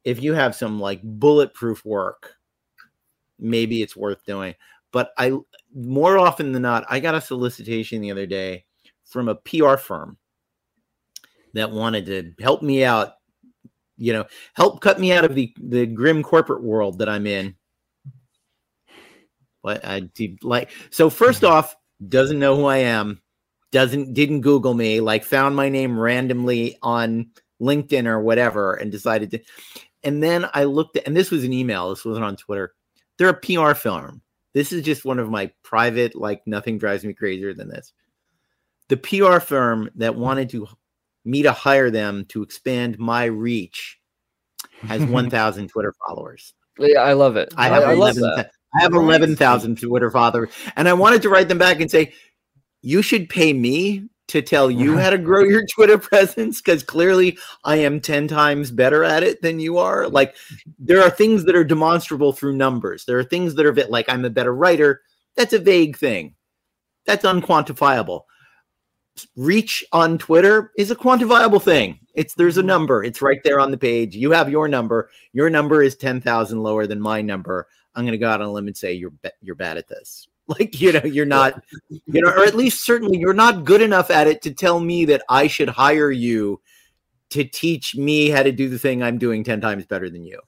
If 0.04 0.22
you 0.22 0.34
have 0.34 0.56
some 0.56 0.80
like 0.80 1.00
bulletproof 1.02 1.84
work, 1.84 2.34
maybe 3.38 3.82
it's 3.82 3.96
worth 3.96 4.24
doing. 4.24 4.54
But 4.92 5.12
I 5.16 5.32
more 5.74 6.18
often 6.18 6.52
than 6.52 6.62
not, 6.62 6.84
I 6.88 7.00
got 7.00 7.14
a 7.14 7.20
solicitation 7.20 8.00
the 8.00 8.10
other 8.10 8.26
day 8.26 8.64
from 9.04 9.28
a 9.28 9.34
PR 9.34 9.76
firm 9.76 10.18
that 11.54 11.70
wanted 11.70 12.06
to 12.06 12.32
help 12.42 12.62
me 12.62 12.84
out, 12.84 13.14
you 13.96 14.12
know, 14.12 14.26
help 14.54 14.80
cut 14.80 14.98
me 14.98 15.12
out 15.12 15.24
of 15.24 15.34
the 15.34 15.54
the 15.60 15.86
grim 15.86 16.22
corporate 16.22 16.62
world 16.62 16.98
that 16.98 17.08
I'm 17.08 17.26
in. 17.26 17.54
But 19.62 19.84
I 19.84 20.10
like 20.42 20.70
so 20.90 21.08
first 21.08 21.42
mm-hmm. 21.42 21.52
off, 21.52 21.76
doesn't 22.06 22.38
know 22.38 22.56
who 22.56 22.64
I 22.64 22.78
am, 22.78 23.22
doesn't 23.72 24.14
didn't 24.14 24.42
Google 24.42 24.74
me, 24.74 25.00
like 25.00 25.24
found 25.24 25.56
my 25.56 25.68
name 25.68 25.98
randomly 25.98 26.78
on 26.82 27.30
LinkedIn 27.60 28.06
or 28.06 28.20
whatever 28.20 28.74
and 28.74 28.92
decided 28.92 29.30
to 29.32 29.40
and 30.04 30.22
then 30.22 30.48
I 30.52 30.64
looked 30.64 30.96
at 30.96 31.06
and 31.06 31.16
this 31.16 31.30
was 31.30 31.42
an 31.42 31.52
email, 31.52 31.90
this 31.90 32.04
wasn't 32.04 32.24
on 32.24 32.36
Twitter. 32.36 32.74
They're 33.18 33.28
a 33.28 33.34
PR 33.34 33.74
firm. 33.74 34.22
This 34.52 34.72
is 34.72 34.84
just 34.84 35.04
one 35.04 35.18
of 35.18 35.30
my 35.30 35.50
private, 35.62 36.14
like 36.14 36.42
nothing 36.46 36.78
drives 36.78 37.04
me 37.04 37.14
crazier 37.14 37.54
than 37.54 37.68
this. 37.68 37.92
The 38.88 38.96
PR 38.98 39.40
firm 39.40 39.90
that 39.96 40.14
wanted 40.14 40.50
to 40.50 40.68
me 41.24 41.42
to 41.42 41.52
hire 41.52 41.90
them 41.90 42.26
to 42.26 42.42
expand 42.42 42.98
my 42.98 43.24
reach 43.24 43.98
has 44.80 45.02
1,000 45.06 45.68
Twitter 45.68 45.94
followers. 46.06 46.54
Yeah, 46.78 47.00
I 47.00 47.14
love 47.14 47.36
it. 47.36 47.54
I 47.56 47.68
have 47.68 47.84
I 47.84 47.94
love 47.94 48.16
11 48.16 48.22
that. 48.22 48.50
I 48.74 48.82
have 48.82 48.94
11,000 48.94 49.78
Twitter 49.78 50.10
followers. 50.10 50.50
And 50.76 50.88
I 50.88 50.94
wanted 50.94 51.22
to 51.22 51.28
write 51.28 51.48
them 51.48 51.58
back 51.58 51.80
and 51.80 51.90
say, 51.90 52.14
you 52.82 53.00
should 53.02 53.28
pay 53.28 53.52
me 53.52 54.08
to 54.28 54.40
tell 54.40 54.70
you 54.70 54.96
how 54.96 55.10
to 55.10 55.18
grow 55.18 55.42
your 55.42 55.64
Twitter 55.66 55.98
presence 55.98 56.60
because 56.60 56.82
clearly 56.82 57.36
I 57.64 57.76
am 57.76 58.00
10 58.00 58.28
times 58.28 58.70
better 58.70 59.04
at 59.04 59.22
it 59.22 59.42
than 59.42 59.60
you 59.60 59.78
are. 59.78 60.08
Like, 60.08 60.36
there 60.78 61.02
are 61.02 61.10
things 61.10 61.44
that 61.44 61.54
are 61.54 61.64
demonstrable 61.64 62.32
through 62.32 62.56
numbers. 62.56 63.04
There 63.04 63.18
are 63.18 63.24
things 63.24 63.54
that 63.54 63.66
are 63.66 63.72
bit 63.72 63.90
like 63.90 64.08
I'm 64.08 64.24
a 64.24 64.30
better 64.30 64.54
writer. 64.54 65.02
That's 65.36 65.52
a 65.52 65.58
vague 65.58 65.96
thing, 65.96 66.34
that's 67.06 67.24
unquantifiable. 67.24 68.22
Reach 69.36 69.84
on 69.92 70.16
Twitter 70.16 70.72
is 70.78 70.90
a 70.90 70.96
quantifiable 70.96 71.62
thing. 71.62 71.98
It's 72.14 72.34
there's 72.34 72.56
a 72.56 72.60
mm-hmm. 72.60 72.68
number. 72.68 73.04
It's 73.04 73.20
right 73.20 73.40
there 73.44 73.60
on 73.60 73.70
the 73.70 73.76
page. 73.76 74.16
You 74.16 74.30
have 74.30 74.48
your 74.48 74.68
number. 74.68 75.10
Your 75.32 75.50
number 75.50 75.82
is 75.82 75.96
ten 75.96 76.20
thousand 76.20 76.62
lower 76.62 76.86
than 76.86 77.00
my 77.00 77.20
number. 77.20 77.68
I'm 77.94 78.04
going 78.04 78.12
to 78.12 78.18
go 78.18 78.30
out 78.30 78.40
on 78.40 78.48
a 78.48 78.52
limb 78.52 78.68
and 78.68 78.76
say 78.76 78.94
you're 78.94 79.12
you're 79.42 79.54
bad 79.54 79.76
at 79.76 79.88
this. 79.88 80.28
Like, 80.48 80.80
you 80.80 80.92
know, 80.92 81.04
you're 81.04 81.24
not, 81.24 81.62
you 81.88 82.20
know, 82.20 82.28
or 82.28 82.44
at 82.44 82.56
least 82.56 82.84
certainly 82.84 83.16
you're 83.16 83.32
not 83.32 83.64
good 83.64 83.80
enough 83.80 84.10
at 84.10 84.26
it 84.26 84.42
to 84.42 84.52
tell 84.52 84.80
me 84.80 85.04
that 85.04 85.22
I 85.28 85.46
should 85.46 85.68
hire 85.68 86.10
you 86.10 86.60
to 87.30 87.44
teach 87.44 87.94
me 87.94 88.28
how 88.28 88.42
to 88.42 88.50
do 88.52 88.68
the 88.68 88.78
thing 88.78 89.02
I'm 89.02 89.18
doing 89.18 89.44
10 89.44 89.60
times 89.60 89.86
better 89.86 90.10
than 90.10 90.24
you. 90.24 90.40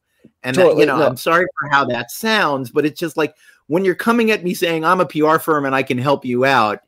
And 0.42 0.56
that, 0.56 0.76
you 0.76 0.84
know, 0.84 0.98
no. 0.98 1.06
I'm 1.06 1.16
sorry 1.16 1.46
for 1.58 1.68
how 1.70 1.84
that 1.86 2.10
sounds, 2.10 2.70
but 2.70 2.84
it's 2.84 2.98
just 2.98 3.16
like 3.16 3.34
when 3.68 3.84
you're 3.84 3.94
coming 3.94 4.30
at 4.32 4.42
me 4.44 4.52
saying 4.52 4.84
I'm 4.84 5.00
a 5.00 5.06
PR 5.06 5.38
firm 5.38 5.64
and 5.64 5.74
I 5.74 5.82
can 5.84 5.96
help 5.96 6.24
you 6.24 6.44
out, 6.44 6.80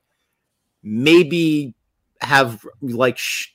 maybe 0.83 1.75
have 2.21 2.67
like, 2.83 3.17
sh- 3.19 3.49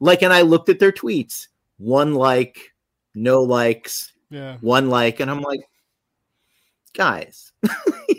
like, 0.00 0.22
and 0.22 0.32
I 0.32 0.42
looked 0.42 0.68
at 0.68 0.78
their 0.78 0.92
tweets, 0.92 1.48
one 1.78 2.14
like, 2.14 2.72
no 3.14 3.40
likes, 3.42 4.12
Yeah. 4.30 4.58
one 4.60 4.90
like, 4.90 5.18
and 5.18 5.30
I'm 5.30 5.40
like, 5.40 5.60
guys, 6.94 7.52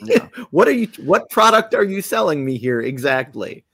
Yeah. 0.03 0.27
what 0.51 0.67
are 0.67 0.73
you, 0.73 0.87
what 1.03 1.29
product 1.29 1.73
are 1.73 1.83
you 1.83 2.01
selling 2.01 2.43
me 2.45 2.57
here 2.57 2.81
exactly? 2.81 3.65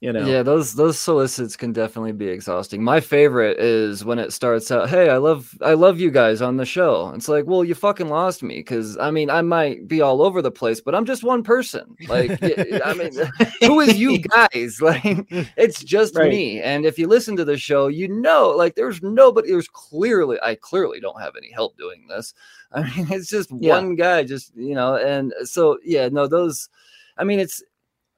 You 0.00 0.12
know, 0.12 0.32
Yeah, 0.32 0.42
those 0.42 0.74
those 0.74 0.98
solicits 0.98 1.56
can 1.56 1.72
definitely 1.72 2.12
be 2.12 2.26
exhausting. 2.28 2.82
My 2.82 3.00
favorite 3.00 3.58
is 3.58 4.04
when 4.04 4.18
it 4.18 4.32
starts 4.32 4.70
out, 4.70 4.90
"Hey, 4.90 5.08
I 5.08 5.16
love 5.18 5.56
I 5.62 5.74
love 5.74 6.00
you 6.00 6.10
guys 6.10 6.42
on 6.42 6.56
the 6.56 6.66
show." 6.66 7.10
It's 7.14 7.28
like, 7.28 7.46
"Well, 7.46 7.64
you 7.64 7.74
fucking 7.74 8.08
lost 8.08 8.42
me 8.42 8.62
cuz 8.62 8.98
I 8.98 9.10
mean, 9.12 9.30
I 9.30 9.40
might 9.42 9.86
be 9.88 10.02
all 10.02 10.20
over 10.22 10.42
the 10.42 10.50
place, 10.50 10.80
but 10.80 10.94
I'm 10.94 11.06
just 11.06 11.22
one 11.24 11.42
person." 11.42 11.96
Like, 12.06 12.36
I 12.84 12.92
mean, 12.94 13.18
who 13.64 13.80
is 13.80 13.98
you 13.98 14.18
guys? 14.18 14.80
Like, 14.90 15.26
it's 15.56 15.82
just 15.82 16.18
Right. 16.18 16.20
me. 16.20 16.60
And 16.60 16.84
if 16.84 16.98
you 16.98 17.06
listen 17.06 17.36
to 17.36 17.44
the 17.44 17.56
show, 17.56 17.86
you 17.86 18.08
know, 18.08 18.50
like 18.50 18.74
there's 18.74 19.00
nobody 19.02 19.48
there's 19.50 19.68
clearly 19.68 20.38
I 20.42 20.56
clearly 20.56 21.00
don't 21.00 21.20
have 21.20 21.36
any 21.36 21.50
help 21.52 21.78
doing 21.78 22.06
this. 22.08 22.34
I 22.72 22.82
mean, 22.82 23.06
it's 23.12 23.28
just 23.30 23.50
Yeah. 23.58 23.84
one 23.84 23.94
guy 23.96 24.24
just, 24.24 24.52
you 24.56 24.74
know, 24.74 24.96
and 24.96 25.32
so 25.44 25.78
yeah, 25.84 26.08
no 26.10 26.26
those 26.26 26.68
I 27.16 27.24
mean, 27.24 27.38
it's 27.40 27.62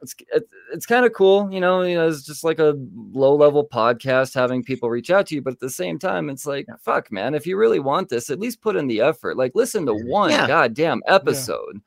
it's 0.03 0.15
it's, 0.33 0.49
it's 0.73 0.87
kind 0.87 1.07
of 1.07 1.13
cool, 1.13 1.49
you 1.53 1.61
know. 1.61 1.83
You 1.83 1.95
know, 1.95 2.09
it's 2.09 2.25
just 2.27 2.45
like 2.45 2.59
a 2.59 2.75
low 3.13 3.35
level 3.35 3.67
podcast 3.67 4.35
having 4.35 4.63
people 4.63 4.91
reach 4.91 5.11
out 5.11 5.27
to 5.29 5.35
you, 5.35 5.43
but 5.43 5.55
at 5.55 5.61
the 5.61 5.71
same 5.71 5.99
time, 5.99 6.29
it's 6.29 6.45
like, 6.47 6.67
fuck, 6.81 7.11
man, 7.13 7.35
if 7.35 7.47
you 7.47 7.57
really 7.57 7.79
want 7.81 8.09
this, 8.09 8.29
at 8.29 8.41
least 8.41 8.61
put 8.61 8.77
in 8.77 8.87
the 8.89 9.01
effort. 9.01 9.37
Like, 9.37 9.53
listen 9.55 9.87
to 9.87 9.95
one 9.95 10.31
Yeah. 10.31 10.47
goddamn 10.47 11.03
episode. 11.07 11.81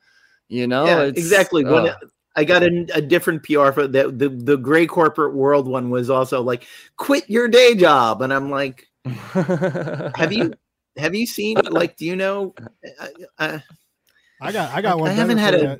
You 0.48 0.66
know, 0.66 0.86
yeah, 0.86 1.02
It's- 1.04 1.16
exactly. 1.24 1.64
When 1.64 1.88
ugh. 1.88 1.96
I 2.38 2.44
got 2.44 2.62
a, 2.62 2.86
a 2.94 3.00
different 3.00 3.42
PR 3.44 3.72
for 3.72 3.86
the, 3.88 4.10
the 4.10 4.28
the 4.28 4.56
gray 4.58 4.86
corporate 4.86 5.34
world 5.34 5.66
one 5.66 5.88
was 5.90 6.10
also 6.10 6.42
like, 6.42 6.64
quit 6.96 7.28
your 7.30 7.48
day 7.48 7.74
job, 7.74 8.20
and 8.22 8.32
I'm 8.32 8.50
like, 8.50 8.86
have 9.06 10.32
you 10.32 10.52
have 10.98 11.14
you 11.14 11.26
seen 11.26 11.56
like, 11.70 11.96
do 11.96 12.04
you 12.04 12.14
know? 12.16 12.54
I, 13.00 13.08
I, 13.38 13.62
I 14.40 14.52
got 14.52 14.74
I 14.74 14.82
got 14.82 14.92
I 14.92 14.94
one. 14.96 15.10
I 15.10 15.14
haven't 15.14 15.38
had 15.38 15.54
a- 15.54 15.62
ya. 15.62 15.76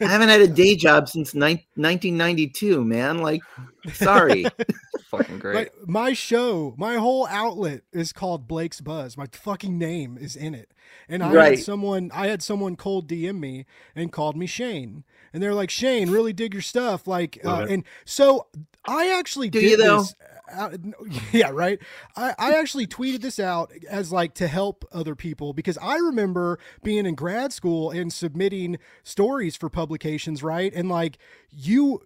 I 0.00 0.06
haven't 0.06 0.28
had 0.28 0.40
a 0.40 0.48
day 0.48 0.76
job 0.76 1.08
since 1.08 1.34
nine, 1.34 1.60
1992, 1.76 2.84
man. 2.84 3.18
Like, 3.18 3.42
sorry. 3.92 4.46
fucking 5.10 5.38
great. 5.38 5.54
Like 5.54 5.72
my 5.88 6.12
show, 6.12 6.74
my 6.78 6.94
whole 6.96 7.26
outlet 7.26 7.82
is 7.92 8.12
called 8.12 8.46
Blake's 8.46 8.80
Buzz. 8.80 9.16
My 9.16 9.26
fucking 9.32 9.76
name 9.76 10.16
is 10.20 10.36
in 10.36 10.54
it. 10.54 10.70
And 11.08 11.22
I 11.22 11.32
Right. 11.34 11.50
had 11.56 11.64
someone 11.64 12.10
I 12.14 12.28
had 12.28 12.42
someone 12.42 12.76
cold 12.76 13.08
DM 13.08 13.40
me 13.40 13.66
and 13.96 14.12
called 14.12 14.36
me 14.36 14.46
Shane. 14.46 15.04
And 15.32 15.42
they're 15.42 15.54
like, 15.54 15.70
"Shane, 15.70 16.10
really 16.10 16.32
dig 16.32 16.52
your 16.52 16.62
stuff." 16.62 17.06
Like 17.06 17.38
uh, 17.44 17.66
and 17.68 17.84
so 18.04 18.46
I 18.84 19.16
actually 19.18 19.50
Do 19.50 19.60
did 19.60 19.70
you, 19.70 19.76
though? 19.76 19.98
this 19.98 20.14
uh, 20.56 20.76
yeah, 21.32 21.50
right. 21.50 21.78
I, 22.16 22.34
I 22.38 22.52
actually 22.54 22.86
tweeted 22.86 23.20
this 23.20 23.38
out 23.38 23.72
as 23.88 24.12
like 24.12 24.34
to 24.34 24.48
help 24.48 24.84
other 24.92 25.14
people 25.14 25.52
because 25.52 25.78
I 25.78 25.96
remember 25.96 26.58
being 26.82 27.06
in 27.06 27.14
grad 27.14 27.52
school 27.52 27.90
and 27.90 28.12
submitting 28.12 28.78
stories 29.02 29.56
for 29.56 29.68
publications, 29.68 30.42
right? 30.42 30.72
And 30.74 30.88
like 30.88 31.18
you, 31.50 32.02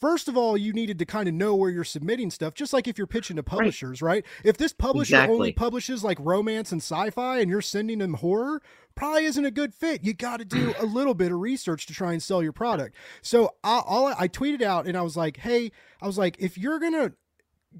first 0.00 0.28
of 0.28 0.36
all, 0.36 0.56
you 0.56 0.72
needed 0.72 0.98
to 0.98 1.04
kind 1.04 1.28
of 1.28 1.34
know 1.34 1.54
where 1.54 1.70
you're 1.70 1.84
submitting 1.84 2.30
stuff, 2.30 2.54
just 2.54 2.72
like 2.72 2.88
if 2.88 2.98
you're 2.98 3.06
pitching 3.06 3.36
to 3.36 3.42
publishers, 3.42 4.02
right? 4.02 4.24
If 4.44 4.56
this 4.56 4.72
publisher 4.72 5.16
only 5.16 5.52
publishes 5.52 6.02
like 6.02 6.18
romance 6.20 6.72
and 6.72 6.80
sci-fi, 6.80 7.40
and 7.40 7.50
you're 7.50 7.62
sending 7.62 7.98
them 7.98 8.14
horror, 8.14 8.62
probably 8.94 9.26
isn't 9.26 9.44
a 9.44 9.50
good 9.50 9.74
fit. 9.74 10.02
You 10.02 10.14
got 10.14 10.38
to 10.38 10.44
do 10.44 10.74
a 10.80 10.86
little 10.86 11.14
bit 11.14 11.30
of 11.30 11.38
research 11.38 11.86
to 11.86 11.94
try 11.94 12.12
and 12.12 12.22
sell 12.22 12.42
your 12.42 12.52
product. 12.52 12.96
So 13.22 13.54
I, 13.62 13.82
all 13.86 14.06
I, 14.06 14.14
I 14.20 14.28
tweeted 14.28 14.62
out, 14.62 14.86
and 14.86 14.96
I 14.96 15.02
was 15.02 15.16
like, 15.16 15.36
hey, 15.38 15.70
I 16.02 16.06
was 16.06 16.18
like, 16.18 16.36
if 16.40 16.58
you're 16.58 16.80
gonna 16.80 17.12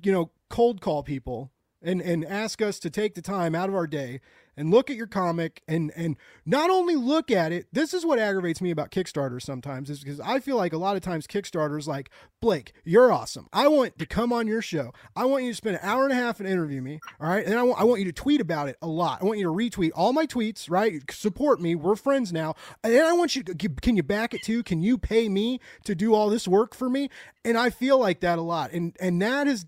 you 0.03 0.13
know, 0.13 0.31
cold 0.49 0.81
call 0.81 1.03
people 1.03 1.53
and 1.83 2.01
and 2.01 2.25
ask 2.25 2.63
us 2.63 2.79
to 2.81 2.91
take 2.91 3.15
the 3.15 3.23
time 3.23 3.55
out 3.55 3.69
of 3.69 3.75
our 3.75 3.87
day 3.87 4.21
and 4.57 4.71
look 4.71 4.91
at 4.91 4.97
your 4.97 5.07
comic 5.07 5.63
and 5.69 5.93
and 5.95 6.17
not 6.45 6.71
only 6.71 6.97
look 6.97 7.31
at 7.31 7.53
it. 7.53 7.67
This 7.73 7.93
is 7.93 8.07
what 8.07 8.19
aggravates 8.19 8.63
me 8.63 8.71
about 8.71 8.91
Kickstarter 8.91 9.41
sometimes 9.41 9.91
is 9.91 10.01
because 10.01 10.19
I 10.21 10.41
feel 10.41 10.57
like 10.57 10.73
a 10.73 10.79
lot 10.79 10.97
of 10.97 11.03
times 11.03 11.27
kickstarters 11.27 11.87
like, 11.87 12.11
Blake, 12.41 12.73
you're 12.85 13.13
awesome. 13.13 13.49
I 13.53 13.69
want 13.69 13.99
to 13.99 14.07
come 14.07 14.33
on 14.33 14.47
your 14.47 14.63
show. 14.63 14.93
I 15.15 15.27
want 15.27 15.45
you 15.45 15.51
to 15.51 15.57
spend 15.57 15.77
an 15.77 15.83
hour 15.83 16.05
and 16.05 16.13
a 16.13 16.17
half 16.17 16.41
and 16.41 16.49
interview 16.49 16.81
me. 16.81 17.01
All 17.21 17.29
right. 17.29 17.45
And 17.45 17.59
I 17.59 17.63
want 17.63 17.81
I 17.81 17.85
want 17.85 18.01
you 18.01 18.07
to 18.07 18.13
tweet 18.13 18.41
about 18.41 18.69
it 18.69 18.77
a 18.81 18.87
lot. 18.87 19.21
I 19.21 19.27
want 19.27 19.39
you 19.39 19.45
to 19.45 19.53
retweet 19.53 19.91
all 19.95 20.13
my 20.13 20.27
tweets, 20.27 20.71
right? 20.71 21.03
Support 21.11 21.61
me. 21.61 21.75
We're 21.75 21.97
friends 21.97 22.33
now. 22.33 22.55
And 22.83 22.99
I 22.99 23.13
want 23.13 23.37
you 23.37 23.43
to 23.43 23.55
can 23.55 23.97
you 23.97 24.03
back 24.03 24.33
it 24.35 24.43
too? 24.43 24.63
Can 24.63 24.81
you 24.81 24.97
pay 24.99 25.29
me 25.29 25.61
to 25.85 25.95
do 25.95 26.15
all 26.15 26.31
this 26.31 26.49
work 26.49 26.75
for 26.75 26.89
me? 26.89 27.11
And 27.45 27.59
I 27.59 27.71
feel 27.71 27.99
like 27.99 28.21
that 28.21 28.39
a 28.39 28.43
lot. 28.43 28.73
And 28.73 28.97
and 29.01 29.21
that 29.21 29.47
has 29.47 29.67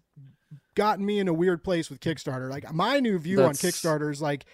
gotten 0.79 1.05
me 1.05 1.19
in 1.19 1.27
a 1.27 1.35
weird 1.35 1.65
place 1.65 1.91
with 1.91 1.99
Kickstarter. 1.99 2.49
Like 2.49 2.73
my 2.73 3.01
new 3.01 3.19
view 3.19 3.39
That's- 3.39 3.63
on 3.63 3.71
Kickstarter 3.71 4.11
is 4.11 4.23
like, 4.23 4.47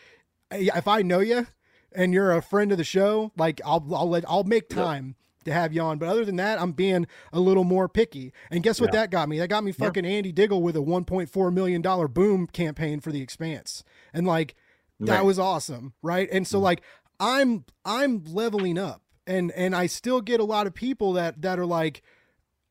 if 0.51 0.89
I 0.89 1.03
know 1.03 1.21
you 1.21 1.47
and 1.95 2.15
you're 2.15 2.33
a 2.33 2.43
friend 2.43 2.73
of 2.73 2.79
the 2.79 2.85
show, 2.85 3.31
like 3.37 3.61
I'll 3.65 3.87
I'll 3.95 4.09
let 4.09 4.25
I'll 4.27 4.43
make 4.43 4.69
time 4.71 5.17
to 5.45 5.53
have 5.53 5.75
you 5.75 5.83
on. 5.83 5.99
But 5.99 6.09
other 6.09 6.25
than 6.25 6.37
that, 6.37 6.61
I'm 6.61 6.73
being 6.73 7.07
a 7.31 7.41
little 7.41 7.65
more 7.65 7.91
picky. 7.91 8.33
And 8.51 8.63
guess 8.63 8.81
what 8.81 8.93
that 8.93 9.11
got 9.11 9.29
me? 9.29 9.39
That 9.39 9.49
got 9.49 9.65
me 9.65 9.73
fucking 9.73 10.07
Andy 10.07 10.33
Diggle 10.33 10.63
with 10.63 10.77
a 10.77 10.81
1.4 10.81 11.53
million 11.53 11.83
dollar 11.83 12.09
boom 12.09 12.47
campaign 12.47 13.01
for 13.01 13.13
the 13.13 13.21
Expanse, 13.21 13.85
and 14.15 14.27
like 14.27 14.55
that 15.01 15.27
was 15.27 15.39
awesome, 15.39 15.93
right? 16.03 16.29
And 16.33 16.47
so 16.47 16.59
mm. 16.59 16.63
like 16.63 16.83
I'm 17.21 17.67
I'm 17.85 18.25
leveling 18.25 18.79
up, 18.79 19.03
and 19.27 19.53
and 19.53 19.77
I 19.77 19.87
still 19.87 20.23
get 20.23 20.41
a 20.41 20.45
lot 20.45 20.67
of 20.67 20.73
people 20.75 21.13
that 21.13 21.43
that 21.43 21.59
are 21.59 21.67
like 21.67 22.03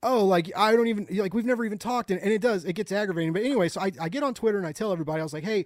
oh, 0.04 0.26
like 0.26 0.52
I 0.56 0.76
don't 0.76 0.88
even 0.88 1.08
like 1.12 1.34
we've 1.34 1.46
never 1.46 1.66
even 1.66 1.78
talked, 1.78 2.12
and, 2.12 2.20
and 2.22 2.32
it 2.32 2.42
does 2.42 2.66
it 2.66 2.74
gets 2.74 2.92
aggravating. 2.92 3.34
But 3.34 3.44
anyway, 3.44 3.70
so 3.70 3.82
I, 3.82 3.92
I 4.00 4.10
get 4.10 4.24
on 4.24 4.34
Twitter 4.34 4.58
and 4.58 4.68
I 4.68 4.72
tell 4.72 4.92
everybody 4.92 5.20
I 5.20 5.24
was 5.24 5.34
like, 5.34 5.44
hey, 5.44 5.66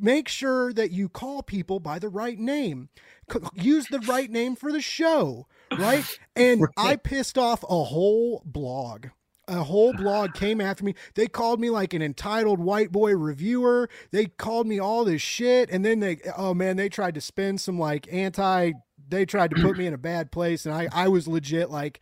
make 0.00 0.28
sure 0.28 0.72
that 0.72 0.90
you 0.90 1.08
call 1.08 1.42
people 1.42 1.80
by 1.80 1.98
the 1.98 2.08
right 2.08 2.38
name, 2.38 2.88
C- 3.30 3.38
use 3.54 3.86
the 3.88 4.00
right 4.00 4.30
name 4.30 4.56
for 4.56 4.72
the 4.72 4.80
show, 4.80 5.46
right? 5.78 6.04
And 6.36 6.66
I 6.76 6.96
pissed 6.96 7.38
off 7.38 7.62
a 7.64 7.84
whole 7.84 8.42
blog. 8.44 9.06
A 9.48 9.64
whole 9.64 9.92
blog 9.92 10.34
came 10.34 10.60
after 10.60 10.84
me. 10.84 10.94
They 11.14 11.26
called 11.26 11.60
me 11.60 11.68
like 11.68 11.94
an 11.94 12.00
entitled 12.00 12.60
white 12.60 12.92
boy 12.92 13.14
reviewer. 13.16 13.90
They 14.12 14.26
called 14.26 14.68
me 14.68 14.78
all 14.78 15.04
this 15.04 15.20
shit. 15.20 15.68
And 15.68 15.84
then 15.84 15.98
they, 15.98 16.18
oh 16.38 16.54
man, 16.54 16.76
they 16.76 16.88
tried 16.88 17.14
to 17.16 17.20
spin 17.20 17.58
some 17.58 17.78
like 17.78 18.06
anti, 18.10 18.72
they 19.08 19.26
tried 19.26 19.50
to 19.50 19.60
put 19.60 19.76
me 19.76 19.86
in 19.86 19.94
a 19.94 19.98
bad 19.98 20.30
place. 20.30 20.64
And 20.64 20.74
I, 20.74 20.88
I 20.92 21.08
was 21.08 21.26
legit 21.26 21.70
like, 21.70 22.00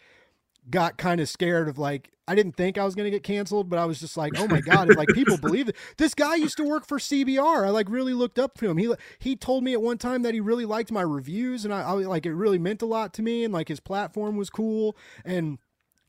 got 0.70 0.98
kind 0.98 1.20
of 1.20 1.28
scared 1.28 1.68
of 1.68 1.78
like 1.78 2.10
I 2.28 2.36
didn't 2.36 2.56
think 2.56 2.78
I 2.78 2.84
was 2.84 2.94
going 2.94 3.06
to 3.06 3.10
get 3.10 3.24
canceled, 3.24 3.68
but 3.68 3.80
I 3.80 3.86
was 3.86 3.98
just 3.98 4.16
like, 4.16 4.38
oh 4.38 4.47
my 4.47 4.60
god, 4.60 4.88
if 4.88 4.97
like 4.97 5.09
people 5.09 5.36
believe 5.36 5.68
it. 5.68 5.74
This 5.97 6.14
guy 6.14 6.36
used 6.36 6.56
to 6.59 6.64
work 6.64 6.86
for 6.86 6.98
CBR. 6.98 7.66
I 7.66 7.70
like 7.70 7.88
really 7.90 8.14
looked 8.14 8.38
up 8.38 8.56
to 8.59 8.70
him. 8.70 8.76
He 8.76 8.94
he 9.18 9.34
told 9.34 9.64
me 9.64 9.72
at 9.72 9.82
one 9.82 9.98
time 9.98 10.22
that 10.22 10.32
he 10.32 10.40
really 10.40 10.64
liked 10.64 10.92
my 10.92 11.02
reviews, 11.02 11.64
and 11.64 11.74
I, 11.74 11.80
I 11.82 11.92
like 11.92 12.26
it 12.26 12.34
really 12.34 12.59
meant 12.59 12.82
a 12.82 12.86
lot 12.86 13.12
to 13.14 13.22
me, 13.22 13.42
and 13.42 13.52
like 13.52 13.68
his 13.68 13.80
platform 13.80 14.36
was 14.36 14.51
cool 14.51 14.97
and. 15.24 15.59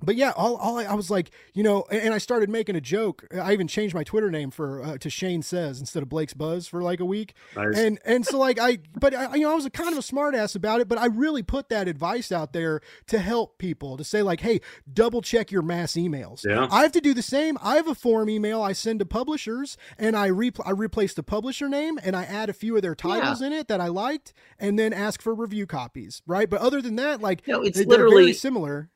But 0.04 0.16
yeah, 0.16 0.32
all, 0.36 0.56
all 0.58 0.80
I, 0.80 0.86
I 0.86 0.94
was 0.94 1.10
like, 1.12 1.32
you 1.54 1.64
know, 1.64 1.86
and, 1.92 2.02
and 2.02 2.14
I 2.14 2.18
started 2.18 2.50
making 2.50 2.76
a 2.76 2.82
joke. 2.82 3.26
I 3.34 3.54
even 3.54 3.68
changed 3.68 3.94
my 3.94 4.04
Twitter 4.04 4.32
name 4.32 4.52
for 4.52 4.82
uh, 4.84 4.98
to 4.98 5.10
Shane 5.10 5.42
Says 5.42 5.80
instead 5.80 6.04
of 6.04 6.10
Blake's 6.10 6.34
Buzz 6.34 6.68
for 6.68 6.82
like 6.82 7.00
a 7.00 7.06
week. 7.06 7.34
Nice. 7.56 7.78
And 7.78 8.00
and 8.06 8.26
so 8.26 8.38
like 8.38 8.60
I, 8.60 8.80
but 9.00 9.14
I, 9.16 9.36
you 9.36 9.42
know, 9.42 9.52
I 9.52 9.56
was 9.56 9.66
a 9.66 9.70
kind 9.70 9.92
of 9.92 9.98
a 9.98 10.02
smartass 10.02 10.56
about 10.56 10.82
it. 10.82 10.88
But 10.88 10.98
I 10.98 11.06
really 11.08 11.44
put 11.44 11.70
that 11.70 11.88
advice 11.88 12.32
out 12.32 12.54
there 12.54 12.82
to 13.08 13.20
help 13.20 13.58
people 13.58 13.98
to 13.98 14.04
say 14.04 14.22
like, 14.22 14.42
hey, 14.42 14.62
double 14.92 15.22
check 15.22 15.52
your 15.52 15.62
mass 15.62 15.94
emails. 15.94 16.46
Yeah. 16.46 16.68
I 16.72 16.82
have 16.84 16.92
to 16.94 17.02
do 17.02 17.14
the 17.14 17.22
same. 17.22 17.58
I 17.62 17.76
have 17.76 17.88
a 17.88 17.96
form 17.96 18.30
email 18.30 18.62
I 18.62 18.74
send 18.74 19.00
to 19.00 19.06
publishers, 19.06 19.78
and 19.98 20.16
I 20.16 20.28
re- 20.28 20.52
I 20.66 20.72
replace 20.72 21.14
the 21.14 21.24
publisher 21.24 21.68
name 21.68 22.00
and 22.04 22.16
I 22.16 22.24
add 22.24 22.50
a 22.50 22.54
few 22.54 22.76
of 22.76 22.82
their 22.82 22.96
titles 22.96 23.42
in 23.42 23.52
it 23.54 23.68
that 23.68 23.82
I 23.82 23.88
liked, 23.88 24.34
and 24.60 24.78
then 24.78 24.94
ask 24.94 25.22
for 25.22 25.34
review 25.34 25.66
copies. 25.66 26.22
Right. 26.28 26.50
But 26.50 26.62
other 26.62 26.82
than 26.82 26.96
that, 26.98 27.22
like 27.22 27.48
No, 27.48 27.62
it's 27.64 27.78
they- 27.78 27.86
very 27.86 28.04
literally 28.04 28.34
similar. 28.34 28.90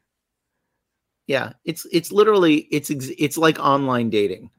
Yeah. 1.27 1.53
It's 1.63 1.85
it's 1.91 2.11
literally 2.11 2.67
it's 2.71 2.91
ex- 2.91 3.11
it's 3.17 3.37
like 3.37 3.59
online 3.59 4.09
dating. 4.09 4.49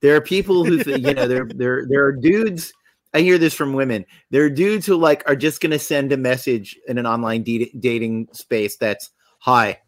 There 0.00 0.16
are 0.16 0.20
people 0.20 0.64
who 0.64 0.82
th- 0.82 1.00
you 1.00 1.14
know 1.14 1.28
there 1.28 1.46
there 1.54 1.86
there 1.88 2.04
are 2.04 2.12
dudes. 2.12 2.72
I 3.14 3.20
hear 3.20 3.38
this 3.38 3.54
from 3.54 3.74
women. 3.74 4.06
There 4.30 4.44
are 4.44 4.50
dudes 4.50 4.86
who 4.86 4.96
like 4.96 5.22
are 5.28 5.36
just 5.36 5.60
going 5.60 5.72
to 5.72 5.78
send 5.78 6.12
a 6.12 6.16
message 6.16 6.78
in 6.88 6.98
an 6.98 7.06
online 7.06 7.42
de- 7.42 7.72
dating 7.78 8.28
space 8.32 8.76
that's 8.76 9.10
hi, 9.38 9.78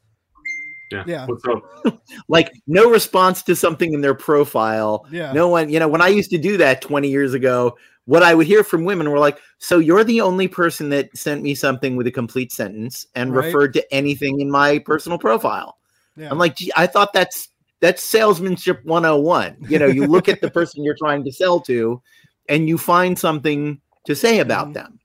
yeah. 0.92 1.04
Yeah. 1.06 1.26
What's 1.26 1.44
up? 1.46 2.02
like 2.28 2.52
no 2.66 2.90
response 2.90 3.42
to 3.44 3.56
something 3.56 3.92
in 3.94 4.00
their 4.00 4.14
profile. 4.14 5.06
Yeah. 5.10 5.32
No 5.32 5.48
one, 5.48 5.68
you 5.68 5.78
know, 5.78 5.88
when 5.88 6.02
I 6.02 6.08
used 6.08 6.30
to 6.30 6.38
do 6.38 6.56
that 6.58 6.80
20 6.80 7.08
years 7.08 7.34
ago, 7.34 7.76
what 8.06 8.22
I 8.22 8.34
would 8.34 8.46
hear 8.46 8.62
from 8.62 8.84
women 8.84 9.10
were 9.10 9.18
like, 9.18 9.38
"So 9.58 9.78
you're 9.78 10.04
the 10.04 10.20
only 10.20 10.46
person 10.46 10.90
that 10.90 11.16
sent 11.16 11.42
me 11.42 11.54
something 11.54 11.96
with 11.96 12.06
a 12.06 12.10
complete 12.12 12.52
sentence 12.52 13.06
and 13.14 13.34
Right. 13.34 13.46
referred 13.46 13.72
to 13.74 13.94
anything 13.94 14.40
in 14.40 14.50
my 14.50 14.78
personal 14.78 15.18
profile." 15.18 15.78
Yeah. 16.16 16.28
I'm 16.30 16.38
like, 16.38 16.56
Gee, 16.56 16.72
I 16.76 16.86
thought 16.86 17.12
that's 17.12 17.48
that's 17.80 18.02
salesmanship 18.02 18.84
101. 18.84 19.56
You 19.68 19.78
know, 19.78 19.86
you 19.86 20.06
look 20.06 20.28
at 20.28 20.40
the 20.40 20.50
person 20.58 20.84
you're 20.84 20.96
trying 20.96 21.24
to 21.24 21.32
sell 21.32 21.60
to 21.62 22.00
and 22.48 22.68
you 22.68 22.78
find 22.78 23.18
something 23.18 23.80
to 24.06 24.14
say 24.14 24.38
about 24.38 24.68
Mhm. 24.68 24.74
them. 24.74 25.00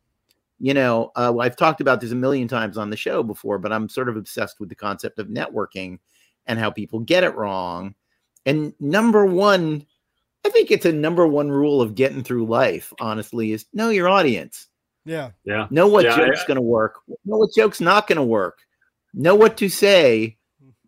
You 0.60 0.74
know, 0.74 1.12
uh, 1.16 1.36
I've 1.40 1.56
talked 1.56 1.82
about 1.82 2.02
this 2.02 2.12
a 2.12 2.16
million 2.16 2.48
times 2.48 2.78
on 2.78 2.90
the 2.90 2.98
show 2.98 3.24
before, 3.24 3.58
but 3.60 3.72
I'm 3.72 3.88
sort 3.90 4.10
of 4.10 4.18
obsessed 4.18 4.60
with 4.60 4.70
the 4.70 4.76
concept 4.76 5.18
of 5.20 5.28
networking 5.28 6.00
and 6.48 6.60
how 6.60 6.70
people 6.70 7.00
get 7.00 7.24
it 7.24 7.36
wrong. 7.36 7.96
And 8.46 8.74
number 8.80 9.26
one, 9.26 9.86
I 10.46 10.50
think 10.50 10.72
it's 10.72 10.86
a 10.86 10.92
number 10.92 11.26
one 11.28 11.50
rule 11.52 11.82
of 11.82 11.96
getting 11.96 12.24
through 12.24 12.46
life, 12.46 12.94
honestly, 13.00 13.52
is 13.52 13.66
know 13.74 13.90
your 13.90 14.08
audience. 14.10 14.68
yeah. 15.06 15.32
Yeah. 15.46 15.68
Know 15.70 15.88
what 15.88 16.06
Yeah, 16.06 16.14
I- 16.16 16.18
joke's 16.28 16.44
going 16.46 16.56
to 16.56 16.62
work. 16.62 17.00
Know 17.26 17.38
what 17.38 17.50
joke's 17.56 17.82
not 17.82 18.08
going 18.08 18.18
to 18.18 18.24
work. 18.24 18.60
Know 19.14 19.36
what 19.36 19.58
to 19.58 19.70
say. 19.70 20.38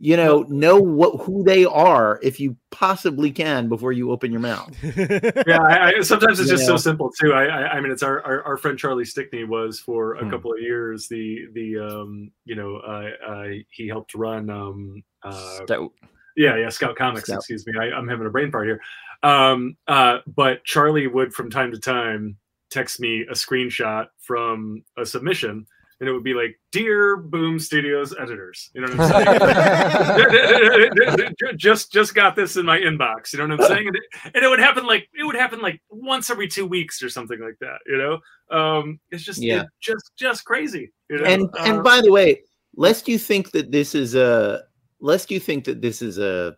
You 0.04 0.18
know, 0.18 0.42
know 0.50 0.82
what 0.82 1.22
who 1.22 1.44
they 1.44 1.64
are 1.64 2.20
if 2.24 2.40
you 2.40 2.58
possibly 2.72 3.30
can 3.32 3.70
before 3.70 3.92
you 3.92 4.10
open 4.10 4.32
your 4.32 4.42
mouth. 4.42 4.76
yeah, 4.84 5.62
I, 5.62 5.94
I, 5.98 6.02
sometimes 6.02 6.40
it's 6.40 6.50
You 6.50 6.58
just 6.58 6.68
know? 6.68 6.76
so 6.76 6.78
simple 6.78 7.12
too. 7.22 7.34
I, 7.34 7.46
I, 7.46 7.68
I 7.74 7.82
mean, 7.82 7.92
it's 7.92 8.02
our, 8.02 8.20
our, 8.24 8.42
our 8.42 8.58
friend 8.58 8.80
Charlie 8.80 9.06
Stickney 9.06 9.44
was 9.44 9.80
for 9.80 10.16
a 10.16 10.24
Hmm. 10.24 10.32
couple 10.32 10.52
of 10.52 10.60
years 10.60 11.08
the 11.08 11.46
the 11.54 11.78
um 11.78 12.32
you 12.46 12.56
know 12.56 12.78
uh, 12.78 13.10
uh 13.32 13.48
he 13.70 13.88
helped 13.88 14.16
run 14.16 14.50
um 14.50 15.04
uh 15.22 15.60
Stout. 15.66 15.92
yeah 16.36 16.58
yeah 16.58 16.70
Scout 16.70 16.96
Comics. 16.96 17.26
Scout. 17.28 17.38
Excuse 17.38 17.68
me, 17.68 17.74
I, 17.80 17.96
I'm 17.96 18.08
having 18.08 18.26
a 18.26 18.32
brain 18.32 18.50
fart 18.52 18.66
here. 18.66 18.82
Um 19.22 19.78
uh, 19.88 20.18
but 20.26 20.64
Charlie 20.64 21.06
would 21.06 21.32
from 21.32 21.52
time 21.52 21.72
to 21.74 21.80
time 21.80 22.38
text 22.72 23.00
me 23.00 23.22
a 23.30 23.34
screenshot 23.34 24.08
from 24.20 24.84
a 24.98 25.06
submission. 25.06 25.68
And 26.02 26.10
it 26.10 26.14
would 26.14 26.24
be 26.24 26.34
like, 26.34 26.60
"Dear 26.72 27.16
Boom 27.16 27.60
Studios 27.60 28.12
editors," 28.20 28.72
you 28.74 28.82
know 28.82 28.88
what 28.96 29.14
I'm 29.16 31.00
saying? 31.16 31.34
just 31.58 31.94
just 31.94 32.16
got 32.16 32.36
this 32.36 32.58
in 32.58 32.66
my 32.66 32.80
inbox. 32.80 33.32
You 33.32 33.40
know 33.40 33.56
what 33.56 33.62
I'm 33.62 33.68
saying? 33.68 33.88
And 33.88 33.96
it, 33.96 34.04
and 34.34 34.44
it 34.44 34.48
would 34.50 34.58
happen 34.60 34.86
like 34.88 35.08
it 35.14 35.24
would 35.24 35.36
happen 35.36 35.62
like 35.62 35.80
once 35.90 36.32
every 36.32 36.48
two 36.48 36.66
weeks 36.66 37.04
or 37.04 37.10
something 37.10 37.40
like 37.40 37.58
that. 37.62 37.78
You 37.86 37.98
know, 38.00 38.58
um, 38.58 39.00
it's 39.12 39.24
just 39.24 39.42
Yeah. 39.44 39.62
it- 39.62 39.68
just 39.80 40.12
just 40.18 40.44
crazy. 40.44 40.92
You 41.10 41.20
know? 41.20 41.26
And 41.26 41.44
Uh, 41.54 41.64
and 41.66 41.84
by 41.84 42.02
the 42.02 42.12
way, 42.12 42.42
lest 42.76 43.08
you 43.08 43.20
think 43.20 43.52
that 43.52 43.72
this 43.72 43.94
is 43.94 44.16
a 44.16 44.64
lest 45.02 45.30
you 45.30 45.40
think 45.40 45.66
that 45.66 45.82
this 45.82 46.02
is 46.02 46.18
a 46.18 46.56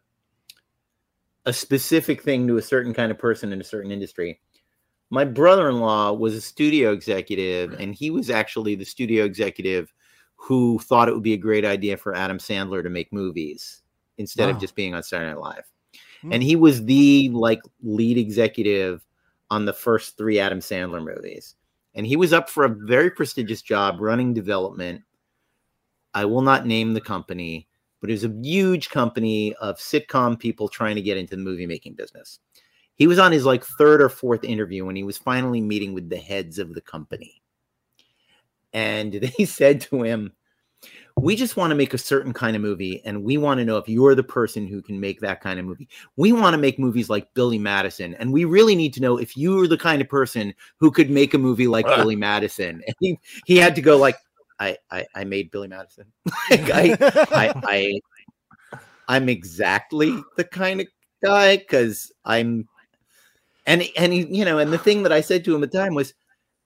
a 1.46 1.52
specific 1.52 2.22
thing 2.24 2.48
to 2.48 2.56
a 2.56 2.62
certain 2.62 2.94
kind 2.94 3.12
of 3.12 3.20
person 3.20 3.52
in 3.52 3.60
a 3.60 3.64
certain 3.66 3.92
industry. 3.92 4.40
My 5.14 5.26
brother-in-law 5.26 6.14
was 6.14 6.34
a 6.34 6.42
studio 6.42 6.92
executive, 6.92 7.74
and 7.80 7.94
he 7.94 8.10
was 8.10 8.32
actually 8.32 8.74
the 8.74 8.84
studio 8.84 9.26
executive 9.26 9.94
who 10.36 10.80
thought 10.80 11.08
it 11.08 11.14
would 11.14 11.22
be 11.22 11.34
a 11.34 11.38
great 11.38 11.64
idea 11.66 11.98
for 11.98 12.16
Adam 12.16 12.40
Sandler 12.40 12.82
to 12.82 12.90
make 12.90 13.14
movies 13.14 13.84
instead 14.18 14.48
Wow. 14.50 14.56
of 14.56 14.60
just 14.60 14.76
being 14.76 14.96
on 14.96 15.04
Saturday 15.04 15.30
Night 15.30 15.40
Live. 15.40 15.66
Hmm. 16.24 16.34
And 16.34 16.42
he 16.42 16.56
was 16.56 16.84
the 16.86 17.30
like 17.30 17.62
lead 17.84 18.18
executive 18.18 19.06
on 19.52 19.66
the 19.66 19.72
first 19.74 20.18
three 20.18 20.40
Adam 20.40 20.60
Sandler 20.60 21.06
movies. 21.06 21.58
And 21.94 22.08
he 22.08 22.16
was 22.16 22.34
up 22.34 22.50
for 22.50 22.66
a 22.66 22.76
very 22.76 23.12
prestigious 23.12 23.62
job 23.62 23.98
running 24.00 24.34
development. 24.34 25.04
I 26.16 26.26
will 26.26 26.42
not 26.42 26.66
name 26.66 26.96
the 26.96 27.02
company, 27.02 27.68
but 28.02 28.10
it 28.10 28.14
was 28.14 28.24
a 28.24 28.36
huge 28.42 28.90
company 28.90 29.54
of 29.62 29.78
sitcom 29.78 30.40
people 30.40 30.68
trying 30.68 30.96
to 30.96 31.04
get 31.04 31.18
into 31.18 31.36
the 31.36 31.42
movie 31.44 31.68
making 31.68 31.94
business. 31.94 32.40
He 32.96 33.08
was 33.08 33.20
on 33.20 33.32
his 33.32 33.46
like 33.46 33.64
third 33.64 34.02
or 34.02 34.10
fourth 34.10 34.44
interview 34.44 34.86
when 34.86 34.96
he 34.96 35.04
was 35.04 35.18
finally 35.18 35.62
meeting 35.62 35.94
with 35.94 36.10
the 36.10 36.18
heads 36.18 36.60
of 36.60 36.74
the 36.74 36.82
company. 36.82 37.42
And 38.72 39.14
they 39.38 39.46
said 39.46 39.82
to 39.82 40.04
him, 40.04 40.34
We 41.18 41.36
just 41.36 41.58
want 41.58 41.72
to 41.72 41.76
make 41.76 41.94
a 41.94 41.98
certain 41.98 42.34
kind 42.34 42.56
of 42.56 42.62
movie, 42.62 43.02
and 43.06 43.24
we 43.24 43.38
want 43.38 43.60
to 43.60 43.66
know 43.66 43.78
if 43.78 43.88
you're 43.88 44.16
the 44.16 44.24
person 44.24 44.68
who 44.68 44.82
can 44.82 45.00
make 45.00 45.20
that 45.22 45.42
kind 45.42 45.60
of 45.60 45.66
movie. 45.66 45.88
We 46.18 46.34
want 46.34 46.54
to 46.54 46.58
make 46.58 46.80
movies 46.80 47.10
like 47.10 47.34
Billy 47.34 47.60
Madison, 47.60 48.14
and 48.16 48.32
we 48.32 48.46
really 48.46 48.76
need 48.76 48.94
to 48.96 49.02
know 49.02 49.18
if 49.18 49.36
you 49.38 49.60
are 49.62 49.68
the 49.68 49.78
kind 49.78 50.02
of 50.02 50.10
person 50.10 50.54
who 50.80 50.92
could 50.92 51.10
make 51.10 51.34
a 51.34 51.38
movie 51.38 51.68
like 51.68 51.86
Ah. 51.88 51.98
Billy 51.98 52.16
Madison. 52.16 52.82
And 52.86 52.96
he, 53.00 53.20
he 53.46 53.58
had 53.58 53.76
to 53.76 53.82
go 53.82 53.98
like, 53.98 54.18
I, 54.60 54.78
I, 54.92 55.06
I 55.16 55.24
made 55.24 55.52
Billy 55.52 55.68
Madison. 55.68 56.06
like 56.50 56.70
I, 56.72 56.98
I, 57.32 57.54
I, 57.64 58.80
I'm 59.08 59.30
exactly 59.30 60.22
the 60.38 60.44
kind 60.44 60.82
of 60.82 60.88
guy 61.24 61.58
because 61.58 62.12
I'm, 62.24 62.68
and 63.66 63.84
and 63.98 64.14
he, 64.14 64.26
you 64.30 64.46
know, 64.46 64.60
and 64.60 64.72
the 64.72 64.78
thing 64.78 65.04
that 65.04 65.12
I 65.12 65.22
said 65.22 65.46
to 65.46 65.56
him 65.56 65.64
at 65.64 65.72
the 65.72 65.78
time 65.78 65.94
was, 65.94 66.14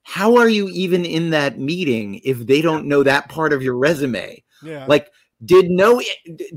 how 0.03 0.37
are 0.37 0.49
you 0.49 0.69
even 0.69 1.05
in 1.05 1.31
that 1.31 1.59
meeting 1.59 2.21
if 2.23 2.45
they 2.47 2.61
don't 2.61 2.87
know 2.87 3.03
that 3.03 3.29
part 3.29 3.53
of 3.53 3.61
your 3.61 3.77
resume? 3.77 4.43
yeah. 4.63 4.85
Like, 4.87 5.11
did 5.43 5.69
no, 5.69 6.01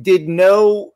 did 0.01 0.29
no, 0.29 0.95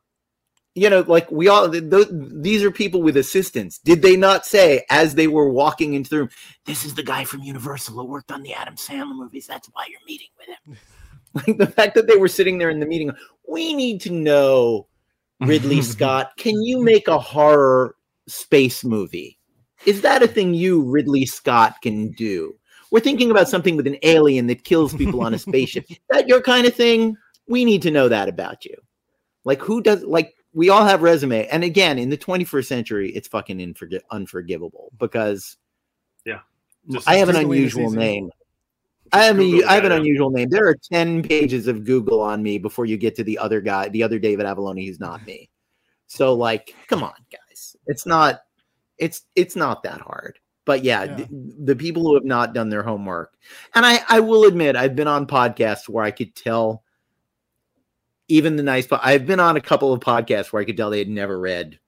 you 0.73 0.89
know, 0.89 1.01
like 1.01 1.29
we 1.31 1.47
all, 1.47 1.69
th- 1.69 1.89
th- 1.89 2.07
these 2.11 2.63
are 2.63 2.71
people 2.71 3.01
with 3.01 3.17
assistants. 3.17 3.77
Did 3.79 4.01
they 4.01 4.15
not 4.15 4.45
say 4.45 4.85
as 4.89 5.15
they 5.15 5.27
were 5.27 5.49
walking 5.49 5.93
into 5.93 6.09
the 6.09 6.17
room, 6.19 6.29
this 6.65 6.85
is 6.85 6.95
the 6.95 7.03
guy 7.03 7.25
from 7.25 7.43
Universal 7.43 7.95
who 7.95 8.05
worked 8.05 8.31
on 8.31 8.41
the 8.41 8.53
Adam 8.53 8.75
Sandler 8.75 9.15
movies. 9.15 9.47
That's 9.47 9.69
why 9.73 9.85
you're 9.89 9.99
meeting 10.07 10.29
with 10.37 10.47
him. 10.47 10.77
Like 11.35 11.57
the 11.57 11.67
fact 11.67 11.95
that 11.95 12.07
they 12.07 12.15
were 12.15 12.29
sitting 12.29 12.59
there 12.59 12.69
in 12.69 12.79
the 12.79 12.85
meeting, 12.85 13.11
we 13.45 13.73
need 13.73 13.99
to 14.01 14.09
know, 14.09 14.87
Ridley 15.41 15.81
Scott, 15.81 16.31
can 16.37 16.61
you 16.61 16.81
make 16.81 17.09
a 17.09 17.19
horror 17.19 17.97
space 18.27 18.83
movie? 18.83 19.37
Is 19.85 20.01
that 20.01 20.23
a 20.23 20.27
thing 20.27 20.53
you, 20.53 20.81
Ridley 20.81 21.25
Scott, 21.25 21.81
can 21.81 22.11
do? 22.11 22.55
We're 22.91 22.99
thinking 22.99 23.31
about 23.31 23.49
something 23.49 23.75
with 23.75 23.87
an 23.87 23.97
alien 24.03 24.47
that 24.47 24.63
kills 24.63 24.93
people 24.93 25.21
on 25.21 25.33
a 25.33 25.39
spaceship. 25.39 25.85
Is 25.89 25.99
that 26.09 26.27
your 26.27 26.41
kind 26.41 26.65
of 26.65 26.73
thing? 26.73 27.17
We 27.47 27.65
need 27.65 27.81
to 27.81 27.91
know 27.91 28.07
that 28.07 28.29
about 28.29 28.63
you. 28.65 28.75
Like, 29.43 29.61
who 29.61 29.81
does, 29.81 30.03
like, 30.03 30.33
we 30.53 30.69
all 30.69 30.85
have 30.85 31.01
resume. 31.01 31.47
And 31.47 31.63
again, 31.63 31.99
in 31.99 32.09
the 32.09 32.17
21st 32.17 32.65
century, 32.65 33.11
it's 33.11 33.27
fucking 33.27 33.57
unforgi- 33.57 34.01
unforgivable 34.11 34.91
because 34.97 35.57
Just- 36.89 37.07
I 37.07 37.15
have 37.15 37.29
an 37.29 37.35
just 37.35 37.43
the 37.43 37.47
way 37.49 37.57
it 37.57 37.65
is 37.65 37.75
unusual 37.75 37.99
name. 37.99 38.29
I 39.11 39.23
have, 39.23 39.39
a, 39.39 39.63
I 39.63 39.75
have 39.75 39.85
an 39.85 39.91
unusual 39.91 40.29
name. 40.29 40.49
There 40.49 40.67
are 40.67 40.75
10 40.75 41.23
pages 41.23 41.67
of 41.67 41.83
Google 41.83 42.21
on 42.21 42.41
me 42.41 42.57
before 42.57 42.85
you 42.85 42.97
get 42.97 43.15
to 43.15 43.23
the 43.23 43.37
other 43.37 43.61
guy, 43.61 43.87
the 43.89 44.03
other 44.03 44.19
David 44.19 44.45
Avallone 44.45 44.85
who's 44.85 44.99
not 44.99 45.25
me. 45.25 45.49
So 46.15 46.33
like, 46.33 46.73
come 46.87 47.03
on, 47.03 47.13
guys. 47.31 47.75
It's 47.87 48.05
not 48.05 48.41
it's 48.97 49.23
it's 49.35 49.55
not 49.55 49.83
that 49.83 50.01
hard. 50.01 50.39
But 50.65 50.83
yeah, 50.83 51.03
Yeah. 51.03 51.15
th- 51.17 51.29
the 51.31 51.75
people 51.75 52.03
who 52.03 52.15
have 52.15 52.23
not 52.25 52.53
done 52.53 52.69
their 52.69 52.83
homework. 52.83 53.33
And 53.75 53.85
I 53.85 53.99
I 54.07 54.19
will 54.21 54.45
admit 54.45 54.75
I've 54.75 54.95
been 54.95 55.07
on 55.07 55.27
podcasts 55.27 55.87
where 55.89 56.03
I 56.03 56.11
could 56.11 56.35
tell 56.35 56.83
even 58.27 58.55
the 58.55 58.63
nice 58.63 58.87
po- 58.87 58.99
I've 59.03 59.25
been 59.27 59.39
on 59.39 59.57
a 59.57 59.61
couple 59.61 59.93
of 59.93 59.99
podcasts 59.99 60.51
where 60.51 60.61
I 60.61 60.65
could 60.65 60.77
tell 60.77 60.89
they 60.89 60.99
had 60.99 61.09
never 61.09 61.37
read 61.39 61.79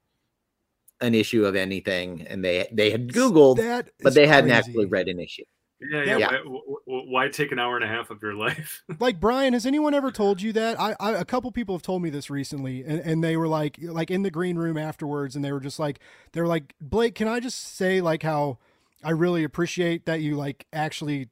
an 1.01 1.15
issue 1.15 1.45
of 1.45 1.55
anything 1.55 2.25
and 2.27 2.43
they 2.43 2.67
they 2.71 2.91
had 2.91 3.07
googled 3.07 3.57
That 3.57 3.89
but 4.03 4.13
they 4.13 4.27
hadn't 4.27 4.49
crazy. 4.51 4.69
actually 4.69 4.85
read 4.87 5.07
an 5.07 5.19
issue. 5.19 5.45
Yeah, 5.81 6.03
yeah. 6.03 6.17
Yeah. 6.17 6.37
Why, 6.45 6.77
why, 6.85 7.27
take 7.29 7.51
an 7.51 7.59
hour 7.59 7.75
and 7.75 7.83
a 7.83 7.87
half 7.87 8.09
of 8.09 8.21
your 8.21 8.33
life? 8.35 8.83
like 8.99 9.19
Brian, 9.19 9.53
has 9.53 9.65
anyone 9.65 9.93
ever 9.93 10.11
told 10.11 10.41
you 10.41 10.53
that? 10.53 10.79
I, 10.79 10.95
I 10.99 11.11
a 11.13 11.25
couple 11.25 11.51
people 11.51 11.75
have 11.75 11.81
told 11.81 12.01
me 12.01 12.09
this 12.09 12.29
recently, 12.29 12.83
and, 12.83 12.99
and 12.99 13.23
they 13.23 13.37
were 13.37 13.47
like, 13.47 13.77
like 13.81 14.11
in 14.11 14.23
the 14.23 14.31
green 14.31 14.57
room 14.57 14.77
afterwards, 14.77 15.35
and 15.35 15.43
they 15.43 15.51
were 15.51 15.59
just 15.59 15.79
like, 15.79 15.99
they 16.33 16.41
were 16.41 16.47
like, 16.47 16.73
Blake, 16.81 17.15
can 17.15 17.27
I 17.27 17.39
just 17.39 17.75
say 17.75 18.01
like 18.01 18.23
how 18.23 18.57
I 19.03 19.11
really 19.11 19.43
appreciate 19.43 20.05
that 20.05 20.21
you 20.21 20.35
like 20.35 20.65
actually 20.73 21.29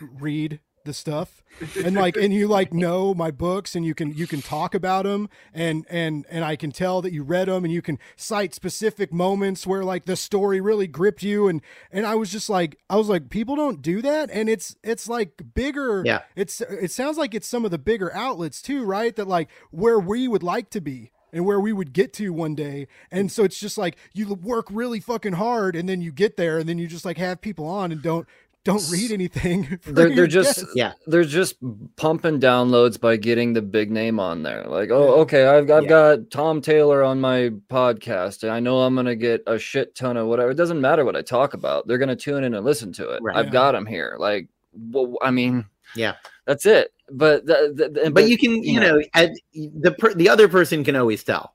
read 0.00 0.60
the 0.86 0.94
stuff. 0.94 1.42
And 1.82 1.96
like 1.96 2.16
and 2.16 2.34
you 2.34 2.48
like 2.48 2.74
know 2.74 3.14
my 3.14 3.30
books 3.30 3.74
and 3.74 3.84
you 3.84 3.94
can 3.94 4.12
you 4.14 4.26
can 4.26 4.42
talk 4.42 4.74
about 4.74 5.04
them 5.04 5.28
and 5.54 5.86
and 5.88 6.26
and 6.28 6.44
I 6.44 6.54
can 6.54 6.70
tell 6.70 7.00
that 7.02 7.12
you 7.12 7.22
read 7.22 7.48
them 7.48 7.64
and 7.64 7.72
you 7.72 7.80
can 7.80 7.98
cite 8.14 8.54
specific 8.54 9.12
moments 9.12 9.66
where 9.66 9.82
like 9.82 10.04
the 10.04 10.16
story 10.16 10.60
really 10.60 10.86
gripped 10.86 11.22
you. 11.22 11.48
And 11.48 11.62
and 11.90 12.06
I 12.06 12.14
was 12.14 12.30
just 12.30 12.50
like 12.50 12.78
I 12.90 12.96
was 12.96 13.08
like 13.08 13.30
people 13.30 13.56
don't 13.56 13.80
do 13.80 14.02
that? 14.02 14.30
And 14.30 14.48
it's 14.48 14.76
it's 14.82 15.08
like 15.08 15.42
bigger 15.54 16.02
Yeah. 16.04 16.22
it's 16.34 16.60
it 16.60 16.90
sounds 16.90 17.16
like 17.16 17.34
it's 17.34 17.48
some 17.48 17.64
of 17.64 17.70
the 17.70 17.78
bigger 17.78 18.12
outlets 18.14 18.60
too 18.60 18.84
right? 18.84 19.16
That 19.16 19.26
like 19.28 19.48
where 19.70 19.98
we 19.98 20.28
would 20.28 20.42
like 20.42 20.68
to 20.70 20.80
be 20.80 21.10
and 21.32 21.44
where 21.44 21.60
we 21.60 21.72
would 21.72 21.92
get 21.92 22.12
to 22.14 22.32
one 22.32 22.54
day. 22.54 22.86
And 23.10 23.32
so 23.32 23.44
it's 23.44 23.58
just 23.58 23.76
like 23.76 23.96
you 24.14 24.32
work 24.34 24.66
really 24.70 25.00
fucking 25.00 25.34
hard 25.34 25.74
and 25.74 25.88
then 25.88 26.00
you 26.00 26.12
get 26.12 26.36
there 26.36 26.58
and 26.58 26.68
then 26.68 26.78
you 26.78 26.86
just 26.86 27.04
like 27.04 27.18
have 27.18 27.40
people 27.40 27.66
on 27.66 27.92
and 27.92 28.00
don't 28.02 28.26
don't 28.66 28.90
read 28.90 29.10
anything 29.12 29.78
They're, 29.86 30.14
they're 30.14 30.26
just 30.26 30.56
guests. 30.58 30.72
Yeah. 30.74 30.92
they're 31.06 31.24
just 31.24 31.56
pumping 31.96 32.40
downloads 32.40 33.00
by 33.00 33.16
getting 33.16 33.52
the 33.54 33.62
big 33.62 33.90
name 33.90 34.20
on 34.20 34.42
there. 34.42 34.64
Like, 34.64 34.90
oh, 34.90 35.20
okay, 35.22 35.46
I've 35.46 35.70
I've 35.70 35.84
Yeah. 35.84 35.88
got 35.88 36.30
Tom 36.30 36.60
Taylor 36.60 37.02
on 37.02 37.20
my 37.20 37.50
podcast, 37.70 38.42
and 38.42 38.52
I 38.52 38.60
know 38.60 38.80
I'm 38.80 38.94
gonna 38.94 39.16
get 39.16 39.42
a 39.46 39.58
shit 39.58 39.94
ton 39.94 40.16
of 40.16 40.26
whatever. 40.26 40.50
It 40.50 40.56
doesn't 40.56 40.80
matter 40.80 41.04
what 41.04 41.16
I 41.16 41.22
talk 41.22 41.54
about; 41.54 41.86
they're 41.86 41.98
gonna 41.98 42.16
tune 42.16 42.44
in 42.44 42.54
and 42.54 42.64
listen 42.64 42.92
to 42.94 43.10
it. 43.10 43.22
Right. 43.22 43.36
I've 43.36 43.46
Yeah. 43.46 43.52
got 43.52 43.72
them 43.72 43.86
here. 43.86 44.16
Like, 44.18 44.48
well, 44.74 45.14
I 45.22 45.30
mean, 45.30 45.64
Yeah. 45.94 46.14
that's 46.46 46.66
it. 46.66 46.92
But 47.10 47.46
the, 47.46 47.72
the, 47.74 48.00
the- 48.04 48.10
But 48.10 48.28
you 48.28 48.36
can, 48.36 48.62
you 48.62 48.80
know, 48.80 49.00
at, 49.14 49.30
the 49.54 49.94
per, 49.96 50.12
the 50.12 50.28
other 50.28 50.48
person 50.48 50.82
can 50.82 50.96
always 50.96 51.22
tell. 51.22 51.54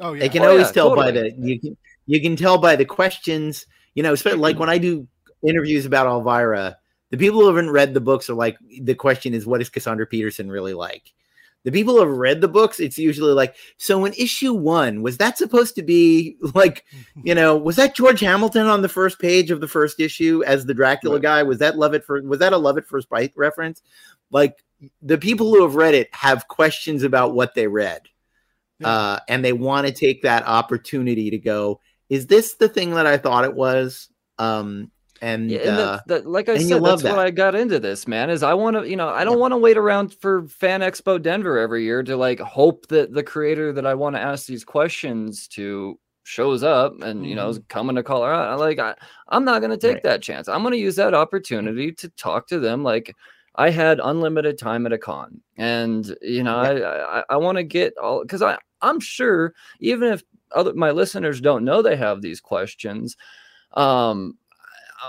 oh 0.00 0.12
yeah 0.14 0.20
They 0.20 0.28
can 0.28 0.42
Oh, 0.42 0.50
always 0.50 0.66
yeah, 0.66 0.72
tell 0.72 0.96
by 0.96 1.10
the 1.12 1.32
you 1.38 1.60
can 1.60 1.76
you 2.06 2.20
can 2.20 2.34
tell 2.36 2.58
by 2.58 2.74
the 2.76 2.84
questions. 2.84 3.66
You 3.94 4.02
know, 4.02 4.12
especially 4.12 4.40
like 4.40 4.54
mm-hmm. 4.54 4.60
when 4.60 4.68
I 4.70 4.78
do 4.78 5.06
interviews 5.46 5.86
about 5.86 6.06
Elvira, 6.06 6.76
the 7.10 7.18
people 7.18 7.40
who 7.40 7.46
haven't 7.46 7.70
read 7.70 7.94
the 7.94 8.00
books 8.00 8.28
are 8.28 8.34
like, 8.34 8.56
the 8.80 8.94
question 8.94 9.34
is, 9.34 9.46
what 9.46 9.60
is 9.60 9.68
Cassandra 9.68 10.06
Peterson 10.06 10.50
really 10.50 10.74
like? 10.74 11.12
The 11.64 11.72
people 11.72 11.94
who 11.94 12.00
have 12.00 12.18
read 12.18 12.42
the 12.42 12.48
books, 12.48 12.78
it's 12.78 12.98
usually 12.98 13.32
like, 13.32 13.56
so 13.78 14.04
in 14.04 14.12
issue 14.14 14.52
one, 14.52 15.00
was 15.00 15.16
that 15.16 15.38
supposed 15.38 15.74
to 15.76 15.82
be 15.82 16.36
like, 16.54 16.84
you 17.22 17.34
know, 17.34 17.56
was 17.56 17.76
that 17.76 17.94
George 17.94 18.20
Hamilton 18.20 18.66
on 18.66 18.82
the 18.82 18.88
first 18.88 19.18
page 19.18 19.50
of 19.50 19.60
the 19.62 19.68
first 19.68 19.98
issue 19.98 20.42
as 20.46 20.66
the 20.66 20.74
Dracula 20.74 21.16
Right. 21.16 21.22
guy? 21.22 21.42
Was 21.42 21.58
that 21.58 21.78
Love 21.78 21.94
It 21.94 22.04
for 22.04 22.20
was 22.22 22.40
that 22.40 22.52
a 22.52 22.58
Love 22.58 22.76
at 22.76 22.86
First 22.86 23.08
Bite 23.08 23.32
reference? 23.34 23.80
Like 24.30 24.62
the 25.00 25.16
people 25.16 25.54
who 25.54 25.62
have 25.62 25.74
read 25.74 25.94
it 25.94 26.08
have 26.12 26.48
questions 26.48 27.02
about 27.02 27.34
what 27.34 27.54
they 27.54 27.66
read. 27.66 28.02
Yeah. 28.80 28.88
Uh, 28.88 29.18
and 29.28 29.42
they 29.42 29.54
want 29.54 29.86
to 29.86 29.92
take 29.92 30.22
that 30.22 30.46
opportunity 30.46 31.30
to 31.30 31.38
go, 31.38 31.80
is 32.10 32.26
this 32.26 32.56
the 32.56 32.68
thing 32.68 32.90
that 32.90 33.06
I 33.06 33.16
thought 33.16 33.44
it 33.44 33.54
was? 33.54 34.08
Um, 34.38 34.90
and, 35.24 35.50
Yeah, 35.50 35.60
and 35.60 35.78
uh, 35.78 36.20
like 36.24 36.48
I 36.48 36.56
said, 36.58 36.82
that's 36.84 37.02
that. 37.02 37.10
what 37.10 37.18
I 37.18 37.30
got 37.30 37.54
into 37.54 37.78
this, 37.80 38.06
man. 38.06 38.30
Is 38.30 38.42
I 38.42 38.54
want 38.54 38.76
to, 38.76 38.88
you 38.88 38.96
know, 38.96 39.08
I 39.08 39.24
don't 39.24 39.38
want 39.38 39.52
to 39.52 39.58
wait 39.58 39.76
around 39.76 40.14
for 40.20 40.46
Fan 40.48 40.80
Expo 40.80 41.20
Denver 41.20 41.58
every 41.58 41.84
year 41.84 42.02
to 42.02 42.16
like 42.16 42.40
hope 42.40 42.86
that 42.88 43.12
the 43.12 43.22
creator 43.22 43.72
that 43.72 43.86
I 43.86 43.94
want 43.94 44.16
to 44.16 44.20
ask 44.20 44.46
these 44.46 44.64
questions 44.64 45.48
to 45.48 45.98
shows 46.26 46.62
up 46.62 47.02
and 47.02 47.26
you 47.26 47.34
know 47.34 47.50
is 47.50 47.60
coming 47.68 47.96
to 47.96 48.02
Colorado. 48.02 48.56
Like 48.58 48.78
I, 48.78 48.94
I'm 49.28 49.44
not 49.44 49.60
going 49.60 49.70
to 49.70 49.76
take 49.76 49.98
Mm-hmm. 49.98 50.08
Right. 50.08 50.12
that 50.14 50.22
chance. 50.22 50.48
I'm 50.48 50.62
going 50.62 50.72
to 50.72 50.78
use 50.78 50.96
that 50.96 51.14
opportunity 51.14 51.92
to 51.92 52.08
talk 52.10 52.46
to 52.48 52.58
them. 52.58 52.82
Like 52.82 53.14
I 53.56 53.70
had 53.70 54.00
unlimited 54.02 54.58
time 54.58 54.86
at 54.86 54.92
a 54.92 54.98
con, 54.98 55.40
and 55.56 56.16
you 56.22 56.42
know, 56.42 56.56
I 56.56 57.18
I, 57.20 57.24
I 57.30 57.36
want 57.36 57.58
to 57.58 57.62
get 57.64 57.96
all 57.98 58.22
because 58.22 58.42
I 58.42 58.58
I'm 58.80 59.00
sure 59.00 59.54
even 59.80 60.12
if 60.12 60.22
other 60.52 60.72
my 60.74 60.90
listeners 60.92 61.40
don't 61.40 61.64
know 61.64 61.82
they 61.82 61.96
have 61.96 62.20
these 62.22 62.40
questions, 62.40 63.16
um, 63.74 64.38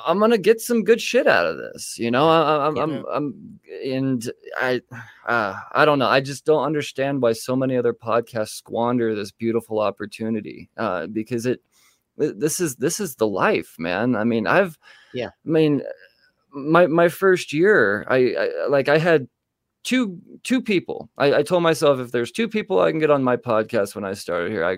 I'm 0.05 0.19
gonna 0.19 0.37
get 0.37 0.59
some 0.61 0.83
good 0.83 0.99
shit 1.01 1.27
out 1.27 1.45
of 1.45 1.57
this. 1.57 1.97
You 1.99 2.11
know, 2.11 2.27
I, 2.29 2.41
I- 2.41 2.67
I'm, 2.67 2.75
Yeah. 2.75 2.83
I'm, 2.83 3.05
I'm, 3.11 3.59
and 3.83 4.31
I, 4.59 4.81
uh, 5.27 5.55
I 5.73 5.85
don't 5.85 5.99
know. 5.99 6.07
I 6.07 6.21
just 6.21 6.45
don't 6.45 6.63
understand 6.63 7.21
why 7.21 7.33
so 7.33 7.55
many 7.55 7.77
other 7.77 7.93
podcasts 7.93 8.49
squander 8.55 9.13
this 9.15 9.31
beautiful 9.31 9.79
opportunity. 9.79 10.69
Uh, 10.77 11.07
because 11.07 11.45
it, 11.45 11.61
this 12.17 12.59
is 12.59 12.75
this 12.77 12.99
is 12.99 13.15
the 13.15 13.27
life, 13.27 13.75
man. 13.77 14.15
I 14.15 14.23
mean, 14.23 14.47
I've, 14.47 14.77
Yeah. 15.13 15.27
I 15.27 15.49
mean, 15.49 15.81
my 16.51 16.87
my 16.87 17.09
first 17.09 17.51
year, 17.53 18.05
I, 18.09 18.33
I 18.37 18.67
like 18.69 18.87
I 18.89 18.97
had 18.97 19.27
two 19.83 20.17
two 20.43 20.61
people. 20.61 21.09
I, 21.17 21.35
I 21.35 21.43
told 21.43 21.63
myself 21.63 21.99
if 21.99 22.11
there's 22.11 22.31
two 22.31 22.47
people 22.47 22.79
I 22.79 22.91
can 22.91 22.99
get 22.99 23.11
on 23.11 23.23
my 23.23 23.35
podcast 23.37 23.95
when 23.95 24.05
I 24.05 24.13
started 24.13 24.51
here, 24.51 24.63
I, 24.65 24.77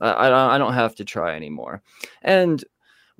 I 0.00 0.54
I 0.54 0.58
don't 0.58 0.72
have 0.72 0.94
to 0.96 1.04
try 1.04 1.36
anymore. 1.36 1.82
And 2.22 2.64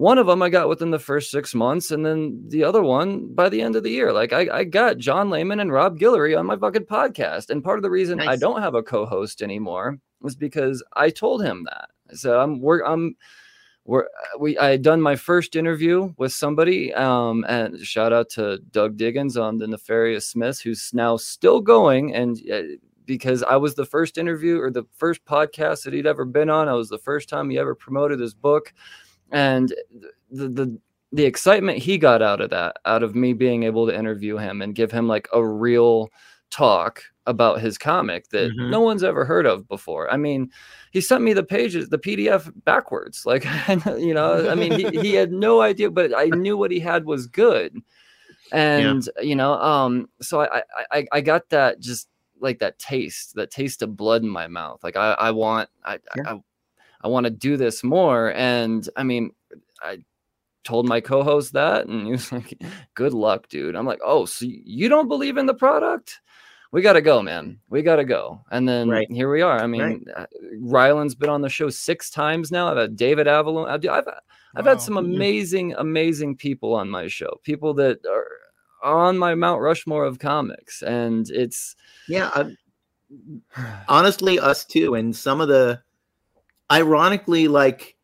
one 0.01 0.17
of 0.17 0.27
them 0.27 0.41
I 0.41 0.49
got 0.49 0.71
within 0.71 0.91
the 0.91 0.99
first 0.99 1.31
six 1.31 1.55
months, 1.55 1.91
and 1.91 2.07
then 2.07 2.43
the 2.49 2.65
other 2.65 2.83
one 2.83 3.35
by 3.35 3.51
the 3.51 3.61
end 3.61 3.77
of 3.77 3.83
the 3.83 3.91
year. 3.91 4.15
Like 4.15 4.33
I, 4.33 4.49
I 4.51 4.65
got 4.65 4.97
John 4.97 5.29
Layman 5.29 5.61
and 5.61 5.71
Rob 5.71 5.99
Guillory 5.99 6.39
on 6.39 6.47
my 6.47 6.57
fucking 6.57 6.87
podcast. 6.87 7.51
And 7.51 7.63
part 7.63 7.79
of 7.79 7.83
the 7.83 7.91
reason 7.91 8.19
I 8.19 8.37
don't 8.37 8.63
have 8.63 8.75
a 8.75 8.83
co-host 8.83 9.43
anymore 9.43 9.99
was 10.23 10.35
because 10.35 10.83
I 10.95 11.11
told 11.11 11.45
him 11.45 11.67
that. 11.69 11.91
So 12.17 12.41
I'm 12.41 12.63
we're 12.63 12.83
I'm 12.83 13.15
we're 13.85 14.07
we 14.39 14.57
I 14.57 14.71
had 14.71 14.81
done 14.81 15.03
my 15.03 15.17
first 15.17 15.55
interview 15.55 16.15
with 16.17 16.33
somebody. 16.33 16.95
Um 16.95 17.45
and 17.47 17.79
shout 17.81 18.15
out 18.15 18.31
to 18.31 18.59
Doug 18.71 18.97
Diggins 18.97 19.37
on 19.37 19.59
the 19.59 19.67
Nefarious 19.67 20.27
Smiths, 20.27 20.61
who's 20.61 20.93
now 20.95 21.19
still 21.19 21.61
going 21.61 22.15
and 22.15 22.41
uh, 22.51 22.63
because 23.05 23.43
I 23.43 23.57
was 23.57 23.75
the 23.75 23.85
first 23.85 24.17
interview 24.17 24.63
or 24.63 24.71
the 24.71 24.85
first 24.97 25.23
podcast 25.27 25.85
that 25.85 25.93
he'd 25.93 26.07
ever 26.07 26.25
been 26.25 26.49
on. 26.49 26.69
I 26.69 26.73
was 26.73 26.89
the 26.89 26.97
first 26.97 27.29
time 27.29 27.51
he 27.51 27.59
ever 27.59 27.75
promoted 27.75 28.19
his 28.19 28.33
book 28.33 28.73
and 29.33 29.75
the 30.31 30.49
the 30.49 30.79
the 31.13 31.25
excitement 31.25 31.79
he 31.79 31.99
got 31.99 32.23
out 32.23 32.41
of 32.41 32.51
that 32.51 32.77
out 32.85 33.03
of 33.03 33.15
me 33.17 33.33
being 33.33 33.65
able 33.65 33.87
to 33.87 33.97
interview 33.97 34.37
him 34.37 34.63
and 34.63 34.75
give 34.77 34.93
him 34.93 35.09
like 35.09 35.29
a 35.33 35.45
real 35.45 36.09
talk 36.51 37.03
about 37.27 37.61
his 37.61 37.77
comic 37.79 38.29
that 38.31 38.51
Mhm. 38.53 38.71
no 38.71 38.81
one's 38.81 39.05
ever 39.05 39.25
heard 39.25 39.47
of 39.47 39.67
before. 39.69 40.11
I 40.13 40.17
mean 40.17 40.51
he 40.93 41.01
sent 41.01 41.23
me 41.23 41.33
the 41.33 41.43
pages 41.45 41.89
the 41.89 41.99
pdf 41.99 42.53
backwards. 42.65 43.23
Like 43.27 43.45
you 43.99 44.15
know 44.15 44.49
i 44.51 44.55
mean 44.55 44.73
he, 44.73 44.89
he 45.01 45.15
had 45.15 45.33
no 45.33 45.61
idea 45.61 45.91
but 45.91 46.13
i 46.17 46.25
knew 46.43 46.57
what 46.57 46.71
he 46.71 46.81
had 46.81 47.05
was 47.05 47.27
good. 47.27 47.77
And 48.53 49.09
you 49.23 49.37
know 49.37 49.55
um 49.55 50.09
so 50.23 50.41
I, 50.43 50.59
I 50.59 50.63
i 50.99 51.07
i 51.13 51.21
got 51.21 51.49
that 51.51 51.81
just 51.81 52.09
like 52.41 52.59
that 52.61 52.79
taste 52.79 53.35
that 53.37 53.51
taste 53.51 53.83
of 53.83 53.97
blood 53.97 54.23
in 54.23 54.29
my 54.29 54.49
mouth. 54.49 54.81
Like 54.83 54.97
i 54.97 55.13
i 55.13 55.31
want 55.31 55.69
i 55.85 55.99
Yeah. 56.17 56.23
i, 56.35 56.41
I 57.03 57.09
want 57.09 57.25
to 57.25 57.31
do 57.31 57.57
this 57.57 57.83
more 57.83 58.33
and 58.35 58.89
i 58.97 59.03
mean 59.03 59.31
i 59.83 59.99
told 60.65 60.87
my 60.87 61.01
co-host 61.01 61.55
that 61.55 61.87
and 61.87 62.05
he 62.07 62.13
was 62.13 62.31
like 62.37 62.61
good 62.95 63.15
luck 63.15 63.49
dude. 63.49 63.75
I'm 63.77 63.87
like 63.87 64.01
oh 64.05 64.27
so 64.27 64.45
you 64.49 64.89
don't 64.89 65.09
believe 65.09 65.37
in 65.39 65.47
the 65.47 65.55
product? 65.55 66.21
We 66.73 66.83
gotta 66.83 67.01
go 67.01 67.23
man. 67.23 67.59
We 67.69 67.83
gotta 67.83 68.05
go. 68.05 68.45
And 68.51 68.69
then 68.69 68.89
Right. 68.89 69.11
here 69.11 69.31
we 69.33 69.43
are. 69.43 69.59
I 69.59 69.67
mean 69.67 70.05
uh 70.15 70.27
rylend's 70.61 71.15
been 71.15 71.31
on 71.31 71.41
the 71.41 71.49
show 71.49 71.71
six 71.71 72.11
times 72.11 72.53
now. 72.53 72.71
I've 72.71 72.77
had 72.77 72.97
david 72.97 73.27
avallone 73.27 73.69
i've, 73.69 73.85
I've, 73.89 74.09
I've 74.57 74.65
Wow. 74.67 74.73
had 74.73 74.81
some 74.83 74.97
amazing 74.99 75.75
amazing 75.79 76.37
people 76.37 76.75
on 76.75 76.91
my 76.91 77.09
show 77.09 77.41
people 77.43 77.73
that 77.75 77.99
are 78.07 78.27
on 78.83 79.17
my 79.19 79.35
mount 79.35 79.61
rushmore 79.63 80.05
of 80.05 80.19
comics 80.19 80.83
and 80.83 81.31
it's 81.31 81.75
yeah, 82.09 82.31
uh, 82.35 82.51
honestly, 83.89 84.39
us 84.39 84.65
too. 84.65 84.95
And 84.95 85.15
some 85.15 85.41
of 85.41 85.49
the, 85.49 85.81
ironically, 86.71 87.49
like, 87.49 87.97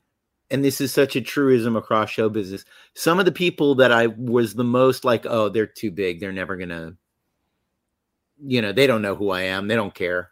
and 0.50 0.64
this 0.64 0.80
is 0.80 0.92
such 0.92 1.16
a 1.16 1.20
truism 1.20 1.76
across 1.76 2.10
show 2.10 2.28
business. 2.28 2.64
Some 2.94 3.18
of 3.18 3.24
the 3.24 3.32
people 3.32 3.74
that 3.76 3.92
I 3.92 4.06
was 4.06 4.54
the 4.54 4.64
most 4.64 5.04
like, 5.04 5.26
oh, 5.26 5.48
they're 5.48 5.66
too 5.66 5.90
big. 5.90 6.20
They're 6.20 6.32
never 6.32 6.56
gonna, 6.56 6.94
you 8.44 8.62
know, 8.62 8.72
they 8.72 8.86
don't 8.86 9.02
know 9.02 9.14
who 9.14 9.30
I 9.30 9.42
am. 9.42 9.68
They 9.68 9.74
don't 9.74 9.94
care. 9.94 10.30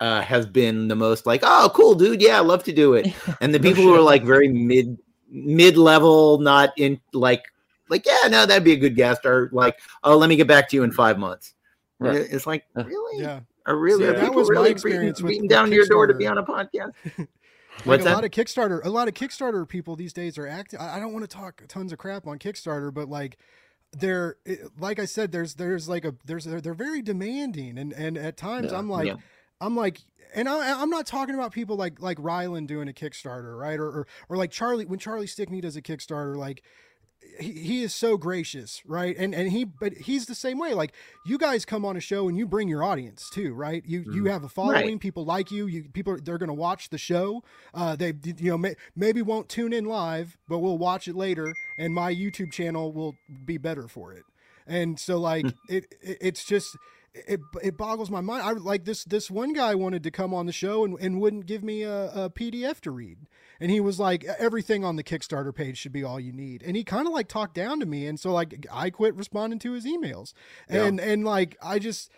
Uh, 0.00 0.20
have 0.20 0.52
been 0.52 0.88
the 0.88 0.96
most 0.96 1.24
like, 1.24 1.40
oh, 1.44 1.70
cool, 1.74 1.94
dude. 1.94 2.20
Yeah, 2.20 2.36
I 2.36 2.40
love 2.40 2.64
to 2.64 2.72
do 2.72 2.94
it. 2.94 3.14
And 3.40 3.54
the 3.54 3.58
No 3.58 3.68
people 3.68 3.84
who 3.84 3.94
are 3.94 4.00
like 4.00 4.22
very 4.22 4.48
mid, 4.48 4.98
mid 5.30 5.76
level, 5.76 6.38
not 6.38 6.70
in 6.76 7.00
like, 7.12 7.44
like, 7.88 8.04
yeah, 8.04 8.28
no, 8.28 8.44
that'd 8.44 8.64
be 8.64 8.72
a 8.72 8.76
good 8.76 8.96
guest. 8.96 9.24
Or 9.24 9.48
like, 9.52 9.78
oh, 10.02 10.16
let 10.16 10.28
me 10.28 10.36
get 10.36 10.48
back 10.48 10.68
to 10.70 10.76
you 10.76 10.82
in 10.82 10.90
five 10.90 11.18
months. 11.18 11.54
Right. 11.98 12.16
It's 12.16 12.46
like, 12.46 12.64
really? 12.74 13.22
Yeah. 13.22 13.40
Are 13.66 13.76
really 13.76 14.04
See, 14.04 14.10
are 14.10 14.12
that 14.12 14.20
people 14.20 14.36
was 14.36 14.50
my 14.50 14.56
really 14.56 14.70
experience 14.72 15.20
beating, 15.20 15.24
with- 15.24 15.30
beating 15.30 15.42
with 15.44 15.50
down 15.50 15.68
to 15.70 15.74
your 15.74 15.86
door 15.86 16.06
to 16.06 16.14
be 16.14 16.26
on 16.26 16.36
a 16.36 16.42
podcast? 16.42 16.92
like 17.78 17.86
What's 17.86 18.02
a 18.02 18.04
that? 18.04 18.14
lot 18.14 18.24
of 18.24 18.30
Kickstarter, 18.30 18.84
a 18.84 18.90
lot 18.90 19.08
of 19.08 19.14
Kickstarter 19.14 19.68
people 19.68 19.96
these 19.96 20.12
days 20.12 20.38
are 20.38 20.46
acting. 20.46 20.80
I 20.80 20.98
don't 20.98 21.12
want 21.12 21.28
to 21.28 21.36
talk 21.36 21.62
tons 21.68 21.92
of 21.92 21.98
crap 21.98 22.26
on 22.26 22.38
Kickstarter, 22.38 22.92
but 22.92 23.08
like 23.08 23.36
they're 23.92 24.36
like 24.78 24.98
I 24.98 25.04
said, 25.04 25.32
there's 25.32 25.54
there's 25.54 25.88
like 25.88 26.04
a 26.04 26.14
there's 26.24 26.44
they're, 26.44 26.60
they're 26.60 26.74
very 26.74 27.02
demanding, 27.02 27.78
and 27.78 27.92
and 27.92 28.16
at 28.16 28.36
times 28.36 28.72
Yeah. 28.72 28.78
I'm 28.78 28.88
like 28.88 29.06
Yeah. 29.06 29.16
I'm 29.60 29.76
like. 29.76 30.00
And 30.36 30.48
I, 30.48 30.82
I'm 30.82 30.90
not 30.90 31.06
talking 31.06 31.36
about 31.36 31.52
people 31.52 31.76
like 31.76 32.00
like 32.00 32.18
Rylend 32.18 32.66
doing 32.66 32.88
a 32.88 32.92
Kickstarter, 32.92 33.56
right? 33.56 33.78
Or, 33.78 33.86
or 33.86 34.06
or 34.28 34.36
like 34.36 34.50
Charlie 34.50 34.84
when 34.84 34.98
Charlie 34.98 35.28
Stickney 35.28 35.60
does 35.60 35.76
a 35.76 35.82
Kickstarter, 35.82 36.36
like 36.36 36.64
he, 37.38 37.52
he 37.52 37.82
is 37.82 37.94
so 37.94 38.16
gracious, 38.16 38.82
right? 38.86 39.16
And 39.18 39.34
and 39.34 39.50
he 39.50 39.64
but 39.64 39.92
he's 39.94 40.26
the 40.26 40.34
same 40.34 40.58
way. 40.58 40.74
Like 40.74 40.92
you 41.26 41.38
guys 41.38 41.64
come 41.64 41.84
on 41.84 41.96
a 41.96 42.00
show 42.00 42.28
and 42.28 42.36
you 42.36 42.46
bring 42.46 42.68
your 42.68 42.82
audience 42.84 43.28
too, 43.30 43.54
right? 43.54 43.82
You 43.86 44.04
you 44.06 44.22
Mhm. 44.24 44.30
have 44.30 44.44
a 44.44 44.48
following, 44.48 44.98
people 44.98 45.24
like 45.24 45.50
you. 45.50 45.66
You 45.66 45.84
people 45.84 46.14
are- 46.14 46.20
they're 46.20 46.38
going 46.38 46.48
to 46.48 46.54
watch 46.54 46.90
the 46.90 46.98
show. 46.98 47.42
Uh, 47.72 47.96
they 47.96 48.12
you 48.24 48.50
know 48.50 48.58
may, 48.58 48.74
maybe 48.96 49.22
won't 49.22 49.48
tune 49.48 49.72
in 49.72 49.84
live, 49.84 50.36
but 50.48 50.58
we'll 50.58 50.78
watch 50.78 51.08
it 51.08 51.16
later, 51.16 51.54
and 51.78 51.94
my 51.94 52.14
YouTube 52.14 52.52
channel 52.52 52.92
will 52.92 53.14
be 53.44 53.58
better 53.58 53.88
for 53.88 54.12
it. 54.12 54.24
And 54.66 54.98
so 54.98 55.18
like 55.18 55.46
it, 55.68 55.94
it 56.00 56.18
it's 56.20 56.44
just 56.44 56.76
it, 57.14 57.40
it 57.62 57.76
boggles 57.76 58.10
my 58.10 58.20
mind. 58.20 58.42
I 58.42 58.52
like 58.52 58.84
this 58.84 59.04
this 59.04 59.30
one 59.30 59.52
guy 59.52 59.74
wanted 59.74 60.02
to 60.02 60.10
come 60.10 60.34
on 60.34 60.46
the 60.46 60.52
show 60.52 60.84
and, 60.84 60.98
and 60.98 61.20
wouldn't 61.20 61.46
give 61.46 61.62
me 61.62 61.82
a, 61.82 62.10
a 62.10 62.30
PDF 62.30 62.80
to 62.80 62.90
read. 62.90 63.18
And 63.60 63.70
he 63.70 63.80
was 63.80 64.00
like, 64.00 64.24
everything 64.24 64.84
on 64.84 64.96
the 64.96 65.04
Kickstarter 65.04 65.54
page 65.54 65.78
should 65.78 65.92
be 65.92 66.02
all 66.02 66.18
you 66.18 66.32
need. 66.32 66.62
And 66.62 66.76
he 66.76 66.82
kind 66.82 67.06
of 67.06 67.12
like 67.12 67.28
talked 67.28 67.54
down 67.54 67.78
to 67.80 67.86
me. 67.86 68.06
And 68.06 68.18
so 68.18 68.32
like 68.32 68.66
I 68.70 68.90
quit 68.90 69.14
responding 69.14 69.60
to 69.60 69.72
his 69.72 69.86
emails. 69.86 70.32
Yeah. 70.68 70.84
And 70.84 71.00
and 71.00 71.24
like 71.24 71.56
I 71.62 71.78
just 71.78 72.10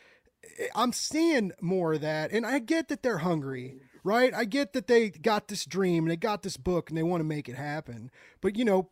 eh, 0.58 0.68
I'm 0.74 0.92
seeing 0.92 1.52
more 1.60 1.94
of 1.94 2.00
that. 2.00 2.32
And 2.32 2.46
I 2.46 2.58
get 2.58 2.88
that 2.88 3.02
they're 3.02 3.18
hungry, 3.18 3.76
right? 4.02 4.32
I 4.32 4.46
get 4.46 4.72
that 4.72 4.86
they 4.86 5.10
got 5.10 5.48
this 5.48 5.66
dream 5.66 6.04
and 6.04 6.10
they 6.10 6.16
got 6.16 6.42
this 6.42 6.56
book 6.56 6.88
and 6.88 6.96
they 6.96 7.02
want 7.02 7.20
to 7.20 7.24
make 7.24 7.50
it 7.50 7.56
happen. 7.56 8.10
But 8.40 8.56
you 8.56 8.64
know, 8.64 8.88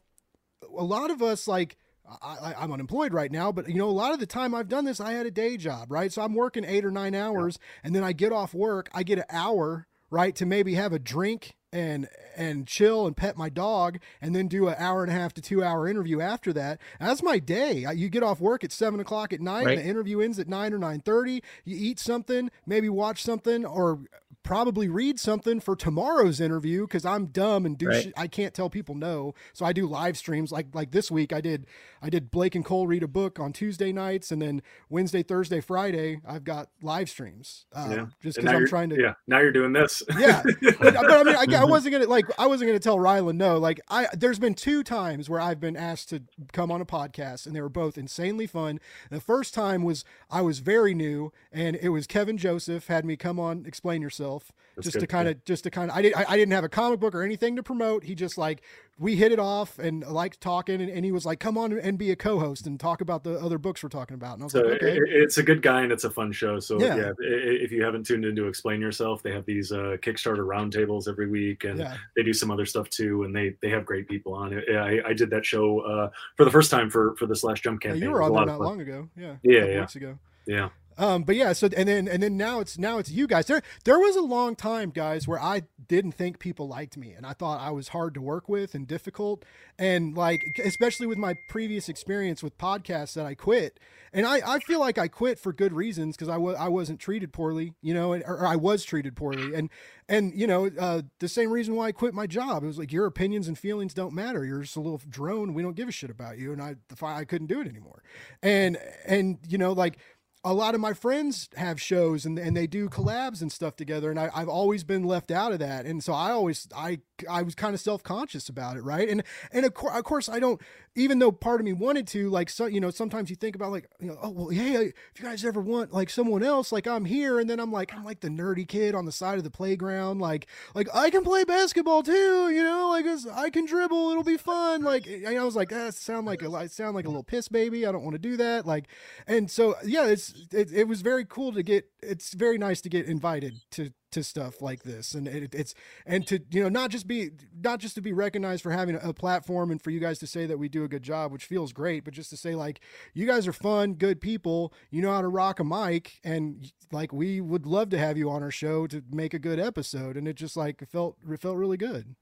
a 0.77 0.85
lot 0.85 1.11
of 1.11 1.23
us 1.23 1.49
like 1.49 1.79
I, 2.23 2.37
I, 2.51 2.55
I'm 2.63 2.73
unemployed 2.73 3.13
right 3.13 3.33
now, 3.33 3.51
but 3.53 3.69
you 3.69 3.77
know, 3.77 3.89
a 3.89 3.91
lot 3.91 4.13
of 4.13 4.21
the 4.21 4.27
time 4.27 4.55
I've 4.55 4.69
done 4.69 4.85
this, 4.85 5.01
I 5.01 5.13
had 5.13 5.27
a 5.27 5.31
day 5.31 5.57
job, 5.57 5.91
right? 5.91 6.13
So 6.13 6.23
I'm 6.23 6.35
working 6.35 6.65
eight 6.65 6.85
or 6.85 6.91
nine 6.91 7.15
hours, 7.15 7.59
and 7.83 7.95
then 7.95 8.05
I 8.05 8.13
get 8.13 8.33
off 8.33 8.53
work, 8.55 8.89
I 8.93 9.03
get 9.03 9.19
an 9.19 9.25
hour, 9.31 9.87
right, 10.11 10.35
to 10.37 10.47
maybe 10.47 10.75
have 10.75 10.93
a 10.93 10.99
drink 10.99 11.57
and 11.73 12.09
and 12.37 12.67
chill 12.69 13.07
and 13.07 13.17
pet 13.17 13.37
my 13.37 13.49
dog, 13.49 13.99
and 14.21 14.35
then 14.35 14.47
do 14.49 14.69
an 14.69 14.75
hour 14.79 15.03
and 15.03 15.11
a 15.11 15.15
half 15.15 15.33
to 15.35 15.41
two 15.41 15.63
hour 15.65 15.89
interview 15.89 16.21
after 16.21 16.53
that. 16.53 16.81
That's 17.01 17.23
my 17.23 17.39
day. 17.41 17.85
I- 17.85 17.93
You 17.93 18.09
get 18.09 18.23
off 18.23 18.41
work 18.41 18.63
at 18.65 18.71
seven 18.73 19.01
o'clock 19.01 19.33
at 19.33 19.41
night, 19.41 19.65
Right. 19.67 19.79
and 19.79 19.85
the 19.87 19.91
interview 19.91 20.21
ends 20.21 20.39
at 20.39 20.49
nine 20.49 20.73
or 20.73 20.79
nine 20.79 21.01
thirty. 21.01 21.43
You 21.65 21.77
eat 21.77 21.99
something, 21.99 22.51
maybe 22.67 22.89
watch 22.89 23.23
something, 23.25 23.65
or 23.65 24.01
probably 24.45 24.89
read 24.89 25.19
something 25.19 25.59
for 25.59 25.75
tomorrow's 25.75 26.41
interview 26.41 26.83
because 26.83 27.05
I'm 27.05 27.27
dumb 27.27 27.67
and 27.67 27.77
do 27.77 27.89
Right. 27.89 28.05
shit. 28.05 28.13
I 28.17 28.29
can't 28.29 28.55
tell 28.55 28.71
people 28.71 28.95
no. 28.95 29.35
So 29.53 29.65
I 29.65 29.73
do 29.73 29.87
live 29.87 30.17
streams 30.17 30.53
like 30.53 30.67
like 30.75 30.93
this 30.93 31.11
week. 31.11 31.33
I 31.33 31.41
did 31.41 31.67
I 32.01 32.11
did 32.11 32.31
Blake 32.31 32.55
and 32.55 32.65
Cole 32.65 32.87
read 32.87 33.03
a 33.03 33.09
book 33.09 33.41
on 33.41 33.53
Tuesday 33.53 33.91
nights, 33.91 34.31
and 34.31 34.41
then 34.41 34.63
Wednesday, 34.89 35.23
Thursday, 35.23 35.61
Friday 35.61 36.21
I've 36.27 36.45
got 36.45 36.69
live 36.83 37.09
streams. 37.11 37.67
Um, 37.73 37.91
Yeah. 37.91 38.07
Just 38.23 38.37
because 38.37 38.53
I'm 38.55 38.67
trying 38.67 38.91
to 38.91 39.01
Yeah, 39.01 39.15
now 39.27 39.41
you're 39.41 39.51
doing 39.53 39.73
this. 39.73 40.03
yeah, 40.19 40.43
but, 40.45 40.79
but 40.81 41.11
I 41.11 41.23
mean, 41.25 41.55
I, 41.55 41.63
I 41.63 41.65
wasn't 41.75 41.93
gonna 41.93 42.07
like 42.07 42.27
I 42.39 42.47
wasn't 42.47 42.69
gonna 42.69 42.79
tell 42.79 42.99
Rylend 42.99 43.37
no. 43.37 43.59
Like 43.59 43.81
I, 43.89 44.09
there's 44.13 44.39
been 44.39 44.55
two 44.55 44.83
times 44.83 45.31
where 45.31 45.41
I've 45.41 45.59
been 45.61 45.77
asked 45.77 46.11
to 46.11 46.23
come 46.53 46.71
on 46.71 46.81
a 46.83 46.87
podcast, 46.87 47.47
and 47.47 47.57
they 47.57 47.63
were 47.63 47.71
both 47.71 47.97
insanely 47.97 48.47
fun. 48.47 48.79
The 49.11 49.21
first 49.21 49.55
time 49.55 49.83
was 49.83 50.05
I 50.31 50.43
was 50.43 50.59
very 50.59 50.93
new, 50.95 51.33
and 51.51 51.77
it 51.77 51.89
was 51.89 52.07
Kevin 52.07 52.37
Joseph 52.37 52.89
had 52.89 53.05
me 53.07 53.17
come 53.17 53.41
on, 53.41 53.65
explain 53.65 54.03
yourself, 54.03 54.34
That's 54.77 54.87
just 54.87 55.01
to 55.01 55.07
kind 55.07 55.29
of, 55.29 55.45
just 55.45 55.65
to 55.65 55.71
kind 55.71 55.91
of. 55.91 55.97
I 55.97 56.03
did, 56.03 56.15
I, 56.15 56.25
I 56.31 56.37
didn't 56.37 56.53
have 56.53 56.65
a 56.65 56.69
comic 56.69 56.99
book 56.99 57.15
or 57.15 57.23
anything 57.23 57.55
to 57.57 57.63
promote. 57.63 58.03
He 58.05 58.15
just 58.15 58.37
like 58.37 58.63
we 58.99 59.15
hit 59.17 59.31
it 59.33 59.39
off 59.39 59.79
and 59.79 60.05
liked 60.07 60.41
talking, 60.41 60.81
and, 60.81 60.91
and 60.91 61.05
he 61.05 61.13
was 61.13 61.25
like, 61.27 61.39
come 61.41 61.57
on 61.59 61.73
and 61.79 61.97
be 61.99 62.11
a 62.11 62.17
co-host 62.17 62.67
and 62.67 62.79
talk 62.79 63.01
about 63.01 63.23
the 63.25 63.39
other 63.41 63.59
books 63.59 63.83
we're 63.83 63.89
talking 63.89 64.15
about. 64.15 64.35
And 64.35 64.43
I 64.43 64.45
was 64.47 64.53
So 64.53 64.61
like, 64.61 64.83
okay. 64.83 64.97
it, 64.97 65.03
it's 65.07 65.39
a 65.39 65.43
good 65.43 65.63
guy 65.63 65.83
and 65.83 65.93
it's 65.93 66.05
a 66.05 66.11
fun 66.11 66.33
show. 66.33 66.59
So 66.61 66.81
Yeah. 66.81 66.97
yeah, 66.97 67.13
if 67.21 67.71
you 67.73 67.83
haven't 67.85 68.05
tuned 68.07 68.25
into 68.25 68.47
Explain 68.47 68.81
Yourself, 68.81 69.23
they 69.23 69.33
have 69.33 69.45
these 69.47 69.71
uh, 69.73 69.97
Kickstarter 70.03 70.47
roundtables 70.47 71.09
every 71.09 71.29
week, 71.29 71.65
and 71.65 71.79
yeah, 71.79 71.97
they 72.17 72.23
do 72.23 72.33
some 72.33 72.51
other 72.51 72.67
stuff 72.67 72.89
too. 72.91 73.23
And 73.25 73.35
they 73.35 73.55
they 73.63 73.69
have 73.71 73.85
great 73.87 74.09
people 74.09 74.35
on 74.35 74.53
it. 74.53 74.65
I, 74.75 75.11
I 75.11 75.13
did 75.13 75.31
that 75.31 75.45
show 75.47 75.81
uh, 75.81 76.11
for 76.37 76.45
the 76.45 76.51
first 76.51 76.71
time 76.71 76.91
for 76.91 77.15
for 77.17 77.27
this 77.27 77.45
last 77.45 77.63
jump 77.63 77.83
Yeah, 77.83 77.91
campaign. 77.91 78.03
you 78.05 78.11
were 78.11 78.23
on 78.23 78.33
there 78.35 78.47
not 78.47 78.61
long 78.61 78.81
ago. 78.81 79.09
Yeah, 79.17 79.37
Yeah, 79.43 79.65
yeah. 79.65 79.81
weeks 79.81 79.97
ago. 79.97 80.19
Yeah, 80.47 80.69
Um, 80.97 81.23
but 81.23 81.37
yeah, 81.37 81.53
so 81.53 81.69
and 81.77 81.89
then 81.89 82.09
and 82.09 82.23
then 82.23 82.37
now 82.37 82.61
it's 82.61 82.79
now 82.79 82.99
it's 82.99 83.11
you 83.11 83.27
guys. 83.27 83.47
There 83.47 83.63
there 83.85 83.99
was 83.99 84.17
a 84.17 84.23
long 84.23 84.55
time, 84.55 84.91
guys, 84.91 85.27
where 85.27 85.41
I 85.41 85.63
didn't 85.89 86.13
think 86.13 86.39
people 86.39 86.69
liked 86.69 86.97
me, 86.97 87.13
and 87.13 87.27
I 87.27 87.33
thought 87.33 87.61
I 87.61 87.71
was 87.71 87.89
hard 87.89 88.15
to 88.15 88.21
work 88.21 88.49
with 88.49 88.75
and 88.75 88.87
difficult, 88.87 89.45
and 89.79 90.17
like 90.17 90.43
especially 90.63 91.07
with 91.07 91.19
my 91.19 91.35
previous 91.49 91.89
experience 91.89 92.43
with 92.43 92.57
podcasts 92.59 93.15
that 93.15 93.27
I 93.27 93.35
quit, 93.35 93.81
and 94.13 94.27
I 94.27 94.41
I 94.47 94.59
feel 94.61 94.81
like 94.81 94.99
I 94.99 95.09
quit 95.09 95.39
for 95.39 95.53
good 95.53 95.73
reasons 95.73 96.17
because 96.17 96.29
I 96.29 96.37
was 96.37 96.57
I 96.57 96.69
wasn't 96.69 97.01
treated 97.01 97.33
poorly, 97.33 97.75
you 97.83 97.93
know, 97.93 98.13
and, 98.13 98.23
or 98.25 98.47
I 98.47 98.57
was 98.57 98.85
treated 98.85 99.17
poorly, 99.17 99.55
and 99.55 99.71
and 100.09 100.33
you 100.39 100.47
know 100.47 100.71
uh, 100.79 101.03
the 101.19 101.29
same 101.29 101.51
reason 101.51 101.75
why 101.75 101.87
I 101.87 101.93
quit 101.93 102.15
my 102.15 102.27
job. 102.27 102.63
It 102.63 102.67
was 102.67 102.79
like 102.79 102.93
your 102.93 103.07
opinions 103.07 103.49
and 103.49 103.59
feelings 103.59 103.95
don't 103.95 104.15
matter. 104.15 104.45
You're 104.45 104.63
just 104.63 104.77
a 104.77 104.81
little 104.81 105.01
drone. 105.09 105.55
We 105.55 105.63
don't 105.63 105.77
give 105.77 105.89
a 105.89 105.93
shit 105.93 106.11
about 106.11 106.39
you, 106.39 106.53
and 106.53 106.63
I 106.63 106.77
the 106.89 107.05
I 107.05 107.25
couldn't 107.25 107.49
do 107.49 107.61
it 107.61 107.67
anymore, 107.67 108.03
and 108.43 108.79
and 109.07 109.39
you 109.49 109.59
know 109.59 109.73
like 109.73 109.99
a 110.45 110.53
lot 110.53 110.75
of 110.75 110.81
my 110.81 110.93
friends 110.93 111.49
have 111.57 111.81
shows 111.81 112.27
and, 112.27 112.39
and 112.39 112.55
they 112.55 112.67
do 112.67 112.89
collabs 112.89 113.41
and 113.41 113.51
stuff 113.51 113.77
together 113.77 114.11
and 114.11 114.21
I, 114.21 114.31
i've 114.35 114.49
always 114.49 114.85
been 114.85 115.03
left 115.05 115.31
out 115.31 115.53
of 115.53 115.59
that. 115.61 115.87
And 115.87 116.05
so 116.05 116.13
i 116.13 116.31
always 116.31 116.69
i 116.77 116.99
i 117.29 117.43
was 117.43 117.55
kind 117.55 117.75
of 117.75 117.81
self-conscious 117.81 118.49
about 118.49 118.77
it 118.77 118.83
right? 118.83 119.09
And 119.09 119.23
and 119.53 119.65
of, 119.65 119.75
cour- 119.75 119.97
of 119.97 120.05
course 120.05 120.29
i 120.29 120.39
don't 120.39 120.61
even 120.97 121.19
though 121.19 121.33
part 121.33 121.61
of 121.61 121.65
me 121.65 121.73
wanted 121.73 122.07
to 122.09 122.29
like 122.31 122.49
so 122.51 122.67
you 122.67 122.81
know 122.81 122.91
sometimes 122.91 123.31
you 123.31 123.37
think 123.37 123.57
about 123.57 123.73
like 123.73 123.89
you 124.01 124.09
know 124.09 124.19
oh 124.23 124.31
well 124.31 124.49
hey 124.49 124.75
if 124.75 124.95
you 125.17 125.25
guys 125.25 125.45
ever 125.45 125.61
want 125.61 125.93
like 125.93 126.11
someone 126.11 126.43
else 126.43 126.71
like 126.73 126.87
i'm 126.87 127.05
here. 127.05 127.41
And 127.41 127.49
then 127.49 127.59
i'm 127.59 127.73
like 127.73 127.95
i'm 127.95 128.05
like 128.05 128.21
the 128.21 128.29
nerdy 128.29 128.69
kid 128.69 128.95
on 128.95 129.07
the 129.07 129.13
side 129.13 129.39
of 129.39 129.45
the 129.45 129.51
playground 129.51 130.21
like 130.21 130.47
like 130.75 130.89
i 130.95 131.11
can 131.11 131.25
play 131.25 131.45
basketball 131.45 132.03
too 132.03 132.51
you 132.51 132.63
know? 132.63 132.89
Like 132.91 133.07
i 133.33 133.51
can 133.51 133.65
dribble 133.65 134.11
it'll 134.11 134.23
be 134.23 134.37
fun. 134.37 134.83
Like 134.83 135.09
i 135.27 135.43
was 135.43 135.57
like 135.57 135.71
that 135.71 135.95
sound 135.95 136.27
like 136.27 136.43
a 136.43 136.69
sound 136.69 136.95
like 136.95 137.07
a 137.07 137.09
little 137.09 137.23
piss 137.23 137.49
baby. 137.49 137.87
I 137.87 137.93
don't 137.93 138.05
want 138.05 138.15
to 138.15 138.19
do 138.19 138.37
that. 138.37 138.67
Like 138.67 138.89
and 139.27 139.51
so 139.51 139.75
yeah 139.85 140.07
it's 140.07 140.34
it, 140.53 140.73
it 140.73 140.89
was 140.89 141.03
very 141.03 141.25
cool 141.25 141.53
to 141.53 141.63
get 141.63 141.89
it's 142.03 142.35
very 142.35 142.59
nice 142.59 142.81
to 142.83 142.89
get 142.89 143.07
invited 143.07 143.55
to 143.73 143.93
to 144.13 144.23
stuff 144.23 144.63
like 144.63 144.85
this. 144.85 145.15
And 145.15 145.27
it, 145.27 145.55
it's 145.55 145.75
and 146.07 146.27
to 146.29 146.41
you 146.51 146.63
know 146.63 146.69
not 146.69 146.91
just 146.91 147.07
be 147.07 147.31
not 147.61 147.81
just 147.81 147.95
to 147.97 148.01
be 148.01 148.13
recognized 148.13 148.63
for 148.63 148.71
having 148.71 148.99
a, 149.03 149.13
platform 149.13 149.71
and 149.71 149.81
for 149.81 149.91
you 149.91 150.01
guys 150.01 150.19
to 150.19 150.27
say 150.27 150.47
that 150.47 150.59
we 150.59 150.69
do 150.69 150.85
a 150.85 150.89
good 150.89 151.03
job 151.03 151.31
which 151.33 151.45
feels 151.45 151.73
great 151.73 152.05
but 152.05 152.13
just 152.13 152.31
to 152.31 152.37
say 152.37 152.55
like 152.55 152.81
you 153.15 153.27
guys 153.27 153.47
are 153.47 153.53
fun 153.53 153.95
good 153.95 154.21
people 154.21 154.73
you 154.91 155.01
know 155.01 155.13
how 155.13 155.21
to 155.21 155.29
rock 155.29 155.61
a 155.61 155.65
mic 155.65 156.19
and 156.25 156.73
like 156.91 157.13
we 157.13 157.41
would 157.41 157.65
love 157.65 157.91
to 157.91 157.99
have 157.99 158.19
you 158.19 158.31
on 158.31 158.43
our 158.43 158.51
show 158.51 158.87
to 158.89 159.03
make 159.11 159.35
a 159.35 159.39
good 159.39 159.61
episode. 159.61 160.17
And 160.17 160.27
it 160.27 160.35
just 160.35 160.57
like 160.57 160.89
felt 160.89 161.17
it 161.29 161.41
felt 161.41 161.57
really 161.57 161.77
good. 161.77 162.15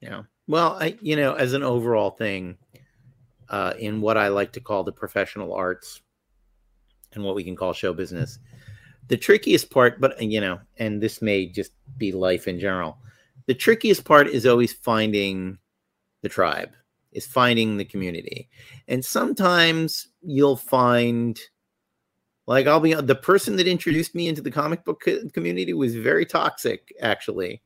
Yeah. 0.00 0.22
Well, 0.46 0.76
I 0.80 0.96
you 1.00 1.16
know, 1.16 1.34
as 1.34 1.52
an 1.52 1.62
overall 1.62 2.10
thing, 2.10 2.58
uh, 3.48 3.74
in 3.78 4.00
what 4.00 4.16
I 4.16 4.28
like 4.28 4.52
to 4.52 4.60
call 4.60 4.84
the 4.84 4.92
professional 4.92 5.52
arts 5.54 6.00
and 7.12 7.24
what 7.24 7.34
we 7.34 7.44
can 7.44 7.56
call 7.56 7.72
show 7.72 7.92
business, 7.92 8.38
the 9.08 9.16
trickiest 9.16 9.70
part, 9.70 10.00
but 10.00 10.20
you 10.22 10.40
know, 10.40 10.60
and 10.78 11.02
this 11.02 11.20
may 11.20 11.46
just 11.46 11.72
be 11.98 12.12
life 12.12 12.46
in 12.46 12.58
general, 12.58 12.98
the 13.46 13.54
trickiest 13.54 14.04
part 14.04 14.28
is 14.28 14.46
always 14.46 14.72
finding 14.72 15.58
the 16.22 16.28
tribe, 16.28 16.70
is 17.12 17.26
finding 17.26 17.76
the 17.76 17.84
community. 17.84 18.48
And 18.86 19.04
sometimes 19.04 20.08
you'll 20.22 20.56
find 20.56 21.38
like 22.46 22.66
I'll 22.66 22.80
be 22.80 22.94
the 22.94 23.14
person 23.14 23.56
that 23.56 23.68
introduced 23.68 24.14
me 24.14 24.28
into 24.28 24.42
the 24.42 24.50
comic 24.50 24.84
book 24.84 25.04
community 25.32 25.72
was 25.72 25.94
very 25.94 26.26
toxic 26.26 26.92
actually. 27.00 27.62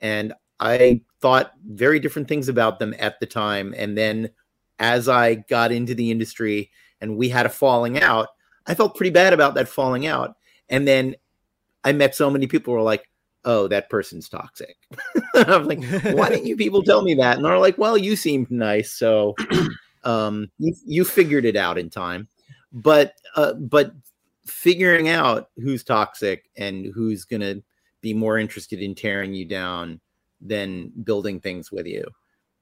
And 0.00 0.32
I 0.60 1.02
thought 1.20 1.52
very 1.66 1.98
different 1.98 2.28
things 2.28 2.48
about 2.48 2.78
them 2.78 2.94
at 2.98 3.18
the 3.20 3.26
time. 3.26 3.74
And 3.76 3.96
then 3.96 4.30
as 4.78 5.08
I 5.08 5.34
got 5.34 5.72
into 5.72 5.94
the 5.94 6.10
industry 6.10 6.70
and 7.00 7.16
we 7.16 7.28
had 7.28 7.46
a 7.46 7.50
falling 7.50 8.00
out, 8.00 8.28
I 8.66 8.74
felt 8.74 8.96
pretty 8.96 9.10
bad 9.10 9.32
about 9.32 9.54
that 9.54 9.68
falling 9.68 10.06
out. 10.06 10.36
And 10.68 10.86
then 10.86 11.16
I 11.84 11.92
met 11.92 12.14
so 12.14 12.30
many 12.30 12.46
people 12.46 12.72
who 12.72 12.78
were 12.78 12.84
like, 12.84 13.10
oh, 13.44 13.68
that 13.68 13.90
person's 13.90 14.28
toxic. 14.28 14.76
I'm 15.34 15.66
like, 15.66 15.84
why 16.12 16.30
didn't 16.30 16.46
you 16.46 16.56
people 16.56 16.82
tell 16.82 17.02
me 17.02 17.14
that? 17.14 17.36
And 17.36 17.44
they're 17.44 17.58
like, 17.58 17.76
well, 17.76 17.98
you 17.98 18.16
seemed 18.16 18.50
nice. 18.50 18.92
So 18.92 19.34
um, 20.04 20.50
you, 20.58 20.74
you 20.86 21.04
figured 21.04 21.44
it 21.44 21.56
out 21.56 21.78
in 21.78 21.90
time. 21.90 22.28
But, 22.72 23.14
uh, 23.36 23.54
but 23.54 23.92
figuring 24.46 25.08
out 25.08 25.50
who's 25.56 25.84
toxic 25.84 26.50
and 26.56 26.86
who's 26.94 27.24
going 27.24 27.40
to 27.40 27.62
be 28.00 28.14
more 28.14 28.38
interested 28.38 28.80
in 28.80 28.94
tearing 28.94 29.32
you 29.34 29.44
down 29.44 30.00
than 30.40 30.92
building 31.04 31.40
things 31.40 31.72
with 31.72 31.86
you 31.86 32.04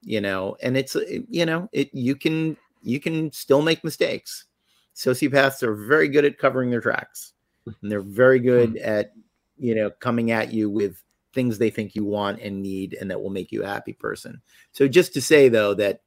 you 0.03 0.21
know 0.21 0.57
and 0.63 0.77
it's 0.77 0.97
you 1.29 1.47
know 1.47 1.69
it 1.73 1.89
you 1.95 2.15
can 2.17 2.57
you 2.83 2.99
can 3.01 3.31
still 3.33 3.63
make 3.63 3.83
mistakes 3.85 4.47
sociopaths 4.95 5.63
are 5.63 5.75
very 5.75 6.09
good 6.09 6.25
at 6.25 6.39
covering 6.39 6.71
their 6.71 6.81
tracks 6.81 7.33
and 7.67 7.91
they're 7.91 8.01
very 8.01 8.39
mm-hmm. 8.39 8.49
good 8.49 8.77
at 8.79 9.13
you 9.59 9.75
know 9.75 9.91
coming 9.91 10.31
at 10.31 10.53
you 10.53 10.69
with 10.69 11.03
things 11.33 11.57
they 11.59 11.71
think 11.71 11.95
you 11.95 12.05
want 12.05 12.41
and 12.41 12.63
need 12.63 12.97
and 13.01 13.11
that 13.11 13.21
will 13.21 13.31
make 13.31 13.51
you 13.51 13.63
a 13.63 13.67
happy 13.67 13.93
person. 13.93 14.41
So 14.73 14.87
just 14.87 15.15
to 15.15 15.23
say 15.23 15.49
though 15.49 15.75
that 15.75 16.03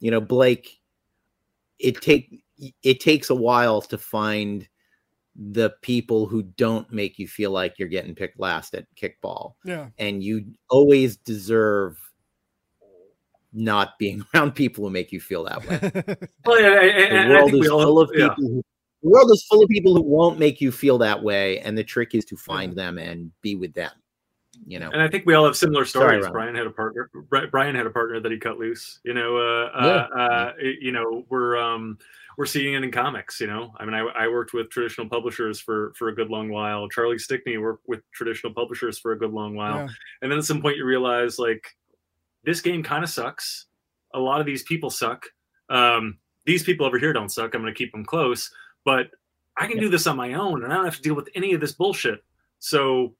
you 0.00 0.10
know 0.10 0.20
blake 0.20 0.80
it 1.78 2.00
take 2.00 2.42
it 2.82 3.00
takes 3.00 3.30
a 3.30 3.34
while 3.34 3.80
to 3.82 3.98
find 3.98 4.68
the 5.38 5.70
people 5.82 6.26
who 6.26 6.42
don't 6.42 6.92
make 6.92 7.18
you 7.18 7.28
feel 7.28 7.52
like 7.52 7.78
you're 7.78 7.88
getting 7.88 8.14
picked 8.14 8.40
last 8.40 8.74
at 8.74 8.86
kickball. 8.96 9.54
Yeah. 9.64 9.88
And 9.96 10.22
you 10.22 10.44
always 10.68 11.16
deserve 11.16 11.96
not 13.52 13.98
being 13.98 14.24
around 14.34 14.54
people 14.54 14.84
who 14.84 14.90
make 14.90 15.12
you 15.12 15.20
feel 15.20 15.44
that 15.44 15.66
way. 15.66 15.78
well, 16.44 16.60
yeah, 16.60 16.74
The 16.74 17.08
and, 17.08 17.16
and 17.16 17.30
world 17.30 17.54
is 17.54 17.68
all, 17.68 17.82
full 17.82 18.00
of 18.00 18.10
yeah. 18.14 18.28
people. 18.30 18.50
Who, 18.50 18.64
the 19.02 19.10
world 19.10 19.30
is 19.30 19.46
full 19.48 19.62
of 19.62 19.68
people 19.68 19.94
who 19.94 20.02
won't 20.02 20.38
make 20.38 20.60
you 20.60 20.72
feel 20.72 20.98
that 20.98 21.22
way, 21.22 21.60
and 21.60 21.78
the 21.78 21.84
trick 21.84 22.14
is 22.14 22.24
to 22.26 22.36
find 22.36 22.74
them 22.74 22.98
and 22.98 23.30
be 23.42 23.54
with 23.54 23.72
them. 23.74 23.92
You 24.66 24.80
know, 24.80 24.90
And 24.90 25.00
I 25.00 25.08
think 25.08 25.24
we 25.24 25.34
all 25.34 25.44
have 25.44 25.56
similar 25.56 25.84
stories. 25.84 26.24
Ron. 26.24 26.32
Brian 26.32 26.54
had 26.54 26.66
a 26.66 26.70
partner. 26.70 27.08
Brian 27.50 27.76
had 27.76 27.86
a 27.86 27.90
partner 27.90 28.18
that 28.18 28.32
he 28.32 28.38
cut 28.38 28.58
loose. 28.58 28.98
You 29.04 29.14
know, 29.14 29.36
uh, 29.36 29.70
Yeah. 29.74 29.88
uh, 29.88 30.18
uh, 30.18 30.52
you 30.80 30.90
know, 30.90 31.24
we're 31.28 31.56
um, 31.56 31.96
we're 32.36 32.46
seeing 32.46 32.74
it 32.74 32.82
in 32.82 32.90
comics. 32.90 33.40
You 33.40 33.46
know, 33.46 33.72
I 33.78 33.84
mean, 33.84 33.94
I, 33.94 34.00
I 34.00 34.28
worked 34.28 34.54
with 34.54 34.68
traditional 34.70 35.08
publishers 35.08 35.60
for 35.60 35.92
for 35.96 36.08
a 36.08 36.14
good 36.14 36.28
long 36.28 36.48
while. 36.50 36.88
Charlie 36.88 37.18
Stickney 37.18 37.56
worked 37.58 37.86
with 37.86 38.00
traditional 38.12 38.52
publishers 38.52 38.98
for 38.98 39.12
a 39.12 39.18
good 39.18 39.32
long 39.32 39.54
while, 39.54 39.76
yeah. 39.76 39.88
and 40.22 40.30
then 40.32 40.38
at 40.38 40.44
some 40.44 40.60
point 40.60 40.76
you 40.76 40.84
realize 40.84 41.38
like 41.38 41.76
this 42.48 42.62
game 42.62 42.82
kind 42.82 43.04
of 43.04 43.10
sucks. 43.10 43.66
A 44.14 44.18
lot 44.18 44.40
of 44.40 44.46
these 44.46 44.62
people 44.62 44.88
suck. 44.88 45.26
Um, 45.68 46.18
these 46.46 46.62
people 46.64 46.86
over 46.86 46.98
here 46.98 47.12
don't 47.12 47.28
suck. 47.28 47.54
I'm 47.54 47.60
going 47.60 47.74
to 47.74 47.76
keep 47.76 47.92
them 47.92 48.06
close, 48.06 48.50
but 48.86 49.08
I 49.58 49.66
can 49.66 49.76
Yep. 49.76 49.82
do 49.82 49.88
this 49.90 50.06
on 50.06 50.16
my 50.16 50.32
own, 50.32 50.64
and 50.64 50.72
I 50.72 50.76
don't 50.76 50.86
have 50.86 50.96
to 50.96 51.02
deal 51.02 51.14
with 51.14 51.28
any 51.34 51.52
of 51.52 51.60
this 51.60 51.72
bullshit. 51.72 52.24
So 52.58 53.14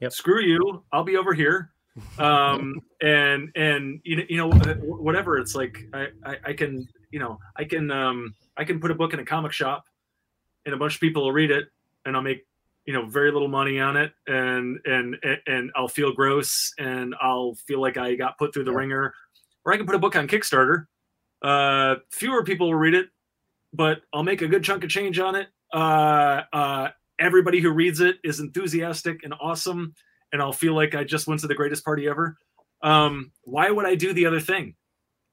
Yep. 0.00 0.12
screw 0.12 0.40
you. 0.40 0.82
I'll 0.92 1.04
be 1.04 1.16
over 1.18 1.34
here. 1.34 1.72
Um, 2.18 2.74
and 3.00 3.50
and 3.54 4.00
you 4.04 4.16
know 4.16 4.24
you 4.28 4.36
know 4.36 4.52
uh, 4.58 4.74
whatever. 4.82 5.38
It's 5.38 5.54
like 5.54 5.78
I, 5.94 6.08
I 6.24 6.36
I 6.48 6.52
can 6.52 6.86
you 7.10 7.18
know 7.18 7.38
I 7.56 7.64
can 7.64 7.90
um 7.90 8.34
I 8.58 8.64
can 8.64 8.78
put 8.78 8.90
a 8.90 8.94
book 8.94 9.14
in 9.14 9.20
a 9.20 9.24
comic 9.24 9.52
shop, 9.52 9.84
and 10.66 10.74
a 10.74 10.76
bunch 10.76 10.96
of 10.96 11.00
people 11.00 11.22
will 11.22 11.32
read 11.32 11.50
it, 11.50 11.64
and 12.04 12.14
I'll 12.14 12.22
make 12.22 12.46
you 12.90 12.96
know 12.96 13.06
very 13.06 13.30
little 13.30 13.46
money 13.46 13.78
on 13.78 13.96
it 13.96 14.12
and 14.26 14.80
and 14.84 15.16
and, 15.22 15.38
and 15.46 15.70
I'll 15.76 15.86
feel 15.86 16.12
gross 16.12 16.72
and 16.76 17.14
I'll 17.22 17.54
feel 17.68 17.80
like 17.80 17.96
I 17.96 18.16
got 18.16 18.36
put 18.36 18.52
through 18.52 18.64
the 18.64 18.72
Yeah. 18.72 18.78
ringer 18.78 19.14
or 19.64 19.72
I 19.72 19.76
can 19.76 19.86
put 19.86 19.94
a 19.94 19.98
book 20.00 20.16
on 20.16 20.26
Kickstarter 20.26 20.86
uh 21.42 21.96
fewer 22.10 22.42
people 22.42 22.66
will 22.66 22.74
read 22.74 22.94
it 22.94 23.06
but 23.72 24.02
I'll 24.12 24.24
make 24.24 24.42
a 24.42 24.48
good 24.48 24.64
chunk 24.64 24.82
of 24.82 24.90
change 24.90 25.20
on 25.20 25.36
it 25.36 25.46
uh 25.72 26.40
uh 26.52 26.88
everybody 27.20 27.60
who 27.60 27.70
reads 27.70 28.00
it 28.00 28.16
is 28.24 28.40
enthusiastic 28.40 29.22
and 29.22 29.34
awesome, 29.40 29.94
and 30.32 30.42
I'll 30.42 30.52
feel 30.64 30.74
like 30.74 30.96
I 30.96 31.04
just 31.04 31.28
went 31.28 31.40
to 31.42 31.46
the 31.46 31.54
greatest 31.54 31.84
party 31.84 32.08
ever. 32.08 32.36
Um, 32.82 33.30
why 33.44 33.70
would 33.70 33.84
I 33.86 33.94
do 33.94 34.12
the 34.14 34.24
other 34.26 34.40
thing? 34.40 34.74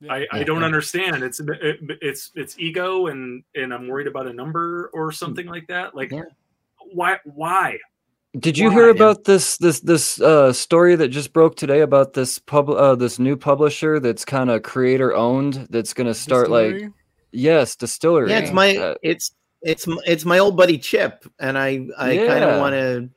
Yeah. 0.02 0.12
I, 0.14 0.28
I 0.32 0.44
don't 0.44 0.66
understand. 0.66 1.24
It's 1.24 1.40
it, 1.40 1.78
it's 2.02 2.32
it's 2.36 2.60
ego 2.60 3.08
and 3.08 3.42
and 3.56 3.74
I'm 3.74 3.88
worried 3.88 4.06
about 4.08 4.28
a 4.28 4.34
number 4.34 4.92
or 4.94 5.12
something 5.14 5.48
like 5.48 5.66
that. 5.68 5.96
Like 5.96 6.12
Yeah. 6.12 6.24
Why 6.94 7.18
why? 7.26 7.78
Did 8.40 8.58
you 8.58 8.68
Why? 8.68 8.74
hear 8.74 8.90
about 8.90 9.24
this 9.24 9.58
this 9.58 9.80
this 9.80 10.22
uh, 10.22 10.54
story 10.54 10.96
that 10.96 11.08
just 11.10 11.34
broke 11.34 11.56
today 11.56 11.82
about 11.82 12.14
this 12.14 12.40
pub 12.40 12.70
uh, 12.70 12.96
this 12.96 13.20
new 13.20 13.36
publisher 13.38 14.00
that's 14.00 14.26
kind 14.26 14.50
of 14.50 14.64
creator 14.64 15.16
owned 15.16 15.68
that's 15.70 15.94
going 15.94 16.08
to 16.08 16.14
start 16.14 16.50
like 16.50 16.92
yes 17.32 17.76
DSTLRY. 17.76 18.30
Yeah, 18.30 18.40
it's 18.40 18.52
my 18.52 18.76
Uh, 18.76 18.96
it's 19.02 19.32
it's 19.62 19.88
it's 20.06 20.26
my 20.26 20.40
old 20.40 20.56
buddy 20.56 20.78
Chip, 20.78 21.26
and 21.40 21.58
I 21.58 21.88
I 21.98 22.18
kind 22.18 22.44
of 22.44 22.60
want 22.60 22.74
to 22.74 23.10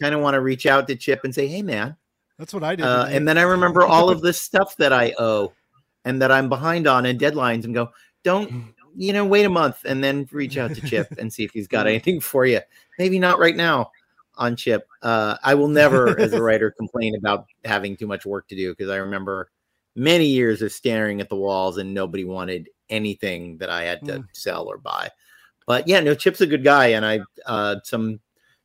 kind 0.00 0.14
of 0.14 0.20
want 0.20 0.34
to 0.34 0.40
reach 0.40 0.66
out 0.66 0.86
to 0.88 0.96
Chip 0.96 1.24
and 1.24 1.34
say, 1.34 1.46
hey 1.46 1.62
man, 1.62 1.96
That's 2.38 2.54
what 2.54 2.62
I 2.62 2.76
did. 2.76 2.86
uh, 2.86 3.06
and 3.10 3.28
then 3.28 3.36
I 3.36 3.42
remember 3.42 3.82
all 3.86 4.08
of 4.08 4.22
this 4.22 4.40
stuff 4.40 4.76
that 4.76 4.92
I 4.92 5.14
owe 5.18 5.52
and 6.06 6.22
that 6.22 6.30
I'm 6.30 6.48
behind 6.48 6.86
on 6.86 7.06
and 7.06 7.20
deadlines, 7.20 7.64
and 7.64 7.74
go, 7.74 7.90
don't 8.22 8.74
you 8.96 9.12
know, 9.12 9.24
wait 9.24 9.44
a 9.44 9.50
month 9.50 9.84
and 9.84 10.02
then 10.02 10.28
reach 10.30 10.56
out 10.56 10.74
to 10.74 10.80
Chip 10.80 11.08
and 11.18 11.32
see 11.32 11.44
if 11.44 11.50
he's 11.52 11.68
got 11.68 11.86
anything 11.88 12.20
for 12.20 12.46
you. 12.46 12.60
Maybe 12.98 13.18
not 13.18 13.38
right 13.38 13.56
now 13.56 13.90
on 14.36 14.56
Chip. 14.56 14.86
Uh, 15.02 15.36
I 15.42 15.54
will 15.54 15.68
never, 15.68 16.18
as 16.18 16.32
a 16.32 16.42
writer, 16.42 16.70
complain 16.70 17.14
about 17.16 17.46
having 17.64 17.96
too 17.96 18.06
much 18.06 18.26
work 18.26 18.48
to 18.48 18.56
do 18.56 18.72
because 18.72 18.90
I 18.90 18.96
remember 18.96 19.50
many 19.96 20.26
years 20.26 20.60
of 20.62 20.72
staring 20.72 21.20
at 21.20 21.28
the 21.28 21.36
walls 21.36 21.78
and 21.78 21.94
nobody 21.94 22.24
wanted 22.24 22.68
anything 22.90 23.58
that 23.58 23.70
I 23.70 23.84
had 23.84 24.04
to 24.06 24.12
Mm. 24.20 24.26
sell 24.32 24.66
or 24.66 24.76
buy. 24.78 25.08
But 25.66 25.86
yeah, 25.88 26.00
no, 26.00 26.14
Chip's 26.14 26.40
a 26.40 26.46
good 26.46 26.62
guy, 26.64 26.88
and 26.88 27.06
I 27.06 27.20
uh, 27.46 27.76
some 27.84 28.20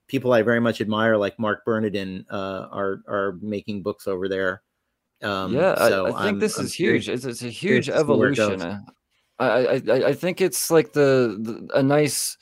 people 0.08 0.34
I 0.34 0.42
very 0.42 0.60
much 0.60 0.82
admire, 0.82 1.16
like 1.18 1.38
Marc 1.40 1.64
Bernardin, 1.64 2.26
uh, 2.30 2.68
are 2.72 3.02
are 3.08 3.38
making 3.42 3.84
books 3.84 4.08
over 4.08 4.28
there. 4.28 4.64
Um, 5.22 5.54
yeah, 5.54 5.76
I- 5.78 5.90
so 5.90 6.06
I, 6.08 6.10
think 6.10 6.20
I'm- 6.22 6.40
this 6.40 6.58
I'm 6.58 6.66
is 6.66 6.74
huge. 6.74 7.08
It's, 7.08 7.24
it's 7.26 7.44
a 7.44 7.48
huge 7.50 7.86
to 7.86 7.92
see 7.98 8.04
where 8.04 8.32
it 8.32 8.40
evolution. 8.40 8.84
I, 9.40 9.46
I 9.46 9.74
I 9.76 10.08
I 10.10 10.14
think 10.14 10.42
it's 10.42 10.70
like 10.70 10.92
the, 10.94 11.38
the 11.40 11.78
a 11.78 11.84
nice. 11.84 12.38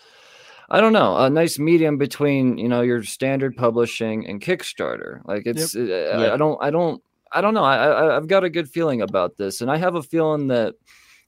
I 0.69 0.81
don't 0.81 0.93
know, 0.93 1.15
a 1.17 1.29
nice 1.29 1.57
medium 1.59 1.97
between 1.97 2.57
you 2.57 2.67
know 2.67 2.81
your 2.81 3.03
standard 3.03 3.55
publishing 3.55 4.27
and 4.27 4.41
Kickstarter. 4.41 5.21
Like 5.25 5.43
it's, 5.45 5.75
uh, 5.75 5.79
I, 5.79 5.83
Yep. 6.23 6.33
I 6.33 6.37
don't, 6.37 6.57
I 6.63 6.69
don't, 6.71 7.03
I 7.31 7.41
don't 7.41 7.53
know. 7.53 7.63
I, 7.63 7.75
I 7.87 8.17
I've 8.17 8.27
got 8.27 8.43
a 8.43 8.49
good 8.49 8.69
feeling 8.69 9.01
about 9.01 9.37
this, 9.37 9.61
and 9.61 9.71
I 9.71 9.77
have 9.77 9.95
a 9.95 10.03
feeling 10.03 10.47
that 10.47 10.75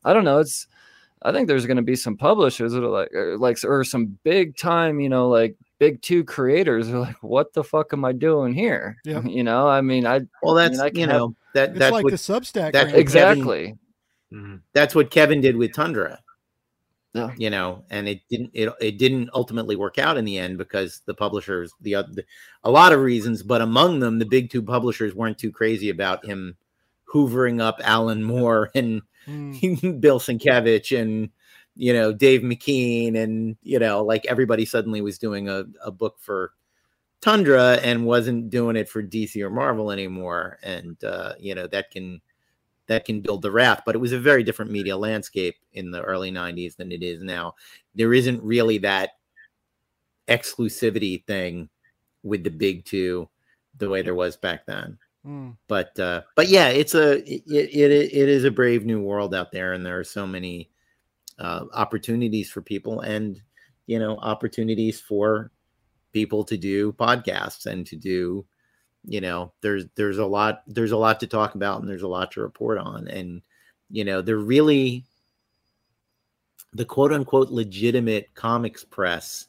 I 0.03 0.13
don't 0.13 0.25
know. 0.25 0.39
It's 0.39 0.67
I 1.21 1.31
think 1.31 1.47
there's 1.47 1.65
going 1.65 1.77
to 1.77 1.83
be 1.83 1.95
some 1.97 2.15
publishers 2.17 2.71
that 2.73 2.83
are 2.83 2.87
like, 2.87 3.09
uh, 3.13 3.37
like, 3.37 3.57
or 3.65 3.83
some 3.83 4.17
big 4.23 4.55
time, 4.55 5.01
you 5.01 5.09
know, 5.09 5.27
like 5.27 5.55
big 5.77 6.01
two 6.01 6.23
creators 6.23 6.89
are 6.89 6.99
like, 6.99 7.21
what 7.21 7.51
the 7.51 7.61
fuck 7.63 7.91
am 7.91 8.05
I 8.05 8.13
doing 8.13 8.53
here? 8.53 8.95
Yeah. 9.03 9.21
You 9.25 9.43
know, 9.43 9.67
I 9.67 9.81
mean, 9.81 10.05
I 10.07 10.21
Well, 10.41 10.57
I 10.57 10.63
mean, 10.69 10.71
that's 10.77 10.79
I 10.79 10.89
can 10.89 10.99
you 10.99 11.07
have- 11.07 11.15
know 11.17 11.35
that 11.55 11.69
it's 11.71 11.79
that's 11.79 11.91
like 11.91 12.03
what 12.05 12.11
the 12.11 12.17
Substack. 12.17 12.71
that's 12.71 12.71
brand. 12.71 12.89
Kevin- 12.91 12.99
exactly. 13.01 13.77
Mhm. 14.33 14.61
that's 14.73 14.93
what 14.95 15.09
Kevin 15.11 15.41
did 15.41 15.57
with 15.57 15.73
Tundra. 15.73 16.19
Yeah. 17.13 17.31
You 17.37 17.49
know, 17.49 17.83
and 17.89 18.07
it 18.07 18.21
didn't 18.29 18.51
it, 18.53 18.71
it 18.79 18.97
didn't 18.99 19.31
ultimately 19.33 19.75
work 19.75 19.97
out 19.97 20.17
in 20.17 20.25
the 20.25 20.37
end 20.37 20.57
because 20.59 21.01
the 21.05 21.13
publishers 21.15 21.71
the, 21.81 21.93
the 22.11 22.23
a 22.63 22.69
lot 22.69 22.93
of 22.93 22.99
reasons, 23.01 23.41
but 23.41 23.61
among 23.61 23.99
them 23.99 24.19
the 24.19 24.25
big 24.25 24.51
two 24.51 24.61
publishers 24.61 25.15
weren't 25.15 25.37
too 25.39 25.51
crazy 25.51 25.89
about 25.89 26.25
him 26.25 26.55
hoovering 27.11 27.59
up 27.61 27.79
Alan 27.83 28.23
Moore 28.23 28.69
and 28.75 29.01
Mm. 29.27 29.99
Bill 30.01 30.19
Sienkiewicz 30.19 30.99
and 30.99 31.29
you 31.75 31.93
know 31.93 32.11
Dave 32.13 32.41
McKean 32.41 33.17
and 33.17 33.55
you 33.61 33.79
know 33.79 34.03
like 34.03 34.25
everybody 34.25 34.65
suddenly 34.65 35.01
was 35.01 35.17
doing 35.17 35.49
a, 35.49 35.65
a 35.83 35.91
book 35.91 36.17
for 36.19 36.53
Tundra 37.21 37.79
and 37.83 38.05
wasn't 38.05 38.49
doing 38.49 38.75
it 38.75 38.89
for 38.89 39.03
DC 39.03 39.41
or 39.41 39.49
Marvel 39.49 39.91
anymore 39.91 40.57
and 40.63 41.01
uh 41.03 41.33
you 41.39 41.53
know 41.55 41.67
that 41.67 41.91
can 41.91 42.21
that 42.89 43.05
can 43.05 43.21
build 43.21 43.41
the 43.41 43.51
wrath 43.51 43.81
but 43.85 43.95
it 43.95 43.99
was 43.99 44.11
a 44.11 44.19
very 44.19 44.43
different 44.43 44.69
media 44.71 44.97
landscape 44.97 45.55
in 45.73 45.89
the 45.89 46.01
early 46.01 46.31
90s 46.31 46.75
than 46.75 46.91
it 46.91 47.01
is 47.01 47.23
now 47.23 47.55
there 47.95 48.13
isn't 48.13 48.43
really 48.43 48.77
that 48.77 49.11
exclusivity 50.27 51.25
thing 51.25 51.69
with 52.23 52.43
the 52.43 52.51
big 52.51 52.83
two 52.85 53.29
the 53.77 53.89
way 53.89 54.01
there 54.01 54.15
was 54.15 54.35
back 54.35 54.65
then 54.65 54.97
Mm. 55.25 55.57
but 55.67 55.99
uh 55.99 56.21
but 56.37 56.47
yeah 56.47 56.69
it's 56.69 56.95
a 56.95 57.17
it, 57.29 57.43
it 57.45 57.91
it 57.91 58.29
is 58.29 58.45
a 58.45 58.51
brave 58.51 58.85
new 58.85 59.01
world 59.01 59.35
out 59.35 59.51
there 59.51 59.73
and 59.73 59.85
there 59.85 59.99
are 59.99 60.03
so 60.05 60.25
many 60.25 60.71
uh 61.39 61.65
opportunities 61.73 62.49
for 62.49 62.61
people 62.61 63.01
and 63.01 63.41
you 63.85 63.99
know 63.99 64.17
opportunities 64.19 65.01
for 65.01 65.51
people 66.13 66.45
to 66.45 66.55
do 66.55 66.93
podcasts 66.93 67.65
and 67.65 67.85
to 67.87 67.97
do 67.97 68.45
you 69.05 69.21
know 69.21 69.51
there's 69.61 69.85
there's 69.95 70.17
a 70.17 70.25
lot 70.25 70.61
there's 70.67 70.91
a 70.91 70.97
lot 70.97 71.19
to 71.19 71.27
talk 71.27 71.55
about 71.55 71.79
and 71.81 71.89
there's 71.89 72.03
a 72.03 72.07
lot 72.07 72.31
to 72.31 72.41
report 72.41 72.77
on 72.77 73.07
and 73.07 73.41
you 73.89 74.03
know 74.03 74.21
they're 74.21 74.37
really 74.37 75.03
the 76.73 76.85
quote 76.85 77.13
unquote 77.13 77.49
legitimate 77.49 78.27
comics 78.35 78.83
press 78.83 79.47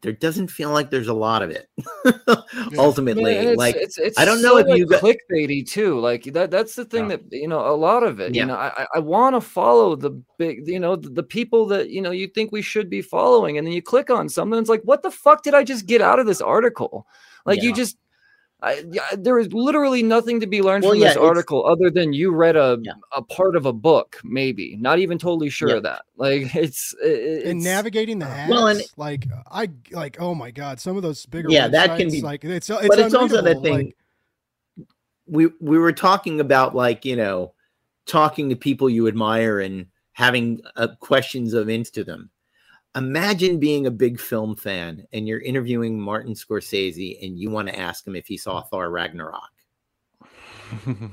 there 0.00 0.12
doesn't 0.12 0.46
feel 0.48 0.70
like 0.70 0.90
there's 0.90 1.08
a 1.08 1.12
lot 1.14 1.42
of 1.42 1.50
it 1.50 1.68
ultimately 2.78 3.34
Man, 3.34 3.48
it's, 3.48 3.56
like 3.56 3.74
it's, 3.74 3.98
it's 3.98 4.16
I 4.18 4.24
don't 4.24 4.40
know 4.42 4.50
so, 4.50 4.58
if 4.58 4.66
like, 4.68 4.78
you 4.78 4.86
got- 4.86 5.02
clickbaity 5.02 5.68
too. 5.68 5.98
Like 5.98 6.22
that 6.34 6.52
that's 6.52 6.76
the 6.76 6.84
thing 6.84 7.10
Yeah. 7.10 7.16
that 7.16 7.32
you 7.32 7.48
know 7.48 7.66
a 7.66 7.74
lot 7.74 8.04
of 8.04 8.20
it. 8.20 8.32
Yeah. 8.34 8.42
You 8.42 8.46
know, 8.48 8.54
I 8.54 8.68
I- 8.84 8.86
I 8.96 8.98
want 9.00 9.34
to 9.34 9.40
follow 9.40 9.96
the 9.96 10.10
big, 10.38 10.68
you 10.68 10.78
know, 10.78 10.94
the, 10.94 11.08
the 11.08 11.22
people 11.24 11.66
that 11.66 11.90
you 11.90 12.00
know 12.00 12.12
you 12.12 12.28
think 12.28 12.52
we 12.52 12.62
should 12.62 12.88
be 12.88 13.02
following, 13.02 13.58
and 13.58 13.66
then 13.66 13.74
you 13.74 13.82
click 13.82 14.08
on 14.08 14.28
something. 14.28 14.56
It's 14.56 14.68
like, 14.68 14.82
what 14.82 15.02
the 15.02 15.10
fuck 15.10 15.42
did 15.42 15.54
I 15.54 15.64
just 15.64 15.86
get 15.86 16.00
out 16.00 16.20
of 16.20 16.26
this 16.26 16.40
article? 16.40 17.04
Like 17.44 17.60
you 17.62 17.74
just. 17.74 17.96
I, 18.60 18.82
yeah, 18.90 19.02
there 19.16 19.38
is 19.38 19.52
literally 19.52 20.02
nothing 20.02 20.40
to 20.40 20.46
be 20.46 20.62
learned 20.62 20.82
Well, 20.82 20.92
from 20.94 21.00
yeah, 21.00 21.08
this 21.10 21.16
article 21.16 21.64
other 21.64 21.90
than 21.90 22.12
you 22.12 22.34
read 22.34 22.56
a 22.56 22.78
Yeah. 22.82 22.94
a 23.14 23.22
part 23.22 23.54
of 23.54 23.66
a 23.66 23.72
book, 23.72 24.20
maybe. 24.24 24.76
Not 24.80 24.98
even 24.98 25.16
totally 25.16 25.48
sure 25.48 25.68
Yeah. 25.68 25.76
of 25.76 25.82
that. 25.84 26.02
Like 26.16 26.42
it's, 26.56 26.92
it, 27.00 27.46
and 27.46 27.62
navigating 27.62 28.18
the 28.18 28.26
ads, 28.26 28.50
Well, 28.50 28.66
and- 28.66 28.82
like 28.96 29.26
I 29.50 29.68
like, 29.92 30.20
oh 30.20 30.34
my 30.34 30.50
god, 30.50 30.80
some 30.80 30.96
of 30.96 31.02
those 31.04 31.24
bigger 31.26 31.48
Yeah, 31.50 31.68
that 31.68 31.96
can 31.98 32.10
be- 32.10 32.20
like 32.20 32.44
it's 32.44 32.68
it's, 32.68 32.88
but 32.88 32.98
it's 32.98 33.14
also 33.14 33.42
the 33.42 33.54
thing 33.60 33.74
like- 33.74 33.96
we 35.26 35.46
we 35.60 35.78
were 35.78 35.92
talking 35.92 36.40
about 36.40 36.74
like 36.74 37.04
you 37.04 37.14
know 37.14 37.52
talking 38.06 38.48
to 38.48 38.56
people 38.56 38.88
you 38.90 39.06
admire 39.06 39.60
and 39.60 39.86
having 40.12 40.60
uh, 40.76 40.88
questions 40.98 41.52
of 41.54 41.68
into 41.68 42.02
them 42.02 42.28
imagine 42.94 43.58
being 43.58 43.86
a 43.86 43.90
big 43.90 44.18
film 44.18 44.56
fan 44.56 45.06
and 45.12 45.28
you're 45.28 45.40
interviewing 45.40 46.00
martin 46.00 46.32
scorsese 46.34 47.22
and 47.24 47.38
you 47.38 47.50
want 47.50 47.68
to 47.68 47.78
ask 47.78 48.06
him 48.06 48.16
if 48.16 48.26
he 48.26 48.36
saw 48.36 48.62
thor 48.62 48.90
ragnarok 48.90 49.50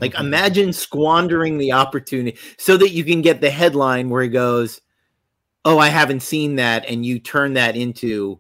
like 0.02 0.16
imagine 0.20 0.72
squandering 0.74 1.58
the 1.58 1.72
opportunity 1.72 2.38
so 2.58 2.78
that 2.78 2.90
you 2.92 3.04
can 3.04 3.22
get 3.22 3.42
the 3.42 3.50
headline 3.50 4.10
where 4.10 4.24
he 4.24 4.30
goes 4.30 4.82
oh 5.66 5.78
i 5.78 5.90
haven't 5.90 6.22
seen 6.22 6.56
that 6.56 6.86
and 6.90 7.06
you 7.06 7.20
turn 7.20 7.54
that 7.54 7.76
into 7.76 8.40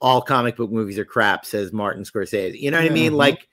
all 0.00 0.22
comic 0.22 0.56
book 0.56 0.70
movies 0.70 0.98
are 0.98 1.04
crap 1.04 1.44
says 1.44 1.72
martin 1.72 2.04
scorsese 2.04 2.58
you 2.58 2.70
know 2.70 2.78
what 2.78 2.84
i 2.84 2.86
Yeah. 2.86 2.92
mean 2.92 3.12
Mhm. 3.12 3.18
like 3.18 3.48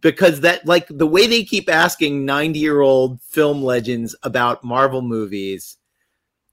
because 0.00 0.40
that 0.40 0.66
like 0.66 0.86
the 0.90 1.06
way 1.06 1.26
they 1.26 1.42
keep 1.44 1.70
asking 1.70 2.26
90 2.26 2.58
year 2.58 2.80
old 2.82 3.22
film 3.22 3.62
legends 3.62 4.14
about 4.22 4.62
marvel 4.62 5.00
movies 5.00 5.77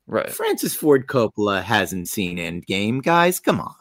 right, 0.08 0.32
francis 0.32 0.76
ford 0.76 1.08
coppola 1.08 1.62
hasn't 1.62 2.08
seen 2.08 2.38
endgame 2.38 3.02
guys. 3.02 3.40
Come 3.40 3.60
on. 3.60 3.76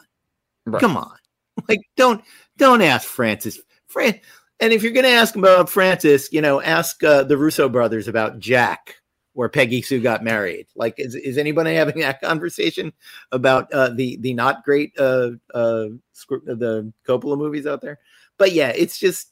Right. 0.66 0.80
come 0.80 0.96
on. 0.96 1.12
Like 1.68 1.82
don't 1.96 2.20
don't 2.56 2.82
ask 2.82 3.06
francis. 3.06 3.60
Fran- 3.86 4.18
and 4.58 4.72
if 4.72 4.82
you're 4.82 4.92
going 4.92 5.04
to 5.04 5.10
ask 5.10 5.36
about 5.36 5.70
francis 5.70 6.32
you 6.32 6.40
know 6.40 6.60
ask 6.60 7.02
uh, 7.04 7.22
the 7.22 7.36
russo 7.36 7.68
brothers 7.68 8.08
about 8.08 8.40
jack 8.40 8.96
where 9.34 9.48
peggy 9.48 9.82
sue 9.82 10.00
got 10.00 10.24
married. 10.24 10.66
Like 10.74 10.94
is, 10.98 11.14
is 11.14 11.38
anybody 11.38 11.74
having 11.74 12.00
that 12.00 12.20
conversation 12.20 12.92
about 13.30 13.72
uh, 13.72 13.90
the 13.90 14.16
the 14.16 14.34
not 14.34 14.64
great 14.64 14.98
uh 14.98 15.30
uh 15.54 15.90
the 16.28 16.92
coppola 17.06 17.38
movies 17.38 17.66
out 17.66 17.82
there? 17.82 18.00
But 18.36 18.50
yeah 18.50 18.72
it's 18.74 18.98
just 18.98 19.30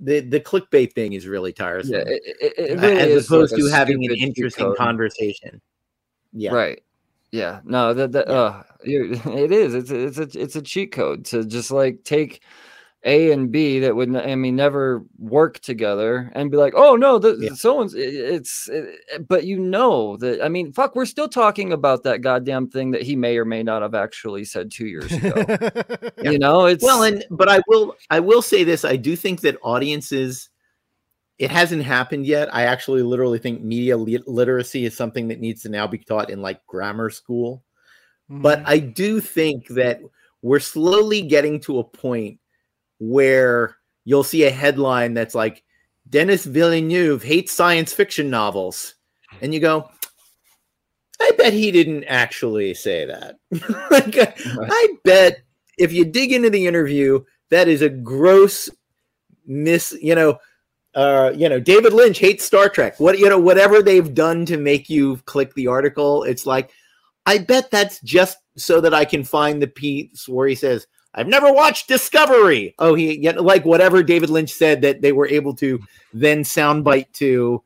the 0.00 0.20
the 0.20 0.40
clickbait 0.40 0.92
thing 0.94 1.12
is 1.12 1.26
really 1.26 1.52
tiresome 1.52 1.94
Yeah, 1.94 2.00
it, 2.06 2.22
it, 2.40 2.54
it 2.58 2.78
really 2.80 3.12
as 3.12 3.26
opposed 3.26 3.52
like 3.52 3.60
to 3.62 3.70
having 3.70 4.04
an 4.04 4.16
interesting 4.16 4.66
code. 4.66 4.76
conversation 4.76 5.60
yeah 6.32 6.52
Right. 6.54 6.82
Yeah. 7.32 7.60
No, 7.64 7.94
that 7.94 8.12
that 8.12 8.28
Yeah. 8.28 8.34
uh 8.34 8.62
it 8.82 9.52
is. 9.52 9.74
It's 9.74 9.90
it's 9.90 10.18
a 10.18 10.40
it's 10.40 10.56
a 10.56 10.62
cheat 10.62 10.92
code 10.92 11.24
to 11.26 11.44
just 11.44 11.70
like 11.70 12.02
take 12.02 12.42
A 13.04 13.32
and 13.32 13.50
B 13.50 13.78
that 13.80 13.96
would 13.96 14.14
I 14.14 14.34
mean 14.34 14.56
never 14.56 15.02
work 15.18 15.58
together 15.60 16.30
and 16.34 16.50
be 16.50 16.58
like, 16.58 16.74
"Oh 16.76 16.96
no, 16.96 17.18
the 17.18 17.36
Yeah. 17.40 17.54
someone's 17.54 17.94
it- 17.94 18.14
it's 18.14 18.68
it, 18.68 19.26
but 19.28 19.44
you 19.44 19.58
know 19.58 20.16
that 20.18 20.42
I 20.44 20.48
mean, 20.50 20.72
fuck, 20.72 20.94
we're 20.94 21.06
still 21.06 21.28
talking 21.28 21.72
about 21.72 22.02
that 22.04 22.20
goddamn 22.20 22.68
thing 22.68 22.90
that 22.90 23.02
he 23.02 23.16
may 23.16 23.38
or 23.38 23.46
may 23.46 23.62
not 23.62 23.80
have 23.82 23.94
actually 23.94 24.44
said 24.44 24.70
2 24.70 24.86
years 24.86 25.10
ago. 25.12 25.32
Yeah. 26.22 26.32
You 26.32 26.38
know, 26.38 26.66
it's 26.66 26.84
well 26.84 27.02
and 27.04 27.24
but 27.30 27.48
i 27.48 27.60
will 27.68 27.94
i 28.10 28.20
will 28.20 28.42
say 28.42 28.64
this 28.64 28.84
i 28.84 28.96
do 28.96 29.16
think 29.16 29.40
that 29.40 29.56
audiences 29.62 30.50
it 31.38 31.50
hasn't 31.50 31.82
happened 31.84 32.26
yet 32.26 32.54
i 32.54 32.64
actually 32.64 33.02
literally 33.02 33.38
think 33.38 33.62
media 33.62 33.96
lit- 33.96 34.28
literacy 34.28 34.84
is 34.84 34.94
something 34.96 35.28
that 35.28 35.40
needs 35.40 35.62
to 35.62 35.70
now 35.70 35.86
be 35.86 35.96
taught 35.98 36.28
in 36.30 36.42
like 36.42 36.60
grammar 36.66 37.08
school 37.10 37.62
But 38.28 38.60
Mhm. 38.60 38.64
I 38.66 38.78
do 38.80 39.20
think 39.20 39.68
that 39.68 40.00
we're 40.42 40.60
slowly 40.60 41.22
getting 41.22 41.60
to 41.60 41.78
a 41.80 41.84
point 41.84 42.39
where 43.00 43.76
you'll 44.04 44.22
see 44.22 44.44
a 44.44 44.50
headline 44.50 45.14
that's 45.14 45.34
like 45.34 45.64
Denis 46.08 46.44
Villeneuve 46.44 47.22
hates 47.22 47.52
science 47.52 47.92
fiction 47.92 48.30
novels. 48.30 48.94
And 49.40 49.52
you 49.52 49.60
go, 49.60 49.90
I 51.20 51.32
bet 51.36 51.52
he 51.52 51.70
didn't 51.72 52.04
actually 52.04 52.74
say 52.74 53.04
that. 53.06 53.36
like, 53.90 54.16
I 54.36 54.88
bet 55.04 55.42
if 55.78 55.92
you 55.92 56.04
dig 56.04 56.32
into 56.32 56.50
the 56.50 56.66
interview, 56.66 57.24
that 57.50 57.68
is 57.68 57.82
a 57.82 57.88
gross 57.88 58.70
miss, 59.46 59.96
you 60.00 60.14
know, 60.14 60.38
uh, 60.94 61.32
you 61.36 61.48
know, 61.48 61.60
David 61.60 61.92
Lynch 61.92 62.18
hates 62.18 62.44
Star 62.44 62.68
Trek. 62.68 62.98
What 62.98 63.18
you 63.18 63.28
know, 63.28 63.38
whatever 63.38 63.80
they've 63.82 64.12
done 64.12 64.44
to 64.46 64.56
make 64.56 64.90
you 64.90 65.18
click 65.24 65.54
the 65.54 65.68
article, 65.68 66.24
it's 66.24 66.46
like, 66.46 66.70
I 67.26 67.38
bet 67.38 67.70
that's 67.70 68.00
just 68.00 68.38
so 68.56 68.80
that 68.80 68.94
I 68.94 69.04
can 69.04 69.22
find 69.22 69.62
the 69.62 69.68
piece 69.68 70.28
where 70.28 70.48
he 70.48 70.54
says, 70.54 70.86
I've 71.14 71.28
never 71.28 71.52
watched 71.52 71.88
Discovery. 71.88 72.74
Oh, 72.78 72.94
he 72.94 73.18
yeah, 73.18 73.32
like 73.32 73.64
whatever 73.64 74.02
David 74.02 74.30
Lynch 74.30 74.52
said 74.52 74.82
that 74.82 75.02
they 75.02 75.12
were 75.12 75.26
able 75.26 75.54
to 75.56 75.80
then 76.12 76.42
soundbite 76.42 77.12
to. 77.14 77.62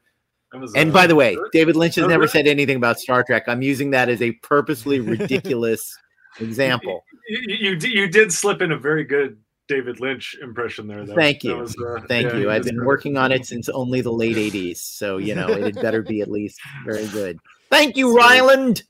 And 0.75 0.91
uh, 0.91 0.93
by 0.93 1.07
the 1.07 1.17
way, 1.17 1.37
David 1.53 1.77
Lynch 1.77 1.97
has 1.97 2.07
never 2.07 2.29
said 2.29 2.47
anything 2.47 2.77
about 2.77 3.01
Star 3.01 3.25
Trek. 3.25 3.45
I'm 3.49 3.61
using 3.61 3.91
that 3.91 4.09
as 4.09 4.23
a 4.23 4.33
purposely 4.33 5.01
ridiculous 5.01 5.97
example. 6.41 7.05
you, 7.29 7.73
you, 7.73 7.89
you 7.89 8.09
did 8.09 8.33
slip 8.33 8.63
in 8.63 8.73
a 8.73 8.79
very 8.79 9.05
good 9.05 9.37
David 9.67 10.01
Lynch 10.01 10.37
impression 10.41 10.87
there. 10.87 11.05
Though. 11.05 11.15
Thank 11.15 11.43
you. 11.43 11.57
was, 11.57 11.77
uh, 11.77 12.01
Thank 12.07 12.33
yeah, 12.33 12.39
you. 12.39 12.51
I've 12.51 12.65
been 12.65 12.77
good. 12.77 12.87
working 12.87 13.17
on 13.17 13.33
it 13.33 13.47
since 13.47 13.69
only 13.69 14.01
the 14.01 14.13
late 14.13 14.37
80s. 14.37 14.77
So, 14.77 15.17
you 15.17 15.35
know, 15.35 15.49
it 15.49 15.63
had 15.63 15.83
better 15.83 16.03
be 16.03 16.21
at 16.21 16.31
least 16.31 16.61
very 16.85 17.07
good. 17.09 17.39
Thank 17.71 17.97
you, 17.97 18.09
Rylend. 18.17 18.83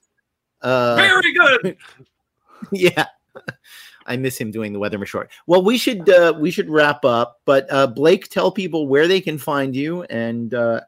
Uh, 0.60 0.96
Very 0.96 1.32
good. 1.34 1.76
yeah. 2.72 3.06
I 4.06 4.16
miss 4.16 4.38
him 4.38 4.50
doing 4.50 4.72
the 4.72 4.78
Weatherman 4.78 5.06
short. 5.06 5.30
Well, 5.46 5.62
we 5.62 5.78
should 5.78 6.08
uh, 6.08 6.34
we 6.38 6.50
should 6.50 6.68
wrap 6.68 7.04
up, 7.04 7.40
but 7.44 7.66
uh, 7.70 7.86
Blake, 7.86 8.28
tell 8.28 8.50
people 8.50 8.88
where 8.88 9.08
they 9.08 9.20
can 9.20 9.38
find 9.38 9.74
you 9.74 10.02
and 10.04 10.52
uh, 10.54 10.80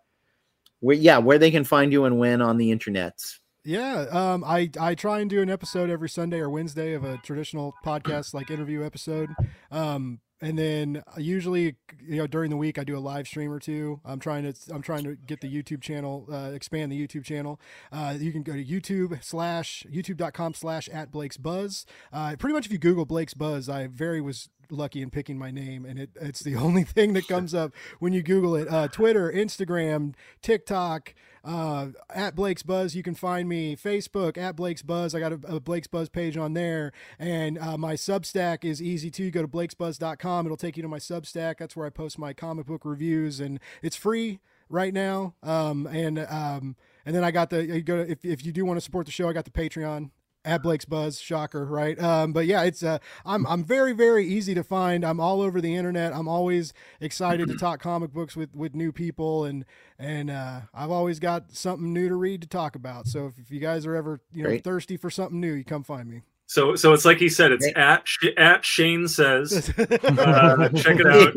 where 0.80 0.96
yeah 0.96 1.18
where 1.18 1.38
they 1.38 1.50
can 1.50 1.64
find 1.64 1.92
you 1.92 2.04
and 2.04 2.18
when 2.18 2.42
on 2.42 2.56
the 2.56 2.70
internet. 2.70 3.22
Yeah, 3.64 4.06
um, 4.12 4.44
I 4.44 4.70
I 4.80 4.94
try 4.94 5.20
and 5.20 5.28
do 5.28 5.42
an 5.42 5.50
episode 5.50 5.90
every 5.90 6.08
Sunday 6.08 6.38
or 6.38 6.48
Wednesday 6.48 6.92
of 6.92 7.04
a 7.04 7.18
traditional 7.18 7.74
podcast 7.84 8.32
like 8.32 8.50
interview 8.50 8.84
episode. 8.84 9.30
Um, 9.72 10.20
and 10.40 10.58
then 10.58 11.02
usually, 11.16 11.76
you 12.06 12.16
know, 12.16 12.26
during 12.26 12.50
the 12.50 12.56
week 12.56 12.78
I 12.78 12.84
do 12.84 12.96
a 12.96 13.00
live 13.00 13.26
stream 13.26 13.50
or 13.50 13.58
two. 13.58 14.00
I'm 14.04 14.20
trying 14.20 14.50
to 14.50 14.54
I'm 14.72 14.82
trying 14.82 15.04
to 15.04 15.16
get 15.16 15.40
the 15.40 15.48
YouTube 15.48 15.80
channel, 15.82 16.26
uh, 16.30 16.50
expand 16.52 16.92
the 16.92 17.06
YouTube 17.06 17.24
channel. 17.24 17.60
Uh, 17.90 18.14
you 18.18 18.32
can 18.32 18.42
go 18.42 18.52
to 18.52 18.64
YouTube 18.64 19.22
slash 19.24 19.86
YouTube.com 19.90 20.54
slash 20.54 20.88
at 20.90 21.10
Blake's 21.10 21.36
Buzz. 21.36 21.86
Uh, 22.12 22.36
pretty 22.38 22.54
much 22.54 22.66
if 22.66 22.72
you 22.72 22.78
Google 22.78 23.06
Blake's 23.06 23.34
Buzz, 23.34 23.68
I 23.68 23.86
very 23.86 24.20
was 24.20 24.50
lucky 24.70 25.02
in 25.02 25.10
picking 25.10 25.38
my 25.38 25.50
name, 25.50 25.84
and 25.84 25.98
it 25.98 26.10
it's 26.20 26.40
the 26.40 26.56
only 26.66 26.84
thing 26.84 27.12
that 27.14 27.28
comes 27.28 27.54
up 27.54 27.72
when 27.98 28.12
you 28.12 28.22
Google 28.22 28.56
it. 28.56 28.68
Uh, 28.68 28.88
Twitter, 28.88 29.30
Instagram, 29.30 30.14
TikTok 30.42 31.14
uh, 31.44 31.88
at 32.10 32.34
Blake's 32.34 32.62
Buzz. 32.62 32.94
You 32.94 33.02
can 33.02 33.14
find 33.14 33.48
me 33.48 33.76
Facebook 33.76 34.36
at 34.36 34.56
Blake's 34.56 34.82
Buzz. 34.82 35.14
I 35.14 35.20
got 35.20 35.32
a, 35.32 35.40
a 35.46 35.60
Blake's 35.60 35.86
Buzz 35.86 36.08
page 36.08 36.36
on 36.36 36.54
there, 36.54 36.92
and 37.18 37.58
uh, 37.58 37.78
my 37.78 37.94
Substack 37.94 38.64
is 38.64 38.82
easy 38.82 39.10
too. 39.10 39.24
You 39.24 39.30
go 39.30 39.42
to 39.42 39.48
blakesbuzz.com. 39.48 40.46
It'll 40.46 40.56
take 40.56 40.76
you 40.76 40.82
to 40.82 40.88
my 40.88 40.98
Substack. 40.98 41.58
That's 41.58 41.76
where 41.76 41.86
I 41.86 41.90
post 41.90 42.18
my 42.18 42.32
comic 42.32 42.66
book 42.66 42.84
reviews, 42.84 43.40
and 43.40 43.60
it's 43.82 43.96
free 43.96 44.40
right 44.68 44.92
now. 44.92 45.34
Um, 45.42 45.86
and 45.86 46.18
um, 46.18 46.76
and 47.04 47.14
then 47.14 47.24
I 47.24 47.30
got 47.30 47.50
the 47.50 47.64
you 47.64 47.82
go 47.82 47.98
if 47.98 48.24
if 48.24 48.44
you 48.44 48.52
do 48.52 48.64
want 48.64 48.78
to 48.78 48.80
support 48.80 49.06
the 49.06 49.12
show, 49.12 49.28
I 49.28 49.32
got 49.32 49.44
the 49.44 49.50
Patreon 49.50 50.10
at 50.46 50.62
Blake's 50.62 50.84
Buzz. 50.86 51.20
Shocker, 51.20 51.66
right? 51.66 52.00
Um, 52.00 52.32
but 52.32 52.46
yeah, 52.46 52.62
it's 52.62 52.82
uh, 52.82 52.98
I'm 53.26 53.46
I'm 53.46 53.64
very 53.64 53.92
very 53.92 54.26
easy 54.26 54.54
to 54.54 54.62
find. 54.62 55.04
I'm 55.04 55.20
all 55.20 55.42
over 55.42 55.60
the 55.60 55.74
internet. 55.74 56.14
I'm 56.14 56.28
always 56.28 56.72
excited 57.00 57.48
to 57.48 57.54
talk 57.58 57.80
comic 57.82 58.12
books 58.12 58.36
with 58.36 58.54
with 58.54 58.74
new 58.74 58.92
people, 58.92 59.44
and 59.44 59.66
and 59.98 60.30
uh, 60.30 60.60
I've 60.72 60.90
always 60.90 61.18
got 61.18 61.52
something 61.52 61.92
new 61.92 62.08
to 62.08 62.14
read 62.14 62.40
to 62.42 62.48
talk 62.48 62.76
about. 62.76 63.08
So 63.08 63.26
if, 63.26 63.38
if 63.38 63.50
you 63.50 63.60
guys 63.60 63.84
are 63.84 63.94
ever 63.94 64.20
you 64.32 64.44
know 64.44 64.50
Great. 64.50 64.64
thirsty 64.64 64.96
for 64.96 65.10
something 65.10 65.40
new, 65.40 65.52
you 65.52 65.64
come 65.64 65.82
find 65.82 66.08
me. 66.08 66.22
So, 66.46 66.76
so 66.76 66.92
it's 66.92 67.04
like 67.04 67.18
he 67.18 67.28
said. 67.28 67.50
It's 67.52 67.66
at 67.74 68.06
at 68.38 68.64
Shane 68.64 69.08
says. 69.08 69.72
Uh, 69.78 70.68
check 70.70 70.98
it 70.98 71.06
out. 71.06 71.34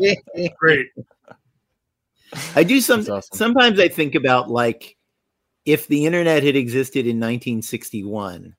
Great. 0.58 0.86
I 2.54 2.62
do 2.62 2.80
some. 2.80 3.00
Awesome. 3.00 3.22
Sometimes 3.32 3.80
I 3.80 3.88
think 3.88 4.14
about 4.14 4.48
like 4.48 4.96
if 5.64 5.88
the 5.88 6.06
internet 6.06 6.44
had 6.44 6.56
existed 6.56 7.00
in 7.00 7.16
1961. 7.16 8.54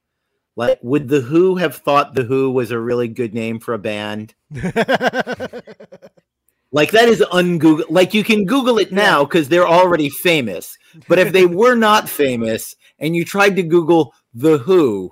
Like, 0.55 0.79
would 0.81 1.07
the 1.07 1.21
Who 1.21 1.55
have 1.55 1.77
thought 1.77 2.13
the 2.13 2.23
Who 2.23 2.51
was 2.51 2.71
a 2.71 2.79
really 2.79 3.07
good 3.07 3.33
name 3.33 3.59
for 3.59 3.73
a 3.73 3.79
band? 3.79 4.35
Like 6.71 6.91
that 6.91 7.09
is 7.09 7.21
ungoogle. 7.33 7.83
Like 7.89 8.13
you 8.13 8.23
can 8.23 8.45
Google 8.45 8.77
it 8.77 8.91
now 8.91 9.25
because 9.25 9.49
they're 9.49 9.67
already 9.67 10.09
famous. 10.09 10.77
But 11.07 11.19
if 11.19 11.33
they 11.33 11.45
were 11.45 11.75
not 11.75 12.07
famous 12.07 12.75
and 12.99 13.15
you 13.15 13.25
tried 13.25 13.57
to 13.57 13.63
Google 13.63 14.13
the 14.33 14.57
Who, 14.57 15.11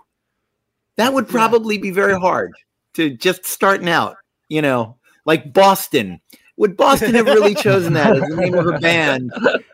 that 0.96 1.14
would 1.14 1.28
probably 1.28 1.78
be 1.78 1.92
very 1.92 2.18
hard 2.18 2.54
to 2.94 3.10
just 3.10 3.46
starting 3.46 3.90
out. 3.90 4.16
You 4.48 4.62
know, 4.62 4.98
like 5.26 5.54
Boston. 5.54 6.22
Would 6.60 6.76
Boston 6.78 7.16
have 7.16 7.26
really 7.26 7.56
chosen 7.56 7.94
that 7.94 8.16
as 8.16 8.22
the 8.22 8.36
name 8.36 8.54
of 8.54 8.68
a 8.68 8.78
band? 8.80 9.32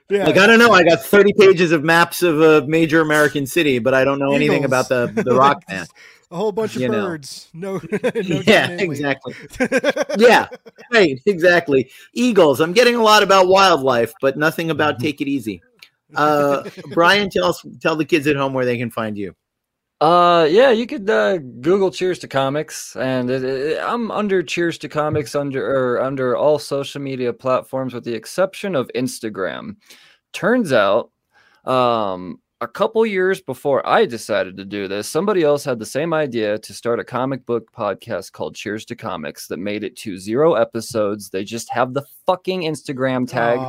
yeah. 0.09 0.25
Like 0.25 0.37
I 0.37 0.45
don't 0.47 0.59
know. 0.59 0.71
I 0.71 0.83
got 0.83 1.01
30 1.03 1.33
pages 1.33 1.71
of 1.71 1.83
maps 1.83 2.21
of 2.23 2.39
a 2.41 2.65
major 2.67 3.01
American 3.01 3.45
city, 3.47 3.79
but 3.79 3.93
I 3.93 4.03
don't 4.05 4.19
know 4.19 4.33
anything 4.33 4.65
about 4.65 4.87
the 4.87 5.11
the 5.13 5.35
rock 5.35 5.65
band. 5.67 5.89
a 6.31 6.35
whole 6.35 6.51
bunch 6.51 6.75
of 6.75 6.83
You 6.83 6.89
know. 6.89 7.07
birds. 7.07 7.49
No, 7.53 7.81
no 8.03 8.41
yeah, 8.45 8.69
exactly. 8.69 9.33
Yeah, 10.17 10.47
right, 10.93 11.19
exactly. 11.25 11.89
Eagles. 12.13 12.61
I'm 12.61 12.71
getting 12.73 12.95
a 12.95 13.01
lot 13.03 13.23
about 13.23 13.47
wildlife, 13.47 14.13
but 14.21 14.37
nothing 14.37 14.69
about 14.69 14.99
take 14.99 15.21
it 15.21 15.27
easy. 15.27 15.61
Uh, 16.15 16.69
Brian, 16.93 17.29
tell 17.31 17.45
us, 17.45 17.65
tell 17.81 17.95
the 17.95 18.05
kids 18.05 18.27
at 18.27 18.35
home 18.35 18.53
where 18.53 18.63
they 18.63 18.77
can 18.77 18.91
find 18.91 19.17
you. 19.17 19.35
Uh, 20.01 20.45
yeah, 20.49 20.71
you 20.71 20.85
could 20.85 21.09
uh, 21.09 21.37
Google 21.37 21.89
Cheers 21.89 22.19
to 22.19 22.27
Comics, 22.27 22.95
and 22.97 23.29
it, 23.29 23.43
it, 23.43 23.79
I'm 23.81 24.11
under 24.11 24.43
Cheers 24.43 24.77
to 24.79 24.89
Comics 24.89 25.35
under 25.35 25.65
or 25.65 26.01
under 26.01 26.35
all 26.35 26.59
social 26.59 27.01
media 27.01 27.31
platforms 27.31 27.93
with 27.93 28.03
the 28.03 28.13
exception 28.13 28.75
of 28.75 28.91
Instagram. 28.93 29.77
Turns 30.33 30.73
out, 30.73 31.11
um, 31.63 32.41
a 32.61 32.67
couple 32.67 33.05
years 33.05 33.41
before 33.41 33.85
I 33.85 34.05
decided 34.05 34.55
to 34.57 34.65
do 34.65 34.87
this, 34.87 35.09
somebody 35.09 35.43
else 35.43 35.65
had 35.65 35.77
the 35.77 35.85
same 35.85 36.13
idea 36.13 36.57
to 36.57 36.73
start 36.73 37.01
a 37.01 37.03
comic 37.03 37.45
book 37.45 37.71
podcast 37.73 38.31
called 38.31 38.55
Cheers 38.55 38.85
to 38.85 38.95
Comics 38.95 39.47
that 39.47 39.57
made 39.57 39.83
it 39.83 39.97
to 39.97 40.17
zero 40.17 40.53
episodes. 40.53 41.29
They 41.29 41.43
just 41.43 41.69
have 41.69 41.93
the 41.93 42.05
fucking 42.25 42.61
Instagram 42.61 43.27
tag. 43.27 43.59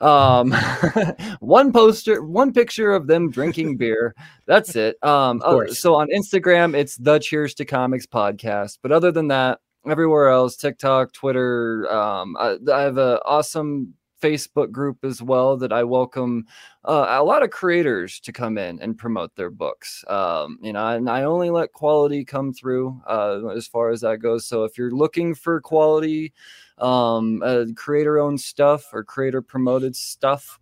Um 0.00 0.52
one 1.40 1.72
poster 1.72 2.22
one 2.22 2.52
picture 2.52 2.92
of 2.92 3.08
them 3.08 3.30
drinking 3.30 3.76
beer. 3.78 4.14
That's 4.46 4.76
it. 4.76 5.02
Um 5.02 5.42
oh, 5.44 5.66
so 5.66 5.96
on 5.96 6.08
instagram 6.08 6.76
it's 6.76 6.96
the 6.96 7.18
cheers 7.18 7.54
to 7.54 7.64
comics 7.64 8.06
podcast. 8.06 8.78
But 8.80 8.92
other 8.92 9.10
than 9.10 9.28
that 9.28 9.60
everywhere 9.88 10.28
else 10.28 10.56
tiktok 10.56 11.10
twitter 11.10 11.90
um 11.90 12.36
i, 12.38 12.54
I 12.70 12.82
have 12.82 12.98
an 12.98 13.18
awesome 13.24 13.94
facebook 14.20 14.70
group 14.70 15.04
as 15.04 15.22
well 15.22 15.56
that 15.56 15.72
i 15.72 15.82
welcome 15.82 16.44
uh, 16.84 17.06
a 17.08 17.24
lot 17.24 17.42
of 17.42 17.50
creators 17.50 18.20
to 18.20 18.32
come 18.32 18.58
in 18.58 18.80
and 18.80 18.98
promote 18.98 19.34
their 19.36 19.50
books 19.50 20.04
um 20.08 20.58
you 20.60 20.72
know 20.72 20.86
and 20.88 21.08
i 21.08 21.22
only 21.22 21.50
let 21.50 21.72
quality 21.72 22.24
come 22.24 22.52
through 22.52 23.00
uh 23.08 23.46
as 23.48 23.66
far 23.66 23.90
as 23.90 24.00
that 24.00 24.18
goes 24.18 24.46
so 24.46 24.64
if 24.64 24.76
you're 24.76 24.90
looking 24.90 25.34
for 25.34 25.60
quality 25.60 26.32
um, 26.80 27.42
uh, 27.44 27.66
creator 27.76 28.18
owned 28.18 28.40
stuff 28.40 28.92
or 28.92 29.04
creator 29.04 29.42
promoted 29.42 29.94
stuff, 29.94 30.58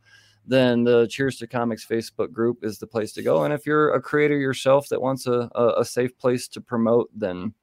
then 0.46 0.84
the 0.84 1.06
Cheers 1.08 1.36
to 1.38 1.46
Comics 1.46 1.86
Facebook 1.86 2.32
group 2.32 2.64
is 2.64 2.78
the 2.78 2.86
place 2.86 3.12
to 3.12 3.22
go. 3.22 3.44
And 3.44 3.54
if 3.54 3.66
you're 3.66 3.92
a 3.92 4.00
creator 4.00 4.36
yourself 4.36 4.88
that 4.88 5.00
wants 5.00 5.26
a, 5.26 5.48
a, 5.54 5.80
a 5.80 5.84
safe 5.84 6.16
place 6.18 6.48
to 6.48 6.60
promote, 6.60 7.10
then 7.14 7.54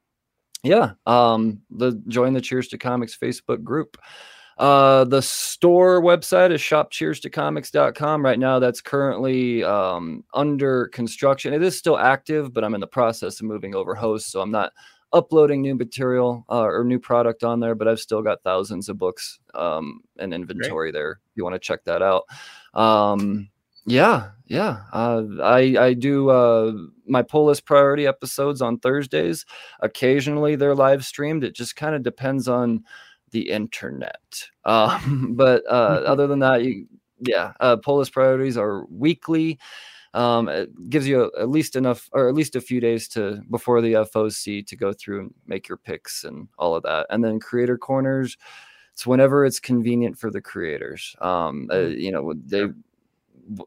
yeah, 0.64 0.92
um, 1.06 1.62
the 1.70 2.02
join 2.08 2.34
the 2.34 2.42
Cheers 2.42 2.70
to 2.70 2.78
Comics 2.78 3.18
Facebook 3.18 3.64
group. 3.64 3.98
Uh, 4.58 5.04
the 5.04 5.22
store 5.22 6.02
website 6.02 6.52
is 6.52 6.62
shopcheerstocomics.com. 6.62 8.24
Right 8.24 8.40
now, 8.40 8.60
that's 8.60 8.82
currently 8.82 9.64
um, 9.64 10.24
under 10.34 10.88
construction. 10.88 11.54
It 11.54 11.62
is 11.62 11.78
still 11.78 11.98
active, 11.98 12.54
but 12.54 12.64
I'm 12.64 12.74
in 12.74 12.82
the 12.82 12.88
process 12.88 13.40
of 13.40 13.48
moving 13.48 13.76
over 13.76 13.96
host, 13.96 14.32
so 14.32 14.42
I'm 14.42 14.52
not 14.52 14.72
uploading 15.12 15.62
new 15.62 15.76
material 15.76 16.46
uh, 16.50 16.64
or 16.64 16.84
new 16.84 17.00
product 17.00 17.44
on 17.44 17.60
there, 17.60 17.76
but 17.76 17.88
I've 17.88 18.00
still 18.00 18.22
got 18.22 18.44
thousands 18.44 18.90
of 18.90 18.98
books 18.98 19.40
um, 19.54 20.02
and 20.20 20.34
inventory 20.34 20.92
there. 20.92 21.20
If 21.32 21.38
you 21.38 21.44
want 21.44 21.56
to 21.56 21.60
check 21.60 21.84
that 21.86 22.02
out. 22.02 22.24
Um, 22.74 23.50
yeah, 23.86 24.32
yeah. 24.48 24.82
Uh, 24.92 25.24
I 25.44 25.76
I 25.80 25.94
do 25.94 26.30
uh, 26.30 26.74
my 27.08 27.22
pull 27.22 27.46
list 27.46 27.66
priority 27.66 28.08
episodes 28.08 28.62
on 28.62 28.80
Thursdays. 28.80 29.46
Occasionally 29.82 30.56
they're 30.56 30.76
live 30.76 31.06
streamed. 31.06 31.44
It 31.44 31.56
just 31.56 31.76
kind 31.76 31.96
of 31.96 32.04
depends 32.04 32.48
on 32.48 32.84
the 33.32 33.50
internet. 33.50 34.44
Um, 34.66 35.34
but 35.38 35.64
uh, 35.70 36.04
other 36.06 36.28
than 36.28 36.40
that, 36.40 36.64
you 36.64 36.88
yeah, 37.20 37.54
uh, 37.62 37.78
pull 37.78 37.98
list 37.98 38.12
priorities 38.14 38.58
are 38.58 38.86
weekly. 38.88 39.58
um, 40.14 40.48
it 40.50 40.70
gives 40.90 41.08
you 41.08 41.24
a, 41.36 41.42
at 41.42 41.50
least 41.50 41.76
enough 41.76 42.10
or 42.14 42.28
at 42.30 42.36
least 42.36 42.56
a 42.56 42.62
few 42.62 42.80
days 42.82 43.08
to 43.10 43.42
before 43.50 43.82
the 43.82 43.94
FOC 43.94 44.66
to 44.68 44.76
go 44.76 44.94
through 44.94 45.20
and 45.22 45.34
make 45.48 45.68
your 45.68 45.78
picks 45.78 46.24
and 46.24 46.48
all 46.58 46.76
of 46.76 46.84
that. 46.84 47.08
And 47.10 47.24
then 47.24 47.40
creator 47.40 47.78
corners, 47.78 48.38
it's 48.94 49.06
whenever 49.08 49.46
it's 49.46 49.60
convenient 49.60 50.18
for 50.18 50.32
the 50.32 50.42
creators. 50.42 51.16
Um, 51.22 51.68
uh, 51.72 51.76
Mm-hmm. 51.76 51.98
you 51.98 52.12
know, 52.12 52.34
they, 52.46 52.68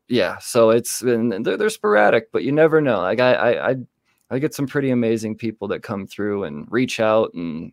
yeah. 0.09 0.39
So 0.39 0.71
it's 0.71 1.03
and 1.03 1.45
they're, 1.45 1.57
they're 1.57 1.71
sporadic, 1.71 2.33
but 2.33 2.43
you 2.45 2.53
never 2.53 2.81
know. 2.81 2.99
Like 3.01 3.21
I, 3.21 3.35
I, 3.35 3.71
I, 3.71 3.77
I 4.31 4.39
get 4.39 4.55
some 4.55 4.67
pretty 4.67 4.91
amazing 4.91 5.37
people 5.37 5.69
that 5.69 5.83
come 5.83 6.07
through 6.07 6.45
and 6.45 6.67
reach 6.71 7.01
out 7.01 7.33
and 7.35 7.73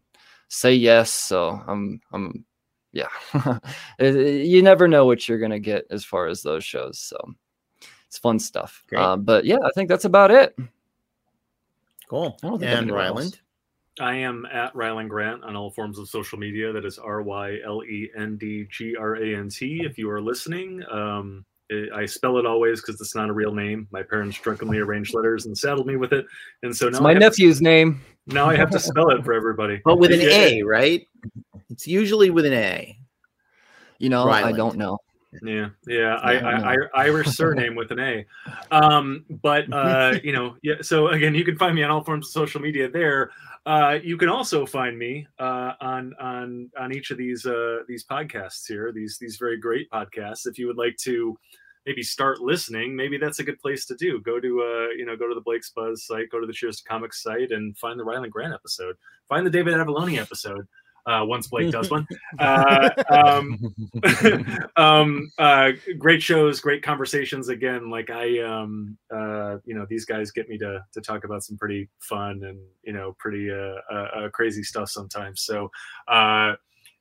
say 0.55 0.73
yes. 0.73 1.11
So 1.11 1.61
I'm, 1.67 1.99
I'm, 2.13 2.45
yeah. 2.91 3.07
It- 3.99 4.15
it- 4.15 4.45
you 4.47 4.61
never 4.61 4.87
know 4.87 5.05
what 5.05 5.27
you're 5.27 5.39
gonna 5.39 5.59
get 5.59 5.85
as 5.89 6.03
far 6.05 6.27
as 6.27 6.41
those 6.41 6.63
shows. 6.63 6.99
So 6.99 7.17
it's 8.07 8.17
fun 8.17 8.39
stuff. 8.39 8.83
Great. 8.87 9.01
Um, 9.01 9.23
but 9.23 9.45
yeah, 9.45 9.57
I 9.63 9.69
think 9.75 9.89
that's 9.89 10.05
about 10.05 10.31
it. 10.31 10.55
Cool. 12.09 12.37
I 12.43 12.47
don't 12.47 12.59
think 12.59 12.69
I 12.69 12.73
have 12.75 12.79
And 12.83 12.91
anyone 12.91 13.05
else. 13.05 13.25
Rylend. 13.31 13.39
I 13.99 14.15
am 14.17 14.45
at 14.51 14.73
Rylend 14.73 15.07
Grant 15.09 15.43
on 15.45 15.55
all 15.55 15.71
forms 15.71 15.97
of 15.99 16.09
social 16.09 16.37
media. 16.37 16.71
That 16.73 16.85
is 16.85 16.99
R 16.99 17.21
Y 17.21 17.59
L 17.65 17.81
E 17.83 18.09
N 18.17 18.37
D 18.37 18.67
G 18.69 18.95
R 18.97 19.15
A 19.15 19.35
N 19.37 19.49
T. 19.49 19.83
If 19.85 19.97
you 19.97 20.09
are 20.09 20.21
listening, 20.21 20.83
um, 20.91 21.45
it- 21.45 21.45
I 21.93 22.05
spell 22.05 22.37
it 22.37 22.45
always 22.45 22.81
because 22.81 23.01
it's 23.01 23.15
not 23.15 23.29
a 23.29 23.33
real 23.33 23.53
name. 23.53 23.87
My 23.91 24.03
parents 24.03 24.39
drunkenly 24.39 24.77
arranged 24.77 25.13
letters 25.13 25.47
and 25.47 25.57
saddled 25.57 25.87
me 25.87 25.95
with 25.95 26.13
it, 26.13 26.25
and 26.63 26.75
so 26.75 26.85
now 26.85 26.89
It's 26.89 26.99
now 26.99 27.03
my 27.03 27.09
I 27.09 27.13
have 27.13 27.21
nephew's 27.21 27.61
name. 27.61 28.01
Now 28.27 28.47
I 28.47 28.55
have 28.55 28.69
to 28.71 28.79
spell 28.79 29.09
it 29.09 29.23
for 29.23 29.33
everybody. 29.33 29.81
But 29.83 29.97
with 29.97 30.11
an 30.11 30.21
Yeah. 30.21 30.29
A, 30.29 30.61
right? 30.63 31.07
It's 31.69 31.87
usually 31.87 32.29
with 32.29 32.45
an 32.45 32.53
A. 32.53 32.97
You 33.97 34.09
know, 34.09 34.29
I 34.29 34.51
don't 34.51 34.77
know. 34.77 34.99
Yeah, 35.43 35.69
yeah, 35.87 36.15
I, 36.15 36.33
Yeah, 36.33 36.47
I 36.47 36.51
I, 36.51 36.75
I, 36.75 36.77
Irish 37.05 37.27
surname 37.27 37.75
with 37.75 37.91
an 37.91 37.99
A. 37.99 38.25
Um, 38.71 39.25
but 39.41 39.71
uh, 39.73 40.19
you 40.23 40.33
know, 40.33 40.55
yeah. 40.61 40.75
So 40.81 41.09
again, 41.09 41.35
you 41.35 41.43
can 41.43 41.57
find 41.57 41.75
me 41.75 41.83
on 41.83 41.91
all 41.91 42.03
forms 42.03 42.27
of 42.27 42.31
social 42.31 42.61
media 42.61 42.89
there. 42.89 43.31
Uh, 43.65 43.97
you 44.03 44.15
can 44.15 44.29
also 44.29 44.65
find 44.65 44.97
me 44.97 45.25
uh, 45.39 45.73
on 45.81 46.13
on 46.21 46.69
on 46.79 46.93
each 46.93 47.09
of 47.09 47.17
these 47.17 47.45
uh, 47.45 47.79
these 47.87 48.05
podcasts 48.05 48.67
here. 48.67 48.91
These 48.91 49.17
these 49.19 49.37
very 49.37 49.57
great 49.57 49.89
podcasts. 49.89 50.45
If 50.45 50.59
you 50.59 50.67
would 50.67 50.77
like 50.77 50.95
to 50.97 51.35
maybe 51.87 52.03
start 52.03 52.41
listening, 52.41 52.95
maybe 52.95 53.17
that's 53.17 53.39
a 53.39 53.43
good 53.43 53.59
place 53.59 53.85
to 53.87 53.95
do. 53.95 54.21
Go 54.21 54.39
to 54.39 54.61
uh, 54.61 54.93
you 54.95 55.05
know, 55.05 55.17
go 55.17 55.27
to 55.27 55.33
the 55.33 55.41
Blake's 55.41 55.71
Buzz 55.71 56.05
site, 56.05 56.29
go 56.29 56.39
to 56.39 56.45
the 56.45 56.53
Cheers 56.53 56.77
to 56.77 56.83
Comics 56.83 57.23
site, 57.23 57.51
and 57.51 57.75
find 57.77 57.99
the 57.99 58.03
Rylend 58.03 58.29
Grant 58.29 58.53
episode. 58.53 58.97
Find 59.29 59.45
the 59.45 59.51
David 59.51 59.73
Avallone 59.73 60.19
episode. 60.19 60.67
Uh, 61.05 61.23
once 61.23 61.47
Blake 61.47 61.71
does 61.71 61.89
one. 61.91 62.07
Uh, 62.39 62.89
um, 63.09 63.73
um 64.75 65.31
uh 65.37 65.71
great 65.97 66.21
shows 66.21 66.59
great 66.59 66.83
conversations. 66.83 67.49
Again 67.49 67.89
like 67.89 68.09
i 68.09 68.39
um 68.39 68.97
uh 69.13 69.57
you 69.65 69.73
know 69.73 69.85
these 69.89 70.05
guys 70.05 70.31
get 70.31 70.49
me 70.49 70.57
to 70.57 70.83
to 70.91 71.01
talk 71.01 71.23
about 71.23 71.43
some 71.43 71.57
pretty 71.57 71.87
fun 71.99 72.43
and 72.43 72.59
you 72.83 72.93
know 72.93 73.15
pretty 73.19 73.49
uh, 73.51 73.75
uh, 73.91 74.07
uh 74.15 74.29
crazy 74.29 74.63
stuff 74.63 74.89
sometimes. 74.89 75.41
So 75.41 75.71
uh 76.07 76.55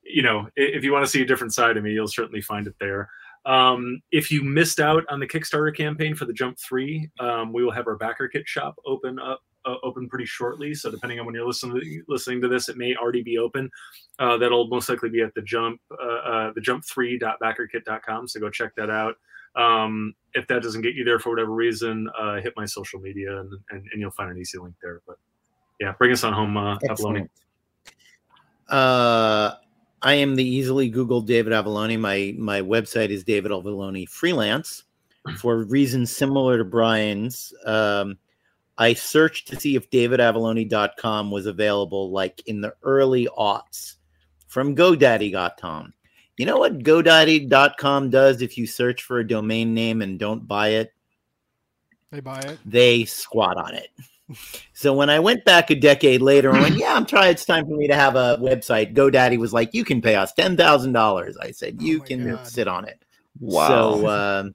you 0.05 0.23
know 0.23 0.49
if 0.57 0.85
you 0.85 0.93
want 0.93 1.05
to 1.05 1.11
see 1.11 1.23
a 1.23 1.27
different 1.27 1.55
side 1.55 1.77
of 1.77 1.83
me 1.83 1.93
you'll 1.93 2.07
certainly 2.07 2.43
find 2.43 2.67
it 2.67 2.75
there. 2.79 3.09
Um 3.45 4.01
if 4.13 4.31
you 4.31 4.43
missed 4.43 4.79
out 4.79 5.05
on 5.09 5.21
the 5.21 5.27
kickstarter 5.27 5.75
campaign 5.75 6.15
for 6.15 6.27
the 6.27 6.33
jump 6.33 6.59
3 6.59 7.11
um 7.19 7.53
we 7.53 7.65
will 7.65 7.73
have 7.73 7.87
our 7.87 7.97
backer 7.97 8.29
kit 8.29 8.47
shop 8.47 8.77
open 8.87 9.19
up 9.19 9.43
uh, 9.67 9.77
open 9.83 10.09
pretty 10.09 10.25
shortly 10.25 10.75
so 10.75 10.91
depending 10.91 11.19
on 11.19 11.27
when 11.27 11.35
you're 11.35 11.47
listening 11.47 12.03
listening 12.09 12.41
to 12.41 12.49
this 12.49 12.69
it 12.69 12.77
may 12.77 12.95
already 12.97 13.23
be 13.23 13.39
open 13.39 13.71
uh, 14.19 14.37
that'll 14.37 14.67
most 14.69 14.89
likely 14.89 15.09
be 15.09 15.21
at 15.21 15.35
the 15.35 15.43
jump 15.43 15.81
uh, 16.03 16.05
uh, 16.05 16.53
the 16.55 16.61
jump3.backerkit.com 16.61 18.29
so 18.29 18.41
go 18.41 18.51
check 18.51 18.75
that 18.77 18.91
out 18.91 19.17
um, 19.57 20.15
if 20.35 20.47
that 20.49 20.63
doesn't 20.63 20.83
get 20.83 20.95
you 20.95 21.05
there 21.05 21.19
for 21.19 21.31
whatever 21.31 21.53
reason 21.53 22.09
uh, 22.19 22.41
hit 22.41 22.53
my 22.57 22.65
social 22.65 23.01
media 23.01 23.41
and, 23.41 23.53
and, 23.71 23.87
and 23.93 24.01
you'll 24.01 24.11
find 24.11 24.31
an 24.31 24.39
easy 24.39 24.59
link 24.59 24.75
there 24.83 25.01
but 25.07 25.17
yeah 25.81 25.93
bring 25.99 26.13
us 26.13 26.25
on 26.25 26.33
home 26.33 26.57
uh. 26.57 26.77
Uh, 28.69 29.55
I 30.03 30.15
am 30.15 30.37
the 30.37 30.45
easily 30.45 30.91
Googled 30.91 31.27
David 31.27 31.53
Avallone. 31.53 31.99
My 31.99 32.35
my 32.39 32.61
website 32.61 33.11
is 33.11 33.25
David 33.25 33.51
Avallone 33.51 34.09
Freelance. 34.09 34.85
For 35.39 35.65
reasons 35.65 36.15
similar 36.15 36.59
to 36.59 36.65
Brian's, 36.65 37.55
um, 37.65 38.19
I 38.77 38.95
searched 38.95 39.49
to 39.49 39.61
see 39.61 39.77
if 39.77 39.91
davidavallone.com 39.91 41.31
was 41.31 41.47
available 41.47 42.11
like 42.11 42.43
in 42.47 42.61
the 42.61 42.75
early 42.83 43.29
aughts 43.39 43.97
from 44.49 44.75
GoDaddy.com. 44.75 45.93
You 46.37 46.47
know 46.47 46.59
what 46.59 46.81
GoDaddy.com 46.81 48.11
does 48.11 48.43
if 48.43 48.59
you 48.59 48.67
search 48.67 49.03
for 49.03 49.21
a 49.21 49.27
domain 49.27 49.75
name 49.75 50.03
and 50.03 50.19
don't 50.19 50.47
buy 50.49 50.69
it? 50.71 50.93
They 52.11 52.21
buy 52.21 52.41
it. 52.41 52.59
they 52.65 53.05
squat 53.05 53.57
on 53.57 53.75
it. 53.75 53.89
So 54.73 54.95
when 54.95 55.11
I 55.11 55.21
went 55.21 55.45
back 55.45 55.71
a 55.71 55.75
decade 55.75 56.23
later 56.23 56.51
and 56.51 56.61
went, 56.61 56.77
yeah, 56.77 56.95
I'm 56.95 57.05
trying. 57.07 57.31
It's 57.33 57.45
time 57.45 57.67
for 57.67 57.77
me 57.77 57.87
to 57.89 57.95
have 57.95 58.17
a 58.17 58.39
website. 58.41 58.95
GoDaddy 58.95 59.39
was 59.39 59.53
like, 59.53 59.75
you 59.75 59.85
can 59.85 60.01
pay 60.01 60.15
us 60.15 60.33
ten 60.33 60.57
thousand 60.57 60.93
dollars. 60.93 61.37
I 61.37 61.51
said, 61.51 61.77
Oh 61.79 61.85
you 61.85 61.99
my 61.99 62.05
can 62.07 62.31
God. 62.31 62.47
sit 62.47 62.67
on 62.67 62.87
it. 62.87 63.05
Wow. 63.39 63.69
So 63.69 64.09
um, 64.09 64.55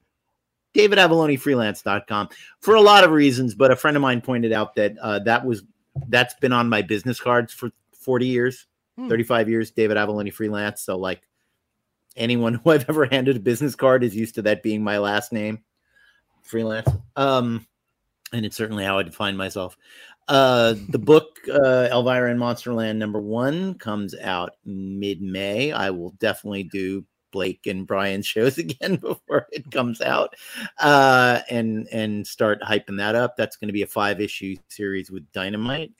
DavidAvalloneFreelance.com 0.74 2.28
for 2.60 2.74
a 2.74 2.80
lot 2.80 3.04
of 3.04 3.10
reasons, 3.10 3.54
but 3.54 3.70
a 3.70 3.76
friend 3.76 3.96
of 3.96 4.00
mine 4.00 4.20
pointed 4.20 4.52
out 4.52 4.74
that 4.76 4.96
uh, 4.98 5.18
that 5.20 5.44
was 5.44 5.62
that's 6.08 6.34
been 6.34 6.52
on 6.52 6.68
my 6.68 6.82
business 6.82 7.20
cards 7.20 7.52
for 7.52 7.70
40 7.92 8.26
years, 8.26 8.66
Hmm. 8.96 9.08
35 9.08 9.48
years. 9.48 9.70
David 9.70 9.96
Avallone 9.96 10.32
Freelance. 10.32 10.82
So 10.82 10.98
like 10.98 11.22
anyone 12.16 12.54
who 12.64 12.70
I've 12.70 12.88
ever 12.88 13.06
handed 13.06 13.36
a 13.36 13.40
business 13.40 13.74
card 13.74 14.04
is 14.04 14.14
used 14.14 14.34
to 14.36 14.42
that 14.42 14.62
being 14.62 14.82
my 14.82 14.98
last 14.98 15.32
name, 15.32 15.62
freelance. 16.42 16.88
Um, 17.16 17.66
and 18.32 18.44
it's 18.44 18.56
certainly 18.56 18.84
how 18.84 18.98
I 18.98 19.02
define 19.02 19.36
myself. 19.36 19.76
Uh, 20.28 20.74
the 20.90 20.98
book 21.04 21.38
uh, 21.50 21.88
Elvira 21.90 22.30
in 22.30 22.38
Monsterland 22.38 22.96
number 22.96 23.20
one 23.20 23.74
comes 23.74 24.14
out 24.18 24.52
mid 24.64 25.22
May. 25.22 25.72
I 25.72 25.90
will 25.90 26.10
definitely 26.18 26.64
do 26.64 27.04
Blake 27.30 27.66
and 27.66 27.86
Brian's 27.86 28.26
shows 28.26 28.58
again 28.58 28.96
before 28.96 29.46
it 29.52 29.70
comes 29.70 30.00
out, 30.00 30.34
uh, 30.78 31.40
and 31.50 31.88
and 31.92 32.26
start 32.26 32.60
hyping 32.62 32.98
that 32.98 33.14
up. 33.14 33.36
That's 33.36 33.56
going 33.56 33.68
to 33.68 33.72
be 33.72 33.82
a 33.82 33.86
five 33.86 34.20
issue 34.20 34.56
series 34.68 35.10
with 35.10 35.30
Dynamite. 35.32 35.92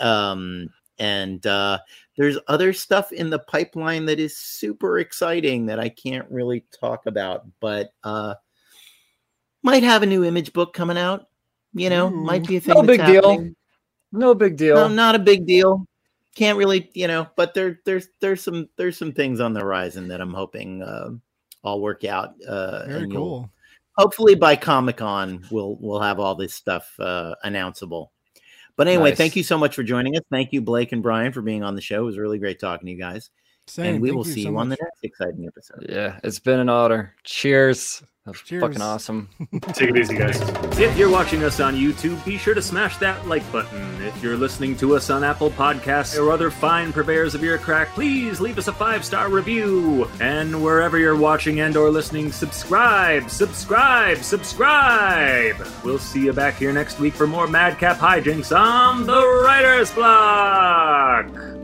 Um, 0.00 0.70
and 0.98 1.44
uh, 1.46 1.78
there's 2.16 2.38
other 2.48 2.72
stuff 2.72 3.12
in 3.12 3.30
the 3.30 3.38
pipeline 3.38 4.06
that 4.06 4.20
is 4.20 4.36
super 4.36 4.98
exciting 4.98 5.66
that 5.66 5.80
I 5.80 5.88
can't 5.88 6.30
really 6.30 6.64
talk 6.78 7.06
about, 7.06 7.46
but 7.60 7.92
uh, 8.04 8.34
might 9.62 9.82
have 9.82 10.02
a 10.02 10.06
new 10.06 10.24
image 10.24 10.52
book 10.52 10.72
coming 10.72 10.98
out. 10.98 11.28
You 11.72 11.90
know, 11.90 12.08
might 12.08 12.46
be 12.46 12.56
a 12.56 12.60
thing. 12.60 12.74
No 12.74 12.82
big 12.82 13.04
deal. 13.04 13.50
no 14.12 14.34
big 14.34 14.56
deal. 14.56 14.76
No, 14.76 14.88
not 14.88 15.16
a 15.16 15.18
big 15.18 15.44
deal. 15.44 15.84
Can't 16.34 16.58
really, 16.58 16.90
you 16.94 17.06
know, 17.06 17.28
but 17.36 17.54
there, 17.54 17.80
there's, 17.84 18.08
there's 18.20 18.42
some, 18.42 18.68
there's 18.76 18.98
some 18.98 19.12
things 19.12 19.40
on 19.40 19.52
the 19.52 19.60
horizon 19.60 20.08
that 20.08 20.20
I'm 20.20 20.34
hoping 20.34 20.82
uh, 20.82 21.10
all 21.62 21.80
work 21.80 22.04
out. 22.04 22.34
Uh, 22.42 22.86
Very 22.86 23.08
cool. 23.08 23.50
Hopefully 23.96 24.34
by 24.34 24.56
Comic 24.56 24.96
Con, 24.96 25.44
we'll, 25.50 25.76
we'll 25.80 26.00
have 26.00 26.18
all 26.18 26.34
this 26.34 26.52
stuff 26.52 26.92
uh, 26.98 27.34
announceable. 27.44 28.08
But 28.76 28.88
anyway, 28.88 29.10
Nice. 29.10 29.18
thank 29.18 29.36
you 29.36 29.44
so 29.44 29.56
much 29.56 29.76
for 29.76 29.84
joining 29.84 30.16
us. 30.16 30.24
Thank 30.32 30.52
you, 30.52 30.60
Blake 30.60 30.90
and 30.90 31.00
Brian, 31.00 31.32
for 31.32 31.42
being 31.42 31.62
on 31.62 31.76
the 31.76 31.80
show. 31.80 32.02
It 32.02 32.06
was 32.06 32.18
really 32.18 32.40
great 32.40 32.58
talking 32.58 32.86
to 32.86 32.92
you 32.92 32.98
guys. 32.98 33.30
Same. 33.66 33.94
and 33.94 34.02
we 34.02 34.08
Thank 34.08 34.16
will 34.16 34.24
see 34.24 34.42
so 34.44 34.50
you 34.50 34.58
on 34.58 34.68
the 34.68 34.76
next 34.80 34.98
exciting 35.02 35.46
episode. 35.46 35.86
Yeah, 35.88 36.18
it's 36.22 36.38
been 36.38 36.60
an 36.60 36.68
honor. 36.68 37.14
Cheers. 37.24 38.02
That's 38.26 38.40
Cheers. 38.40 38.62
fucking 38.62 38.80
awesome. 38.80 39.28
Take 39.74 39.90
it 39.90 39.98
easy, 39.98 40.16
guys. 40.16 40.40
If 40.78 40.96
you're 40.96 41.10
watching 41.10 41.44
us 41.44 41.60
on 41.60 41.74
YouTube, 41.74 42.24
be 42.24 42.38
sure 42.38 42.54
to 42.54 42.62
smash 42.62 42.96
that 42.96 43.26
like 43.28 43.50
button. 43.52 44.00
If 44.00 44.22
you're 44.22 44.38
listening 44.38 44.78
to 44.78 44.96
us 44.96 45.10
on 45.10 45.22
Apple 45.22 45.50
Podcasts 45.50 46.18
or 46.18 46.32
other 46.32 46.50
fine 46.50 46.90
purveyors 46.90 47.34
of 47.34 47.44
ear 47.44 47.58
crack, 47.58 47.88
please 47.88 48.40
leave 48.40 48.56
us 48.56 48.66
a 48.66 48.72
five-star 48.72 49.28
review. 49.28 50.08
And 50.20 50.64
wherever 50.64 50.96
you're 50.96 51.16
watching 51.16 51.60
and 51.60 51.76
or 51.76 51.90
listening, 51.90 52.32
subscribe, 52.32 53.28
subscribe, 53.28 54.18
subscribe. 54.22 55.56
We'll 55.84 55.98
see 55.98 56.24
you 56.24 56.32
back 56.32 56.54
here 56.56 56.72
next 56.72 56.98
week 56.98 57.12
for 57.12 57.26
more 57.26 57.46
Madcap 57.46 57.98
hijinks 57.98 58.56
on 58.58 59.04
the 59.04 59.20
Writer's 59.44 59.90
Block. 59.92 61.63